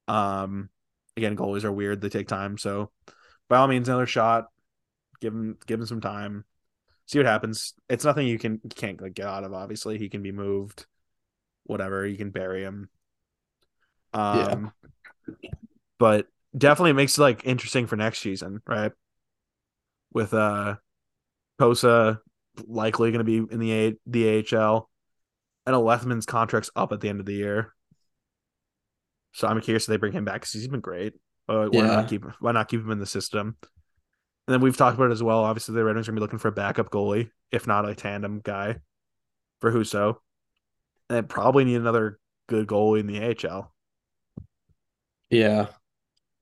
Um, 0.06 0.70
again, 1.18 1.36
goalies 1.36 1.64
are 1.64 1.72
weird; 1.72 2.00
they 2.00 2.08
take 2.08 2.28
time. 2.28 2.56
So, 2.56 2.90
by 3.48 3.58
all 3.58 3.68
means, 3.68 3.88
another 3.88 4.06
shot. 4.06 4.46
Give 5.20 5.34
him, 5.34 5.58
give 5.66 5.80
him 5.80 5.86
some 5.86 6.00
time. 6.00 6.44
See 7.06 7.18
what 7.18 7.26
happens. 7.26 7.74
It's 7.88 8.04
nothing 8.04 8.26
you 8.26 8.38
can 8.38 8.60
you 8.62 8.70
can't 8.74 9.00
like, 9.00 9.14
get 9.14 9.26
out 9.26 9.44
of. 9.44 9.52
Obviously, 9.52 9.98
he 9.98 10.08
can 10.08 10.22
be 10.22 10.32
moved. 10.32 10.86
Whatever 11.64 12.06
you 12.06 12.16
can 12.16 12.30
bury 12.30 12.62
him. 12.62 12.88
Um, 14.14 14.72
yeah. 15.42 15.50
but 15.98 16.28
definitely 16.56 16.94
makes 16.94 17.18
it 17.18 17.20
like 17.20 17.44
interesting 17.44 17.86
for 17.86 17.96
next 17.96 18.20
season, 18.20 18.62
right? 18.66 18.92
With 20.12 20.32
uh, 20.32 20.76
Posa 21.58 22.20
likely 22.66 23.10
going 23.10 23.24
to 23.24 23.24
be 23.24 23.52
in 23.52 23.60
the 23.60 23.72
A- 23.72 23.98
the 24.06 24.46
AHL. 24.56 24.88
and 25.66 25.76
a 25.76 25.78
Lethemon's 25.78 26.26
contract's 26.26 26.70
up 26.74 26.92
at 26.92 27.00
the 27.00 27.08
end 27.08 27.20
of 27.20 27.26
the 27.26 27.34
year. 27.34 27.74
So 29.32 29.46
I'm 29.46 29.60
curious 29.60 29.84
if 29.84 29.88
they 29.88 29.96
bring 29.96 30.12
him 30.12 30.24
back 30.24 30.40
because 30.40 30.52
he's 30.52 30.68
been 30.68 30.80
great. 30.80 31.14
Uh, 31.48 31.66
why 31.66 31.80
yeah. 31.80 31.86
not 31.86 32.08
keep 32.08 32.24
why 32.40 32.52
not 32.52 32.68
keep 32.68 32.80
him 32.80 32.90
in 32.90 32.98
the 32.98 33.06
system? 33.06 33.56
And 33.60 34.54
then 34.54 34.60
we've 34.60 34.76
talked 34.76 34.96
about 34.96 35.10
it 35.10 35.12
as 35.12 35.22
well. 35.22 35.44
Obviously, 35.44 35.74
the 35.74 35.84
Red 35.84 35.94
Wings 35.94 36.08
are 36.08 36.12
gonna 36.12 36.20
be 36.20 36.22
looking 36.22 36.38
for 36.38 36.48
a 36.48 36.52
backup 36.52 36.90
goalie, 36.90 37.30
if 37.52 37.66
not 37.66 37.88
a 37.88 37.94
tandem 37.94 38.40
guy, 38.42 38.76
for 39.60 39.72
Husso. 39.72 40.16
And 41.08 41.18
they 41.18 41.22
probably 41.22 41.64
need 41.64 41.76
another 41.76 42.18
good 42.48 42.66
goalie 42.66 43.00
in 43.00 43.06
the 43.06 43.48
AHL. 43.48 43.72
Yeah. 45.30 45.66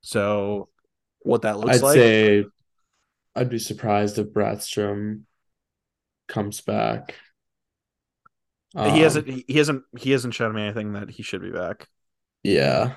So, 0.03 0.69
what 1.21 1.43
that 1.43 1.59
looks 1.59 1.79
I'd 1.79 1.83
like? 1.83 1.95
say 1.95 2.45
I'd 3.35 3.51
be 3.51 3.59
surprised 3.59 4.19
if 4.19 4.29
Brattstrom 4.29 5.23
comes 6.27 6.61
back. 6.61 7.17
Um, 8.75 8.95
he 8.95 9.01
hasn't. 9.01 9.27
He 9.27 9.59
hasn't. 9.59 9.85
He 9.99 10.13
hasn't 10.13 10.35
shown 10.35 10.55
me 10.55 10.63
anything 10.63 10.95
that 10.95 11.11
he 11.11 11.23
should 11.23 11.43
be 11.43 11.51
back. 11.51 11.89
Yeah. 12.47 12.97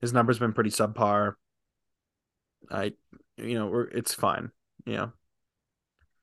His 0.00 0.12
number's 0.12 0.38
been 0.38 0.52
pretty 0.52 0.70
subpar. 0.70 1.34
I, 2.70 2.92
you 3.36 3.58
know, 3.58 3.66
we're, 3.68 3.84
it's 3.84 4.14
fine. 4.14 4.50
You 4.86 4.96
know, 4.96 5.12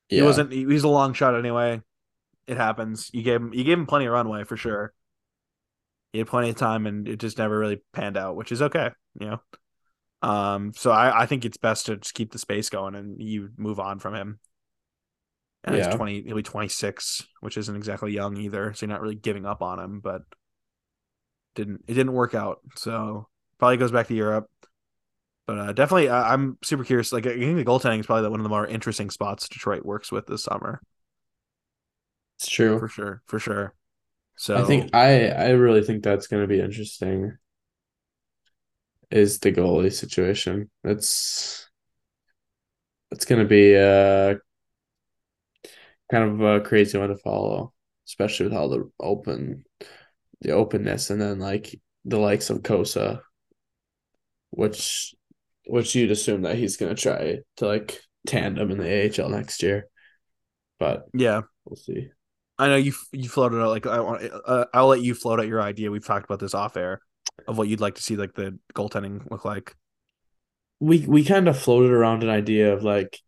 yeah. 0.09 0.17
he 0.17 0.21
wasn't. 0.21 0.51
He, 0.51 0.65
he's 0.65 0.83
a 0.83 0.87
long 0.87 1.13
shot 1.13 1.35
anyway. 1.35 1.81
It 2.47 2.57
happens. 2.57 3.09
You 3.13 3.23
gave 3.23 3.41
him. 3.41 3.53
You 3.53 3.63
gave 3.63 3.77
him 3.77 3.85
plenty 3.85 4.05
of 4.05 4.13
runway 4.13 4.43
for 4.43 4.57
sure. 4.57 4.93
He 6.13 6.19
had 6.19 6.27
plenty 6.27 6.49
of 6.49 6.55
time, 6.55 6.87
and 6.87 7.07
it 7.07 7.19
just 7.19 7.37
never 7.37 7.57
really 7.57 7.81
panned 7.93 8.17
out, 8.17 8.35
which 8.35 8.51
is 8.51 8.61
okay. 8.61 8.91
You 9.19 9.27
know. 9.27 9.41
Um. 10.21 10.73
So 10.75 10.91
I, 10.91 11.23
I 11.23 11.25
think 11.25 11.45
it's 11.45 11.57
best 11.57 11.87
to 11.87 11.97
just 11.97 12.13
keep 12.13 12.31
the 12.31 12.39
space 12.39 12.69
going, 12.69 12.95
and 12.95 13.21
you 13.21 13.49
move 13.57 13.79
on 13.79 13.99
from 13.99 14.15
him. 14.15 14.39
And 15.63 15.75
yeah. 15.75 15.87
he's 15.87 15.95
twenty. 15.95 16.23
He'll 16.23 16.35
be 16.35 16.43
twenty 16.43 16.69
six, 16.69 17.27
which 17.41 17.57
isn't 17.57 17.75
exactly 17.75 18.13
young 18.13 18.37
either. 18.37 18.73
So 18.73 18.85
you're 18.85 18.93
not 18.93 19.01
really 19.01 19.15
giving 19.15 19.45
up 19.45 19.61
on 19.61 19.79
him, 19.79 19.99
but 19.99 20.21
didn't 21.57 21.83
it 21.87 21.93
didn't 21.95 22.13
work 22.13 22.33
out. 22.33 22.61
So 22.75 23.27
probably 23.57 23.77
goes 23.77 23.91
back 23.91 24.07
to 24.07 24.13
Europe. 24.13 24.49
But 25.45 25.59
uh, 25.59 25.73
definitely, 25.73 26.09
uh, 26.09 26.23
I'm 26.23 26.57
super 26.61 26.83
curious. 26.83 27.13
Like, 27.13 27.25
I 27.25 27.37
think 27.37 27.55
the 27.55 27.65
goaltending 27.65 28.01
is 28.01 28.05
probably 28.05 28.29
one 28.29 28.39
of 28.39 28.43
the 28.43 28.49
more 28.49 28.67
interesting 28.67 29.09
spots 29.09 29.47
Detroit 29.47 29.85
works 29.85 30.11
with 30.11 30.27
this 30.27 30.43
summer. 30.43 30.81
It's 32.37 32.49
true 32.49 32.77
for 32.79 32.87
sure, 32.87 33.21
for 33.25 33.39
sure. 33.39 33.73
So 34.35 34.57
I 34.57 34.63
think 34.63 34.93
I 34.93 35.29
I 35.29 35.49
really 35.51 35.81
think 35.81 36.03
that's 36.03 36.27
going 36.27 36.43
to 36.43 36.47
be 36.47 36.59
interesting. 36.59 37.35
Is 39.09 39.39
the 39.39 39.51
goalie 39.51 39.91
situation? 39.91 40.69
That's 40.83 41.67
that's 43.09 43.25
going 43.25 43.41
to 43.41 43.47
be 43.47 43.73
a 43.73 44.31
uh, 44.31 44.35
kind 46.11 46.29
of 46.29 46.41
a 46.41 46.61
crazy 46.61 46.97
one 46.97 47.09
to 47.09 47.15
follow, 47.15 47.73
especially 48.05 48.47
with 48.47 48.55
all 48.55 48.69
the 48.69 48.91
open 48.99 49.63
the 50.41 50.51
openness 50.51 51.09
and 51.09 51.21
then 51.21 51.39
like 51.39 51.79
the 52.05 52.19
likes 52.19 52.49
of 52.49 52.59
Cossa, 52.59 53.21
which 54.51 55.13
which 55.67 55.95
you'd 55.95 56.11
assume 56.11 56.43
that 56.43 56.55
he's 56.55 56.77
gonna 56.77 56.95
try 56.95 57.39
to 57.57 57.67
like 57.67 58.01
tandem 58.25 58.71
in 58.71 58.77
the 58.77 59.21
AHL 59.21 59.29
next 59.29 59.63
year, 59.63 59.87
but 60.79 61.07
Yeah, 61.13 61.41
we'll 61.65 61.75
see. 61.75 62.09
I 62.57 62.67
know 62.67 62.75
you 62.75 62.93
you 63.11 63.29
floated 63.29 63.61
out 63.61 63.69
like 63.69 63.85
I 63.85 63.99
want. 63.99 64.23
Uh, 64.45 64.65
I'll 64.73 64.87
let 64.87 65.01
you 65.01 65.13
float 65.13 65.39
out 65.39 65.47
your 65.47 65.61
idea. 65.61 65.91
We've 65.91 66.05
talked 66.05 66.25
about 66.25 66.39
this 66.39 66.55
off 66.55 66.75
air 66.75 67.01
of 67.47 67.57
what 67.57 67.67
you'd 67.67 67.81
like 67.81 67.95
to 67.95 68.01
see 68.01 68.15
like 68.15 68.33
the 68.33 68.57
goaltending 68.73 69.29
look 69.29 69.45
like. 69.45 69.75
We 70.79 71.05
we 71.05 71.23
kind 71.23 71.47
of 71.47 71.57
floated 71.57 71.91
around 71.91 72.23
an 72.23 72.29
idea 72.29 72.73
of 72.73 72.83
like 72.83 73.19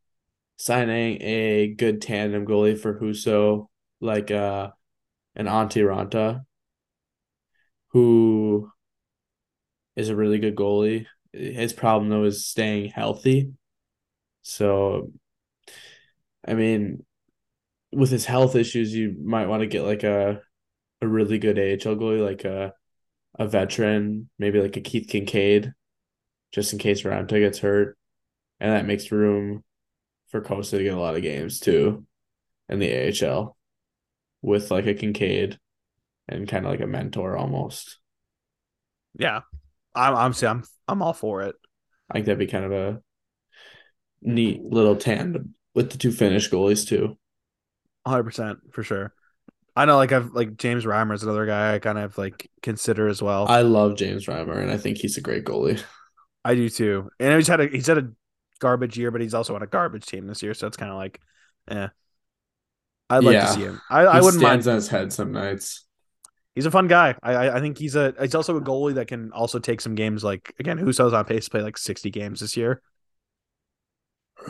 signing 0.57 1.21
a 1.21 1.73
good 1.75 2.01
tandem 2.01 2.45
goalie 2.45 2.79
for 2.79 2.99
Husso, 2.99 3.67
like 4.01 4.31
uh 4.31 4.71
an 5.35 5.45
Antti 5.45 5.83
Raanta, 5.83 6.43
who 7.89 8.71
is 9.95 10.09
a 10.09 10.15
really 10.15 10.39
good 10.39 10.55
goalie. 10.55 11.05
His 11.33 11.73
problem 11.73 12.09
though 12.09 12.23
is 12.23 12.45
staying 12.45 12.89
healthy. 12.89 13.51
So 14.41 15.11
I 16.47 16.53
mean 16.53 17.05
with 17.91 18.11
his 18.11 18.25
health 18.25 18.55
issues, 18.55 18.93
you 18.93 19.15
might 19.23 19.47
want 19.47 19.61
to 19.61 19.67
get 19.67 19.83
like 19.83 20.03
a 20.03 20.41
a 21.01 21.07
really 21.07 21.39
good 21.39 21.57
AHL 21.57 21.95
goalie, 21.95 22.23
like 22.23 22.45
a 22.45 22.73
a 23.37 23.47
veteran, 23.47 24.29
maybe 24.37 24.61
like 24.61 24.75
a 24.77 24.81
Keith 24.81 25.07
Kinkaid, 25.09 25.73
just 26.51 26.73
in 26.73 26.79
case 26.79 27.03
Raanta 27.03 27.39
gets 27.39 27.59
hurt. 27.59 27.97
And 28.59 28.71
that 28.71 28.85
makes 28.85 29.11
room 29.11 29.63
for 30.29 30.41
Costa 30.41 30.77
to 30.77 30.83
get 30.83 30.93
a 30.93 30.99
lot 30.99 31.15
of 31.15 31.21
games 31.21 31.59
too 31.59 32.05
in 32.67 32.79
the 32.79 33.25
AHL 33.25 33.57
with 34.41 34.71
like 34.71 34.85
a 34.85 34.93
Kinkaid 34.93 35.57
and 36.29 36.47
kind 36.47 36.65
of 36.65 36.71
like 36.71 36.81
a 36.81 36.87
mentor 36.87 37.35
almost. 37.35 37.97
Yeah, 39.17 39.41
I'm 39.95 40.15
I'm 40.15 40.33
I'm 40.43 40.63
I'm 40.87 41.01
all 41.01 41.13
for 41.13 41.41
it. 41.43 41.55
I 42.09 42.13
think 42.13 42.25
that'd 42.25 42.39
be 42.39 42.47
kind 42.47 42.65
of 42.65 42.71
a 42.71 43.01
neat 44.21 44.63
little 44.63 44.95
tandem 44.95 45.55
with 45.75 45.91
the 45.91 45.97
two 45.97 46.11
Finnish 46.11 46.49
goalies 46.49 46.87
too. 46.87 47.17
100 48.03 48.23
percent 48.23 48.59
for 48.71 48.83
sure. 48.83 49.13
I 49.75 49.85
know, 49.85 49.97
like 49.97 50.11
I've 50.11 50.31
like 50.31 50.57
James 50.57 50.85
Reimer 50.85 51.13
is 51.13 51.23
another 51.23 51.45
guy 51.45 51.75
I 51.75 51.79
kind 51.79 51.97
of 51.97 52.17
like 52.17 52.49
consider 52.61 53.07
as 53.07 53.21
well. 53.21 53.47
I, 53.47 53.61
love 53.61 53.95
James 53.95 54.25
Reimer 54.25 54.61
and 54.61 54.71
I 54.71 54.77
think 54.77 54.97
he's 54.97 55.17
a 55.17 55.21
great 55.21 55.45
goalie. 55.45 55.81
I 56.45 56.55
do 56.55 56.69
too, 56.69 57.09
and 57.19 57.35
he's 57.35 57.47
had 57.47 57.59
a 57.59 57.67
he's 57.67 57.87
had 57.87 57.97
a 57.97 58.11
garbage 58.59 58.97
year, 58.97 59.11
but 59.11 59.21
he's 59.21 59.33
also 59.33 59.55
on 59.55 59.61
a 59.63 59.67
garbage 59.67 60.05
team 60.05 60.27
this 60.27 60.43
year, 60.43 60.53
so 60.53 60.67
it's 60.67 60.77
kind 60.77 60.91
of 60.91 60.97
like, 60.97 61.19
eh. 61.69 61.87
I'd 63.09 63.23
like 63.23 63.33
Yeah. 63.33 63.45
to 63.47 63.53
see 63.53 63.61
him. 63.61 63.81
I, 63.89 64.01
I 64.01 64.21
wouldn't 64.21 64.43
mind. 64.43 64.67
on 64.67 64.75
his 64.75 64.87
head 64.87 65.11
some 65.11 65.31
nights. 65.31 65.85
He's 66.59 66.65
a 66.65 66.71
fun 66.71 66.87
guy. 66.89 67.15
I, 67.23 67.51
I 67.51 67.59
think 67.61 67.77
he's 67.77 67.95
a 67.95 68.13
he's 68.19 68.35
also 68.35 68.57
a 68.57 68.61
goalie 68.61 68.95
that 68.95 69.07
can 69.07 69.31
also 69.31 69.59
take 69.59 69.79
some 69.79 69.95
games. 69.95 70.25
Like 70.25 70.53
again, 70.59 70.77
Husso's 70.77 71.13
on 71.13 71.23
pace 71.23 71.45
to 71.45 71.51
play 71.51 71.61
like 71.61 71.77
60 71.77 72.09
games 72.11 72.41
this 72.41 72.57
year, 72.57 72.81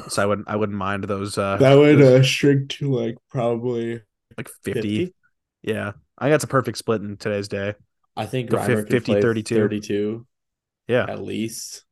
so 0.08 0.24
I 0.24 0.26
wouldn't 0.26 0.48
I 0.50 0.56
wouldn't 0.56 0.76
mind 0.76 1.04
those. 1.04 1.38
Uh, 1.38 1.58
That 1.58 1.76
would 1.76 2.00
those, 2.00 2.22
uh, 2.22 2.24
shrink 2.24 2.70
to 2.72 2.92
like 2.92 3.18
probably 3.30 4.02
like 4.36 4.50
50. 4.64 4.74
50. 4.74 5.14
Yeah, 5.62 5.92
I 6.18 6.26
think 6.26 6.34
that's 6.34 6.46
a 6.46 6.48
perfect 6.48 6.80
split 6.80 7.04
in 7.04 7.16
today's 7.16 7.48
day. 7.48 7.76
I 8.18 8.26
think 8.26 8.50
Reimer 8.50 8.66
fif- 8.66 8.88
can 8.88 8.88
50, 8.88 9.22
32. 9.22 9.56
32 9.56 10.28
Yeah, 10.88 11.06
at 11.08 11.22
least. 11.22 11.86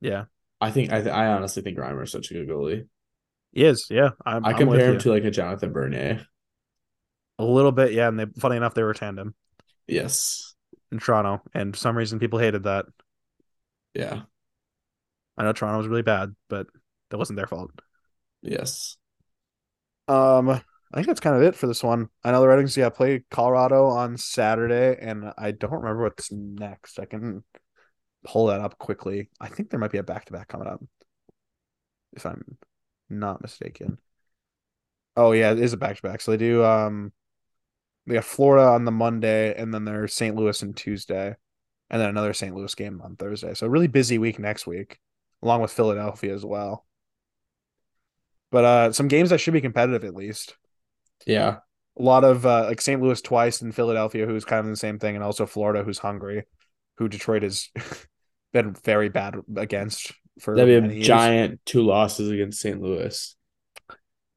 yeah, 0.00 0.24
I 0.60 0.72
think 0.72 0.90
I 0.92 1.00
th- 1.00 1.14
I 1.14 1.28
honestly 1.28 1.62
think 1.62 1.78
Reimer 1.78 2.02
is 2.02 2.10
such 2.10 2.32
a 2.32 2.34
good 2.34 2.48
goalie. 2.48 2.88
he 3.52 3.64
is. 3.64 3.86
Yeah, 3.88 4.10
I'm, 4.24 4.44
I 4.44 4.52
compare 4.52 4.86
him 4.88 4.94
you. 4.94 4.98
to 4.98 5.10
like 5.10 5.22
a 5.22 5.30
Jonathan 5.30 5.72
Bernier. 5.72 6.26
A 7.38 7.44
little 7.44 7.72
bit. 7.72 7.92
Yeah, 7.92 8.08
and 8.08 8.18
they 8.18 8.26
funny 8.38 8.56
enough 8.56 8.74
they 8.74 8.82
were 8.82 8.94
tandem 8.94 9.34
Yes. 9.86 10.54
in 10.92 10.98
Toronto, 10.98 11.42
and 11.54 11.74
for 11.74 11.78
some 11.78 11.96
reason 11.96 12.18
people 12.18 12.38
hated 12.38 12.64
that. 12.64 12.86
Yeah. 13.94 14.22
I 15.38 15.44
know 15.44 15.52
Toronto 15.52 15.78
was 15.78 15.88
really 15.88 16.02
bad, 16.02 16.34
but 16.48 16.66
that 17.10 17.18
wasn't 17.18 17.36
their 17.36 17.46
fault. 17.46 17.70
Yes. 18.42 18.96
Um, 20.08 20.48
I 20.50 20.62
think 20.94 21.06
that's 21.08 21.20
kind 21.20 21.36
of 21.36 21.42
it 21.42 21.56
for 21.56 21.66
this 21.66 21.82
one. 21.82 22.08
I 22.22 22.30
know 22.30 22.40
the 22.40 22.48
Red 22.48 22.56
Wings, 22.56 22.76
yeah, 22.76 22.90
play 22.90 23.24
Colorado 23.30 23.86
on 23.88 24.16
Saturday, 24.16 24.96
and 25.00 25.32
I 25.36 25.50
don't 25.50 25.72
remember 25.72 26.04
what's 26.04 26.30
next. 26.32 26.98
I 26.98 27.04
can 27.06 27.44
pull 28.24 28.46
that 28.46 28.60
up 28.60 28.78
quickly. 28.78 29.30
I 29.40 29.48
think 29.48 29.70
there 29.70 29.80
might 29.80 29.92
be 29.92 29.98
a 29.98 30.02
back 30.02 30.26
to 30.26 30.32
back 30.32 30.48
coming 30.48 30.68
up, 30.68 30.82
if 32.14 32.24
I'm 32.24 32.56
not 33.10 33.42
mistaken. 33.42 33.98
Oh 35.16 35.32
yeah, 35.32 35.52
it 35.52 35.58
is 35.60 35.72
a 35.72 35.76
back 35.76 35.96
to 35.96 36.02
back. 36.02 36.20
So 36.20 36.30
they 36.30 36.36
do 36.36 36.64
um 36.64 37.12
they 38.06 38.14
have 38.16 38.24
Florida 38.24 38.66
on 38.68 38.84
the 38.84 38.92
Monday, 38.92 39.54
and 39.54 39.72
then 39.74 39.84
there's 39.84 40.14
St. 40.14 40.34
Louis 40.36 40.62
on 40.62 40.74
Tuesday, 40.74 41.34
and 41.90 42.00
then 42.00 42.08
another 42.10 42.32
St. 42.32 42.54
Louis 42.54 42.74
game 42.74 43.00
on 43.02 43.16
Thursday. 43.16 43.54
So 43.54 43.66
a 43.66 43.70
really 43.70 43.88
busy 43.88 44.18
week 44.18 44.38
next 44.38 44.66
week, 44.66 44.98
along 45.42 45.62
with 45.62 45.72
Philadelphia 45.72 46.34
as 46.34 46.44
well. 46.44 46.86
But 48.50 48.64
uh 48.64 48.92
some 48.92 49.08
games 49.08 49.30
that 49.30 49.38
should 49.38 49.54
be 49.54 49.60
competitive 49.60 50.04
at 50.04 50.14
least 50.14 50.56
Yeah. 51.26 51.58
a 51.98 52.02
lot 52.02 52.24
of 52.24 52.46
uh, 52.46 52.64
like 52.66 52.80
St. 52.80 53.02
Louis 53.02 53.20
twice 53.20 53.60
and 53.60 53.74
Philadelphia, 53.74 54.26
who's 54.26 54.44
kind 54.44 54.60
of 54.60 54.66
the 54.70 54.76
same 54.76 54.98
thing, 54.98 55.14
and 55.16 55.24
also 55.24 55.46
Florida, 55.46 55.82
who's 55.82 55.98
hungry, 55.98 56.44
who 56.98 57.08
Detroit 57.08 57.42
has 57.42 57.70
been 58.52 58.72
very 58.84 59.08
bad 59.08 59.36
against 59.56 60.12
for 60.40 60.54
That'd 60.54 60.82
be 60.84 60.88
a 60.88 60.94
years. 60.94 61.06
giant 61.06 61.60
two 61.66 61.82
losses 61.82 62.30
against 62.30 62.60
St. 62.60 62.80
Louis. 62.80 63.34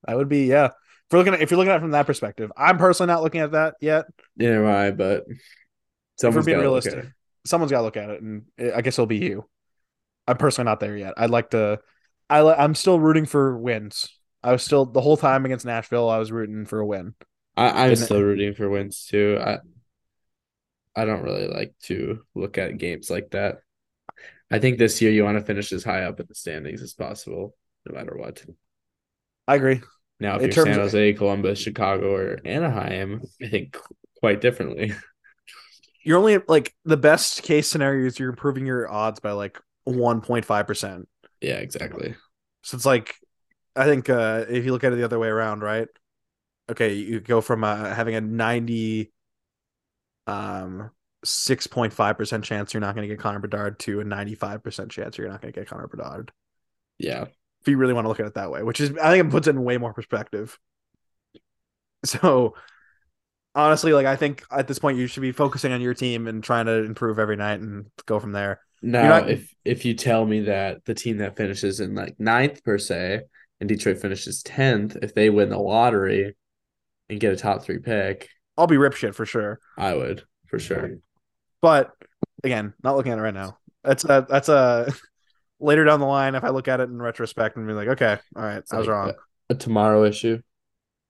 That 0.08 0.16
would 0.18 0.30
be 0.30 0.46
yeah. 0.46 0.70
If 1.10 1.14
we're 1.14 1.20
looking 1.20 1.34
at 1.34 1.42
if 1.42 1.50
you're 1.50 1.58
looking 1.58 1.72
at 1.72 1.78
it 1.78 1.82
from 1.82 1.92
that 1.92 2.06
perspective, 2.06 2.52
I'm 2.56 2.78
personally 2.78 3.12
not 3.12 3.24
looking 3.24 3.42
at 3.42 3.54
that 3.54 3.76
yet. 3.82 4.06
Neither 4.38 4.64
am 4.64 4.72
I, 4.72 4.92
but 4.92 5.26
someone's 6.18 6.46
being 6.46 6.60
realistic. 6.60 7.08
Someone's 7.48 7.72
got 7.72 7.80
to 7.80 7.84
look 7.86 7.98
at 7.98 8.12
it, 8.12 8.22
and 8.22 8.44
I 8.60 8.82
guess 8.82 8.94
it'll 8.94 9.08
be 9.08 9.18
you. 9.18 9.50
I'm 10.28 10.38
personally 10.38 10.66
not 10.66 10.80
there 10.80 10.96
yet. 10.96 11.16
I'd 11.18 11.32
like 11.32 11.50
to. 11.52 11.80
I 12.30 12.42
I'm 12.42 12.76
still 12.76 13.00
rooting 13.00 13.26
for 13.26 13.58
wins. 13.58 14.08
I 14.44 14.52
was 14.52 14.62
still 14.62 14.86
the 14.86 15.02
whole 15.02 15.18
time 15.18 15.46
against 15.46 15.66
Nashville. 15.66 16.10
I 16.10 16.20
was 16.20 16.32
rooting 16.32 16.68
for 16.68 16.80
a 16.80 16.86
win. 16.86 17.16
I, 17.58 17.86
I'm 17.86 17.90
Didn't 17.90 18.06
still 18.06 18.22
rooting 18.22 18.54
for 18.54 18.70
wins 18.70 19.08
too. 19.08 19.40
I 19.42 19.58
I 20.96 21.06
don't 21.06 21.24
really 21.24 21.48
like 21.48 21.74
to 21.84 22.24
look 22.36 22.60
at 22.60 22.78
games 22.78 23.10
like 23.10 23.32
that. 23.32 23.62
I 24.52 24.60
think 24.60 24.78
this 24.78 25.02
year 25.02 25.12
you 25.12 25.24
want 25.24 25.40
to 25.40 25.44
finish 25.46 25.72
as 25.72 25.84
high 25.84 26.04
up 26.04 26.20
in 26.20 26.28
the 26.28 26.36
standings 26.36 26.82
as 26.82 26.94
possible, 26.94 27.56
no 27.88 27.96
matter 27.96 28.16
what. 28.16 28.44
I 29.48 29.56
agree. 29.56 29.82
Now, 30.20 30.36
if 30.36 30.42
In 30.44 30.52
you're 30.52 30.66
San 30.66 30.74
of- 30.76 30.82
Jose, 30.82 31.14
Columbus, 31.14 31.60
Chicago, 31.60 32.14
or 32.14 32.40
Anaheim, 32.46 33.22
I 33.42 33.48
think 33.48 33.78
quite 34.20 34.42
differently. 34.42 34.94
You're 36.04 36.18
only 36.18 36.40
like 36.48 36.74
the 36.86 36.98
best 36.98 37.44
case 37.44 37.68
scenario 37.68 38.08
is 38.08 38.18
you're 38.18 38.30
improving 38.30 38.66
your 38.66 38.90
odds 38.90 39.20
by 39.20 39.34
like 39.34 39.60
1.5 39.88 40.66
percent. 40.66 41.10
yeah, 41.42 41.56
exactly. 41.58 42.16
So 42.64 42.76
it's 42.78 42.86
like, 42.86 43.16
I 43.76 43.84
think 43.86 44.10
uh, 44.10 44.46
if 44.50 44.64
you 44.66 44.72
look 44.72 44.84
at 44.86 44.94
it 44.94 44.96
the 44.96 45.04
other 45.04 45.20
way 45.20 45.28
around, 45.28 45.62
right? 45.62 45.88
Okay, 46.72 46.94
you 46.94 47.20
go 47.20 47.42
from 47.42 47.64
uh, 47.66 47.94
having 47.94 48.16
a 48.16 48.22
90, 48.22 49.12
um, 50.26 50.90
6.5 51.26 52.18
percent 52.18 52.46
chance 52.46 52.74
you're 52.74 52.82
not 52.82 52.96
going 52.96 53.08
to 53.08 53.14
get 53.14 53.22
Connor 53.22 53.40
Bedard 53.40 53.78
to 53.80 54.00
a 54.00 54.04
95 54.06 54.64
percent 54.64 54.92
chance 54.92 55.18
you're 55.18 55.28
not 55.30 55.42
going 55.42 55.54
to 55.54 55.60
get 55.60 55.68
Connor 55.68 55.88
Bedard. 55.88 56.32
Yeah. 56.98 57.26
If 57.62 57.68
you 57.68 57.78
really 57.78 57.94
want 57.94 58.06
to 58.06 58.10
look 58.10 58.20
at 58.20 58.26
it 58.26 58.36
that 58.36 58.52
way, 58.52 58.64
which 58.64 58.80
is, 58.80 58.98
I 58.98 59.12
think 59.12 59.28
it 59.28 59.32
puts 59.32 59.48
it 59.48 59.52
in 59.52 59.64
way 59.64 59.78
more 59.78 59.94
perspective. 59.94 60.58
So, 62.06 62.56
honestly, 63.54 63.92
like 63.92 64.06
I 64.06 64.16
think 64.16 64.44
at 64.52 64.70
this 64.70 64.80
point 64.80 64.98
you 64.98 65.06
should 65.08 65.20
be 65.20 65.34
focusing 65.34 65.74
on 65.74 65.82
your 65.82 65.94
team 65.94 66.28
and 66.28 66.42
trying 66.42 66.66
to 66.68 66.86
improve 66.86 67.20
every 67.20 67.36
night 67.36 67.60
and 67.60 67.88
go 68.06 68.20
from 68.22 68.32
there. 68.32 68.62
Now, 68.82 69.20
not- 69.20 69.30
if 69.30 69.54
if 69.66 69.84
you 69.84 69.94
tell 69.94 70.26
me 70.26 70.42
that 70.42 70.86
the 70.86 70.94
team 70.94 71.18
that 71.18 71.36
finishes 71.36 71.82
in 71.82 71.96
like 71.96 72.16
ninth 72.18 72.64
per 72.64 72.78
se, 72.78 73.24
and 73.60 73.68
Detroit 73.68 73.98
finishes 73.98 74.42
tenth, 74.42 74.96
if 75.02 75.14
they 75.14 75.30
win 75.30 75.50
the 75.50 75.58
lottery 75.58 76.38
and 77.10 77.20
get 77.20 77.34
a 77.34 77.36
top 77.36 77.64
three 77.64 77.80
pick, 77.80 78.30
I'll 78.58 78.68
be 78.68 78.78
rip 78.78 78.94
shit 78.94 79.16
for 79.16 79.26
sure. 79.26 79.60
I 79.78 79.94
would 79.96 80.24
for 80.48 80.60
sure. 80.60 80.92
But 81.62 81.92
again, 82.44 82.74
not 82.82 82.96
looking 82.96 83.12
at 83.12 83.20
it 83.20 83.24
right 83.24 83.34
now. 83.34 83.58
That's 83.84 84.06
a 84.06 84.26
that's 84.30 84.48
a 84.48 84.94
later 85.60 85.84
down 85.84 86.00
the 86.00 86.06
line. 86.06 86.36
If 86.36 86.44
I 86.44 86.50
look 86.50 86.68
at 86.68 86.80
it 86.80 86.90
in 86.90 87.02
retrospect 87.02 87.58
and 87.58 87.68
be 87.68 87.74
like, 87.74 87.90
okay, 87.90 88.18
all 88.36 88.44
right, 88.44 88.58
It's 88.58 88.74
I 88.74 88.78
was 88.78 88.88
like 88.88 88.96
wrong. 88.96 89.10
A, 89.50 89.54
a 89.54 89.56
tomorrow 89.56 90.04
issue. 90.04 90.42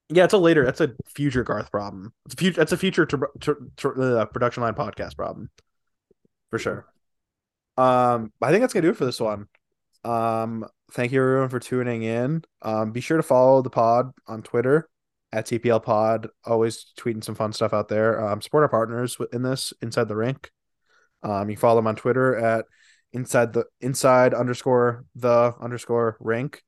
Yeah, 0.09 0.23
it's 0.23 0.33
a 0.33 0.37
later. 0.39 0.65
That's 0.65 0.81
a 0.81 0.91
future 1.07 1.43
Garth 1.43 1.71
problem. 1.71 2.13
It's 2.25 2.33
a 2.33 2.37
future. 2.37 2.57
That's 2.57 2.71
a 2.71 2.77
future 2.77 3.05
to, 3.05 3.27
to, 3.41 3.71
to, 3.77 4.19
uh, 4.19 4.25
production 4.25 4.63
line 4.63 4.73
podcast 4.73 5.15
problem, 5.15 5.49
for 6.49 6.57
sure. 6.57 6.87
Um, 7.77 8.33
I 8.41 8.49
think 8.49 8.61
that's 8.61 8.73
gonna 8.73 8.87
do 8.87 8.89
it 8.89 8.97
for 8.97 9.05
this 9.05 9.19
one. 9.19 9.47
Um, 10.03 10.65
thank 10.93 11.11
you 11.11 11.21
everyone 11.21 11.49
for 11.49 11.59
tuning 11.59 12.03
in. 12.03 12.43
Um, 12.61 12.91
be 12.91 13.01
sure 13.01 13.17
to 13.17 13.23
follow 13.23 13.61
the 13.61 13.69
pod 13.69 14.11
on 14.27 14.41
Twitter 14.41 14.89
at 15.31 15.45
TPL 15.45 15.83
Pod. 15.83 16.27
Always 16.43 16.87
tweeting 16.97 17.23
some 17.23 17.35
fun 17.35 17.53
stuff 17.53 17.73
out 17.73 17.87
there. 17.87 18.25
Um, 18.25 18.41
support 18.41 18.63
our 18.63 18.69
partners 18.69 19.17
in 19.31 19.43
this 19.43 19.73
inside 19.81 20.07
the 20.07 20.15
rink. 20.15 20.51
Um, 21.21 21.49
you 21.49 21.57
follow 21.57 21.79
them 21.79 21.87
on 21.87 21.95
Twitter 21.95 22.35
at 22.35 22.65
inside 23.13 23.53
the 23.53 23.65
inside 23.81 24.33
underscore 24.33 25.05
the 25.15 25.53
underscore 25.59 26.17
rink, 26.19 26.63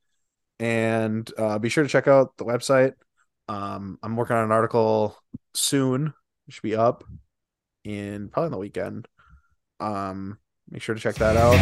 and 0.59 1.31
uh, 1.38 1.59
be 1.59 1.69
sure 1.69 1.84
to 1.84 1.89
check 1.89 2.07
out 2.07 2.38
the 2.38 2.45
website. 2.45 2.93
Um, 3.47 3.99
I'm 4.01 4.15
working 4.15 4.35
on 4.35 4.45
an 4.45 4.51
article 4.51 5.18
soon. 5.53 6.13
It 6.47 6.53
should 6.53 6.63
be 6.63 6.76
up. 6.76 7.03
in 7.84 8.30
probably 8.30 8.45
on 8.45 8.51
the 8.51 8.57
weekend. 8.57 9.07
Um, 9.80 10.38
make 10.69 10.81
sure 10.81 10.95
to 10.95 11.01
check 11.01 11.15
that 11.15 11.38
out. 11.38 11.57